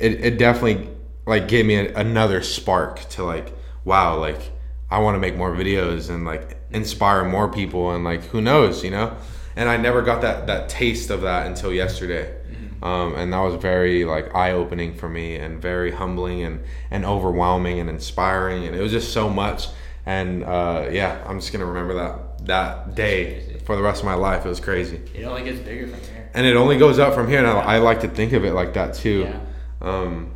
it, 0.00 0.24
it 0.24 0.38
definitely 0.38 0.88
like 1.26 1.46
gave 1.46 1.66
me 1.66 1.76
a, 1.76 1.94
another 1.94 2.42
spark 2.42 3.00
to 3.10 3.22
like 3.22 3.52
wow 3.84 4.18
like 4.18 4.52
i 4.90 4.98
want 4.98 5.14
to 5.14 5.18
make 5.18 5.36
more 5.36 5.54
videos 5.54 6.08
and 6.08 6.24
like 6.24 6.58
inspire 6.72 7.24
more 7.24 7.48
people 7.48 7.92
and 7.92 8.04
like 8.04 8.24
who 8.24 8.40
knows 8.40 8.82
you 8.82 8.90
know? 8.90 9.16
And 9.56 9.68
i 9.68 9.76
never 9.76 10.02
got 10.02 10.22
that 10.22 10.46
that 10.46 10.68
taste 10.68 11.10
of 11.10 11.20
that 11.22 11.46
until 11.46 11.72
yesterday. 11.72 12.40
Um, 12.82 13.14
and 13.14 13.32
that 13.32 13.40
was 13.40 13.54
very 13.54 14.04
like 14.04 14.34
eye-opening 14.34 14.94
for 14.94 15.08
me 15.08 15.36
and 15.36 15.62
very 15.62 15.90
humbling 15.92 16.42
and 16.42 16.62
and 16.90 17.06
overwhelming 17.06 17.78
and 17.78 17.88
inspiring 17.88 18.66
and 18.66 18.76
it 18.76 18.80
was 18.82 18.92
just 18.92 19.12
so 19.12 19.30
much 19.30 19.68
and 20.06 20.44
uh, 20.44 20.86
yeah 20.90 21.22
i'm 21.26 21.40
just 21.40 21.52
gonna 21.52 21.64
remember 21.64 21.94
that 21.94 22.46
that 22.46 22.94
day 22.94 23.58
for 23.64 23.74
the 23.76 23.82
rest 23.82 24.00
of 24.00 24.06
my 24.06 24.14
life 24.14 24.44
it 24.44 24.48
was 24.48 24.60
crazy 24.60 25.00
It 25.14 25.24
only 25.24 25.44
gets 25.44 25.60
bigger 25.60 25.86
from 25.86 26.00
here. 26.00 26.30
and 26.34 26.46
it 26.46 26.56
only 26.56 26.76
goes 26.78 26.98
up 26.98 27.14
from 27.14 27.28
here 27.28 27.38
and 27.38 27.46
i, 27.46 27.76
I 27.76 27.78
like 27.78 28.00
to 28.00 28.08
think 28.08 28.32
of 28.32 28.44
it 28.44 28.52
like 28.52 28.74
that 28.74 28.94
too 28.94 29.20
Yeah. 29.28 29.40
um, 29.80 30.30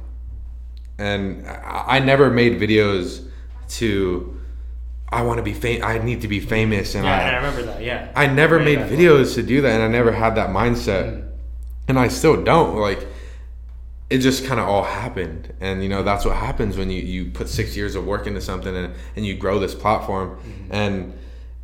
and 0.99 1.47
I, 1.47 1.85
I 1.97 1.99
never 2.01 2.31
made 2.31 2.55
videos 2.61 3.27
to 3.71 4.35
i 5.11 5.23
want 5.23 5.39
to 5.39 5.43
be 5.43 5.53
fam- 5.55 5.83
i 5.85 5.99
need 5.99 6.23
to 6.23 6.29
be 6.29 6.41
famous 6.41 6.95
and 6.95 7.05
Yeah, 7.05 7.15
I, 7.15 7.31
I 7.31 7.37
remember 7.37 7.63
that. 7.65 7.83
Yeah. 7.83 8.11
I 8.17 8.27
never 8.27 8.59
made 8.59 8.79
videos 8.81 9.35
to 9.35 9.43
do 9.43 9.61
that, 9.63 9.73
and 9.73 9.83
I 9.83 9.89
never 9.89 10.13
had 10.13 10.35
that 10.37 10.51
mindset, 10.51 11.27
and 11.87 11.99
I 11.99 12.09
still 12.09 12.43
don't. 12.43 12.77
Like, 12.77 13.07
it 14.11 14.19
just 14.19 14.47
kind 14.47 14.59
of 14.59 14.67
all 14.69 14.85
happened, 14.85 15.53
and 15.61 15.83
you 15.83 15.89
know 15.89 16.03
that's 16.03 16.25
what 16.25 16.37
happens 16.37 16.77
when 16.77 16.91
you 16.91 17.03
you 17.03 17.31
put 17.31 17.49
six 17.49 17.77
years 17.77 17.95
of 17.95 18.07
work 18.07 18.27
into 18.27 18.41
something 18.41 18.75
and 18.75 18.95
and 19.17 19.27
you 19.27 19.37
grow 19.37 19.59
this 19.59 19.75
platform, 19.75 20.37
mm-hmm. 20.37 20.73
and 20.73 21.19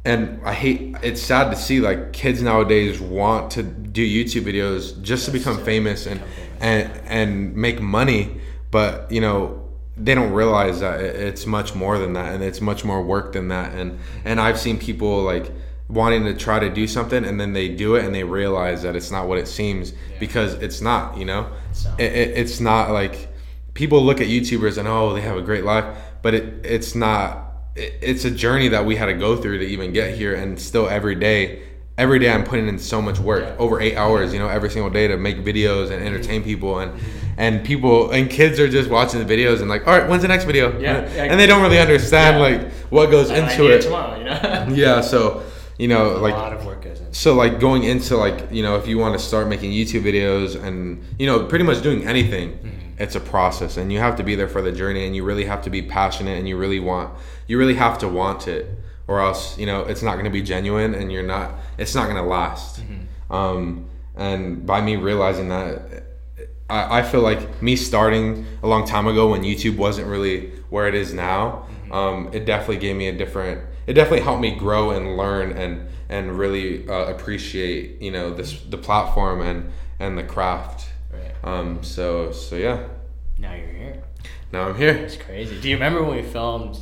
and 0.05 0.41
I 0.45 0.53
hate. 0.53 0.97
It's 1.03 1.23
sad 1.23 1.51
to 1.51 1.57
see 1.57 1.81
like 1.81 2.13
kids 2.13 2.43
nowadays 2.43 3.01
want 3.01 3.53
to 3.53 3.63
do 3.63 4.07
YouTube 4.07 4.43
videos 4.43 5.01
just 5.01 5.25
to 5.25 5.31
become 5.31 5.65
famous 5.65 6.07
and 6.07 6.21
and 6.61 6.91
and 7.07 7.57
make 7.57 7.81
money, 7.81 8.41
but 8.71 9.11
you 9.11 9.21
know 9.21 9.61
they 9.97 10.15
don't 10.15 10.33
realize 10.33 10.81
that 10.81 11.01
it's 11.01 11.47
much 11.47 11.75
more 11.75 11.99
than 11.99 12.15
that 12.15 12.35
and 12.35 12.43
it's 12.43 12.61
much 12.61 12.85
more 12.85 13.01
work 13.03 13.33
than 13.33 13.49
that. 13.49 13.73
And 13.75 13.99
and 14.25 14.41
i've 14.41 14.59
seen 14.59 14.79
people 14.79 15.23
like 15.23 15.53
wanting 15.89 16.25
to 16.25 16.35
try 16.35 16.59
to 16.59 16.71
do 16.71 16.87
something 16.87 17.25
and 17.25 17.39
then 17.39 17.53
they 17.53 17.69
do 17.69 17.95
it 17.95 18.05
and 18.05 18.15
they 18.15 18.25
realize 18.25 18.83
that 18.83 18.97
it's 18.97 19.11
not 19.11 19.29
what 19.29 19.39
it 19.39 19.47
seems 19.47 19.93
because 20.19 20.55
it's 20.55 20.81
not 20.81 21.17
you 21.19 21.25
know 21.25 21.47
It's 21.71 21.85
not. 21.85 22.01
It, 22.01 22.13
it, 22.13 22.39
it's 22.39 22.61
not 22.61 22.91
like 22.91 23.29
people 23.75 24.03
look 24.03 24.21
at 24.21 24.27
youtubers 24.29 24.79
and 24.79 24.89
oh 24.89 25.13
they 25.13 25.21
have 25.21 25.37
a 25.37 25.43
great 25.43 25.65
life 25.65 25.85
but 26.23 26.33
it 26.35 26.65
it's 26.65 26.95
not 26.95 27.53
it, 27.77 27.99
it's 28.01 28.25
a 28.25 28.31
journey 28.31 28.69
that 28.69 28.87
we 28.87 28.97
had 28.97 29.07
to 29.07 29.15
go 29.15 29.37
through 29.37 29.59
to 29.59 29.65
even 29.67 29.93
get 29.93 30.15
here 30.17 30.35
and 30.35 30.59
still 30.59 30.89
every 30.89 31.15
day 31.15 31.63
every 31.99 32.19
day 32.19 32.31
i'm 32.33 32.45
putting 32.45 32.67
in 32.67 32.79
so 32.79 33.03
much 33.03 33.19
work 33.19 33.43
Yeah. 33.45 33.57
over 33.59 33.79
eight 33.81 33.97
hours 33.97 34.33
you 34.33 34.39
know 34.39 34.49
every 34.49 34.71
single 34.71 34.91
day 34.91 35.07
to 35.09 35.17
make 35.19 35.39
videos 35.45 35.91
and 35.91 36.03
entertain 36.03 36.41
mm-hmm. 36.41 36.49
people 36.51 36.79
and 36.79 36.99
and 37.37 37.63
people 37.65 38.11
and 38.11 38.31
kids 38.31 38.59
are 38.59 38.69
just 38.69 38.89
watching 38.89 39.25
the 39.25 39.27
videos 39.37 39.61
and 39.61 39.69
like 39.69 39.87
all 39.87 39.99
right 39.99 40.09
when's 40.09 40.23
the 40.23 40.29
next 40.29 40.45
video 40.45 40.71
Yeah, 40.81 40.99
and, 40.99 41.15
yeah. 41.15 41.25
and 41.25 41.39
they 41.39 41.47
don't 41.47 41.61
really 41.63 41.79
understand 41.79 42.39
Yeah. 42.39 42.59
like 42.59 42.73
what 42.91 43.11
goes 43.11 43.31
into 43.31 43.71
it 43.71 43.83
tomorrow, 43.83 44.17
you 44.19 44.25
know. 44.25 44.67
yeah 44.75 45.01
so 45.03 45.43
you 45.79 45.89
know 45.89 46.17
a 46.17 46.19
like 46.19 46.35
lot 46.35 46.53
of 46.53 46.65
work 46.65 46.83
goes 46.83 47.01
into. 47.01 47.15
so 47.15 47.35
like 47.35 47.59
going 47.59 47.83
into 47.85 48.17
like 48.17 48.51
you 48.53 48.63
know 48.63 48.77
if 48.77 48.87
you 48.87 48.97
want 48.99 49.13
to 49.19 49.19
start 49.19 49.49
making 49.49 49.73
youtube 49.73 50.03
videos 50.03 50.61
and 50.63 51.03
you 51.19 51.27
know 51.27 51.45
pretty 51.47 51.65
much 51.65 51.83
doing 51.83 52.07
anything 52.07 52.51
Mm-hmm. 52.53 53.03
it's 53.03 53.17
a 53.17 53.21
process 53.21 53.77
and 53.77 53.93
you 53.93 53.99
have 53.99 54.15
to 54.17 54.23
be 54.23 54.35
there 54.37 54.49
for 54.49 54.63
the 54.63 54.71
journey 54.73 55.05
and 55.07 55.17
you 55.17 55.25
really 55.25 55.45
have 55.47 55.63
to 55.63 55.71
be 55.71 55.83
passionate 55.83 56.39
and 56.39 56.49
you 56.49 56.57
really 56.57 56.79
want 56.81 57.13
you 57.49 57.59
really 57.59 57.75
have 57.75 57.99
to 57.99 58.09
want 58.09 58.47
it 58.47 58.67
or 59.09 59.21
else 59.21 59.59
you 59.59 59.67
know 59.67 59.81
it's 59.83 60.03
not 60.03 60.13
going 60.13 60.25
to 60.27 60.31
be 60.31 60.43
genuine 60.43 60.95
and 60.95 61.11
you're 61.13 61.23
not 61.37 61.53
it's 61.79 61.95
not 61.95 62.05
going 62.05 62.17
to 62.23 62.29
last 62.39 62.81
Mm-hmm. 62.81 63.33
um, 63.35 63.87
and 64.17 64.65
by 64.65 64.81
me 64.81 64.95
realizing 64.95 65.49
that 65.49 66.05
I, 66.71 67.01
I 67.01 67.03
feel 67.03 67.21
like 67.21 67.61
me 67.61 67.75
starting 67.77 68.47
a 68.63 68.69
long 68.69 68.87
time 68.87 69.07
ago 69.09 69.31
when 69.33 69.43
youtube 69.43 69.77
wasn't 69.77 70.07
really 70.07 70.51
where 70.71 70.87
it 70.87 70.95
is 70.95 71.13
now 71.13 71.67
um, 71.99 72.17
it 72.33 72.45
definitely 72.45 72.79
gave 72.87 72.97
me 72.97 73.07
a 73.09 73.17
different 73.23 73.59
it 73.87 73.95
definitely 73.95 74.25
helped 74.29 74.41
me 74.41 74.51
grow 74.67 74.91
and 74.97 75.17
learn 75.17 75.53
and 75.63 75.73
and 76.09 76.39
really 76.39 76.87
uh, 76.89 77.07
appreciate 77.15 78.01
you 78.03 78.11
know 78.17 78.27
this 78.39 78.51
the 78.75 78.79
platform 78.89 79.41
and 79.41 79.59
and 80.01 80.19
the 80.19 80.23
craft 80.35 80.79
Right. 81.13 81.35
um, 81.51 81.69
so 81.83 82.33
so 82.33 82.57
yeah 82.57 82.79
Now 83.39 83.55
you're 83.55 83.77
here. 83.83 83.97
now 84.53 84.63
i'm 84.69 84.77
here 84.77 84.95
It's 85.07 85.17
crazy. 85.27 85.55
Do 85.61 85.69
you 85.69 85.77
remember 85.77 86.01
when 86.03 86.17
we 86.17 86.23
filmed 86.23 86.77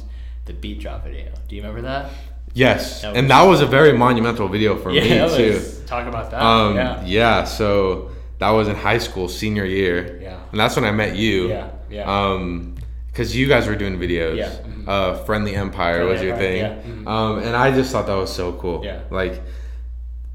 the 0.47 0.55
beat 0.55 0.79
drop 0.81 1.05
video? 1.05 1.29
Do 1.49 1.55
you 1.57 1.63
remember 1.63 1.83
that? 1.83 2.11
yes 2.55 3.03
That 3.03 3.17
and 3.17 3.31
that 3.31 3.43
was 3.53 3.61
a 3.61 3.67
very 3.79 3.93
monumental 4.07 4.49
video 4.49 4.77
for 4.83 4.91
me 4.97 5.01
that 5.09 5.37
too 5.37 5.53
was- 5.55 5.81
talk 5.95 6.07
about 6.13 6.31
that. 6.31 6.41
um, 6.43 6.77
yeah. 6.77 7.05
yeah 7.05 7.45
so 7.45 8.11
that 8.39 8.51
was 8.59 8.67
in 8.69 8.77
high 8.77 8.99
school 9.07 9.29
senior 9.29 9.65
year 9.79 9.97
Yeah. 10.23 10.39
and 10.51 10.59
that's 10.61 10.75
when 10.77 10.85
i 10.85 10.91
met 11.03 11.13
you 11.17 11.49
Yeah. 11.49 11.69
Yeah. 11.91 12.05
um 12.17 12.75
because 13.11 13.37
you 13.37 13.47
guys 13.47 13.65
were 13.71 13.77
doing 13.77 13.97
videos 13.99 14.37
Yeah. 14.37 14.53
Uh 14.87 15.14
friendly 15.24 15.55
empire 15.55 15.95
Friendly 15.97 16.12
was 16.12 16.22
your 16.22 16.33
Empire, 16.35 16.49
thing 16.49 16.59
yeah. 16.59 16.93
Mhm. 17.05 17.07
um 17.07 17.39
and 17.39 17.55
i 17.57 17.70
just 17.70 17.93
thought 17.93 18.07
that 18.07 18.14
was 18.16 18.33
so 18.35 18.53
cool 18.55 18.85
Yeah. 18.85 19.01
like 19.11 19.41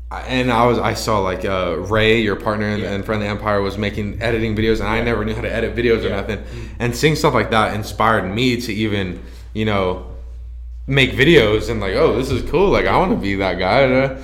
and 0.09 0.49
I 0.51 0.65
was 0.65 0.79
I 0.79 0.93
saw 0.93 1.19
like 1.19 1.43
uh, 1.43 1.75
Ray, 1.79 2.21
your 2.21 2.37
partner 2.37 2.67
in, 2.69 2.79
Yeah. 2.79 2.93
in 2.95 3.03
Friendly 3.03 3.27
Empire, 3.27 3.59
was 3.61 3.77
making 3.77 4.21
editing 4.21 4.55
videos, 4.55 4.79
and 4.79 4.87
I 4.87 5.01
never 5.01 5.25
knew 5.25 5.33
how 5.35 5.41
to 5.41 5.53
edit 5.53 5.75
videos 5.75 6.05
or 6.05 6.09
nothing. 6.11 6.41
And 6.79 6.95
seeing 6.95 7.17
stuff 7.17 7.33
like 7.33 7.51
that 7.51 7.73
inspired 7.75 8.23
me 8.33 8.55
to 8.61 8.73
even, 8.73 9.21
you 9.53 9.65
know, 9.65 10.05
make 10.87 11.11
videos 11.11 11.69
and 11.69 11.81
like, 11.81 11.95
oh, 11.95 12.15
this 12.15 12.31
is 12.31 12.49
cool. 12.49 12.69
Like 12.69 12.85
I 12.85 12.95
want 12.97 13.11
to 13.11 13.17
be 13.17 13.35
that 13.35 13.59
guy. 13.59 14.15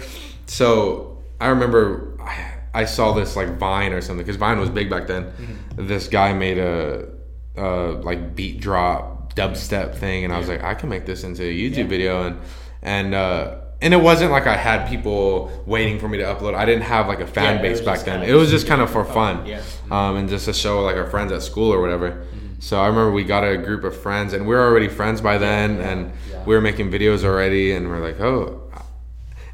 So 0.45 1.17
I 1.41 1.47
remember 1.49 2.17
I, 2.21 2.81
I 2.81 2.85
saw 2.85 3.11
this 3.11 3.35
like 3.35 3.57
Vine 3.57 3.91
or 3.91 3.99
something 3.99 4.25
because 4.25 4.37
Vine 4.37 4.61
was 4.61 4.69
big 4.69 4.89
back 4.89 5.05
then. 5.07 5.23
Mm-hmm. 5.25 5.87
This 5.87 6.07
guy 6.07 6.31
made 6.31 6.59
a, 6.59 7.09
uh 7.57 7.95
like 8.09 8.35
beat 8.37 8.61
drop 8.61 9.12
dubstep 9.35 9.95
thing, 9.95 10.23
and 10.23 10.33
I 10.33 10.37
was 10.37 10.47
like, 10.47 10.63
I 10.63 10.73
can 10.73 10.89
make 10.89 11.05
this 11.05 11.23
into 11.23 11.43
a 11.43 11.45
YouTube 11.53 11.77
Yeah. 11.77 11.87
video, 11.87 12.23
and 12.27 12.37
and 12.81 13.13
uh, 13.15 13.55
and 13.81 13.93
it 13.93 13.97
wasn't 14.01 14.31
like 14.31 14.47
I 14.47 14.55
had 14.55 14.87
people 14.87 15.51
waiting 15.65 15.99
for 15.99 16.07
me 16.07 16.17
to 16.19 16.23
upload. 16.23 16.53
I 16.55 16.65
didn't 16.65 16.83
have 16.83 17.07
like 17.07 17.19
a 17.19 17.27
fan 17.27 17.55
Yeah, 17.57 17.61
base 17.61 17.81
back 17.81 17.99
then. 18.01 18.23
It 18.23 18.33
was 18.33 18.49
just 18.49 18.67
kind 18.67 18.81
of 18.81 18.89
for 18.89 19.03
fun, 19.05 19.45
yeah. 19.45 19.61
um, 19.91 20.15
and 20.17 20.29
just 20.29 20.45
to 20.45 20.53
show 20.53 20.81
like 20.83 20.95
our 20.95 21.09
friends 21.09 21.31
at 21.31 21.41
school 21.41 21.73
or 21.73 21.81
whatever. 21.81 22.11
Mm-hmm. 22.11 22.59
So 22.59 22.79
I 22.79 22.87
remember 22.87 23.11
we 23.11 23.23
got 23.25 23.43
a 23.43 23.57
group 23.57 23.83
of 23.83 23.95
friends, 23.95 24.33
and 24.33 24.47
we 24.47 24.55
were 24.55 24.61
already 24.61 24.87
friends 24.87 25.19
by 25.21 25.37
then, 25.37 25.77
yeah, 25.77 25.89
and 25.89 26.11
yeah. 26.31 26.43
we 26.45 26.55
were 26.55 26.61
making 26.61 26.91
videos 26.91 27.23
already, 27.23 27.73
and 27.73 27.89
we're 27.89 27.99
like, 27.99 28.19
oh. 28.19 28.59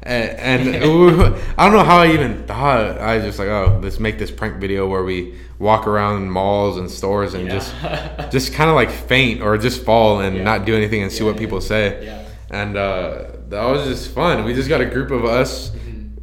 And, 0.02 0.38
and 0.64 0.76
I 1.58 1.64
don't 1.64 1.72
know 1.74 1.84
how 1.84 1.98
I 1.98 2.12
even 2.12 2.44
thought. 2.46 2.98
I 2.98 3.16
was 3.16 3.24
just 3.24 3.38
like, 3.38 3.48
oh, 3.48 3.78
let's 3.82 4.00
make 4.00 4.18
this 4.18 4.30
prank 4.30 4.56
video 4.56 4.88
where 4.88 5.02
we 5.04 5.34
walk 5.58 5.86
around 5.86 6.30
malls 6.30 6.78
and 6.78 6.90
stores 6.90 7.34
and 7.34 7.46
Yeah. 7.46 7.52
just, 7.52 8.32
just 8.32 8.52
kind 8.54 8.70
of 8.70 8.76
like 8.76 8.90
faint 8.90 9.42
or 9.42 9.58
just 9.58 9.84
fall 9.84 10.20
and 10.20 10.36
Yeah. 10.38 10.42
not 10.42 10.64
do 10.64 10.74
anything 10.74 11.02
and 11.02 11.12
see 11.12 11.24
Yeah, 11.24 11.30
what 11.30 11.38
people 11.38 11.60
say. 11.60 12.24
And 12.50 12.76
uh, 12.76 13.24
that 13.50 13.64
was 13.66 13.86
just 13.86 14.10
fun. 14.14 14.44
We 14.44 14.54
just 14.54 14.68
got 14.68 14.80
a 14.80 14.86
group 14.86 15.10
of 15.10 15.24
us 15.24 15.70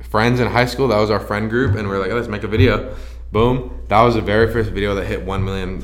friends 0.09 0.39
in 0.39 0.47
high 0.47 0.65
school. 0.65 0.88
That 0.89 0.99
was 0.99 1.09
our 1.11 1.19
friend 1.19 1.49
group, 1.49 1.75
and 1.75 1.88
we 1.88 1.95
are 1.95 1.99
like, 1.99 2.11
oh, 2.11 2.15
let's 2.15 2.28
make 2.28 2.43
a 2.43 2.47
video. 2.47 2.95
Boom! 3.32 3.82
That 3.89 4.01
was 4.01 4.15
the 4.15 4.21
very 4.21 4.51
first 4.51 4.69
video 4.71 4.95
that 4.95 5.05
hit 5.05 5.21
one 5.23 5.43
million. 5.45 5.84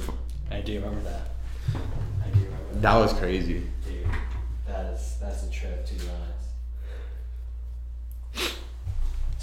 I 0.49 0.61
do 0.61 0.75
remember 0.75 1.01
that. 1.01 1.29
I 2.25 2.29
do 2.29 2.39
remember 2.39 2.73
that. 2.73 2.81
That 2.81 2.95
was 2.95 3.13
crazy. 3.13 3.63
Dude, 3.85 4.05
that 4.67 4.85
is 4.93 5.17
that's 5.21 5.43
a 5.43 5.49
trip 5.49 5.85
to 5.85 5.93
be 5.93 6.05
honest. 8.35 8.55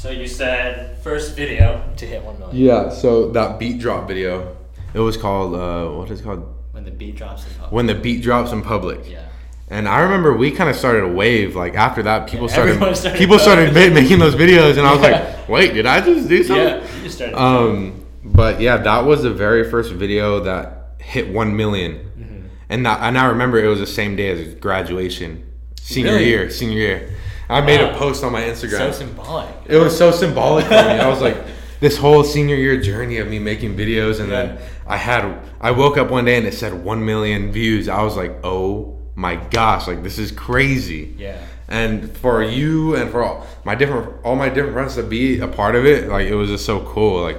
So 0.01 0.09
you 0.11 0.26
said 0.26 0.98
first 1.01 1.36
video 1.36 1.82
to 1.98 2.07
hit 2.07 2.24
one 2.24 2.38
million. 2.38 2.57
Yeah. 2.57 2.88
So 2.88 3.30
that 3.32 3.59
beat 3.59 3.78
drop 3.80 4.09
video, 4.09 4.57
it 4.94 4.98
was 4.98 5.18
called 5.18 5.55
uh, 5.55 5.94
what 5.94 6.11
is 6.11 6.20
it 6.20 6.22
called? 6.24 6.42
When 6.72 6.84
the 6.86 6.90
beat 6.90 7.16
drops 7.16 7.44
in 7.46 7.53
public. 7.53 7.72
When 7.72 7.86
the 7.86 7.94
beat 7.94 8.22
drops 8.22 8.53
in 8.53 8.62
public. 8.62 9.01
Yeah. 9.07 9.26
And 9.68 9.86
I 9.86 10.01
remember 10.01 10.34
we 10.34 10.53
kind 10.53 10.70
of 10.70 10.76
started 10.76 11.05
a 11.05 11.09
wave. 11.09 11.55
Like 11.55 11.74
after 11.74 12.03
that, 12.05 12.30
people 12.30 12.46
Yeah, 12.46 12.53
started, 12.55 12.96
started 12.96 13.18
people 13.18 13.38
started 13.38 13.74
ma- 13.74 13.94
making 13.94 14.20
those 14.20 14.34
videos, 14.34 14.78
and 14.78 14.86
I 14.86 14.92
was 14.94 15.03
Yeah. 15.07 15.11
like, 15.36 15.48
wait, 15.51 15.74
did 15.74 15.84
I 15.84 16.01
just 16.01 16.30
do 16.30 16.42
something? 16.44 16.66
Yeah. 16.66 16.96
You 16.96 17.03
just 17.03 17.16
started. 17.16 17.38
Um, 17.38 18.03
but 18.24 18.59
yeah, 18.59 18.78
that 18.78 19.05
was 19.05 19.22
the 19.22 19.30
very 19.34 19.68
first 19.70 19.92
video 19.92 20.40
that 20.40 20.94
hit 20.98 21.28
one 21.28 21.55
million. 21.57 21.92
Mm-hmm. 22.18 22.46
and 22.70 22.86
that, 22.86 23.01
and 23.03 23.18
I 23.18 23.26
remember 23.26 23.62
it 23.62 23.66
was 23.68 23.80
the 23.80 23.86
same 23.86 24.16
day 24.16 24.28
as 24.30 24.55
graduation, 24.55 25.44
senior 25.76 26.12
Really? 26.12 26.24
year, 26.24 26.48
senior 26.48 26.78
year. 26.78 27.11
I 27.51 27.61
made 27.61 27.80
Wow. 27.80 27.90
a 27.94 27.98
post 27.98 28.22
on 28.24 28.32
my 28.32 28.42
Instagram. 28.42 28.78
so 28.78 28.92
symbolic. 28.92 29.48
it 29.66 29.76
was 29.76 29.96
so 29.96 30.11
symbolic 30.11 30.64
for 30.66 30.70
me. 30.72 30.78
I 30.78 31.09
was 31.09 31.20
like, 31.20 31.36
this 31.80 31.96
whole 31.96 32.22
senior 32.24 32.57
year 32.57 32.80
journey 32.80 33.18
of 33.18 33.28
me 33.28 33.38
making 33.38 33.76
videos, 33.76 34.20
and 34.20 34.30
then 34.30 34.59
I 34.86 34.96
had, 34.96 35.38
I 35.61 35.70
woke 35.72 35.96
up 35.96 36.11
one 36.11 36.24
day 36.26 36.36
and 36.36 36.46
it 36.46 36.55
said 36.55 36.72
one 36.84 37.05
million 37.05 37.51
views. 37.53 37.88
I 37.88 38.03
was 38.03 38.16
like, 38.16 38.32
oh 38.44 38.98
my 39.14 39.36
gosh, 39.36 39.86
like 39.86 40.03
this 40.03 40.18
is 40.18 40.30
crazy. 40.32 41.14
Yeah. 41.18 41.38
And 41.68 42.11
for 42.18 42.42
you 42.42 42.96
and 42.96 43.11
for 43.11 43.22
all 43.22 43.46
my 43.64 43.74
different, 43.74 44.24
all 44.24 44.34
my 44.36 44.48
different 44.48 44.74
friends 44.74 44.94
to 44.96 45.03
be 45.03 45.38
a 45.40 45.46
part 45.48 45.74
of 45.76 45.86
it, 45.86 46.09
like 46.09 46.26
it 46.26 46.34
was 46.34 46.48
just 46.51 46.64
so 46.66 46.80
cool. 46.80 47.22
Like 47.22 47.38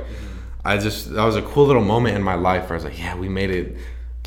I 0.63 0.77
just, 0.77 1.13
that 1.13 1.23
was 1.25 1.35
a 1.35 1.41
cool 1.41 1.65
little 1.67 1.83
moment 1.83 2.15
in 2.15 2.23
my 2.23 2.35
life 2.35 2.63
where 2.63 2.73
I 2.73 2.75
was 2.75 2.83
like, 2.85 2.97
yeah, 2.99 3.15
we 3.15 3.27
made 3.29 3.49
it 3.51 3.77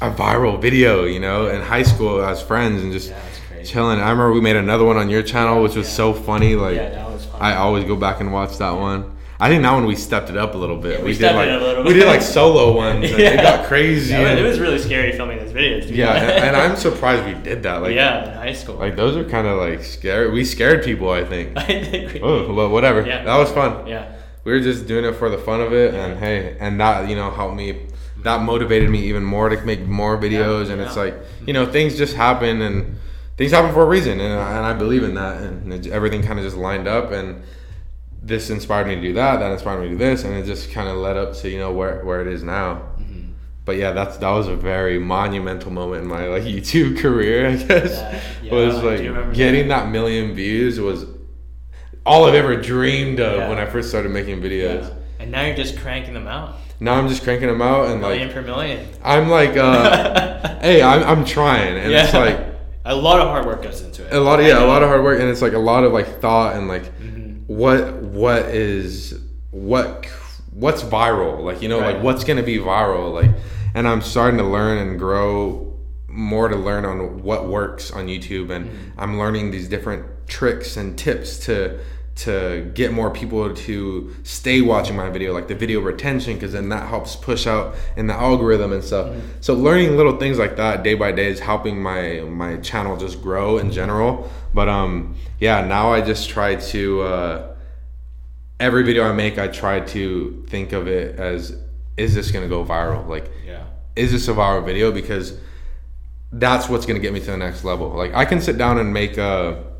a 0.02 0.10
viral 0.10 0.60
video, 0.60 1.04
you 1.04 1.20
know, 1.20 1.48
in 1.48 1.62
high 1.62 1.84
school 1.84 2.22
as 2.22 2.42
friends 2.42 2.82
and 2.82 2.92
just 2.92 3.10
Yeah. 3.10 3.20
Chilling. 3.64 3.98
I 3.98 4.10
remember 4.10 4.32
we 4.32 4.40
made 4.40 4.56
another 4.56 4.84
one 4.84 4.96
on 4.96 5.08
your 5.10 5.22
channel, 5.22 5.62
which 5.62 5.74
was 5.74 5.86
Yeah. 5.88 5.94
so 5.94 6.12
funny. 6.12 6.54
Like 6.54 6.76
Yeah, 6.76 6.90
that 6.90 7.06
was. 7.10 7.26
I 7.38 7.54
always 7.56 7.84
go 7.84 7.96
back 7.96 8.20
and 8.20 8.32
watch 8.32 8.58
that 8.58 8.70
one. 8.72 9.10
I 9.40 9.48
think 9.48 9.62
that 9.64 9.72
one 9.72 9.84
we 9.86 9.96
stepped 9.96 10.30
it 10.30 10.36
up 10.36 10.54
a 10.54 10.58
little 10.58 10.76
bit. 10.76 10.98
Yeah, 11.00 11.04
we 11.04 11.10
we 11.12 11.18
did 11.18 11.34
like 11.34 11.48
it 11.48 11.60
a 11.60 11.64
little 11.64 11.84
we 11.84 11.92
did 11.92 12.06
like 12.06 12.22
solo 12.22 12.74
ones. 12.76 13.10
And 13.10 13.20
It 13.20 13.36
got 13.42 13.66
crazy. 13.66 14.12
Yeah, 14.12 14.20
and- 14.28 14.38
it 14.38 14.44
was 14.44 14.60
really 14.60 14.78
scary 14.78 15.10
filming 15.12 15.38
those 15.38 15.52
videos. 15.52 15.82
Dude. 15.88 15.96
yeah, 15.96 16.12
and, 16.14 16.44
and 16.46 16.56
I'm 16.56 16.76
surprised 16.76 17.26
we 17.26 17.34
did 17.42 17.62
that. 17.64 17.82
Like 17.82 17.94
yeah, 17.94 18.30
in 18.30 18.38
high 18.38 18.52
school. 18.52 18.76
like 18.76 18.94
those 18.96 19.16
are 19.16 19.24
kind 19.24 19.46
of 19.46 19.58
like 19.58 19.82
scary. 19.82 20.30
We 20.30 20.44
scared 20.44 20.84
people, 20.84 21.10
I 21.10 21.24
think. 21.24 21.52
I 21.58 21.62
think 21.84 22.14
we, 22.14 22.20
Oh, 22.22 22.52
well, 22.54 22.68
whatever. 22.70 23.04
Yeah. 23.04 23.24
That 23.24 23.36
was 23.36 23.50
fun. 23.50 23.86
yeah. 23.88 24.12
We 24.44 24.52
were 24.52 24.60
just 24.60 24.86
doing 24.86 25.04
it 25.06 25.16
for 25.16 25.28
the 25.30 25.38
fun 25.38 25.60
of 25.62 25.72
it, 25.72 25.94
and 25.94 26.18
hey, 26.18 26.56
and 26.60 26.78
that 26.80 27.08
you 27.08 27.16
know 27.16 27.30
helped 27.30 27.56
me. 27.56 27.86
That 28.22 28.40
motivated 28.42 28.88
me 28.88 29.00
even 29.00 29.22
more 29.24 29.48
to 29.50 29.60
make 29.66 29.80
more 29.86 30.16
videos, 30.16 30.70
and 30.70 30.80
it's 30.80 30.96
like 30.96 31.14
you 31.46 31.52
know 31.52 31.66
things 31.66 31.96
just 31.98 32.14
happen, 32.14 32.62
and 32.62 32.96
things 33.36 33.52
happen 33.52 33.72
for 33.72 33.82
a 33.82 33.86
reason, 33.86 34.20
and 34.20 34.32
I, 34.40 34.56
and 34.56 34.66
I 34.66 34.72
believe 34.72 35.02
in 35.02 35.14
that, 35.14 35.40
and 35.42 35.72
it, 35.72 35.86
everything 35.88 36.22
kind 36.22 36.38
of 36.38 36.44
just 36.44 36.56
lined 36.56 36.86
up, 36.88 37.10
and 37.12 37.42
this 38.22 38.48
inspired 38.50 38.86
me 38.86 38.94
to 38.94 39.00
do 39.00 39.12
that, 39.14 39.38
that 39.40 39.52
inspired 39.52 39.80
me 39.80 39.86
to 39.86 39.92
do 39.92 39.98
this, 39.98 40.24
and 40.24 40.34
it 40.34 40.46
just 40.46 40.70
kind 40.70 40.88
of 40.88 40.96
led 40.96 41.16
up 41.16 41.34
to 41.34 41.50
you 41.50 41.58
know 41.58 41.72
where 41.72 42.04
where 42.04 42.20
it 42.20 42.26
is 42.26 42.42
now. 42.42 42.74
Mm-hmm. 42.98 43.32
But 43.64 43.76
yeah, 43.76 43.92
that's 43.92 44.16
that 44.18 44.30
was 44.30 44.46
a 44.48 44.56
very 44.56 44.98
monumental 44.98 45.70
moment 45.70 46.02
in 46.02 46.08
my 46.08 46.26
like 46.28 46.42
YouTube 46.54 46.98
career. 46.98 47.48
I 47.48 47.56
guess 47.56 47.92
Yeah, 47.92 48.20
yeah, 48.42 48.52
was 48.52 48.82
like 48.82 49.34
getting 49.34 49.68
that 49.68 49.90
million 49.90 50.34
views 50.34 50.78
was 50.80 51.06
all 52.06 52.24
I've 52.26 52.34
ever 52.34 52.56
dreamed 52.60 53.20
of 53.20 53.38
Yeah. 53.38 53.48
when 53.48 53.58
I 53.58 53.66
first 53.66 53.88
started 53.88 54.10
making 54.12 54.40
videos. 54.40 54.82
Yeah. 54.88 54.94
And 55.20 55.30
now 55.30 55.42
you're 55.46 55.56
just 55.56 55.78
cranking 55.78 56.12
them 56.12 56.26
out. 56.26 56.56
Now 56.80 56.94
I'm 56.94 57.08
just 57.08 57.22
cranking 57.22 57.48
them 57.48 57.62
out 57.62 57.86
and 57.88 58.00
Million 58.00 58.28
like 58.28 58.34
per 58.34 58.42
million. 58.42 58.86
I'm 59.02 59.28
like, 59.28 59.56
uh, 59.56 60.58
hey, 60.60 60.82
I'm 60.82 61.02
I'm 61.04 61.24
trying, 61.24 61.76
and 61.78 61.92
it's 61.92 62.12
like 62.12 62.53
a 62.84 62.94
lot 62.94 63.20
of 63.20 63.28
hard 63.28 63.46
work 63.46 63.62
goes 63.62 63.80
into 63.80 64.04
it. 64.06 64.12
a 64.12 64.20
lot 64.20 64.40
of 64.40 64.46
yeah, 64.46 64.62
a 64.62 64.66
lot 64.66 64.82
of 64.82 64.88
hard 64.88 65.02
work, 65.02 65.18
and 65.20 65.28
it's 65.28 65.42
like 65.42 65.52
a 65.54 65.58
lot 65.58 65.84
of 65.84 65.92
like 65.92 66.20
thought 66.20 66.56
and 66.56 66.68
like 66.68 66.84
Mhm. 67.00 67.42
what 67.46 67.94
what 68.02 68.42
is 68.46 69.18
what 69.50 70.06
what's 70.52 70.82
viral 70.82 71.40
like 71.42 71.62
you 71.62 71.68
know 71.68 71.80
Right. 71.80 71.94
like 71.94 72.02
what's 72.04 72.24
gonna 72.24 72.42
be 72.42 72.58
viral 72.58 73.12
like 73.12 73.30
and 73.74 73.88
i'm 73.88 74.00
starting 74.02 74.38
to 74.38 74.44
learn 74.44 74.78
and 74.78 74.98
grow 74.98 75.72
more 76.08 76.48
to 76.48 76.56
learn 76.56 76.84
on 76.84 77.22
what 77.22 77.48
works 77.48 77.90
on 77.90 78.06
youtube 78.06 78.50
and 78.50 78.66
Mm-hmm. 78.66 79.00
i'm 79.00 79.18
learning 79.18 79.50
these 79.50 79.68
different 79.68 80.04
tricks 80.28 80.76
and 80.76 80.96
tips 80.98 81.38
to 81.46 81.78
to 82.16 82.70
get 82.74 82.92
more 82.92 83.10
people 83.10 83.52
to 83.52 84.14
stay 84.22 84.60
watching 84.60 84.94
my 84.94 85.10
video 85.10 85.32
like 85.32 85.48
the 85.48 85.54
video 85.54 85.80
retention 85.80 86.34
because 86.34 86.52
then 86.52 86.68
that 86.68 86.88
helps 86.88 87.16
push 87.16 87.46
out 87.46 87.74
in 87.96 88.06
the 88.06 88.14
algorithm 88.14 88.72
and 88.72 88.84
stuff. 88.84 89.08
Mm-hmm. 89.08 89.20
so 89.40 89.54
learning 89.54 89.96
little 89.96 90.16
things 90.16 90.38
like 90.38 90.56
that 90.56 90.84
day 90.84 90.94
by 90.94 91.10
day 91.10 91.26
is 91.26 91.40
helping 91.40 91.82
my 91.82 92.20
my 92.20 92.56
channel 92.58 92.96
just 92.96 93.20
grow 93.20 93.58
in 93.58 93.72
general. 93.72 94.30
But 94.52 94.68
um 94.68 95.16
yeah 95.40 95.66
now 95.66 95.92
i 95.92 96.00
just 96.00 96.30
try 96.30 96.54
to 96.54 97.02
uh 97.02 97.56
every 98.60 98.84
video 98.84 99.04
i 99.04 99.12
make 99.12 99.36
i 99.36 99.48
try 99.48 99.80
to 99.80 100.44
think 100.48 100.72
of 100.72 100.86
it 100.86 101.18
as 101.18 101.58
is 101.96 102.14
this 102.14 102.30
gonna 102.30 102.48
go 102.48 102.64
viral? 102.64 103.08
Like 103.08 103.28
yeah. 103.44 103.64
is 103.96 104.12
this 104.12 104.28
a 104.28 104.32
viral 104.32 104.64
video? 104.64 104.92
Because 104.92 105.36
that's 106.30 106.68
what's 106.68 106.86
gonna 106.86 107.00
get 107.00 107.12
me 107.12 107.18
to 107.20 107.26
the 107.26 107.36
next 107.36 107.64
level. 107.64 107.88
Like 107.88 108.14
i 108.14 108.24
can 108.24 108.40
sit 108.40 108.56
down 108.56 108.78
and 108.78 108.92
make 108.92 109.18
a 109.18 109.73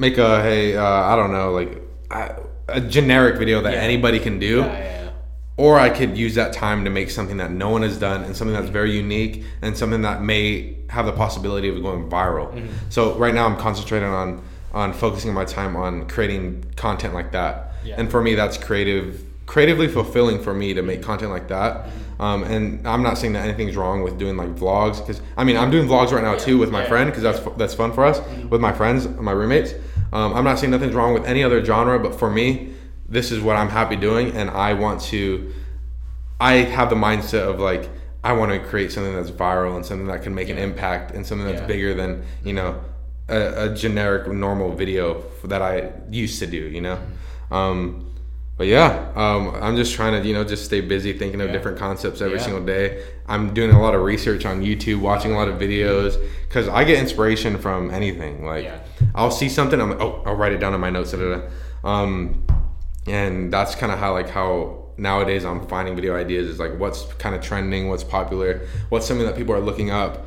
make 0.00 0.16
a 0.18 0.42
hey 0.42 0.76
uh, 0.76 0.84
I 0.84 1.14
don't 1.14 1.30
know 1.30 1.52
like 1.52 1.82
a 2.68 2.80
generic 2.80 3.38
video 3.38 3.60
that 3.62 3.74
yeah. 3.74 3.80
anybody 3.80 4.18
can 4.18 4.38
do. 4.38 4.60
Yeah, 4.60 4.78
yeah, 4.78 5.10
or 5.56 5.78
I 5.78 5.90
could 5.90 6.16
use 6.16 6.34
that 6.36 6.52
time 6.52 6.84
to 6.84 6.90
make 6.90 7.10
something 7.10 7.36
that 7.36 7.50
no 7.50 7.68
one 7.68 7.82
has 7.82 7.98
done 7.98 8.24
and 8.24 8.34
something 8.34 8.54
that's 8.54 8.70
very 8.70 8.96
unique 8.96 9.44
and 9.60 9.76
something 9.76 10.02
that 10.02 10.22
may 10.22 10.76
have 10.88 11.06
the 11.06 11.12
possibility 11.12 11.68
of 11.68 11.80
going 11.82 12.08
viral. 12.08 12.52
Mm-hmm. 12.52 12.72
So 12.88 13.14
right 13.16 13.34
now 13.34 13.46
I'm 13.46 13.56
concentrating 13.56 14.08
on 14.08 14.42
on 14.72 14.92
focusing 14.92 15.34
my 15.34 15.44
time 15.44 15.76
on 15.76 16.08
creating 16.08 16.64
content 16.76 17.12
like 17.12 17.32
that. 17.32 17.74
And 17.96 18.10
for 18.10 18.22
me 18.22 18.34
that's 18.34 18.56
creative 18.56 19.24
creatively 19.50 19.88
fulfilling 19.88 20.40
for 20.40 20.54
me 20.54 20.72
to 20.72 20.80
make 20.80 21.02
content 21.02 21.32
like 21.32 21.48
that. 21.48 21.88
Um, 22.20 22.44
and 22.44 22.86
I'm 22.86 23.02
not 23.02 23.18
saying 23.18 23.32
that 23.32 23.44
anything's 23.44 23.74
wrong 23.74 24.04
with 24.04 24.16
doing 24.16 24.36
like 24.36 24.54
vlogs 24.54 25.00
because 25.00 25.20
I 25.36 25.42
mean 25.42 25.56
I'm 25.56 25.72
doing 25.72 25.88
vlogs 25.88 26.12
right 26.12 26.22
now 26.22 26.36
too 26.36 26.56
with 26.56 26.70
my 26.70 26.86
friend 26.86 27.10
because 27.10 27.24
that's 27.24 27.40
that's 27.56 27.74
fun 27.74 27.92
for 27.92 28.04
us 28.04 28.20
mm-hmm. 28.20 28.48
with 28.48 28.60
my 28.60 28.72
friends, 28.72 29.08
my 29.08 29.32
roommates. 29.32 29.72
Um, 30.12 30.34
I'm 30.34 30.44
not 30.44 30.60
saying 30.60 30.70
nothing's 30.70 30.94
wrong 30.94 31.14
with 31.14 31.24
any 31.24 31.42
other 31.42 31.64
genre, 31.64 31.98
but 31.98 32.16
for 32.16 32.30
me, 32.30 32.74
this 33.08 33.32
is 33.32 33.40
what 33.40 33.56
I'm 33.56 33.70
happy 33.70 33.96
doing, 33.96 34.30
and 34.36 34.50
I 34.50 34.74
want 34.74 35.00
to. 35.10 35.52
I 36.40 36.58
have 36.76 36.88
the 36.88 36.96
mindset 36.96 37.42
of 37.42 37.58
like 37.58 37.90
I 38.22 38.34
want 38.34 38.52
to 38.52 38.60
create 38.60 38.92
something 38.92 39.16
that's 39.16 39.32
viral 39.32 39.74
and 39.74 39.84
something 39.84 40.06
that 40.06 40.22
can 40.22 40.32
make 40.32 40.46
yeah. 40.46 40.54
an 40.54 40.60
impact 40.60 41.10
and 41.10 41.26
something 41.26 41.48
that's 41.48 41.62
yeah. 41.62 41.66
bigger 41.66 41.92
than 41.94 42.22
you 42.44 42.52
know 42.52 42.80
a, 43.28 43.64
a, 43.64 43.74
generic 43.74 44.32
normal 44.32 44.76
video 44.76 45.24
that 45.42 45.60
I 45.60 45.90
used 46.08 46.38
to 46.38 46.46
do. 46.46 46.62
You 46.68 46.82
know. 46.82 46.96
Mm-hmm. 46.96 47.54
Um, 47.54 48.09
but 48.60 48.66
yeah, 48.66 49.10
um, 49.16 49.54
I'm 49.54 49.74
just 49.74 49.94
trying 49.94 50.20
to 50.20 50.28
you 50.28 50.34
know 50.34 50.44
just 50.44 50.66
stay 50.66 50.82
busy 50.82 51.14
thinking 51.14 51.40
of 51.40 51.46
yeah. 51.46 51.54
different 51.54 51.78
concepts 51.78 52.20
every 52.20 52.36
yeah. 52.36 52.44
single 52.44 52.62
day. 52.62 53.02
I'm 53.26 53.54
doing 53.54 53.70
a 53.70 53.80
lot 53.80 53.94
of 53.94 54.02
research 54.02 54.44
on 54.44 54.60
YouTube, 54.60 55.00
watching 55.00 55.32
a 55.32 55.34
lot 55.34 55.48
of 55.48 55.58
videos 55.58 56.22
because 56.46 56.68
I 56.68 56.84
get 56.84 56.98
inspiration 56.98 57.56
from 57.56 57.90
anything. 57.90 58.44
Like 58.44 58.64
yeah. 58.64 58.80
I'll 59.14 59.30
see 59.30 59.48
something, 59.48 59.80
I'm 59.80 59.92
like, 59.92 60.00
oh, 60.02 60.22
I'll 60.26 60.34
write 60.34 60.52
it 60.52 60.58
down 60.58 60.74
in 60.74 60.80
my 60.82 60.90
notes. 60.90 61.12
Da, 61.12 61.16
da, 61.16 61.40
da. 61.40 61.88
Um, 61.88 62.46
and 63.06 63.50
that's 63.50 63.74
kind 63.74 63.92
of 63.92 63.98
how 63.98 64.12
like 64.12 64.28
how 64.28 64.92
nowadays 64.98 65.46
I'm 65.46 65.66
finding 65.66 65.96
video 65.96 66.14
ideas 66.14 66.46
is 66.46 66.58
like 66.58 66.78
what's 66.78 67.04
kind 67.14 67.34
of 67.34 67.40
trending, 67.40 67.88
what's 67.88 68.04
popular, 68.04 68.68
what's 68.90 69.06
something 69.06 69.24
that 69.24 69.36
people 69.36 69.54
are 69.54 69.60
looking 69.60 69.90
up, 69.90 70.26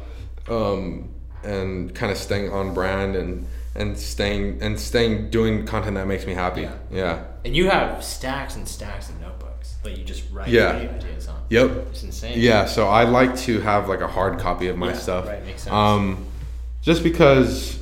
um, 0.49 1.13
and 1.43 1.93
kind 1.93 2.11
of 2.11 2.17
staying 2.17 2.51
on 2.51 2.73
brand 2.73 3.15
and 3.15 3.45
and 3.75 3.97
staying 3.97 4.61
and 4.61 4.79
staying 4.79 5.29
doing 5.29 5.65
content 5.65 5.95
that 5.95 6.07
makes 6.07 6.25
me 6.25 6.33
happy. 6.33 6.61
Yeah. 6.61 6.77
yeah. 6.91 7.23
And 7.45 7.55
you 7.55 7.69
have 7.69 8.03
stacks 8.03 8.55
and 8.55 8.67
stacks 8.67 9.09
of 9.09 9.19
notebooks 9.19 9.75
that 9.83 9.97
you 9.97 10.03
just 10.03 10.31
write 10.31 10.49
yeah. 10.49 10.71
ideas 10.71 11.27
on. 11.27 11.41
Yep. 11.49 11.71
It's 11.89 12.03
insane. 12.03 12.39
Yeah, 12.39 12.65
so 12.65 12.87
I 12.87 13.03
like 13.03 13.35
to 13.39 13.59
have 13.61 13.89
like 13.89 14.01
a 14.01 14.07
hard 14.07 14.39
copy 14.39 14.67
of 14.67 14.77
my 14.77 14.89
yeah, 14.89 14.93
stuff. 14.93 15.27
Right, 15.27 15.45
makes 15.45 15.63
sense. 15.63 15.73
Um 15.73 16.25
just 16.81 17.03
because 17.03 17.81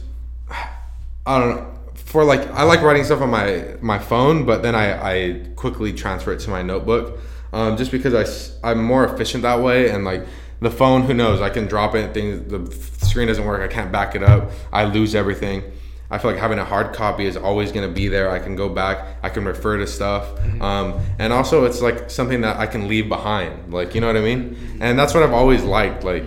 I 1.26 1.40
don't 1.40 1.56
know 1.56 1.68
for 1.96 2.24
like 2.24 2.42
I 2.52 2.64
like 2.64 2.82
writing 2.82 3.04
stuff 3.04 3.22
on 3.22 3.30
my 3.30 3.76
my 3.82 4.00
phone, 4.00 4.46
but 4.46 4.64
then 4.64 4.76
I 4.76 5.12
I 5.14 5.48
quickly 5.56 5.94
transfer 5.94 6.34
it 6.34 6.40
to 6.42 6.50
my 6.50 6.62
notebook. 6.62 7.20
Um, 7.54 7.76
just 7.76 7.92
because 7.92 8.54
I 8.64 8.70
I'm 8.70 8.84
more 8.84 9.06
efficient 9.06 9.44
that 9.44 9.60
way 9.60 9.90
and 9.90 10.06
like 10.06 10.26
the 10.62 10.72
phone 10.72 11.02
who 11.02 11.14
knows 11.14 11.42
I 11.42 11.50
can 11.50 11.68
drop 11.68 11.96
it 11.96 12.14
things 12.14 12.50
the 12.50 13.06
screen 13.06 13.28
doesn't 13.28 13.46
work 13.46 13.62
I 13.62 13.68
can't 13.68 13.92
back 13.92 14.16
it 14.16 14.24
up 14.24 14.52
I 14.72 14.86
lose 14.86 15.16
everything 15.16 15.64
I 16.12 16.18
feel 16.18 16.30
like 16.30 16.40
having 16.40 16.60
a 16.60 16.66
hard 16.66 16.94
copy 16.94 17.26
is 17.26 17.38
always 17.38 17.72
going 17.72 17.88
to 17.88 17.94
be 17.94 18.10
there. 18.10 18.30
I 18.30 18.40
can 18.40 18.58
go 18.58 18.68
back, 18.68 19.18
I 19.24 19.30
can 19.30 19.46
refer 19.46 19.78
to 19.78 19.88
stuff, 19.88 20.28
mm-hmm. 20.36 20.62
um, 20.62 21.00
and 21.18 21.32
also 21.32 21.64
it's 21.64 21.82
like 21.82 22.12
something 22.12 22.42
that 22.42 22.58
I 22.58 22.68
can 22.68 22.90
leave 22.90 23.08
behind. 23.08 23.74
Like 23.74 23.96
you 23.96 24.02
know 24.02 24.08
what 24.08 24.18
I 24.18 24.22
mean? 24.22 24.56
Mm-hmm. 24.56 24.84
And 24.84 25.00
that's 25.00 25.14
what 25.14 25.24
I've 25.24 25.34
always 25.34 25.64
liked. 25.64 26.04
Like 26.04 26.26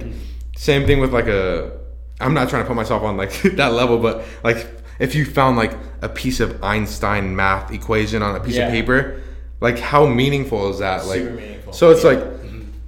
same 0.57 0.87
thing 0.87 1.01
with 1.01 1.12
like 1.12 1.26
a. 1.26 1.78
I'm 2.18 2.32
not 2.32 2.49
trying 2.49 2.62
to 2.62 2.66
put 2.66 2.76
myself 2.76 3.03
on 3.03 3.18
like 3.18 3.43
that 3.57 3.74
level, 3.74 3.99
but 3.99 4.24
like 4.43 4.66
if 4.99 5.14
you 5.14 5.26
found 5.26 5.59
like 5.59 5.76
a 6.01 6.09
piece 6.09 6.41
of 6.41 6.62
Einstein 6.64 7.37
math 7.37 7.70
equation 7.70 8.22
on 8.22 8.37
a 8.37 8.41
piece 8.41 8.57
yeah. 8.57 8.66
of 8.66 8.72
paper, 8.72 9.20
like 9.61 9.78
how 9.78 10.07
meaningful 10.07 10.70
is 10.70 10.78
that? 10.78 11.03
Super 11.03 11.30
like 11.30 11.41
meaningful. 11.41 11.72
so 11.74 11.91
it's 11.91 12.05
yeah. 12.05 12.11
like 12.11 12.43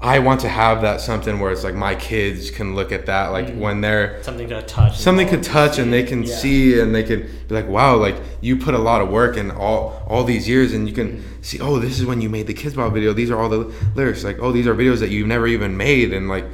I 0.06 0.20
want 0.20 0.40
to 0.42 0.48
have 0.48 0.82
that 0.82 1.00
something 1.00 1.40
where 1.40 1.50
it's 1.50 1.64
like 1.64 1.74
my 1.74 1.94
kids 1.94 2.50
can 2.50 2.74
look 2.74 2.92
at 2.92 3.06
that 3.06 3.28
like 3.28 3.46
mm-hmm. 3.46 3.60
when 3.60 3.80
they're 3.80 4.22
something 4.22 4.48
to 4.48 4.62
touch 4.62 4.96
something 4.96 5.28
could 5.28 5.42
touch 5.42 5.78
and 5.78 5.92
they 5.92 6.04
can 6.04 6.22
yeah. 6.22 6.34
see 6.34 6.80
and 6.80 6.94
they 6.94 7.02
can 7.02 7.28
be 7.48 7.54
like 7.54 7.68
wow 7.68 7.96
like 7.96 8.16
you 8.40 8.56
put 8.56 8.74
a 8.74 8.78
lot 8.78 9.00
of 9.00 9.08
work 9.08 9.36
in 9.36 9.50
all 9.50 10.02
all 10.06 10.24
these 10.24 10.48
years 10.48 10.72
and 10.72 10.88
you 10.88 10.94
can 10.94 11.18
mm-hmm. 11.18 11.42
see 11.42 11.60
oh 11.60 11.78
this 11.78 11.98
is 11.98 12.06
when 12.06 12.20
you 12.20 12.28
made 12.28 12.46
the 12.46 12.54
Kidz 12.54 12.76
Bop 12.76 12.92
video 12.92 13.12
these 13.12 13.30
are 13.30 13.38
all 13.40 13.48
the 13.48 13.74
lyrics 13.94 14.22
like 14.22 14.38
oh 14.40 14.52
these 14.52 14.66
are 14.66 14.74
videos 14.74 15.00
that 15.00 15.10
you've 15.10 15.26
never 15.26 15.46
even 15.46 15.76
made 15.76 16.12
and 16.12 16.28
like 16.28 16.46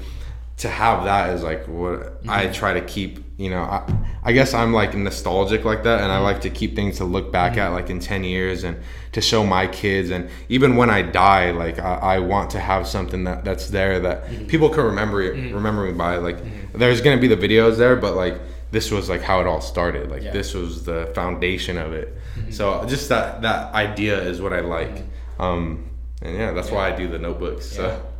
to 0.62 0.68
have 0.68 1.04
that 1.04 1.30
is 1.30 1.42
like 1.42 1.66
what 1.66 2.00
mm-hmm. 2.00 2.30
I 2.30 2.46
try 2.46 2.74
to 2.74 2.80
keep. 2.80 3.31
You 3.42 3.50
know, 3.50 3.62
I, 3.62 3.82
I 4.22 4.32
guess 4.32 4.54
I'm 4.54 4.72
like 4.72 4.94
nostalgic 4.94 5.64
like 5.64 5.82
that, 5.82 6.00
and 6.00 6.12
I 6.12 6.18
like 6.18 6.40
to 6.42 6.50
keep 6.50 6.76
things 6.76 6.98
to 6.98 7.04
look 7.04 7.32
back 7.32 7.52
mm-hmm. 7.52 7.60
at 7.60 7.68
like 7.70 7.90
in 7.90 7.98
ten 7.98 8.22
years 8.22 8.62
and 8.62 8.76
to 9.12 9.20
show 9.20 9.44
my 9.44 9.66
kids. 9.66 10.10
And 10.10 10.30
even 10.48 10.76
when 10.76 10.90
I 10.90 11.02
die, 11.02 11.50
like 11.50 11.80
I, 11.80 11.94
I 11.94 12.18
want 12.20 12.50
to 12.50 12.60
have 12.60 12.86
something 12.86 13.24
that 13.24 13.44
that's 13.44 13.68
there 13.70 13.98
that 14.00 14.26
mm-hmm. 14.26 14.46
people 14.46 14.68
can 14.68 14.84
remember 14.84 15.34
mm-hmm. 15.34 15.54
remember 15.54 15.84
me 15.84 15.92
by. 15.92 16.18
Like 16.18 16.38
mm-hmm. 16.38 16.78
there's 16.78 17.00
gonna 17.00 17.20
be 17.20 17.26
the 17.26 17.36
videos 17.36 17.78
there, 17.78 17.96
but 17.96 18.14
like 18.14 18.40
this 18.70 18.92
was 18.92 19.08
like 19.08 19.22
how 19.22 19.40
it 19.40 19.48
all 19.48 19.60
started. 19.60 20.08
Like 20.08 20.22
yeah. 20.22 20.30
this 20.32 20.54
was 20.54 20.84
the 20.84 21.10
foundation 21.14 21.78
of 21.78 21.92
it. 21.92 22.16
Mm-hmm. 22.36 22.52
So 22.52 22.84
just 22.86 23.08
that 23.08 23.42
that 23.42 23.74
idea 23.74 24.22
is 24.22 24.40
what 24.40 24.52
I 24.52 24.60
like. 24.60 25.02
Um, 25.40 25.90
and 26.22 26.36
yeah, 26.36 26.52
that's 26.52 26.68
yeah. 26.68 26.76
why 26.76 26.92
I 26.92 26.96
do 26.96 27.08
the 27.08 27.18
notebooks. 27.18 27.66
So. 27.66 27.88
Yeah. 27.88 28.11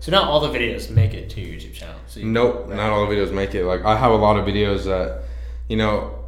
So 0.00 0.12
not 0.12 0.28
all 0.28 0.40
the 0.40 0.48
videos 0.48 0.90
make 0.90 1.14
it 1.14 1.30
to 1.30 1.40
your 1.40 1.58
YouTube 1.58 1.72
channel. 1.72 1.96
So 2.06 2.20
you, 2.20 2.26
nope, 2.26 2.68
not 2.68 2.90
all 2.90 3.06
the 3.06 3.14
videos 3.14 3.32
make 3.32 3.54
it. 3.54 3.64
Like 3.64 3.84
I 3.84 3.96
have 3.96 4.12
a 4.12 4.16
lot 4.16 4.36
of 4.36 4.44
videos 4.44 4.84
that, 4.84 5.22
you 5.68 5.76
know, 5.76 6.26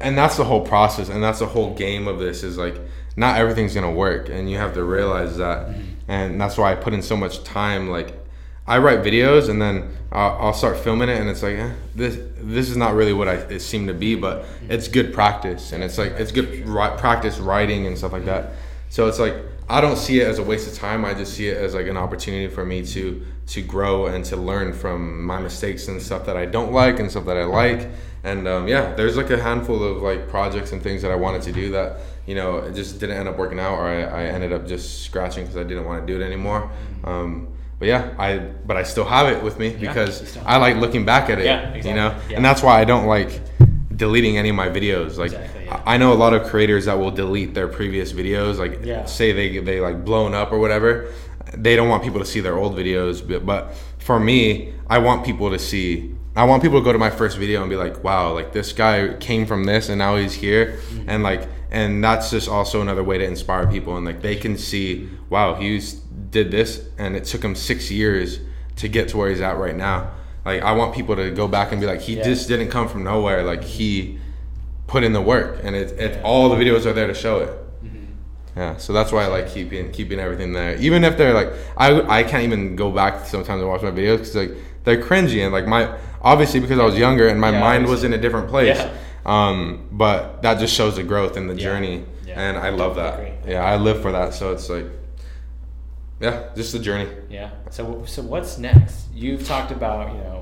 and 0.00 0.16
that's 0.16 0.36
the 0.36 0.44
whole 0.44 0.66
process, 0.66 1.08
and 1.08 1.22
that's 1.22 1.40
the 1.40 1.46
whole 1.46 1.74
game 1.74 2.08
of 2.08 2.18
this 2.18 2.42
is 2.42 2.56
like 2.56 2.76
not 3.16 3.38
everything's 3.38 3.74
gonna 3.74 3.92
work, 3.92 4.28
and 4.28 4.50
you 4.50 4.56
have 4.56 4.74
to 4.74 4.84
realize 4.84 5.36
that, 5.36 5.68
mm-hmm. 5.68 5.82
and 6.08 6.40
that's 6.40 6.56
why 6.56 6.72
I 6.72 6.74
put 6.74 6.94
in 6.94 7.02
so 7.02 7.16
much 7.16 7.44
time. 7.44 7.90
Like 7.90 8.18
I 8.66 8.78
write 8.78 9.00
videos, 9.00 9.48
and 9.48 9.60
then 9.60 9.90
I'll, 10.10 10.38
I'll 10.40 10.52
start 10.54 10.78
filming 10.78 11.08
it, 11.08 11.20
and 11.20 11.28
it's 11.28 11.42
like 11.42 11.56
eh, 11.56 11.72
this 11.94 12.18
this 12.38 12.70
is 12.70 12.76
not 12.76 12.94
really 12.94 13.12
what 13.12 13.28
I 13.28 13.34
it 13.34 13.60
seemed 13.60 13.88
to 13.88 13.94
be, 13.94 14.14
but 14.14 14.46
it's 14.68 14.88
good 14.88 15.12
practice, 15.12 15.72
and 15.72 15.84
it's 15.84 15.98
like 15.98 16.12
it's 16.12 16.32
good 16.32 16.66
ri- 16.66 16.96
practice 16.96 17.38
writing 17.38 17.86
and 17.86 17.96
stuff 17.96 18.12
like 18.12 18.24
that. 18.24 18.52
So 18.88 19.06
it's 19.06 19.18
like 19.18 19.34
I 19.68 19.80
don't 19.80 19.96
see 19.96 20.20
it 20.20 20.28
as 20.28 20.38
a 20.38 20.42
waste 20.42 20.70
of 20.70 20.74
time. 20.74 21.04
I 21.04 21.14
just 21.14 21.34
see 21.34 21.48
it 21.48 21.56
as 21.56 21.74
like 21.74 21.86
an 21.86 21.96
opportunity 21.96 22.52
for 22.52 22.64
me 22.64 22.84
to 22.86 23.24
to 23.46 23.62
grow 23.62 24.06
and 24.06 24.24
to 24.24 24.36
learn 24.36 24.72
from 24.72 25.24
my 25.24 25.38
mistakes 25.38 25.88
and 25.88 26.00
stuff 26.00 26.26
that 26.26 26.36
I 26.36 26.46
don't 26.46 26.72
like 26.72 26.98
and 26.98 27.10
stuff 27.10 27.26
that 27.26 27.36
I 27.36 27.44
like. 27.44 27.88
And 28.22 28.48
um, 28.48 28.68
yeah, 28.68 28.94
there's 28.94 29.16
like 29.16 29.30
a 29.30 29.40
handful 29.40 29.82
of 29.82 30.02
like 30.02 30.28
projects 30.28 30.72
and 30.72 30.82
things 30.82 31.02
that 31.02 31.10
I 31.10 31.16
wanted 31.16 31.42
to 31.42 31.52
do 31.52 31.70
that 31.72 31.98
you 32.26 32.34
know 32.34 32.58
it 32.58 32.74
just 32.74 33.00
didn't 33.00 33.16
end 33.16 33.28
up 33.28 33.36
working 33.36 33.58
out, 33.58 33.78
or 33.78 33.86
I, 33.86 34.02
I 34.02 34.24
ended 34.24 34.52
up 34.52 34.66
just 34.66 35.02
scratching 35.02 35.44
because 35.44 35.56
I 35.56 35.64
didn't 35.64 35.84
want 35.84 36.06
to 36.06 36.12
do 36.12 36.20
it 36.20 36.24
anymore. 36.24 36.70
Um, 37.04 37.48
but 37.78 37.88
yeah, 37.88 38.14
I 38.18 38.38
but 38.38 38.76
I 38.76 38.82
still 38.82 39.04
have 39.04 39.26
it 39.26 39.42
with 39.42 39.58
me 39.58 39.70
because 39.76 40.36
I 40.38 40.56
like 40.56 40.76
looking 40.76 41.04
back 41.04 41.28
at 41.28 41.38
it. 41.38 41.44
Yeah, 41.44 41.68
exactly. 41.68 41.90
You 41.90 41.96
know, 41.96 42.20
yeah. 42.28 42.36
and 42.36 42.44
that's 42.44 42.62
why 42.62 42.80
I 42.80 42.84
don't 42.84 43.06
like 43.06 43.40
deleting 43.96 44.36
any 44.36 44.48
of 44.48 44.56
my 44.56 44.68
videos. 44.68 45.16
Like 45.16 45.32
exactly, 45.32 45.64
yeah. 45.66 45.82
I 45.86 45.96
know 45.96 46.12
a 46.12 46.14
lot 46.14 46.34
of 46.34 46.44
creators 46.44 46.86
that 46.86 46.98
will 46.98 47.10
delete 47.10 47.54
their 47.54 47.68
previous 47.68 48.12
videos. 48.12 48.58
Like 48.58 48.84
yeah. 48.84 49.04
say 49.04 49.32
they 49.32 49.58
they 49.58 49.80
like 49.80 50.04
blown 50.04 50.34
up 50.34 50.52
or 50.52 50.58
whatever. 50.58 51.12
They 51.56 51.76
don't 51.76 51.88
want 51.88 52.02
people 52.02 52.18
to 52.18 52.24
see 52.24 52.40
their 52.40 52.56
old 52.56 52.74
videos, 52.74 53.26
but, 53.26 53.46
but 53.46 53.74
for 53.98 54.18
me, 54.18 54.74
I 54.88 54.98
want 54.98 55.24
people 55.24 55.50
to 55.50 55.58
see. 55.58 56.14
I 56.36 56.44
want 56.44 56.62
people 56.62 56.80
to 56.80 56.84
go 56.84 56.92
to 56.92 56.98
my 56.98 57.10
first 57.10 57.38
video 57.38 57.60
and 57.60 57.70
be 57.70 57.76
like, 57.76 58.02
"Wow, 58.02 58.32
like 58.32 58.52
this 58.52 58.72
guy 58.72 59.14
came 59.20 59.46
from 59.46 59.64
this 59.64 59.88
and 59.88 59.98
now 59.98 60.16
he's 60.16 60.34
here," 60.34 60.78
mm-hmm. 60.88 61.08
and 61.08 61.22
like, 61.22 61.48
and 61.70 62.02
that's 62.02 62.30
just 62.30 62.48
also 62.48 62.80
another 62.82 63.04
way 63.04 63.18
to 63.18 63.24
inspire 63.24 63.66
people 63.68 63.96
and 63.96 64.04
like 64.04 64.20
they 64.20 64.34
can 64.34 64.58
see, 64.58 65.08
"Wow, 65.30 65.54
he's 65.54 65.94
did 65.94 66.50
this 66.50 66.88
and 66.98 67.14
it 67.14 67.24
took 67.24 67.44
him 67.44 67.54
six 67.54 67.90
years 67.90 68.40
to 68.76 68.88
get 68.88 69.08
to 69.10 69.16
where 69.16 69.30
he's 69.30 69.40
at 69.40 69.56
right 69.58 69.76
now." 69.76 70.10
Like 70.44 70.62
I 70.62 70.72
want 70.72 70.94
people 70.94 71.16
to 71.16 71.30
go 71.30 71.48
back 71.48 71.72
and 71.72 71.80
be 71.80 71.86
like, 71.86 72.00
he 72.00 72.16
yeah. 72.16 72.24
just 72.24 72.48
didn't 72.48 72.68
come 72.68 72.88
from 72.88 73.04
nowhere. 73.04 73.42
Like 73.42 73.62
he 73.62 74.18
put 74.86 75.02
in 75.02 75.12
the 75.12 75.20
work, 75.20 75.60
and 75.62 75.74
it, 75.74 75.98
it 75.98 76.16
yeah. 76.16 76.22
all 76.22 76.48
the 76.48 76.56
videos 76.56 76.86
are 76.86 76.92
there 76.92 77.06
to 77.06 77.14
show 77.14 77.40
it. 77.40 77.48
Mm-hmm. 77.84 78.04
Yeah, 78.56 78.76
so 78.76 78.92
that's 78.92 79.10
why 79.12 79.24
I 79.24 79.26
like 79.28 79.48
keeping 79.48 79.90
keeping 79.92 80.18
everything 80.20 80.52
there. 80.52 80.76
Even 80.76 81.04
if 81.04 81.16
they're 81.16 81.34
like, 81.34 81.52
I 81.76 82.00
I 82.20 82.22
can't 82.22 82.42
even 82.44 82.76
go 82.76 82.90
back 82.90 83.26
sometimes 83.26 83.60
and 83.60 83.68
watch 83.68 83.82
my 83.82 83.90
videos 83.90 84.18
because 84.18 84.36
like 84.36 84.52
they're 84.84 85.00
cringy 85.00 85.42
and 85.42 85.52
like 85.52 85.66
my 85.66 85.96
obviously 86.20 86.60
because 86.60 86.78
I 86.78 86.84
was 86.84 86.96
younger 86.96 87.28
and 87.28 87.40
my 87.40 87.50
yeah, 87.50 87.60
mind 87.60 87.86
was 87.86 88.04
in 88.04 88.12
a 88.12 88.18
different 88.18 88.48
place. 88.48 88.80
Um, 89.26 89.88
but 89.90 90.42
that 90.42 90.58
just 90.58 90.74
shows 90.74 90.96
the 90.96 91.02
growth 91.02 91.36
in 91.36 91.46
the 91.46 91.54
journey, 91.54 92.04
Yeah. 92.26 92.40
and 92.40 92.58
I 92.58 92.68
love 92.68 92.96
that. 92.96 93.20
Agree. 93.20 93.52
Yeah, 93.52 93.64
I 93.64 93.76
live 93.76 94.02
for 94.02 94.12
that. 94.12 94.34
So 94.34 94.52
it's 94.52 94.68
like, 94.68 94.86
yeah, 96.24 96.34
just 96.56 96.72
the 96.72 96.78
journey. 96.88 97.08
Yeah. 97.30 97.50
So 97.70 97.82
so 98.06 98.22
what's 98.32 98.52
next? 98.58 98.96
You've 99.22 99.44
talked 99.52 99.70
about 99.80 100.12
you 100.14 100.18
know 100.26 100.40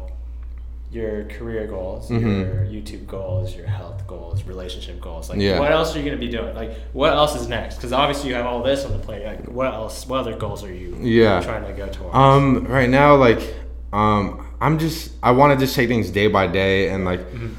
your 0.98 1.24
career 1.36 1.66
goals, 1.66 2.10
Mhm. 2.10 2.22
your 2.44 2.54
YouTube 2.82 3.06
goals, 3.06 3.56
your 3.56 3.66
health 3.78 4.00
goals, 4.06 4.44
relationship 4.44 5.00
goals. 5.00 5.30
Like, 5.30 5.40
Yeah. 5.40 5.58
what 5.58 5.72
else 5.72 5.88
are 5.94 5.98
you 5.98 6.04
gonna 6.04 6.18
be 6.28 6.28
doing? 6.28 6.54
Like, 6.54 6.72
what 6.92 7.12
else 7.14 7.34
is 7.40 7.48
next? 7.48 7.76
Because 7.76 7.92
obviously 7.94 8.28
you 8.28 8.34
have 8.40 8.44
all 8.50 8.62
this 8.62 8.84
on 8.84 8.92
the 8.92 8.98
plate. 8.98 9.24
Like, 9.24 9.42
what 9.58 9.66
else? 9.72 10.06
What 10.06 10.18
other 10.20 10.36
goals 10.36 10.62
are 10.62 10.74
you 10.82 10.94
Yeah. 11.00 11.40
trying 11.40 11.64
to 11.64 11.72
go 11.72 11.86
towards? 11.88 12.14
Um, 12.14 12.66
right 12.68 12.90
now, 12.90 13.16
like, 13.16 13.40
um, 13.94 14.44
I'm 14.60 14.78
just 14.78 15.12
I 15.22 15.30
want 15.30 15.58
to 15.58 15.64
just 15.64 15.74
take 15.74 15.88
things 15.88 16.10
day 16.10 16.26
by 16.28 16.46
day 16.46 16.88
and 16.90 17.04
like 17.06 17.20
Mhm. 17.32 17.52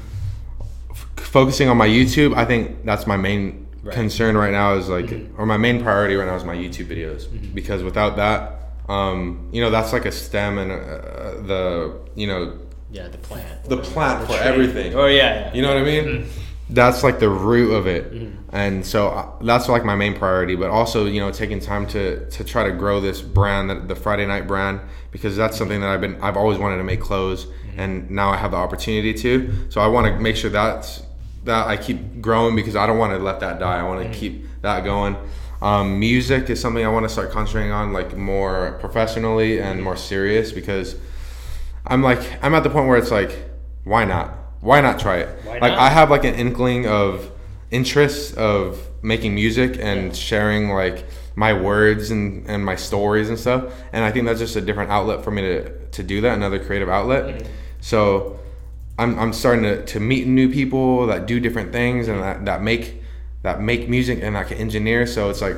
f- 0.92 1.06
focusing 1.16 1.68
on 1.68 1.76
my 1.76 1.88
YouTube. 1.88 2.36
I 2.36 2.44
think 2.44 2.84
that's 2.84 3.04
my 3.06 3.16
main 3.16 3.63
Right. 3.84 3.94
concern 3.94 4.36
right 4.36 4.52
now 4.52 4.74
is 4.74 4.88
like, 4.88 5.06
Mhm. 5.06 5.28
or 5.38 5.44
my 5.46 5.56
main 5.58 5.82
priority 5.82 6.14
right 6.16 6.26
now 6.26 6.36
is 6.36 6.44
my 6.44 6.54
YouTube 6.56 6.86
videos 6.86 7.26
Mhm. 7.26 7.54
because 7.54 7.82
without 7.82 8.16
that, 8.16 8.60
um, 8.88 9.48
you 9.52 9.60
know, 9.60 9.70
that's 9.70 9.92
like 9.92 10.06
a 10.06 10.12
stem 10.12 10.58
and 10.58 10.72
uh, 10.72 10.76
the 11.46 11.92
you 12.14 12.26
know 12.26 12.52
yeah, 12.90 13.08
the 13.08 13.18
plant. 13.18 13.64
the 13.68 13.76
plant 13.76 14.20
for 14.26 14.32
tree. 14.36 14.36
everything. 14.50 14.94
Oh 14.94 15.06
yeah, 15.06 15.16
yeah. 15.40 15.50
You 15.54 15.62
know 15.62 15.68
what 15.68 15.78
I 15.78 15.84
mean? 15.84 16.04
Mhm. 16.04 16.24
That's 16.70 17.04
like 17.04 17.18
the 17.18 17.28
root 17.28 17.72
of 17.74 17.86
it, 17.86 18.10
Mhm. 18.14 18.30
and 18.52 18.86
so 18.86 19.08
uh, 19.08 19.26
that's 19.42 19.68
like 19.68 19.84
my 19.84 19.94
main 19.94 20.14
priority. 20.14 20.54
But 20.56 20.70
also, 20.70 21.04
you 21.04 21.20
know, 21.20 21.30
taking 21.30 21.60
time 21.60 21.84
to 21.88 22.24
to 22.30 22.42
try 22.42 22.64
to 22.64 22.70
grow 22.72 23.00
this 23.00 23.20
brand, 23.20 23.68
that 23.68 23.86
the 23.88 23.94
Friday 23.94 24.24
Night 24.26 24.46
brand, 24.48 24.80
because 25.12 25.36
that's 25.36 25.58
something 25.58 25.80
that 25.82 25.90
I've 25.90 26.00
been 26.00 26.16
I've 26.22 26.38
always 26.38 26.56
wanted 26.58 26.78
to 26.78 26.84
make 26.84 27.00
clothes, 27.02 27.46
and 27.76 28.10
now 28.10 28.30
I 28.30 28.36
have 28.36 28.52
the 28.52 28.56
opportunity 28.56 29.12
to. 29.12 29.50
So 29.68 29.82
I 29.82 29.88
want 29.88 30.06
to 30.06 30.18
make 30.18 30.36
sure 30.36 30.48
that's 30.48 31.02
that 31.44 31.66
I 31.66 31.76
keep 31.76 32.20
growing 32.20 32.56
because 32.56 32.76
I 32.76 32.86
don't 32.86 32.98
want 32.98 33.12
to 33.12 33.18
let 33.18 33.40
that 33.40 33.58
die. 33.58 33.78
I 33.78 33.82
want 33.82 34.02
to 34.10 34.18
keep 34.18 34.46
that 34.62 34.84
going. 34.84 35.16
Um, 35.62 35.98
music 35.98 36.50
is 36.50 36.60
something 36.60 36.84
I 36.84 36.88
want 36.88 37.04
to 37.04 37.08
start 37.08 37.30
concentrating 37.30 37.72
on, 37.72 37.92
like 37.92 38.16
more 38.16 38.76
professionally 38.80 39.60
and 39.60 39.82
more 39.82 39.96
serious, 39.96 40.52
because 40.52 40.96
I'm 41.86 42.02
like 42.02 42.20
I'm 42.42 42.54
at 42.54 42.62
the 42.64 42.70
point 42.70 42.88
where 42.88 42.96
it's 42.98 43.10
like, 43.10 43.44
why 43.84 44.04
not? 44.04 44.34
Why 44.60 44.80
not 44.80 44.98
try 44.98 45.18
it? 45.18 45.28
Why 45.44 45.52
like 45.58 45.72
not? 45.72 45.78
I 45.78 45.88
have 45.90 46.10
like 46.10 46.24
an 46.24 46.34
inkling 46.34 46.86
of 46.86 47.30
interest 47.70 48.36
of 48.36 48.78
making 49.02 49.34
music 49.34 49.78
and 49.80 50.06
Yeah. 50.06 50.12
sharing 50.12 50.70
like 50.70 51.04
my 51.36 51.52
words 51.52 52.10
and, 52.10 52.46
and 52.48 52.64
my 52.64 52.76
stories 52.76 53.28
and 53.28 53.38
stuff. 53.38 53.64
And 53.92 54.04
I 54.04 54.10
think 54.12 54.24
that's 54.26 54.38
just 54.38 54.56
a 54.56 54.60
different 54.60 54.90
outlet 54.90 55.24
for 55.24 55.30
me 55.30 55.42
to, 55.42 55.86
to 55.88 56.02
do 56.02 56.20
that, 56.22 56.34
another 56.36 56.58
creative 56.64 56.88
outlet. 56.88 57.24
Mhm. 57.42 57.46
So 57.80 58.38
I'm, 58.98 59.18
I'm 59.18 59.32
starting 59.32 59.64
to, 59.64 59.84
to 59.86 60.00
meet 60.00 60.26
new 60.26 60.48
people 60.52 61.06
that 61.08 61.26
do 61.26 61.40
different 61.40 61.72
things 61.72 62.08
and 62.08 62.20
that, 62.22 62.44
that 62.44 62.62
make 62.62 63.02
that 63.42 63.60
make 63.60 63.88
music 63.88 64.20
and 64.22 64.36
that 64.36 64.48
can 64.48 64.56
engineer. 64.58 65.06
So 65.06 65.30
it's 65.30 65.40
like 65.42 65.56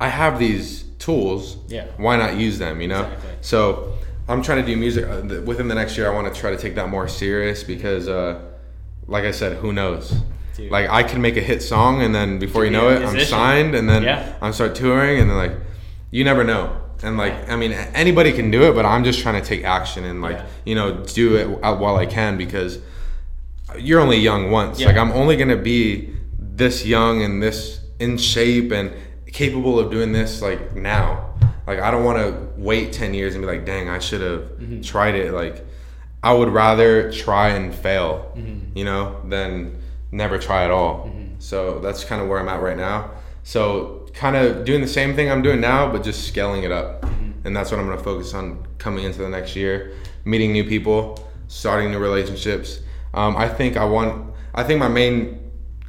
I 0.00 0.08
have 0.08 0.38
these 0.38 0.84
tools. 0.98 1.56
Yeah. 1.68 1.86
Why 1.96 2.16
not 2.16 2.36
use 2.36 2.58
them? 2.58 2.80
You 2.80 2.88
know. 2.88 3.04
Exactly. 3.04 3.30
So 3.40 3.94
I'm 4.28 4.42
trying 4.42 4.60
to 4.60 4.66
do 4.66 4.76
music 4.76 5.04
uh, 5.06 5.42
within 5.42 5.68
the 5.68 5.74
next 5.74 5.96
year. 5.96 6.10
I 6.10 6.14
want 6.14 6.32
to 6.32 6.38
try 6.40 6.50
to 6.50 6.56
take 6.56 6.74
that 6.74 6.88
more 6.88 7.08
serious 7.08 7.64
because, 7.64 8.08
uh, 8.08 8.40
like 9.06 9.24
I 9.24 9.30
said, 9.30 9.56
who 9.56 9.72
knows? 9.72 10.14
Dude. 10.54 10.70
Like 10.70 10.88
I 10.90 11.02
can 11.02 11.22
make 11.22 11.36
a 11.36 11.40
hit 11.40 11.62
song 11.62 12.02
and 12.02 12.14
then 12.14 12.38
before 12.38 12.64
you 12.64 12.70
know 12.70 12.90
it, 12.90 13.02
I'm 13.02 13.18
signed 13.20 13.74
and 13.74 13.88
then 13.88 14.02
Yeah. 14.02 14.36
I'm 14.42 14.52
start 14.52 14.74
touring 14.74 15.20
and 15.20 15.30
then 15.30 15.36
like 15.36 15.52
you 16.10 16.24
never 16.24 16.44
know. 16.44 16.80
And 17.02 17.16
like 17.16 17.48
I 17.48 17.56
mean 17.56 17.72
anybody 17.72 18.32
can 18.32 18.50
do 18.50 18.62
it, 18.64 18.74
but 18.74 18.84
I'm 18.84 19.04
just 19.04 19.20
trying 19.20 19.40
to 19.40 19.46
take 19.46 19.64
action 19.64 20.04
and 20.04 20.20
like 20.20 20.36
Yeah. 20.36 20.46
you 20.64 20.74
know 20.74 21.04
do 21.04 21.36
it 21.36 21.46
while 21.48 21.96
I 21.96 22.06
can 22.06 22.36
because 22.36 22.78
you're 23.78 24.00
only 24.00 24.18
young 24.18 24.50
once. 24.50 24.80
Yeah. 24.80 24.88
Like 24.88 24.96
I'm 24.96 25.12
only 25.12 25.36
gonna 25.36 25.56
be 25.56 26.10
this 26.38 26.84
young 26.84 27.22
and 27.22 27.42
this 27.42 27.80
in 28.00 28.16
shape 28.18 28.72
and 28.72 28.92
capable 29.32 29.78
of 29.78 29.90
doing 29.90 30.12
this 30.12 30.42
like 30.42 30.74
now. 30.74 31.26
Like 31.66 31.80
I 31.80 31.90
don't 31.90 32.04
want 32.04 32.18
to 32.18 32.48
wait 32.56 32.92
ten 32.92 33.14
years 33.14 33.34
and 33.34 33.42
be 33.42 33.46
like, 33.46 33.64
dang, 33.64 33.88
I 33.88 33.98
should 33.98 34.20
have 34.22 34.40
Mhm. 34.58 34.84
tried 34.84 35.14
it. 35.14 35.32
Like 35.32 35.64
I 36.22 36.32
would 36.32 36.48
rather 36.48 37.12
try 37.12 37.50
and 37.50 37.72
fail, 37.72 38.32
Mhm. 38.36 38.60
you 38.74 38.84
know, 38.84 39.16
than 39.28 39.76
never 40.10 40.38
try 40.38 40.64
at 40.64 40.70
all. 40.72 41.12
Mhm. 41.14 41.34
So 41.38 41.78
that's 41.80 42.04
kind 42.04 42.20
of 42.20 42.26
where 42.28 42.40
I'm 42.40 42.48
at 42.48 42.60
right 42.60 42.76
now. 42.76 43.10
So 43.44 43.97
kind 44.18 44.34
of 44.34 44.64
doing 44.64 44.80
the 44.80 44.88
same 44.88 45.14
thing 45.14 45.30
I'm 45.30 45.42
doing 45.42 45.60
now, 45.60 45.92
but 45.92 46.02
just 46.02 46.26
scaling 46.26 46.64
it 46.64 46.72
up. 46.72 47.02
Mm-hmm. 47.02 47.46
And 47.46 47.56
that's 47.56 47.70
what 47.70 47.78
I'm 47.78 47.86
going 47.86 47.98
to 47.98 48.02
focus 48.02 48.34
on 48.34 48.66
coming 48.78 49.04
into 49.04 49.20
the 49.20 49.28
next 49.28 49.54
year, 49.54 49.92
meeting 50.24 50.50
new 50.50 50.64
people, 50.64 51.24
starting 51.46 51.92
new 51.92 52.00
relationships. 52.00 52.80
Um, 53.14 53.36
I 53.36 53.48
think 53.48 53.76
I 53.76 53.84
want, 53.84 54.34
I 54.54 54.64
think 54.64 54.80
my 54.80 54.88
main 54.88 55.38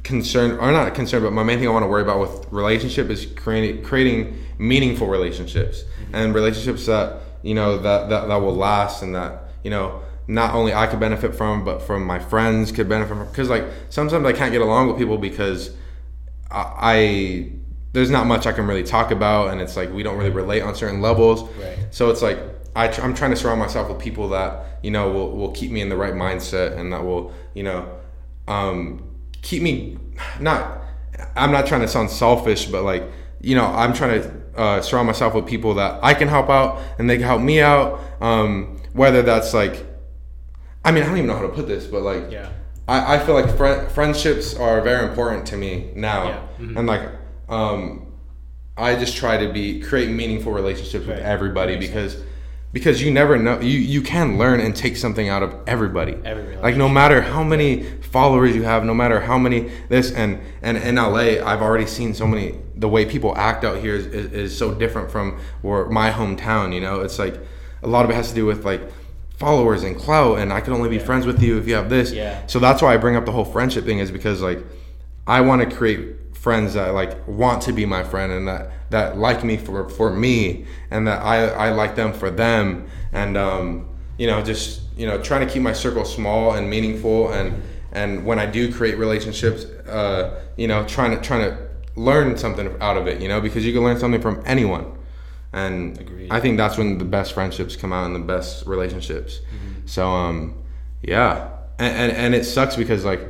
concern, 0.04 0.52
or 0.60 0.70
not 0.70 0.94
concern, 0.94 1.24
but 1.24 1.32
my 1.32 1.42
main 1.42 1.58
thing 1.58 1.66
I 1.66 1.72
want 1.72 1.82
to 1.82 1.88
worry 1.88 2.02
about 2.02 2.20
with 2.20 2.52
relationship 2.52 3.10
is 3.10 3.26
creating, 3.26 3.82
creating 3.82 4.38
meaningful 4.58 5.08
relationships 5.08 5.82
and 6.12 6.32
relationships 6.32 6.86
that, 6.86 7.20
you 7.42 7.54
know, 7.54 7.78
that, 7.78 8.10
that, 8.10 8.28
that 8.28 8.36
will 8.36 8.54
last 8.54 9.02
and 9.02 9.12
that, 9.16 9.42
you 9.64 9.70
know, 9.70 10.02
not 10.28 10.54
only 10.54 10.72
I 10.72 10.86
could 10.86 11.00
benefit 11.00 11.34
from, 11.34 11.64
but 11.64 11.82
from 11.82 12.06
my 12.06 12.20
friends 12.20 12.70
could 12.70 12.88
benefit 12.88 13.08
from. 13.08 13.26
Because 13.26 13.48
like 13.48 13.64
sometimes 13.88 14.24
I 14.24 14.32
can't 14.32 14.52
get 14.52 14.60
along 14.60 14.86
with 14.86 14.98
people 14.98 15.18
because 15.18 15.74
I, 16.48 16.64
I 16.78 17.52
there's 17.92 18.10
not 18.10 18.26
much 18.26 18.46
I 18.46 18.52
can 18.52 18.66
really 18.66 18.84
talk 18.84 19.10
about, 19.10 19.50
and 19.50 19.60
it's 19.60 19.76
like 19.76 19.92
we 19.92 20.02
don't 20.02 20.16
really 20.16 20.30
relate 20.30 20.62
on 20.62 20.74
certain 20.74 21.00
levels. 21.00 21.42
Right. 21.56 21.76
So 21.90 22.10
it's 22.10 22.22
like 22.22 22.38
I 22.76 22.88
tr- 22.88 23.02
I'm 23.02 23.14
trying 23.14 23.30
to 23.32 23.36
surround 23.36 23.58
myself 23.60 23.88
with 23.88 23.98
people 23.98 24.28
that 24.30 24.78
you 24.82 24.90
know 24.90 25.10
will, 25.10 25.36
will 25.36 25.50
keep 25.52 25.70
me 25.72 25.80
in 25.80 25.88
the 25.88 25.96
right 25.96 26.14
mindset 26.14 26.78
and 26.78 26.92
that 26.92 27.02
will 27.04 27.32
you 27.54 27.62
know 27.64 27.88
um, 28.48 29.02
keep 29.42 29.62
me 29.62 29.98
not. 30.38 30.78
I'm 31.36 31.52
not 31.52 31.66
trying 31.66 31.82
to 31.82 31.88
sound 31.88 32.10
selfish, 32.10 32.66
but 32.66 32.82
like 32.84 33.04
you 33.40 33.54
know 33.56 33.66
I'm 33.66 33.92
trying 33.92 34.22
to 34.22 34.40
uh, 34.56 34.80
surround 34.82 35.06
myself 35.06 35.34
with 35.34 35.46
people 35.46 35.74
that 35.74 35.98
I 36.02 36.14
can 36.14 36.28
help 36.28 36.48
out 36.48 36.80
and 36.98 37.08
they 37.08 37.16
can 37.16 37.26
help 37.26 37.40
me 37.42 37.60
out. 37.60 38.00
Um, 38.20 38.80
whether 38.92 39.22
that's 39.22 39.54
like, 39.54 39.86
I 40.84 40.90
mean 40.92 41.02
I 41.02 41.06
don't 41.06 41.16
even 41.16 41.26
know 41.28 41.36
how 41.36 41.42
to 41.42 41.48
put 41.48 41.66
this, 41.66 41.86
but 41.86 42.02
like 42.02 42.30
Yeah. 42.30 42.50
I, 42.88 43.16
I 43.16 43.18
feel 43.20 43.34
like 43.34 43.56
fri 43.56 43.86
friendships 43.90 44.54
are 44.56 44.80
very 44.80 45.08
important 45.08 45.46
to 45.48 45.56
me 45.56 45.90
now, 45.94 46.24
Yeah. 46.24 46.40
Mhm. 46.66 46.76
and 46.78 46.86
like 46.86 47.02
um, 47.50 48.06
I 48.76 48.94
just 48.94 49.16
try 49.16 49.36
to 49.44 49.52
be 49.52 49.80
create 49.80 50.08
meaningful 50.10 50.52
relationships 50.52 51.06
with 51.06 51.18
everybody 51.18 51.76
because 51.76 52.22
because 52.72 53.02
you 53.02 53.10
never 53.10 53.36
know 53.36 53.60
you 53.60 53.78
you 53.78 54.00
can 54.00 54.38
learn 54.38 54.60
and 54.60 54.74
take 54.74 54.96
something 54.96 55.28
out 55.28 55.42
of 55.42 55.54
everybody. 55.66 56.16
Every 56.24 56.56
like 56.56 56.76
no 56.76 56.88
matter 56.88 57.20
how 57.20 57.42
many 57.42 57.82
followers 58.00 58.54
you 58.54 58.62
have, 58.62 58.84
no 58.84 58.94
matter 58.94 59.20
how 59.20 59.36
many 59.38 59.70
this 59.88 60.12
and 60.12 60.40
and 60.62 60.76
in 60.78 60.94
LA, 60.94 61.44
I've 61.44 61.60
already 61.62 61.86
seen 61.86 62.14
so 62.14 62.26
many 62.26 62.54
the 62.76 62.88
way 62.88 63.04
people 63.04 63.36
act 63.36 63.64
out 63.64 63.78
here 63.78 63.96
is, 63.96 64.06
is, 64.06 64.32
is 64.32 64.56
so 64.56 64.72
different 64.72 65.10
from 65.10 65.38
where 65.62 65.86
my 65.86 66.10
hometown. 66.10 66.72
You 66.72 66.80
know, 66.80 67.00
it's 67.00 67.18
like 67.18 67.38
a 67.82 67.88
lot 67.88 68.04
of 68.04 68.10
it 68.10 68.14
has 68.14 68.28
to 68.30 68.34
do 68.34 68.46
with 68.46 68.64
like 68.64 68.80
followers 69.36 69.82
and 69.82 69.96
clout 69.96 70.38
and 70.38 70.52
I 70.52 70.60
can 70.60 70.72
only 70.72 70.88
be 70.88 70.96
Yeah. 70.96 71.04
friends 71.04 71.26
with 71.26 71.42
you 71.42 71.58
if 71.58 71.66
you 71.66 71.74
have 71.74 71.90
this. 71.90 72.12
Yeah. 72.12 72.46
So 72.46 72.58
that's 72.60 72.82
why 72.82 72.94
I 72.94 72.98
bring 72.98 73.16
up 73.16 73.24
the 73.26 73.32
whole 73.32 73.44
friendship 73.44 73.84
thing 73.84 73.98
is 73.98 74.10
because 74.12 74.40
like 74.42 74.60
I 75.26 75.40
want 75.40 75.68
to 75.68 75.76
create 75.76 76.29
friends 76.40 76.72
that 76.72 76.94
like 76.94 77.28
want 77.28 77.60
to 77.60 77.70
be 77.70 77.84
my 77.84 78.02
friend 78.02 78.32
and 78.32 78.48
that 78.48 78.70
that 78.88 79.18
like 79.18 79.44
me 79.44 79.58
for 79.58 79.90
for 79.90 80.10
me 80.10 80.64
and 80.90 81.06
that 81.06 81.22
I 81.22 81.46
I 81.48 81.70
like 81.72 81.96
them 81.96 82.14
for 82.14 82.30
them 82.30 82.88
and 83.12 83.36
um 83.36 83.88
you 84.16 84.26
know 84.26 84.42
just 84.42 84.80
you 84.96 85.06
know 85.06 85.20
trying 85.20 85.46
to 85.46 85.52
keep 85.52 85.62
my 85.62 85.74
circle 85.74 86.06
small 86.06 86.54
and 86.54 86.70
meaningful 86.70 87.30
and 87.30 87.62
and 87.92 88.24
when 88.24 88.38
I 88.38 88.46
do 88.46 88.72
create 88.72 88.96
relationships 88.96 89.66
uh 89.86 90.40
you 90.56 90.66
know 90.66 90.86
trying 90.86 91.10
to 91.10 91.20
trying 91.20 91.50
to 91.50 91.58
learn 91.94 92.38
something 92.38 92.74
out 92.80 92.96
of 92.96 93.06
it 93.06 93.20
you 93.20 93.28
know 93.28 93.42
because 93.42 93.66
you 93.66 93.74
can 93.74 93.82
learn 93.82 93.98
something 93.98 94.22
from 94.22 94.42
anyone 94.46 94.96
and 95.52 95.98
Agreed. 95.98 96.30
I 96.30 96.40
think 96.40 96.56
that's 96.56 96.78
when 96.78 96.98
the 96.98 97.04
best 97.04 97.32
friendships 97.32 97.76
come 97.76 97.92
out 97.92 98.06
and 98.06 98.14
the 98.14 98.20
best 98.20 98.66
relationships. 98.66 99.40
So 99.84 100.08
um, 100.08 100.62
yeah, 101.02 101.48
and, 101.78 101.96
and 101.96 102.12
and 102.12 102.34
it 102.34 102.44
sucks 102.44 102.76
because 102.76 103.04
like 103.04 103.20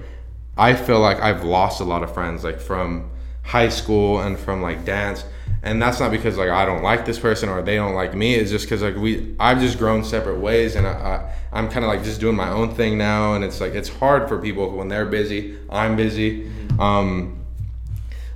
I 0.57 0.75
feel 0.75 1.01
like 1.01 1.21
I've 1.21 1.45
lost 1.45 1.81
a 1.81 1.85
lot 1.85 2.03
of 2.03 2.13
friends 2.13 2.45
like 2.45 2.61
from 2.61 3.11
high 3.43 3.69
school 3.71 4.21
and 4.21 4.39
from 4.39 4.61
like 4.63 4.85
dance, 4.85 5.25
and 5.63 5.81
that's 5.81 6.01
not 6.01 6.11
because 6.11 6.37
like 6.37 6.51
I 6.51 6.65
don't 6.67 6.83
like 6.83 7.05
this 7.07 7.19
person 7.19 7.49
or 7.49 7.63
they 7.63 7.77
don't 7.77 7.95
like 7.95 8.15
me. 8.15 8.35
It's 8.35 8.51
just 8.51 8.67
because 8.67 8.83
like 8.83 8.97
we 8.97 9.35
I've 9.41 9.61
just 9.61 9.79
grown 9.79 10.05
separate 10.05 10.39
ways 10.39 10.77
and 10.77 10.87
I, 10.87 10.91
I 10.93 11.35
I'm 11.53 11.69
kind 11.69 11.85
of 11.85 11.89
like 11.91 12.05
just 12.05 12.21
doing 12.21 12.37
my 12.37 12.49
own 12.51 12.75
thing 12.75 12.99
now, 12.99 13.35
and 13.35 13.45
it's 13.45 13.61
like 13.61 13.75
it's 13.75 13.89
hard 13.89 14.29
for 14.29 14.39
people 14.39 14.71
when 14.77 14.89
they're 14.89 15.07
busy. 15.07 15.59
I'm 15.71 15.97
busy. 15.97 16.51
Um, 16.79 17.37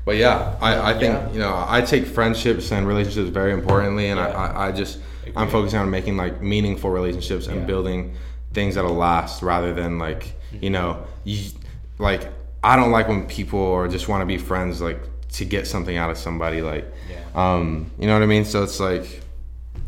but 0.04 0.16
yeah, 0.16 0.56
I, 0.60 0.90
I 0.92 0.98
think 0.98 1.14
Yeah. 1.14 1.32
you 1.32 1.38
know 1.38 1.64
I 1.66 1.80
take 1.82 2.06
friendships 2.06 2.72
and 2.72 2.86
relationships 2.86 3.30
very 3.30 3.52
importantly, 3.52 4.08
and 4.08 4.18
Yeah. 4.18 4.28
I, 4.28 4.46
I, 4.46 4.68
I 4.68 4.72
just 4.72 4.98
I'm 5.36 5.48
focusing 5.48 5.78
on 5.78 5.90
making 5.90 6.16
like 6.16 6.40
meaningful 6.42 6.90
relationships 6.90 7.46
and 7.48 7.60
Yeah. 7.60 7.66
building 7.66 8.14
things 8.52 8.74
that'll 8.76 8.94
last 8.94 9.42
rather 9.42 9.72
than 9.74 9.98
like 9.98 10.32
you 10.60 10.70
know 10.70 11.04
you, 11.24 11.50
like 11.98 12.28
I 12.62 12.76
don't 12.76 12.90
like 12.90 13.08
when 13.08 13.26
people 13.26 13.58
or 13.60 13.88
just 13.88 14.08
want 14.08 14.22
to 14.22 14.26
be 14.26 14.38
friends 14.38 14.80
like 14.80 15.00
to 15.32 15.44
get 15.44 15.66
something 15.66 15.96
out 15.96 16.10
of 16.10 16.18
somebody 16.18 16.62
like 16.62 16.86
Yeah. 17.10 17.18
um 17.34 17.90
you 17.98 18.06
know 18.06 18.14
what 18.14 18.22
I 18.22 18.26
mean 18.26 18.44
so 18.44 18.62
it's 18.62 18.78
like 18.80 19.20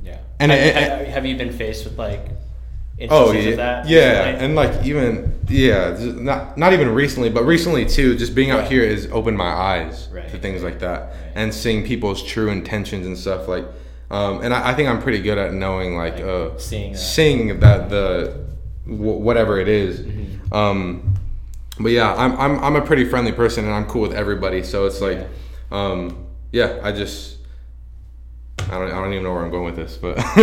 Yeah. 0.04 0.18
And 0.40 0.50
have, 0.52 0.60
it- 0.60 0.74
have, 0.74 1.06
have 1.08 1.26
you 1.26 1.36
been 1.36 1.52
faced 1.52 1.84
with 1.84 1.98
like 1.98 2.20
Oh 3.10 3.30
yeah, 3.32 3.50
of 3.50 3.56
that. 3.58 3.88
yeah, 3.88 4.24
and 4.42 4.54
like 4.54 4.86
even 4.86 5.38
yeah, 5.48 5.94
not 6.00 6.56
not 6.56 6.72
even 6.72 6.94
recently, 6.94 7.28
but 7.28 7.44
recently 7.44 7.84
too. 7.84 8.16
Just 8.16 8.34
being 8.34 8.50
out 8.50 8.62
Yeah. 8.62 8.68
here 8.70 8.88
has 8.88 9.06
opened 9.12 9.36
my 9.36 9.50
eyes 9.50 10.08
Right. 10.10 10.26
to 10.30 10.38
things 10.38 10.62
like 10.62 10.78
that, 10.78 11.00
Right. 11.02 11.32
and 11.34 11.52
seeing 11.52 11.84
people's 11.84 12.22
true 12.22 12.48
intentions 12.48 13.04
and 13.06 13.16
stuff 13.18 13.48
like. 13.48 13.66
Um, 14.10 14.40
and 14.42 14.54
I, 14.54 14.70
I 14.70 14.74
think 14.74 14.88
I'm 14.88 15.02
pretty 15.02 15.20
good 15.20 15.36
at 15.36 15.52
knowing 15.52 15.94
like, 15.96 16.14
Like, 16.14 16.24
uh, 16.24 16.56
seeing 16.56 16.92
that. 16.92 16.98
seeing 16.98 17.60
that 17.60 17.90
the 17.90 18.32
w- 18.86 19.18
whatever 19.20 19.60
it 19.60 19.68
is. 19.68 20.00
Mm-hmm. 20.00 20.54
Um, 20.54 21.15
but 21.80 21.92
yeah, 21.92 22.14
I'm, 22.14 22.32
I'm 22.38 22.62
I'm 22.64 22.76
a 22.76 22.80
pretty 22.82 23.04
friendly 23.04 23.32
person 23.32 23.64
and 23.64 23.74
I'm 23.74 23.86
cool 23.86 24.02
with 24.02 24.12
everybody. 24.14 24.62
So 24.62 24.86
it's 24.86 25.00
like, 25.00 25.18
Yeah. 25.18 25.26
um, 25.70 26.26
yeah, 26.52 26.80
I 26.82 26.92
just 26.92 27.38
I 28.58 28.78
don't 28.78 28.88
I 28.90 28.94
don't 29.02 29.12
even 29.12 29.24
know 29.24 29.32
where 29.34 29.44
I'm 29.44 29.50
going 29.50 29.64
with 29.66 29.76
this, 29.76 29.96
but 29.96 30.16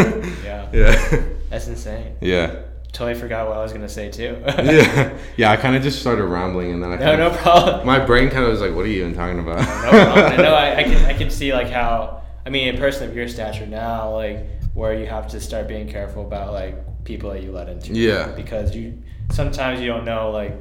Yeah. 0.44 0.70
yeah, 0.74 1.24
That's 1.50 1.68
insane. 1.68 2.16
yeah. 2.22 2.62
Totally 2.92 3.20
forgot 3.20 3.48
what 3.48 3.58
I 3.58 3.64
was 3.64 3.74
gonna 3.74 3.90
say 3.90 4.12
too. 4.12 4.38
yeah, 4.48 5.18
yeah. 5.36 5.50
I 5.52 5.58
kind 5.58 5.76
of 5.76 5.82
just 5.82 6.00
started 6.00 6.26
rambling, 6.26 6.74
and 6.74 6.84
then 6.84 6.92
I 6.92 6.98
no, 6.98 7.16
no 7.16 7.30
problem. 7.36 7.88
My 7.88 7.98
brain 8.06 8.30
kind 8.30 8.46
of 8.46 8.52
was 8.52 8.62
like, 8.62 8.76
"What 8.76 8.86
are 8.86 8.88
you 8.88 9.02
even 9.02 9.16
talking 9.16 9.40
about?" 9.40 9.58
no 9.58 9.90
problem. 9.90 10.38
No, 10.46 10.54
I, 10.54 10.76
I 10.78 10.84
can 10.84 11.06
I 11.08 11.14
can 11.18 11.32
see 11.32 11.52
like 11.54 11.70
how 11.72 12.22
I 12.46 12.52
mean 12.52 12.76
a 12.76 12.78
person 12.78 13.10
of 13.10 13.16
your 13.16 13.28
stature 13.28 13.66
now, 13.66 14.12
like 14.14 14.46
where 14.76 14.94
you 14.94 15.08
have 15.08 15.28
to 15.30 15.40
start 15.42 15.68
being 15.68 15.88
careful 15.90 16.24
about 16.24 16.54
like 16.54 17.04
people 17.04 17.32
that 17.32 17.42
you 17.42 17.52
let 17.52 17.68
into. 17.68 17.94
Yeah. 17.94 18.28
Because 18.36 18.76
you 18.76 19.02
sometimes 19.32 19.82
you 19.82 19.88
don't 19.88 20.06
know 20.06 20.30
like 20.30 20.54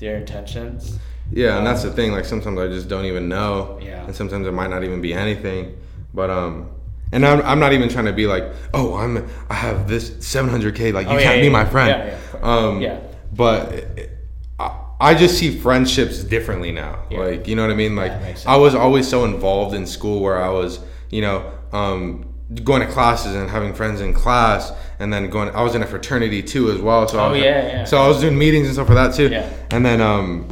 their 0.00 0.16
intentions. 0.16 0.98
yeah, 1.30 1.56
and 1.58 1.66
that's 1.66 1.82
the 1.84 1.92
thing. 1.92 2.10
Like 2.12 2.24
sometimes 2.24 2.58
I 2.58 2.66
just 2.66 2.88
don't 2.88 3.04
even 3.04 3.28
know, 3.28 3.78
Yeah. 3.80 4.04
and 4.04 4.14
sometimes 4.16 4.46
it 4.46 4.52
might 4.52 4.70
not 4.70 4.82
even 4.82 5.00
be 5.00 5.14
anything. 5.14 5.76
But 6.12 6.28
um, 6.30 6.70
and 7.12 7.24
I'm, 7.24 7.40
I'm 7.42 7.60
not 7.60 7.72
even 7.72 7.88
trying 7.88 8.06
to 8.06 8.12
be 8.12 8.26
like, 8.26 8.44
"Oh, 8.74 8.96
I'm 8.96 9.28
I 9.48 9.54
have 9.54 9.88
this 9.88 10.10
700k." 10.10 10.92
Like 10.92 11.06
you 11.06 11.12
Oh, 11.12 11.16
yeah, 11.18 11.22
can't 11.22 11.36
yeah, 11.36 11.40
be 11.42 11.46
yeah. 11.46 11.52
my 11.52 11.64
friend. 11.64 11.88
Yeah, 11.88 12.18
yeah. 12.34 12.40
Um, 12.42 12.80
Yeah. 12.80 12.98
But 13.32 13.72
it- 13.72 14.16
I, 14.58 14.76
I 15.00 15.14
just 15.14 15.38
see 15.38 15.56
friendships 15.58 16.22
differently 16.24 16.72
now. 16.72 17.04
Yeah. 17.10 17.20
Like 17.20 17.46
you 17.48 17.54
know 17.56 17.62
what 17.62 17.70
I 17.70 17.76
mean? 17.76 17.94
Like 17.96 18.12
I 18.46 18.56
was 18.56 18.74
always 18.74 19.06
so 19.08 19.24
involved 19.24 19.74
in 19.74 19.86
school 19.86 20.20
where 20.20 20.42
I 20.42 20.48
was, 20.50 20.80
you 21.10 21.22
know, 21.22 21.50
um, 21.72 22.29
going 22.64 22.80
to 22.86 22.92
classes 22.92 23.34
and 23.34 23.48
having 23.48 23.72
friends 23.74 24.00
in 24.00 24.12
class, 24.12 24.72
and 24.98 25.12
then 25.12 25.30
going. 25.30 25.50
I 25.50 25.62
was 25.62 25.74
in 25.74 25.82
a 25.82 25.86
fraternity 25.86 26.42
too 26.42 26.70
as 26.70 26.80
well. 26.80 27.06
So 27.08 27.18
I 27.18 27.26
Oh, 27.26 27.30
was, 27.32 27.40
yeah, 27.40 27.66
yeah. 27.66 27.84
So 27.84 27.98
I 28.02 28.08
was 28.08 28.20
doing 28.20 28.36
meetings 28.38 28.66
and 28.66 28.74
stuff 28.74 28.86
for 28.88 28.94
that 28.94 29.14
too. 29.14 29.28
Yeah. 29.28 29.48
And 29.70 29.84
then 29.86 30.00
um, 30.00 30.46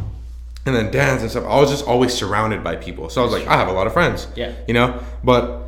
and 0.66 0.75
then 0.77 0.91
dance 0.91 1.23
and 1.23 1.31
stuff. 1.31 1.45
I 1.45 1.57
was 1.61 1.70
just 1.70 1.85
always 1.87 2.12
surrounded 2.15 2.62
by 2.62 2.77
people. 2.77 3.09
So 3.11 3.20
I 3.20 3.25
was 3.25 3.33
like, 3.33 3.47
I 3.47 3.57
have 3.57 3.69
a 3.69 3.73
lot 3.73 3.87
of 3.87 3.93
friends. 3.93 4.27
Yeah. 4.37 4.53
You 4.69 4.75
know, 4.75 5.03
but 5.25 5.65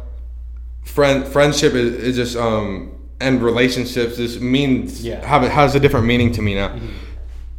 friend 0.85 1.27
friendship 1.27 1.75
is, 1.75 1.95
is 1.95 2.17
just 2.17 2.37
um 2.37 2.93
and 3.21 3.43
relationships 3.43 4.17
just 4.17 4.41
means 4.41 5.05
Yeah. 5.05 5.25
have 5.27 5.43
it 5.43 5.51
has 5.51 5.75
a 5.75 5.81
different 5.81 6.07
meaning 6.07 6.33
to 6.33 6.43
me 6.43 6.55
now. 6.55 6.79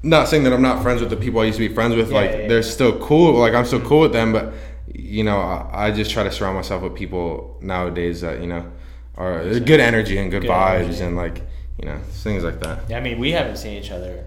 Not 0.03 0.27
saying 0.27 0.43
that 0.45 0.53
I'm 0.53 0.61
not 0.63 0.81
friends 0.81 1.01
with 1.01 1.11
the 1.11 1.15
people 1.17 1.41
I 1.41 1.45
used 1.45 1.59
to 1.59 1.67
be 1.67 1.73
friends 1.73 1.95
with. 1.95 2.11
Like 2.11 2.31
they're 2.47 2.63
still 2.63 2.97
cool. 2.99 3.33
Like 3.33 3.53
I'm 3.53 3.65
still 3.65 3.81
cool 3.81 3.99
with 3.99 4.13
them, 4.13 4.33
but 4.33 4.53
you 4.93 5.23
know, 5.23 5.37
I, 5.39 5.87
I 5.87 5.91
just 5.91 6.11
try 6.11 6.23
to 6.23 6.31
surround 6.31 6.55
myself 6.55 6.81
with 6.83 6.95
people 6.95 7.57
nowadays 7.61 8.21
that 8.21 8.41
you 8.41 8.47
know 8.47 8.69
are 9.15 9.43
good 9.59 9.79
energy 9.79 10.17
and 10.17 10.31
good, 10.31 10.41
Good 10.43 10.51
vibes 10.51 10.83
energy. 10.85 11.03
and 11.03 11.15
like 11.15 11.41
you 11.79 11.85
know 11.85 11.99
things 12.23 12.43
like 12.43 12.59
that. 12.61 12.89
Yeah, 12.89 12.97
I 12.97 13.01
mean 13.01 13.19
we 13.19 13.31
haven't 13.31 13.57
seen 13.57 13.81
each 13.81 13.91
other 13.91 14.25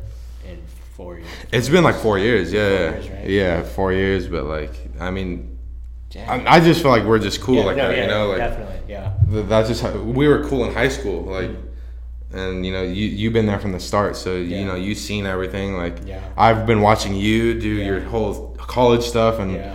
in 0.49 0.59
four 0.97 1.17
years. 1.19 1.29
It's 1.53 1.69
been 1.69 1.85
like 1.85 1.97
four 1.97 2.19
years, 2.19 2.53
yeah, 2.53 2.69
Four 2.69 2.77
yeah, 2.79 2.93
years, 2.93 3.09
right? 3.11 3.29
yeah, 3.29 3.63
four 3.63 3.93
years. 3.93 4.29
But 4.29 4.45
like, 4.45 4.73
I 5.01 5.11
mean. 5.11 5.51
I, 6.17 6.45
I 6.47 6.61
just 6.61 6.81
feel 6.81 6.93
like 6.93 7.03
we're 7.03 7.19
just 7.19 7.41
cool 7.41 7.57
Yeah, 7.57 7.65
like 7.65 7.77
no, 7.77 7.89
that, 7.89 7.97
yeah, 7.97 8.03
you 8.05 8.09
know, 8.09 8.29
like 8.29 8.39
definitely, 8.39 8.77
yeah. 8.89 9.15
th- 9.29 9.47
that's 9.49 9.69
just 9.69 9.83
how 9.83 9.91
we 9.99 10.29
were 10.29 10.45
cool 10.45 10.65
in 10.65 10.73
high 10.73 10.87
school, 10.89 11.23
like, 11.23 11.51
and 12.33 12.65
you 12.65 12.71
know, 12.71 12.83
you 12.85 13.07
you've 13.09 13.33
been 13.33 13.47
there 13.47 13.59
from 13.59 13.73
the 13.73 13.81
start, 13.81 14.15
so 14.15 14.37
Yeah. 14.37 14.61
you 14.61 14.65
know, 14.65 14.77
you've 14.77 14.99
seen 14.99 15.27
everything. 15.27 15.77
Like, 15.77 15.97
Yeah. 16.07 16.21
I've 16.37 16.67
been 16.67 16.83
watching 16.83 17.17
you 17.17 17.59
do 17.59 17.67
your 17.69 17.99
whole 17.99 18.55
college 18.59 19.03
stuff 19.03 19.41
and 19.41 19.55
Yeah. 19.55 19.75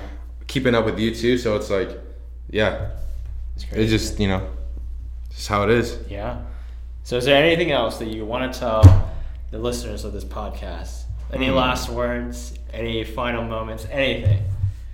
Keeping 0.50 0.76
up 0.76 0.84
with 0.84 1.00
you 1.00 1.16
too. 1.16 1.38
So 1.38 1.56
it's 1.56 1.70
like, 1.70 1.98
yeah, 2.50 2.90
It's 3.56 3.66
it's 3.72 3.90
just 3.92 4.20
you 4.20 4.28
know, 4.28 4.50
just 5.30 5.48
how 5.48 5.64
it 5.64 5.70
is. 5.70 5.98
Yeah. 6.10 6.42
So, 7.04 7.16
is 7.18 7.26
there 7.26 7.42
anything 7.42 7.72
else 7.72 7.98
that 8.00 8.10
you 8.10 8.26
want 8.26 8.52
to 8.54 8.60
tell 8.60 8.84
the 9.52 9.58
listeners 9.58 10.04
of 10.04 10.12
this 10.14 10.26
podcast? 10.26 11.04
Any 11.32 11.48
Hmm. 11.48 11.56
last 11.56 11.90
words? 11.90 12.54
Any 12.74 13.04
final 13.04 13.44
moments? 13.44 13.88
Anything? 13.90 14.44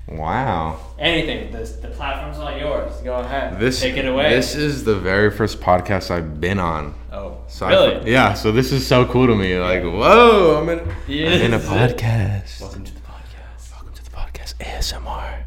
Wow. 0.08 0.78
Anything? 1.00 1.52
This, 1.52 1.72
the 1.78 1.88
platform's 1.88 2.38
all 2.38 2.56
yours. 2.56 2.94
Go 3.04 3.16
ahead. 3.16 3.60
This 3.60 3.82
Take 3.82 3.98
it 3.98 4.06
away. 4.06 4.30
This 4.30 4.54
is 4.56 4.84
the 4.84 4.96
very 4.96 5.32
first 5.32 5.60
podcast 5.60 6.12
I've 6.12 6.40
been 6.40 6.60
on. 6.60 6.94
oh, 7.12 7.38
So 7.48 7.66
I- 7.66 7.70
really? 7.72 8.12
yeah, 8.12 8.34
so 8.34 8.52
this 8.52 8.72
is 8.72 8.86
so 8.86 9.06
cool 9.06 9.26
to 9.28 9.36
me. 9.36 9.58
Like, 9.58 9.82
whoa, 9.84 10.62
I'm 10.62 10.70
in, 10.70 10.80
I'm 10.80 11.42
in 11.42 11.54
a 11.54 11.60
podcast. 11.60 12.62
Welcome 12.62 12.84
to 12.84 12.94
the 12.94 13.00
podcast. 13.02 13.72
Welcome 13.72 13.94
to 13.96 14.04
the 14.04 14.12
podcast 14.12 14.54
ASMR. 14.60 14.64
ASMR, 14.64 15.06
what's 15.06 15.34
up? 15.34 15.45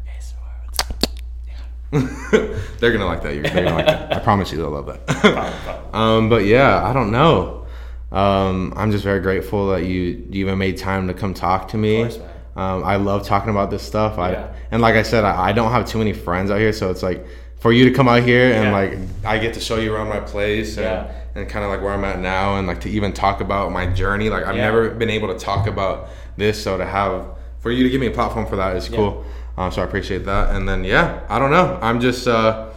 they're 2.79 2.91
gonna 2.91 3.05
like 3.05 3.23
that. 3.23 3.33
You're- 3.35 3.49
They're 3.49 3.63
gonna 3.63 3.75
like 3.75 3.85
that. 3.87 4.15
I 4.15 4.19
promise 4.19 4.51
you, 4.51 4.57
they'll 4.57 4.69
love 4.69 4.85
that. 4.87 5.75
Um, 5.93 6.29
but 6.29 6.45
yeah, 6.45 6.85
I 6.87 6.93
don't 6.93 7.11
know. 7.11 7.65
Um, 8.11 8.73
I'm 8.75 8.91
just 8.91 9.03
very 9.03 9.19
grateful 9.21 9.69
that 9.69 9.85
you, 9.85 10.23
you 10.29 10.45
even 10.45 10.57
made 10.59 10.77
time 10.77 11.07
to 11.07 11.13
come 11.15 11.33
talk 11.33 11.67
to 11.69 11.77
me. 11.77 12.01
Of 12.01 12.09
course, 12.11 12.19
man. 12.19 12.29
Um, 12.55 12.83
I 12.83 12.95
love 12.97 13.25
talking 13.25 13.49
about 13.49 13.71
this 13.71 13.81
stuff. 13.83 14.17
I 14.19 14.31
Yeah. 14.33 14.53
and 14.71 14.81
like 14.83 14.95
I 14.95 15.01
said, 15.03 15.23
I, 15.23 15.49
I 15.49 15.51
don't 15.51 15.71
have 15.71 15.87
too 15.87 15.97
many 15.97 16.13
friends 16.13 16.51
out 16.51 16.59
here, 16.59 16.73
so 16.73 16.91
it's 16.91 17.01
like 17.01 17.25
for 17.59 17.71
you 17.71 17.85
to 17.85 17.91
come 17.91 18.07
out 18.07 18.21
here 18.23 18.51
and 18.53 18.65
Yeah. 18.65 18.71
like 18.71 18.97
I 19.25 19.39
get 19.39 19.53
to 19.55 19.59
show 19.59 19.77
you 19.77 19.93
around 19.95 20.09
my 20.09 20.19
place 20.19 20.77
and, 20.77 20.85
Yeah. 20.85 21.11
and 21.35 21.49
kind 21.49 21.65
of 21.65 21.71
like 21.71 21.81
where 21.81 21.91
I'm 21.93 22.03
at 22.05 22.19
now 22.19 22.57
and 22.57 22.67
like 22.67 22.81
to 22.81 22.89
even 22.89 23.13
talk 23.13 23.41
about 23.41 23.71
my 23.71 23.87
journey. 23.87 24.29
Like 24.29 24.45
I've 24.45 24.55
never 24.55 24.91
been 24.91 25.09
able 25.09 25.27
to 25.29 25.39
talk 25.39 25.65
about 25.67 26.09
this, 26.37 26.61
so 26.61 26.77
to 26.77 26.85
have 26.85 27.25
for 27.59 27.71
you 27.71 27.83
to 27.83 27.89
give 27.89 27.99
me 27.99 28.07
a 28.07 28.11
platform 28.11 28.45
for 28.45 28.55
that 28.57 28.75
is 28.75 28.87
cool. 28.89 29.25
Um, 29.59 29.73
so 29.73 29.81
I 29.81 29.85
appreciate 29.85 30.23
that. 30.23 30.55
And 30.55 30.67
then 30.69 30.85
yeah, 30.85 31.19
I 31.27 31.37
don't 31.37 31.51
know. 31.51 31.77
I'm 31.81 31.99
just 31.99 32.25
uh, 32.29 32.69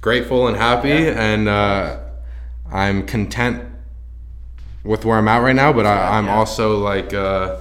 grateful 0.00 0.48
and 0.48 0.56
happy, 0.56 0.88
Yeah. 0.88 1.22
and 1.32 1.48
uh, 1.48 1.98
I'm 2.72 3.04
content 3.06 3.62
with 4.84 5.04
where 5.04 5.18
I'm 5.18 5.28
at 5.28 5.42
right 5.42 5.54
now. 5.54 5.74
But 5.74 5.84
I, 5.84 6.16
I'm 6.16 6.24
yeah. 6.24 6.36
also 6.36 6.78
like 6.78 7.12
uh, 7.12 7.58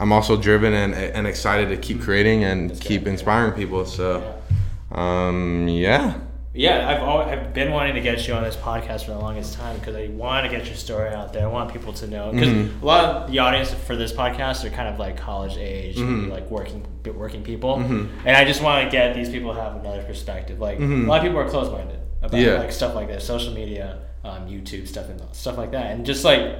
I'm 0.00 0.10
also 0.10 0.36
driven 0.36 0.74
and, 0.74 0.92
and 0.92 1.24
excited 1.28 1.68
to 1.68 1.76
keep 1.76 2.00
creating 2.00 2.42
and 2.42 2.78
keep 2.80 3.04
good. 3.04 3.12
inspiring 3.12 3.52
people. 3.52 3.84
So 3.86 4.42
um, 4.90 5.68
yeah, 5.68 6.18
Yeah, 6.56 6.88
I've 6.88 7.02
always, 7.02 7.28
I've 7.28 7.52
been 7.54 7.70
wanting 7.70 7.94
to 7.94 8.00
get 8.00 8.26
you 8.26 8.34
on 8.34 8.42
this 8.42 8.56
podcast 8.56 9.04
for 9.04 9.10
the 9.12 9.18
longest 9.18 9.54
time 9.54 9.78
because 9.78 9.94
I 9.94 10.08
want 10.08 10.44
to 10.46 10.50
get 10.56 10.66
your 10.66 10.74
story 10.76 11.10
out 11.10 11.32
there. 11.32 11.44
I 11.44 11.50
want 11.50 11.72
people 11.72 11.92
to 11.94 12.06
know 12.06 12.32
because 12.32 12.48
Mm-hmm. 12.48 12.82
a 12.82 12.86
lot 12.86 13.04
of 13.04 13.30
the 13.30 13.38
audience 13.40 13.72
for 13.74 13.94
this 13.96 14.12
podcast 14.12 14.64
are 14.64 14.70
kind 14.70 14.88
of 14.88 14.98
like 14.98 15.16
college 15.16 15.56
age, 15.58 15.96
Mm-hmm. 15.96 16.30
like 16.30 16.50
working 16.50 16.86
working 17.14 17.42
people, 17.44 17.74
and 17.76 18.36
I 18.36 18.44
just 18.44 18.62
want 18.62 18.84
to 18.84 18.90
get 18.90 19.14
these 19.14 19.28
people 19.30 19.54
to 19.54 19.60
have 19.60 19.76
another 19.76 20.02
perspective. 20.02 20.58
Like 20.58 20.78
a 20.80 20.82
lot 20.82 21.18
of 21.18 21.22
people 21.22 21.38
are 21.38 21.48
closed 21.48 21.70
minded 21.72 22.00
about 22.22 22.32
Mm-hmm. 22.32 22.46
Yeah. 22.46 22.58
like 22.58 22.72
stuff 22.72 22.94
like 22.94 23.08
this, 23.08 23.24
social 23.24 23.52
media, 23.52 24.00
um, 24.24 24.48
YouTube 24.48 24.88
stuff 24.88 25.08
and 25.08 25.20
stuff 25.32 25.56
like 25.58 25.70
that, 25.72 25.92
and 25.92 26.04
just 26.06 26.24
like 26.24 26.56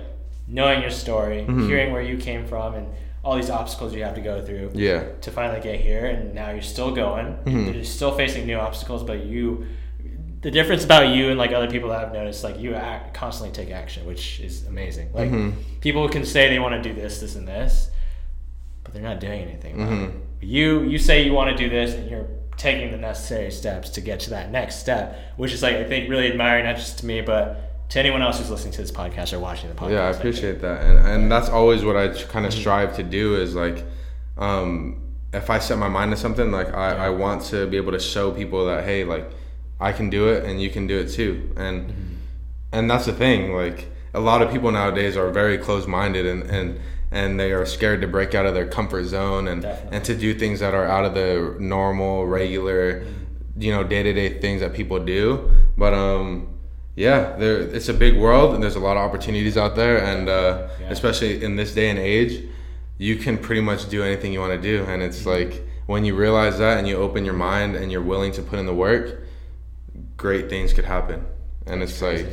knowing 0.47 0.83
your 0.83 0.91
story, 0.91 1.39
Mm-hmm. 1.43 1.67
hearing 1.69 1.93
where 1.93 2.03
you 2.03 2.17
came 2.19 2.47
from, 2.47 2.75
and 2.75 2.87
all 3.25 3.35
these 3.35 3.51
obstacles 3.51 3.93
you 3.93 4.05
have 4.05 4.15
to 4.15 4.21
go 4.21 4.41
through 4.45 4.71
yeah, 4.75 5.03
to 5.21 5.33
finally 5.33 5.61
get 5.61 5.81
here 5.81 6.07
and 6.07 6.33
now 6.33 6.51
you're 6.51 6.63
still 6.63 6.95
going 6.95 7.27
Mm-hmm. 7.45 7.73
you're 7.75 7.83
still 7.83 8.13
facing 8.17 8.47
new 8.47 8.57
obstacles 8.57 9.03
but 9.03 9.25
you 9.25 9.67
the 10.47 10.53
difference 10.53 10.85
about 10.85 11.09
you 11.17 11.29
and 11.31 11.37
like 11.43 11.51
other 11.51 11.69
people 11.69 11.89
that 11.89 12.05
i've 12.05 12.13
noticed 12.13 12.45
like 12.45 12.57
you 12.65 12.73
act, 12.73 13.13
constantly 13.13 13.53
take 13.53 13.75
action 13.75 14.07
which 14.07 14.39
is 14.39 14.65
amazing 14.67 15.09
like 15.13 15.29
Mm-hmm. 15.29 15.59
people 15.81 16.09
can 16.09 16.25
say 16.25 16.49
they 16.49 16.61
want 16.61 16.81
to 16.81 16.89
do 16.89 16.95
this 16.95 17.19
this 17.19 17.35
and 17.35 17.49
this 17.49 17.91
but 18.85 18.93
they're 18.95 19.03
not 19.03 19.19
doing 19.19 19.41
anything 19.43 19.75
Mm-hmm. 19.77 20.19
you 20.41 20.85
you 20.85 20.99
say 20.99 21.25
you 21.25 21.33
want 21.33 21.49
to 21.51 21.57
do 21.65 21.69
this 21.69 21.95
and 21.95 22.09
you're 22.09 22.29
taking 22.57 22.93
the 22.93 22.97
necessary 22.97 23.51
steps 23.51 23.91
to 23.91 24.01
get 24.01 24.21
to 24.21 24.31
that 24.31 24.53
next 24.53 24.77
step 24.77 25.19
which 25.37 25.53
is 25.53 25.63
like 25.65 25.75
i 25.75 25.85
think 25.85 26.09
really 26.09 26.31
admiring 26.31 26.65
not 26.65 26.77
just 26.77 26.99
to 27.01 27.07
me 27.07 27.21
but 27.23 27.89
to 27.89 27.99
anyone 27.99 28.23
else 28.23 28.39
who's 28.39 28.49
listening 28.49 28.73
to 28.73 28.83
this 28.83 28.93
podcast 28.93 29.33
or 29.33 29.41
watching 29.41 29.69
the 29.69 29.75
podcast 29.75 29.91
yeah. 29.91 30.07
I 30.07 30.11
appreciate 30.11 30.61
that, 30.61 30.79
and 30.83 30.97
and 31.09 31.33
that's 31.33 31.49
always 31.49 31.85
what 31.85 31.97
I 31.97 32.09
kind 32.35 32.45
of 32.47 32.53
strive 32.53 32.95
to 32.97 33.03
do 33.03 33.37
is 33.37 33.55
like. 33.55 33.85
Um, 34.37 35.03
if 35.33 35.51
I 35.51 35.59
set 35.59 35.77
my 35.79 35.89
mind 35.89 36.11
to 36.13 36.17
something, 36.17 36.51
like 36.51 36.73
I, 36.75 37.07
I 37.07 37.11
want 37.11 37.43
to 37.53 37.67
be 37.67 37.77
able 37.77 37.93
to 37.93 37.99
show 38.01 38.33
people 38.33 38.67
that 38.67 38.85
hey, 38.85 39.05
like 39.05 39.31
I 39.81 39.93
can 39.93 40.09
do 40.11 40.29
it 40.29 40.45
and 40.45 40.61
you 40.61 40.71
can 40.71 40.87
do 40.87 40.99
it 40.99 41.09
too, 41.11 41.53
and 41.57 41.93
and 42.73 42.91
that's 42.91 43.07
the 43.07 43.13
thing. 43.13 43.55
Like 43.55 43.87
a 44.15 44.21
lot 44.21 44.43
of 44.43 44.51
people 44.51 44.71
nowadays 44.71 45.17
are 45.17 45.31
very 45.31 45.59
closed 45.59 45.89
minded 45.89 46.27
and 46.27 46.43
and 46.45 46.81
and 47.13 47.39
they 47.39 47.53
are 47.53 47.65
scared 47.67 48.01
to 48.01 48.09
break 48.09 48.35
out 48.35 48.47
of 48.47 48.55
their 48.55 48.67
comfort 48.67 49.05
zone 49.05 49.47
and 49.49 49.63
Definitely. 49.63 49.97
and 49.97 50.05
to 50.07 50.15
do 50.17 50.35
things 50.35 50.61
that 50.61 50.75
are 50.75 50.87
out 50.87 51.05
of 51.05 51.15
the 51.15 51.57
normal, 51.61 52.27
regular, 52.27 53.05
you 53.57 53.71
know, 53.71 53.85
day 53.85 54.03
to 54.03 54.13
day 54.13 54.41
things 54.41 54.61
that 54.61 54.73
people 54.75 54.99
do. 55.05 55.51
But 55.79 55.95
um, 55.95 56.49
yeah, 56.97 57.37
there 57.37 57.59
it's 57.61 57.89
a 57.89 57.95
big 57.95 58.17
world 58.19 58.55
and 58.55 58.63
there's 58.63 58.75
a 58.77 58.81
lot 58.81 58.97
of 58.97 59.03
opportunities 59.09 59.57
out 59.57 59.77
there, 59.77 59.99
and 60.03 60.29
uh, 60.29 60.69
Yeah. 60.81 60.89
especially 60.91 61.45
in 61.45 61.57
this 61.57 61.75
day 61.75 61.91
and 61.91 61.99
age, 61.99 62.43
you 62.99 63.17
can 63.17 63.37
pretty 63.39 63.61
much 63.61 63.89
do 63.91 64.03
anything 64.03 64.33
you 64.33 64.41
want 64.41 64.61
to 64.61 64.63
do, 64.73 64.85
and 64.91 65.03
it's 65.03 65.21
Mm-hmm. 65.25 65.53
like 65.53 65.63
when 65.87 66.05
you 66.05 66.17
realize 66.17 66.59
that 66.59 66.79
and 66.79 66.89
you 66.89 66.97
open 66.97 67.25
your 67.25 67.35
mind 67.35 67.77
and 67.77 67.93
you're 67.93 68.03
willing 68.03 68.33
to 68.33 68.43
put 68.43 68.59
in 68.59 68.67
the 68.67 68.75
work, 68.75 69.21
great 70.17 70.49
things 70.49 70.73
could 70.73 70.85
happen. 70.85 71.27
And 71.67 71.83
it's 71.83 72.01
like, 72.01 72.27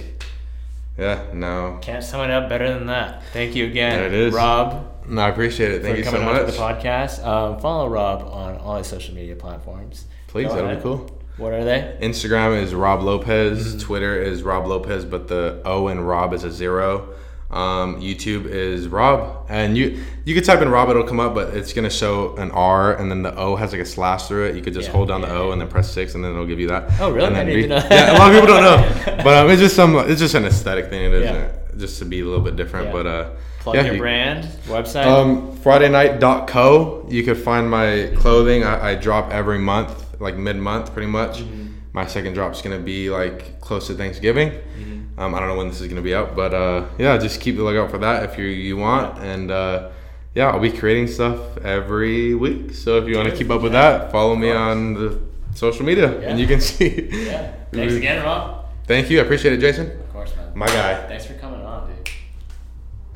yeah, 0.97 1.26
no, 1.34 1.80
Can't 1.81 2.03
sum 2.03 2.22
it 2.22 2.30
up 2.31 2.49
better 2.49 2.72
than 2.73 2.88
that. 2.88 3.23
Thank 3.34 3.55
you 3.55 3.65
again, 3.65 3.97
There 3.97 4.07
it 4.07 4.14
is. 4.14 4.34
Rob, 4.34 4.88
no, 5.07 5.22
I 5.22 5.30
appreciate 5.30 5.72
it. 5.72 5.81
Thank 5.81 5.95
for 5.95 5.97
you 5.99 6.03
so 6.05 6.11
coming 6.11 6.27
on 6.27 6.45
to 6.45 6.51
the 6.51 6.57
podcast. 6.57 7.26
Um, 7.26 7.60
follow 7.60 7.89
Rob 7.89 8.22
on 8.22 8.57
all 8.57 8.77
his 8.77 8.88
social 8.88 9.15
media 9.15 9.35
platforms. 9.35 10.05
Please, 10.27 10.47
Go 10.47 10.55
that'll 10.55 10.69
ahead. 10.69 10.80
be 10.80 10.84
cool. 10.84 11.19
What 11.38 11.51
are 11.53 11.64
they? 11.64 11.97
Instagram 11.99 12.61
is 12.61 12.76
Rob 12.76 13.01
Lopez. 13.01 13.69
Mm-hmm. 13.76 13.80
Twitter 13.80 14.22
is 14.22 14.43
Rob 14.43 14.68
Lopez, 14.68 15.03
but 15.03 15.27
the 15.27 15.61
O 15.65 15.88
in 15.88 15.99
Rob 16.01 16.31
is 16.34 16.43
a 16.43 16.51
zero. 16.51 17.10
Um, 17.53 18.01
YouTube 18.01 18.45
is 18.45 18.88
Rob, 18.88 19.45
and 19.49 19.77
you 19.77 20.03
you 20.25 20.34
could 20.34 20.43
type 20.43 20.61
in 20.61 20.69
Rob, 20.69 20.89
it'll 20.89 21.03
come 21.03 21.19
up, 21.19 21.34
but 21.35 21.53
it's 21.53 21.71
gonna 21.73 21.89
show 21.89 22.35
an 22.38 22.49
R, 22.51 22.95
and 22.95 23.11
then 23.11 23.21
the 23.21 23.35
O 23.38 23.55
has 23.55 23.71
like 23.71 23.81
a 23.81 23.85
slash 23.85 24.27
through 24.27 24.45
it. 24.47 24.55
You 24.55 24.61
could 24.61 24.73
just 24.73 24.88
Yeah, 24.88 24.93
hold 24.95 25.09
down 25.09 25.21
the 25.21 25.30
O 25.31 25.47
yeah. 25.47 25.51
and 25.53 25.61
then 25.61 25.67
press 25.67 25.91
six, 25.91 26.15
and 26.15 26.23
then 26.23 26.31
it'll 26.31 26.47
give 26.47 26.59
you 26.59 26.67
that. 26.69 26.89
Oh, 26.99 27.11
really? 27.11 27.27
I 27.27 27.43
didn't 27.43 27.55
re- 27.61 27.67
know. 27.67 27.75
Yeah, 27.91 28.11
a 28.11 28.17
lot 28.17 28.30
of 28.34 28.41
people 28.41 28.47
don't 28.55 28.63
know, 28.63 29.15
but 29.23 29.45
um, 29.45 29.49
it's 29.51 29.61
just 29.61 29.75
some 29.75 29.95
it's 29.97 30.19
just 30.19 30.34
an 30.35 30.45
aesthetic 30.45 30.89
thing. 30.89 31.03
It 31.05 31.13
isn't 31.13 31.35
Yeah. 31.35 31.51
just 31.77 31.99
to 31.99 32.05
be 32.05 32.21
a 32.21 32.25
little 32.25 32.43
bit 32.43 32.55
different, 32.55 32.88
Yeah. 32.88 32.91
but 32.93 33.05
uh, 33.07 33.30
Plug 33.59 33.75
yeah, 33.75 33.84
your 33.85 33.93
you- 33.93 33.99
brand 34.01 34.45
website. 34.67 35.05
um, 35.05 35.55
FridayNight.co. 35.57 37.05
You 37.09 37.23
could 37.23 37.38
find 37.38 37.69
my 37.69 38.11
clothing. 38.15 38.63
I, 38.63 38.91
I 38.91 38.95
drop 38.95 39.31
every 39.31 39.59
month, 39.59 40.19
like 40.19 40.35
mid 40.38 40.57
month, 40.57 40.93
pretty 40.93 41.07
much. 41.09 41.39
Mm-hmm. 41.39 41.67
My 41.93 42.07
second 42.07 42.34
drop 42.34 42.53
is 42.53 42.61
gonna 42.61 42.80
be 42.80 43.09
like 43.09 43.61
close 43.61 43.88
to 43.88 43.93
Thanksgiving. 43.93 44.49
Mm-hmm. 44.49 45.02
Um, 45.18 45.35
I 45.35 45.40
don't 45.40 45.48
know 45.49 45.56
when 45.57 45.68
this 45.69 45.80
is 45.81 45.88
gonna 45.88 46.02
be 46.02 46.15
out, 46.15 46.35
but 46.35 46.53
uh, 46.53 46.88
yeah, 46.98 47.18
just 47.18 47.40
keep 47.40 47.56
the 47.57 47.64
lookout 47.64 47.91
for 47.91 47.99
that 47.99 48.23
if 48.30 48.38
you 48.38 48.45
you 48.45 48.77
want. 48.77 49.19
And 49.19 49.52
uh, 49.52 49.90
yeah, 50.34 50.48
I'll 50.49 50.60
be 50.60 50.72
creating 50.72 51.07
stuff 51.07 51.57
every 51.60 52.34
week. 52.34 52.73
So 52.73 52.98
if 52.98 53.07
you 53.07 53.15
want 53.18 53.30
to 53.30 53.35
keep 53.35 53.49
up 53.52 53.61
with 53.61 53.73
Yeah, 53.73 53.98
that, 53.99 54.11
follow 54.11 54.35
me 54.35 54.52
on 54.52 54.95
the 54.95 55.19
social 55.53 55.85
media, 55.85 56.19
Yeah. 56.19 56.30
and 56.30 56.40
you 56.40 56.48
can 56.48 56.60
see. 56.72 57.10
yeah. 57.11 57.53
Thanks 57.72 57.94
again, 57.94 58.23
Rob. 58.23 58.65
Thank 58.88 59.10
you. 59.11 59.19
I 59.19 59.23
appreciate 59.23 59.53
it, 59.53 59.60
Jason. 59.60 59.91
Of 59.91 60.11
course, 60.11 60.35
man. 60.35 60.52
My 60.56 60.68
guy. 60.68 61.07
Thanks 61.07 61.26
for 61.26 61.34
coming 61.35 61.61
on, 61.61 61.88
dude. 61.88 62.10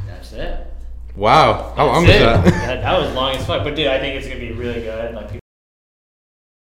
That's 0.07 0.33
it. 0.33 0.67
Wow. 1.15 1.73
How 1.75 1.87
long 1.87 2.05
That's 2.05 2.43
was 2.43 2.51
that? 2.53 2.67
that? 2.67 2.81
That 2.81 2.99
was 2.99 3.13
long 3.15 3.35
as 3.35 3.45
fuck, 3.45 3.63
but 3.63 3.75
dude, 3.75 3.87
I 3.87 3.97
think 3.99 4.15
it's 4.15 4.27
gonna 4.27 4.39
be 4.39 4.51
really 4.51 4.81
good. 4.81 5.15
Like. 5.15 5.39